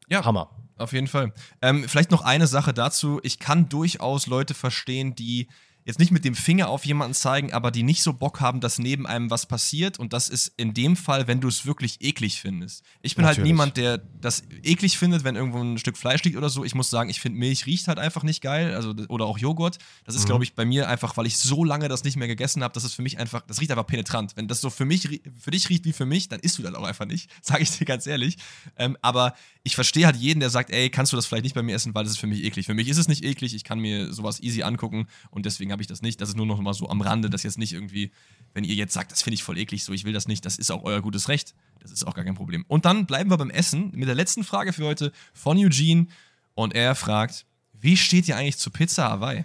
Ja. 0.08 0.24
Hammer. 0.24 0.50
Auf 0.76 0.92
jeden 0.92 1.06
Fall. 1.06 1.32
Ähm, 1.62 1.84
vielleicht 1.88 2.10
noch 2.10 2.22
eine 2.22 2.46
Sache 2.46 2.74
dazu. 2.74 3.20
Ich 3.22 3.38
kann 3.38 3.68
durchaus 3.68 4.26
Leute 4.26 4.54
verstehen, 4.54 5.14
die 5.14 5.48
jetzt 5.84 5.98
nicht 5.98 6.10
mit 6.10 6.24
dem 6.24 6.34
Finger 6.34 6.68
auf 6.68 6.86
jemanden 6.86 7.14
zeigen, 7.14 7.52
aber 7.52 7.70
die 7.70 7.82
nicht 7.82 8.02
so 8.02 8.14
Bock 8.14 8.40
haben, 8.40 8.60
dass 8.60 8.78
neben 8.78 9.06
einem 9.06 9.30
was 9.30 9.46
passiert. 9.46 9.98
Und 9.98 10.12
das 10.12 10.28
ist 10.28 10.52
in 10.56 10.72
dem 10.72 10.96
Fall, 10.96 11.26
wenn 11.28 11.40
du 11.40 11.48
es 11.48 11.66
wirklich 11.66 12.00
eklig 12.00 12.40
findest. 12.40 12.84
Ich 13.02 13.16
bin 13.16 13.26
halt 13.26 13.38
Natürlich. 13.38 13.52
niemand, 13.52 13.76
der 13.76 13.98
das 13.98 14.44
eklig 14.62 14.98
findet, 14.98 15.24
wenn 15.24 15.36
irgendwo 15.36 15.60
ein 15.60 15.78
Stück 15.78 15.98
Fleisch 15.98 16.22
liegt 16.24 16.36
oder 16.36 16.48
so. 16.48 16.64
Ich 16.64 16.74
muss 16.74 16.88
sagen, 16.88 17.10
ich 17.10 17.20
finde 17.20 17.38
Milch 17.38 17.66
riecht 17.66 17.86
halt 17.88 17.98
einfach 17.98 18.22
nicht 18.22 18.40
geil. 18.40 18.74
Also, 18.74 18.94
oder 19.08 19.26
auch 19.26 19.36
Joghurt. 19.36 19.78
Das 20.06 20.14
ist, 20.14 20.24
glaube 20.24 20.44
ich, 20.44 20.54
bei 20.54 20.64
mir 20.64 20.88
einfach, 20.88 21.16
weil 21.16 21.26
ich 21.26 21.36
so 21.36 21.64
lange 21.64 21.88
das 21.88 22.02
nicht 22.04 22.16
mehr 22.16 22.28
gegessen 22.28 22.62
habe, 22.62 22.72
das 22.72 22.84
ist 22.84 22.94
für 22.94 23.02
mich 23.02 23.18
einfach, 23.18 23.42
das 23.42 23.60
riecht 23.60 23.70
einfach 23.70 23.86
penetrant. 23.86 24.36
Wenn 24.36 24.48
das 24.48 24.62
so 24.62 24.70
für 24.70 24.86
mich, 24.86 25.20
für 25.38 25.50
dich 25.50 25.68
riecht 25.68 25.84
wie 25.84 25.92
für 25.92 26.06
mich, 26.06 26.28
dann 26.28 26.40
isst 26.40 26.58
du 26.58 26.62
das 26.62 26.74
auch 26.74 26.84
einfach 26.84 27.06
nicht. 27.06 27.30
Sage 27.42 27.62
ich 27.62 27.70
dir 27.70 27.84
ganz 27.84 28.06
ehrlich. 28.06 28.38
Ähm, 28.78 28.96
aber 29.02 29.34
ich 29.64 29.74
verstehe 29.74 30.06
halt 30.06 30.16
jeden, 30.16 30.40
der 30.40 30.50
sagt, 30.50 30.70
ey, 30.70 30.88
kannst 30.88 31.12
du 31.12 31.16
das 31.16 31.26
vielleicht 31.26 31.44
nicht 31.44 31.54
bei 31.54 31.62
mir 31.62 31.74
essen, 31.74 31.94
weil 31.94 32.04
das 32.04 32.14
ist 32.14 32.18
für 32.18 32.26
mich 32.26 32.42
eklig. 32.42 32.66
Für 32.66 32.74
mich 32.74 32.88
ist 32.88 32.98
es 32.98 33.08
nicht 33.08 33.22
eklig, 33.22 33.54
ich 33.54 33.64
kann 33.64 33.78
mir 33.78 34.12
sowas 34.12 34.40
easy 34.40 34.62
angucken 34.62 35.08
und 35.30 35.44
deswegen 35.44 35.73
habe 35.74 35.82
ich 35.82 35.88
das 35.88 36.00
nicht. 36.00 36.20
Das 36.20 36.30
ist 36.30 36.36
nur 36.36 36.46
noch 36.46 36.58
mal 36.60 36.72
so 36.72 36.88
am 36.88 37.00
Rande, 37.00 37.28
dass 37.28 37.42
jetzt 37.42 37.58
nicht 37.58 37.72
irgendwie, 37.72 38.10
wenn 38.54 38.64
ihr 38.64 38.74
jetzt 38.74 38.94
sagt, 38.94 39.12
das 39.12 39.22
finde 39.22 39.34
ich 39.34 39.42
voll 39.42 39.58
eklig, 39.58 39.84
so 39.84 39.92
ich 39.92 40.04
will 40.04 40.12
das 40.12 40.26
nicht, 40.26 40.46
das 40.46 40.56
ist 40.56 40.70
auch 40.70 40.84
euer 40.84 41.02
gutes 41.02 41.28
Recht. 41.28 41.54
Das 41.80 41.90
ist 41.90 42.06
auch 42.06 42.14
gar 42.14 42.24
kein 42.24 42.34
Problem. 42.34 42.64
Und 42.68 42.86
dann 42.86 43.04
bleiben 43.04 43.28
wir 43.28 43.36
beim 43.36 43.50
Essen 43.50 43.90
mit 43.94 44.08
der 44.08 44.14
letzten 44.14 44.44
Frage 44.44 44.72
für 44.72 44.86
heute 44.86 45.12
von 45.34 45.58
Eugene 45.58 46.06
und 46.54 46.74
er 46.74 46.94
fragt, 46.94 47.44
wie 47.72 47.96
steht 47.96 48.26
ihr 48.28 48.36
eigentlich 48.36 48.56
zu 48.56 48.70
Pizza 48.70 49.10
Hawaii? 49.10 49.44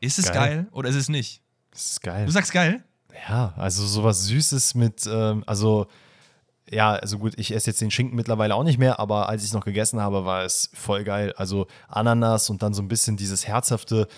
Ist 0.00 0.18
es 0.18 0.32
geil, 0.32 0.34
Geil. 0.34 0.68
oder 0.72 0.88
ist 0.88 0.96
es 0.96 1.08
nicht? 1.08 1.42
Das 1.70 1.92
ist 1.92 2.02
geil. 2.02 2.24
Du 2.24 2.32
sagst 2.32 2.52
geil? 2.52 2.82
Ja, 3.28 3.52
also 3.56 3.86
sowas 3.86 4.24
Süßes 4.26 4.74
mit, 4.74 5.06
ähm, 5.06 5.44
also 5.46 5.88
ja, 6.70 6.92
also 6.94 7.18
gut, 7.18 7.34
ich 7.36 7.54
esse 7.54 7.70
jetzt 7.70 7.80
den 7.82 7.90
Schinken 7.90 8.16
mittlerweile 8.16 8.54
auch 8.54 8.64
nicht 8.64 8.78
mehr, 8.78 8.98
aber 8.98 9.28
als 9.28 9.42
ich 9.42 9.48
es 9.48 9.54
noch 9.54 9.64
gegessen 9.64 10.00
habe, 10.00 10.24
war 10.24 10.44
es 10.44 10.70
voll 10.72 11.04
geil. 11.04 11.34
Also 11.36 11.66
Ananas 11.88 12.48
und 12.48 12.62
dann 12.62 12.72
so 12.72 12.80
ein 12.80 12.88
bisschen 12.88 13.18
dieses 13.18 13.46
herzhafte, 13.46 14.08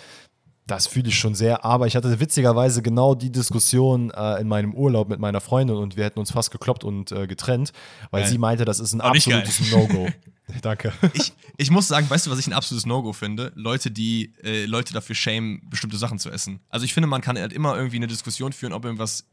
das 0.67 0.87
fühle 0.87 1.09
ich 1.09 1.19
schon 1.19 1.35
sehr. 1.35 1.65
Aber 1.65 1.87
ich 1.87 1.95
hatte 1.95 2.19
witzigerweise 2.21 2.81
genau 2.81 3.15
die 3.15 3.31
Diskussion 3.31 4.11
äh, 4.11 4.41
in 4.41 4.49
meinem 4.49 4.75
Urlaub 4.75 5.09
mit 5.09 5.21
meiner 5.21 5.41
Freundin 5.41 5.77
und 5.77 5.97
wir 5.97 6.05
hätten 6.05 6.19
uns 6.19 6.33
fast 6.33 6.51
gekloppt 6.51 6.85
und 6.85 7.13
äh, 7.13 7.27
getrennt, 7.27 7.73
weil 8.11 8.23
Geil. 8.23 8.31
sie 8.31 8.39
meinte, 8.39 8.65
das 8.65 8.81
ist 8.81 8.95
ein 8.95 9.01
geil. 9.01 9.11
absolutes 9.11 9.71
No-Go. 9.71 10.09
Danke. 10.63 10.93
ich, 11.13 11.33
ich 11.57 11.71
muss 11.71 11.89
sagen, 11.89 12.09
weißt 12.09 12.27
du, 12.27 12.31
was 12.31 12.39
ich 12.39 12.47
ein 12.47 12.53
absolutes 12.53 12.87
No-Go 12.87 13.13
finde? 13.13 13.53
Leute, 13.55 13.91
die 13.91 14.33
äh, 14.43 14.65
Leute 14.65 14.95
dafür 14.95 15.15
schämen, 15.15 15.61
bestimmte 15.69 15.97
Sachen 15.99 16.19
zu 16.19 16.31
essen. 16.31 16.61
Also 16.69 16.85
ich 16.85 16.95
finde, 16.95 17.09
man 17.09 17.21
kann 17.21 17.39
halt 17.39 17.53
immer 17.53 17.77
irgendwie 17.77 17.97
eine 17.97 18.07
Diskussion 18.07 18.53
führen, 18.53 18.73
ob 18.73 18.85
irgendwas, 18.85 19.27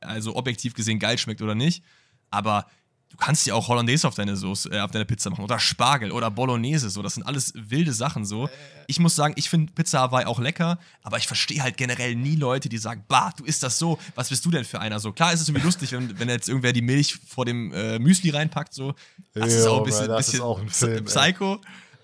also 0.00 0.36
objektiv 0.36 0.74
gesehen, 0.74 0.98
geil 0.98 1.16
schmeckt 1.16 1.40
oder 1.40 1.54
nicht. 1.54 1.82
Aber 2.30 2.66
du 3.14 3.24
kannst 3.24 3.46
ja 3.46 3.54
auch 3.54 3.68
Hollandaise 3.68 4.06
auf 4.08 4.14
deine 4.14 4.36
Soße, 4.36 4.70
äh, 4.70 4.80
auf 4.80 4.90
deine 4.90 5.04
Pizza 5.04 5.30
machen 5.30 5.44
oder 5.44 5.58
Spargel 5.60 6.10
oder 6.10 6.30
Bolognese. 6.30 6.90
So, 6.90 7.00
das 7.00 7.14
sind 7.14 7.22
alles 7.22 7.52
wilde 7.54 7.92
Sachen 7.92 8.24
so. 8.24 8.50
Ich 8.88 8.98
muss 8.98 9.14
sagen, 9.14 9.34
ich 9.36 9.48
finde 9.48 9.72
Pizza 9.72 10.00
Hawaii 10.00 10.26
auch 10.26 10.40
lecker, 10.40 10.78
aber 11.02 11.16
ich 11.18 11.26
verstehe 11.26 11.62
halt 11.62 11.76
generell 11.76 12.16
nie 12.16 12.36
Leute, 12.36 12.68
die 12.68 12.78
sagen, 12.78 13.04
bah, 13.08 13.32
du 13.36 13.44
isst 13.44 13.62
das 13.62 13.78
so. 13.78 13.98
Was 14.14 14.28
bist 14.28 14.44
du 14.44 14.50
denn 14.50 14.64
für 14.64 14.80
einer? 14.80 14.98
So 14.98 15.12
klar 15.12 15.32
ist 15.32 15.40
es 15.40 15.48
irgendwie 15.48 15.64
lustig, 15.64 15.92
wenn, 15.92 16.18
wenn 16.18 16.28
jetzt 16.28 16.48
irgendwer 16.48 16.72
die 16.72 16.82
Milch 16.82 17.18
vor 17.26 17.44
dem 17.44 17.72
äh, 17.72 17.98
Müsli 17.98 18.30
reinpackt. 18.30 18.74
So, 18.74 18.94
das 19.32 19.52
ist 19.52 19.64
Jo, 19.64 19.70
auch 19.70 19.76
ein 19.76 19.78
Bro, 19.78 19.84
bisschen, 19.84 20.10
ist 20.10 20.16
bisschen 20.16 20.40
auch 20.40 20.60
ein 20.60 20.68
Film, 20.68 21.06
ey. 21.06 21.12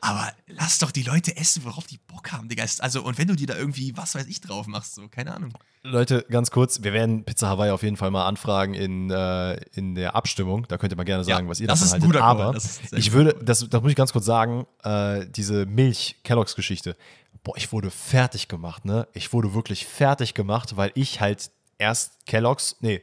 Aber 0.03 0.32
lass 0.46 0.78
doch 0.78 0.90
die 0.90 1.03
Leute 1.03 1.36
essen, 1.36 1.64
worauf 1.64 1.86
die 1.86 1.98
Bock 1.98 2.32
haben, 2.32 2.48
Digga. 2.48 2.64
Also, 2.78 3.03
und 3.03 3.18
wenn 3.18 3.28
du 3.28 3.36
dir 3.36 3.46
da 3.46 3.57
irgendwie, 3.57 3.96
was 3.96 4.14
weiß 4.14 4.26
ich, 4.26 4.40
drauf 4.40 4.66
machst, 4.66 4.94
so, 4.94 5.09
keine 5.09 5.34
Ahnung. 5.34 5.53
Leute, 5.82 6.26
ganz 6.30 6.51
kurz, 6.51 6.82
wir 6.82 6.92
werden 6.92 7.24
Pizza 7.24 7.48
Hawaii 7.48 7.70
auf 7.70 7.82
jeden 7.82 7.96
Fall 7.96 8.11
mal 8.11 8.26
anfragen 8.26 8.74
in, 8.74 9.11
äh, 9.11 9.55
in 9.74 9.94
der 9.94 10.14
Abstimmung. 10.14 10.66
Da 10.68 10.78
könnt 10.78 10.92
ihr 10.92 10.96
mal 10.96 11.05
gerne 11.05 11.24
sagen, 11.24 11.46
Ja, 11.46 11.51
was 11.51 11.61
ihr 11.61 11.66
das 11.66 11.80
davon 11.80 12.03
haltet. 12.03 12.22
Aber 12.22 12.53
Das 12.53 12.64
ist 12.64 12.90
sehr 12.90 12.98
ich 12.98 13.12
würde, 13.12 13.34
das, 13.42 13.66
das 13.68 13.82
muss 13.82 13.90
ich 13.90 13.96
ganz 13.96 14.12
kurz 14.12 14.24
sagen, 14.24 14.66
äh, 14.84 15.26
diese 15.28 15.66
Milch-Kelloggs-Geschichte. 15.66 16.96
Boah, 17.42 17.57
ich 17.57 17.72
wurde 17.72 17.90
fertig 17.90 18.48
gemacht, 18.48 18.84
ne? 18.84 19.09
Ich 19.14 19.32
wurde 19.32 19.55
wirklich 19.55 19.86
fertig 19.86 20.34
gemacht, 20.34 20.76
weil 20.76 20.92
ich 20.94 21.20
halt 21.20 21.51
erst 21.78 22.26
Kelloggs, 22.26 22.76
nee, 22.80 23.03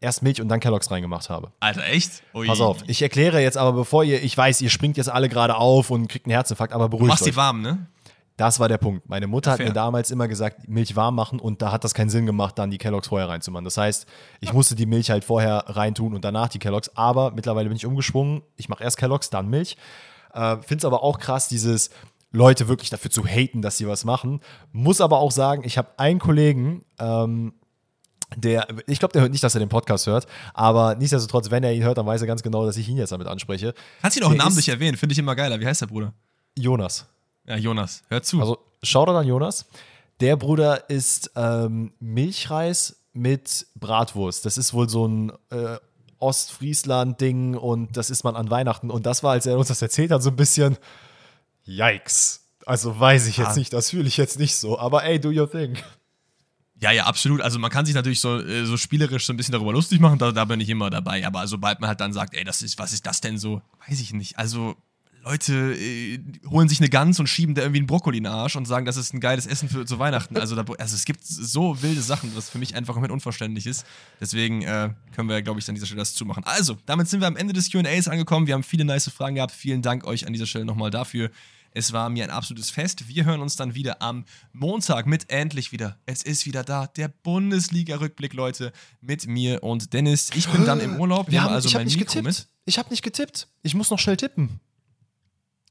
erst 0.00 0.22
Milch 0.22 0.40
und 0.40 0.48
dann 0.48 0.60
Kelloggs 0.60 0.90
reingemacht 0.90 1.28
habe. 1.30 1.52
Alter, 1.60 1.84
echt? 1.84 2.22
Ui. 2.34 2.46
Pass 2.46 2.60
auf, 2.60 2.78
ich 2.86 3.02
erkläre 3.02 3.40
jetzt 3.40 3.56
aber, 3.56 3.72
bevor 3.72 4.04
ihr, 4.04 4.22
ich 4.22 4.36
weiß, 4.36 4.60
ihr 4.60 4.70
springt 4.70 4.96
jetzt 4.96 5.08
alle 5.10 5.28
gerade 5.28 5.56
auf 5.56 5.90
und 5.90 6.08
kriegt 6.08 6.26
einen 6.26 6.32
Herzinfarkt, 6.32 6.72
aber 6.72 6.84
Du 6.84 6.90
beruhigt 6.90 7.08
machst 7.08 7.22
euch. 7.24 7.30
die 7.30 7.36
warm, 7.36 7.62
ne? 7.62 7.86
Das 8.38 8.60
war 8.60 8.68
der 8.68 8.76
Punkt. 8.76 9.08
Meine 9.08 9.26
Mutter 9.26 9.52
hat 9.52 9.56
Fair. 9.58 9.68
mir 9.68 9.72
damals 9.72 10.10
immer 10.10 10.28
gesagt, 10.28 10.68
Milch 10.68 10.94
warm 10.94 11.14
machen 11.14 11.40
und 11.40 11.62
da 11.62 11.72
hat 11.72 11.84
das 11.84 11.94
keinen 11.94 12.10
Sinn 12.10 12.26
gemacht, 12.26 12.58
dann 12.58 12.70
die 12.70 12.76
Kelloggs 12.76 13.08
vorher 13.08 13.30
reinzumachen. 13.30 13.64
Das 13.64 13.78
heißt, 13.78 14.06
ich 14.40 14.52
musste 14.52 14.74
die 14.74 14.84
Milch 14.84 15.08
halt 15.10 15.24
vorher 15.24 15.64
reintun 15.68 16.14
und 16.14 16.22
danach 16.22 16.48
die 16.50 16.58
Kelloggs. 16.58 16.90
Aber 16.96 17.30
mittlerweile 17.30 17.68
bin 17.70 17.76
ich 17.76 17.86
umgeschwungen. 17.86 18.42
Ich 18.56 18.68
mache 18.68 18.84
erst 18.84 18.98
Kelloggs, 18.98 19.30
dann 19.30 19.48
Milch. 19.48 19.78
Äh, 20.34 20.58
Finde 20.58 20.76
es 20.76 20.84
aber 20.84 21.02
auch 21.02 21.18
krass, 21.18 21.48
dieses 21.48 21.88
Leute 22.30 22.68
wirklich 22.68 22.90
dafür 22.90 23.10
zu 23.10 23.24
haten, 23.24 23.62
dass 23.62 23.78
sie 23.78 23.88
was 23.88 24.04
machen. 24.04 24.40
Muss 24.70 25.00
aber 25.00 25.18
auch 25.18 25.30
sagen, 25.30 25.62
ich 25.64 25.78
habe 25.78 25.88
einen 25.96 26.18
Kollegen, 26.18 26.84
ähm, 26.98 27.54
der, 28.34 28.66
ich 28.86 28.98
glaube, 28.98 29.12
der 29.12 29.22
hört 29.22 29.32
nicht, 29.32 29.44
dass 29.44 29.54
er 29.54 29.60
den 29.60 29.68
Podcast 29.68 30.06
hört, 30.06 30.26
aber 30.54 30.94
nichtsdestotrotz, 30.96 31.50
wenn 31.50 31.62
er 31.62 31.72
ihn 31.72 31.84
hört, 31.84 31.98
dann 31.98 32.06
weiß 32.06 32.20
er 32.20 32.26
ganz 32.26 32.42
genau, 32.42 32.66
dass 32.66 32.76
ich 32.76 32.88
ihn 32.88 32.96
jetzt 32.96 33.12
damit 33.12 33.26
anspreche. 33.28 33.72
Kannst 34.02 34.16
du 34.16 34.20
ihn 34.20 34.26
auch 34.26 34.34
namentlich 34.34 34.68
ist- 34.68 34.74
erwähnen, 34.74 34.96
finde 34.96 35.12
ich 35.12 35.18
immer 35.18 35.36
geiler. 35.36 35.60
Wie 35.60 35.66
heißt 35.66 35.80
der 35.82 35.86
Bruder? 35.86 36.12
Jonas. 36.58 37.06
Ja, 37.46 37.56
Jonas. 37.56 38.02
Hör 38.08 38.22
zu. 38.22 38.40
Also 38.40 38.58
Shoutout 38.82 39.12
an 39.16 39.26
Jonas. 39.26 39.66
Der 40.20 40.36
Bruder 40.36 40.88
isst 40.90 41.30
ähm, 41.36 41.92
Milchreis 42.00 42.96
mit 43.12 43.66
Bratwurst. 43.76 44.44
Das 44.46 44.58
ist 44.58 44.72
wohl 44.74 44.88
so 44.88 45.06
ein 45.06 45.30
äh, 45.50 45.76
Ostfriesland-Ding 46.18 47.54
und 47.54 47.96
das 47.96 48.10
isst 48.10 48.24
man 48.24 48.34
an 48.36 48.50
Weihnachten. 48.50 48.90
Und 48.90 49.06
das 49.06 49.22
war, 49.22 49.32
als 49.32 49.46
er 49.46 49.58
uns 49.58 49.68
das 49.68 49.82
erzählt 49.82 50.10
hat, 50.10 50.22
so 50.22 50.30
ein 50.30 50.36
bisschen 50.36 50.76
Yikes. 51.66 52.42
Also 52.64 52.98
weiß 52.98 53.26
ich 53.28 53.36
jetzt 53.36 53.50
Ah. 53.50 53.56
nicht, 53.58 53.72
das 53.72 53.90
fühle 53.90 54.08
ich 54.08 54.16
jetzt 54.16 54.38
nicht 54.38 54.56
so. 54.56 54.78
Aber 54.78 55.04
ey, 55.04 55.20
do 55.20 55.28
your 55.30 55.50
thing. 55.50 55.76
Ja, 56.80 56.90
ja, 56.90 57.04
absolut. 57.04 57.40
Also 57.40 57.58
man 57.58 57.70
kann 57.70 57.86
sich 57.86 57.94
natürlich 57.94 58.20
so, 58.20 58.38
äh, 58.38 58.66
so 58.66 58.76
spielerisch 58.76 59.26
so 59.26 59.32
ein 59.32 59.36
bisschen 59.36 59.52
darüber 59.52 59.72
lustig 59.72 59.98
machen, 60.00 60.18
da, 60.18 60.32
da 60.32 60.44
bin 60.44 60.60
ich 60.60 60.68
immer 60.68 60.90
dabei. 60.90 61.26
Aber 61.26 61.46
sobald 61.46 61.80
man 61.80 61.88
halt 61.88 62.00
dann 62.00 62.12
sagt, 62.12 62.34
ey, 62.34 62.44
das 62.44 62.62
ist, 62.62 62.78
was 62.78 62.92
ist 62.92 63.06
das 63.06 63.20
denn 63.20 63.38
so? 63.38 63.62
Weiß 63.88 64.00
ich 64.00 64.12
nicht. 64.12 64.38
Also 64.38 64.76
Leute 65.26 65.74
äh, 65.74 66.20
holen 66.48 66.68
sich 66.68 66.78
eine 66.78 66.88
Gans 66.88 67.18
und 67.18 67.26
schieben 67.26 67.56
da 67.56 67.62
irgendwie 67.62 67.80
einen 67.80 67.88
Brokkoli 67.88 68.18
in 68.18 68.24
den 68.24 68.32
Arsch 68.32 68.54
und 68.54 68.64
sagen, 68.64 68.86
das 68.86 68.96
ist 68.96 69.12
ein 69.12 69.18
geiles 69.18 69.46
Essen 69.46 69.68
für 69.68 69.84
zu 69.84 69.98
Weihnachten. 69.98 70.36
Also, 70.36 70.54
da, 70.54 70.64
also 70.78 70.94
es 70.94 71.04
gibt 71.04 71.24
so 71.24 71.82
wilde 71.82 72.00
Sachen, 72.00 72.30
was 72.36 72.48
für 72.48 72.58
mich 72.58 72.76
einfach 72.76 72.94
komplett 72.94 73.10
unverständlich 73.10 73.66
ist. 73.66 73.84
Deswegen 74.20 74.62
äh, 74.62 74.90
können 75.16 75.28
wir, 75.28 75.42
glaube 75.42 75.58
ich, 75.58 75.68
an 75.68 75.74
dieser 75.74 75.86
Stelle 75.86 75.98
das 75.98 76.14
zumachen. 76.14 76.44
Also, 76.44 76.76
damit 76.86 77.08
sind 77.08 77.20
wir 77.20 77.26
am 77.26 77.36
Ende 77.36 77.54
des 77.54 77.72
QAs 77.72 78.06
angekommen. 78.06 78.46
Wir 78.46 78.54
haben 78.54 78.62
viele 78.62 78.84
nice 78.84 79.10
Fragen 79.10 79.34
gehabt. 79.34 79.50
Vielen 79.50 79.82
Dank 79.82 80.06
euch 80.06 80.28
an 80.28 80.32
dieser 80.32 80.46
Stelle 80.46 80.64
nochmal 80.64 80.92
dafür. 80.92 81.32
Es 81.76 81.92
war 81.92 82.08
mir 82.08 82.24
ein 82.24 82.30
absolutes 82.30 82.70
Fest. 82.70 83.06
Wir 83.06 83.26
hören 83.26 83.42
uns 83.42 83.56
dann 83.56 83.74
wieder 83.74 84.00
am 84.00 84.24
Montag 84.54 85.04
mit 85.04 85.28
endlich 85.28 85.72
wieder. 85.72 85.98
Es 86.06 86.22
ist 86.22 86.46
wieder 86.46 86.64
da, 86.64 86.86
der 86.86 87.08
Bundesliga-Rückblick, 87.08 88.32
Leute, 88.32 88.72
mit 89.02 89.26
mir 89.26 89.62
und 89.62 89.92
Dennis. 89.92 90.30
Ich 90.34 90.48
bin 90.48 90.64
dann 90.64 90.80
im 90.80 90.98
Urlaub. 90.98 91.26
Wir 91.26 91.32
nehme 91.32 91.44
haben, 91.44 91.52
also 91.52 91.68
ich 91.68 91.74
habe 91.74 91.84
mein 91.84 91.88
nicht 91.88 91.98
Mikro 91.98 92.22
getippt. 92.22 92.48
Ich 92.64 92.78
habe 92.78 92.88
nicht 92.88 93.02
getippt. 93.02 93.48
Ich 93.62 93.74
muss 93.74 93.90
noch 93.90 93.98
schnell 93.98 94.16
tippen. 94.16 94.58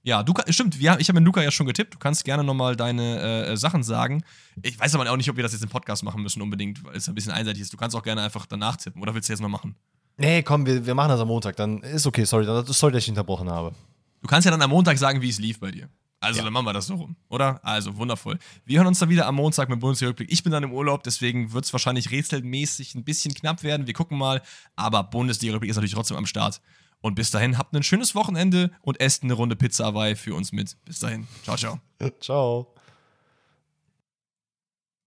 Ja, 0.04 0.22
du, 0.22 0.36
stimmt, 0.50 0.78
wir, 0.78 1.00
ich 1.00 1.10
habe 1.10 1.20
mit 1.20 1.26
Luca 1.26 1.42
ja 1.42 1.50
schon 1.50 1.66
getippt. 1.66 1.96
Du 1.96 1.98
kannst 1.98 2.24
gerne 2.24 2.44
nochmal 2.44 2.76
deine 2.76 3.48
äh, 3.48 3.58
Sachen 3.58 3.82
sagen. 3.82 4.24
Ich 4.62 4.80
weiß 4.80 4.94
aber 4.94 5.10
auch 5.10 5.18
nicht, 5.18 5.32
ob 5.32 5.38
wir 5.38 5.44
das 5.44 5.54
jetzt 5.54 5.64
im 5.64 5.70
Podcast 5.70 6.04
machen 6.04 6.22
müssen 6.22 6.40
unbedingt, 6.40 6.84
weil 6.84 6.96
es 6.96 7.10
ein 7.10 7.16
bisschen 7.16 7.32
einseitig 7.32 7.64
ist. 7.64 7.74
Du 7.74 7.78
kannst 7.78 7.96
auch 7.96 8.04
gerne 8.04 8.22
einfach 8.22 8.46
danach 8.46 8.76
tippen. 8.76 9.02
Oder 9.02 9.16
willst 9.16 9.28
du 9.28 9.34
jetzt 9.34 9.42
noch 9.42 9.50
machen? 9.50 9.74
Nee, 10.18 10.44
komm, 10.44 10.68
wir, 10.68 10.86
wir 10.86 10.94
machen 10.94 11.10
das 11.10 11.20
am 11.20 11.30
Montag. 11.30 11.56
Dann 11.56 11.82
ist 11.82 12.06
okay, 12.06 12.26
sorry, 12.26 12.46
sorry, 12.46 12.94
dass 12.94 13.02
ich 13.02 13.10
unterbrochen 13.10 13.50
habe. 13.50 13.74
Du 14.26 14.30
kannst 14.30 14.46
ja 14.46 14.50
dann 14.50 14.62
am 14.64 14.72
Montag 14.72 14.98
sagen, 14.98 15.22
wie 15.22 15.30
es 15.30 15.38
lief 15.38 15.60
bei 15.60 15.70
dir. 15.70 15.88
Also 16.20 16.40
Ja. 16.40 16.46
dann 16.46 16.52
machen 16.54 16.66
wir 16.66 16.74
das 16.74 16.88
so 16.88 16.96
rum, 16.96 17.16
oder? 17.30 17.64
Also 17.64 17.96
wundervoll. 17.98 18.40
Wir 18.66 18.80
hören 18.80 18.88
uns 18.88 18.98
dann 18.98 19.10
wieder 19.10 19.28
am 19.28 19.36
Montag 19.36 19.70
mit 19.70 19.80
Bundesliga-Rückblick. 19.80 20.32
Ich 20.32 20.42
bin 20.42 20.52
dann 20.52 20.64
im 20.64 20.74
Urlaub, 20.74 21.04
deswegen 21.04 21.54
wird 21.54 21.66
es 21.66 21.74
wahrscheinlich 21.74 22.10
rätselmäßig 22.10 22.96
ein 22.96 23.04
bisschen 23.04 23.36
knapp 23.36 23.62
werden. 23.62 23.86
Wir 23.86 23.94
gucken 23.94 24.18
mal. 24.18 24.42
Aber 24.76 25.04
Bundesliga-Rückblick 25.04 25.70
ist 25.70 25.76
natürlich 25.76 25.94
trotzdem 25.94 26.18
am 26.18 26.26
Start. 26.26 26.60
Und 27.02 27.14
bis 27.14 27.30
dahin, 27.30 27.60
habt 27.60 27.76
ein 27.76 27.84
schönes 27.84 28.16
Wochenende 28.16 28.72
und 28.82 29.00
esst 29.00 29.22
eine 29.22 29.34
Runde 29.34 29.56
Pizza 29.56 29.86
Hawaii 29.86 30.16
für 30.16 30.34
uns 30.34 30.52
mit. 30.52 30.76
Bis 30.86 30.98
dahin. 31.02 31.28
Ciao, 31.44 31.56
ciao. 31.56 31.80
Ciao. 32.20 32.75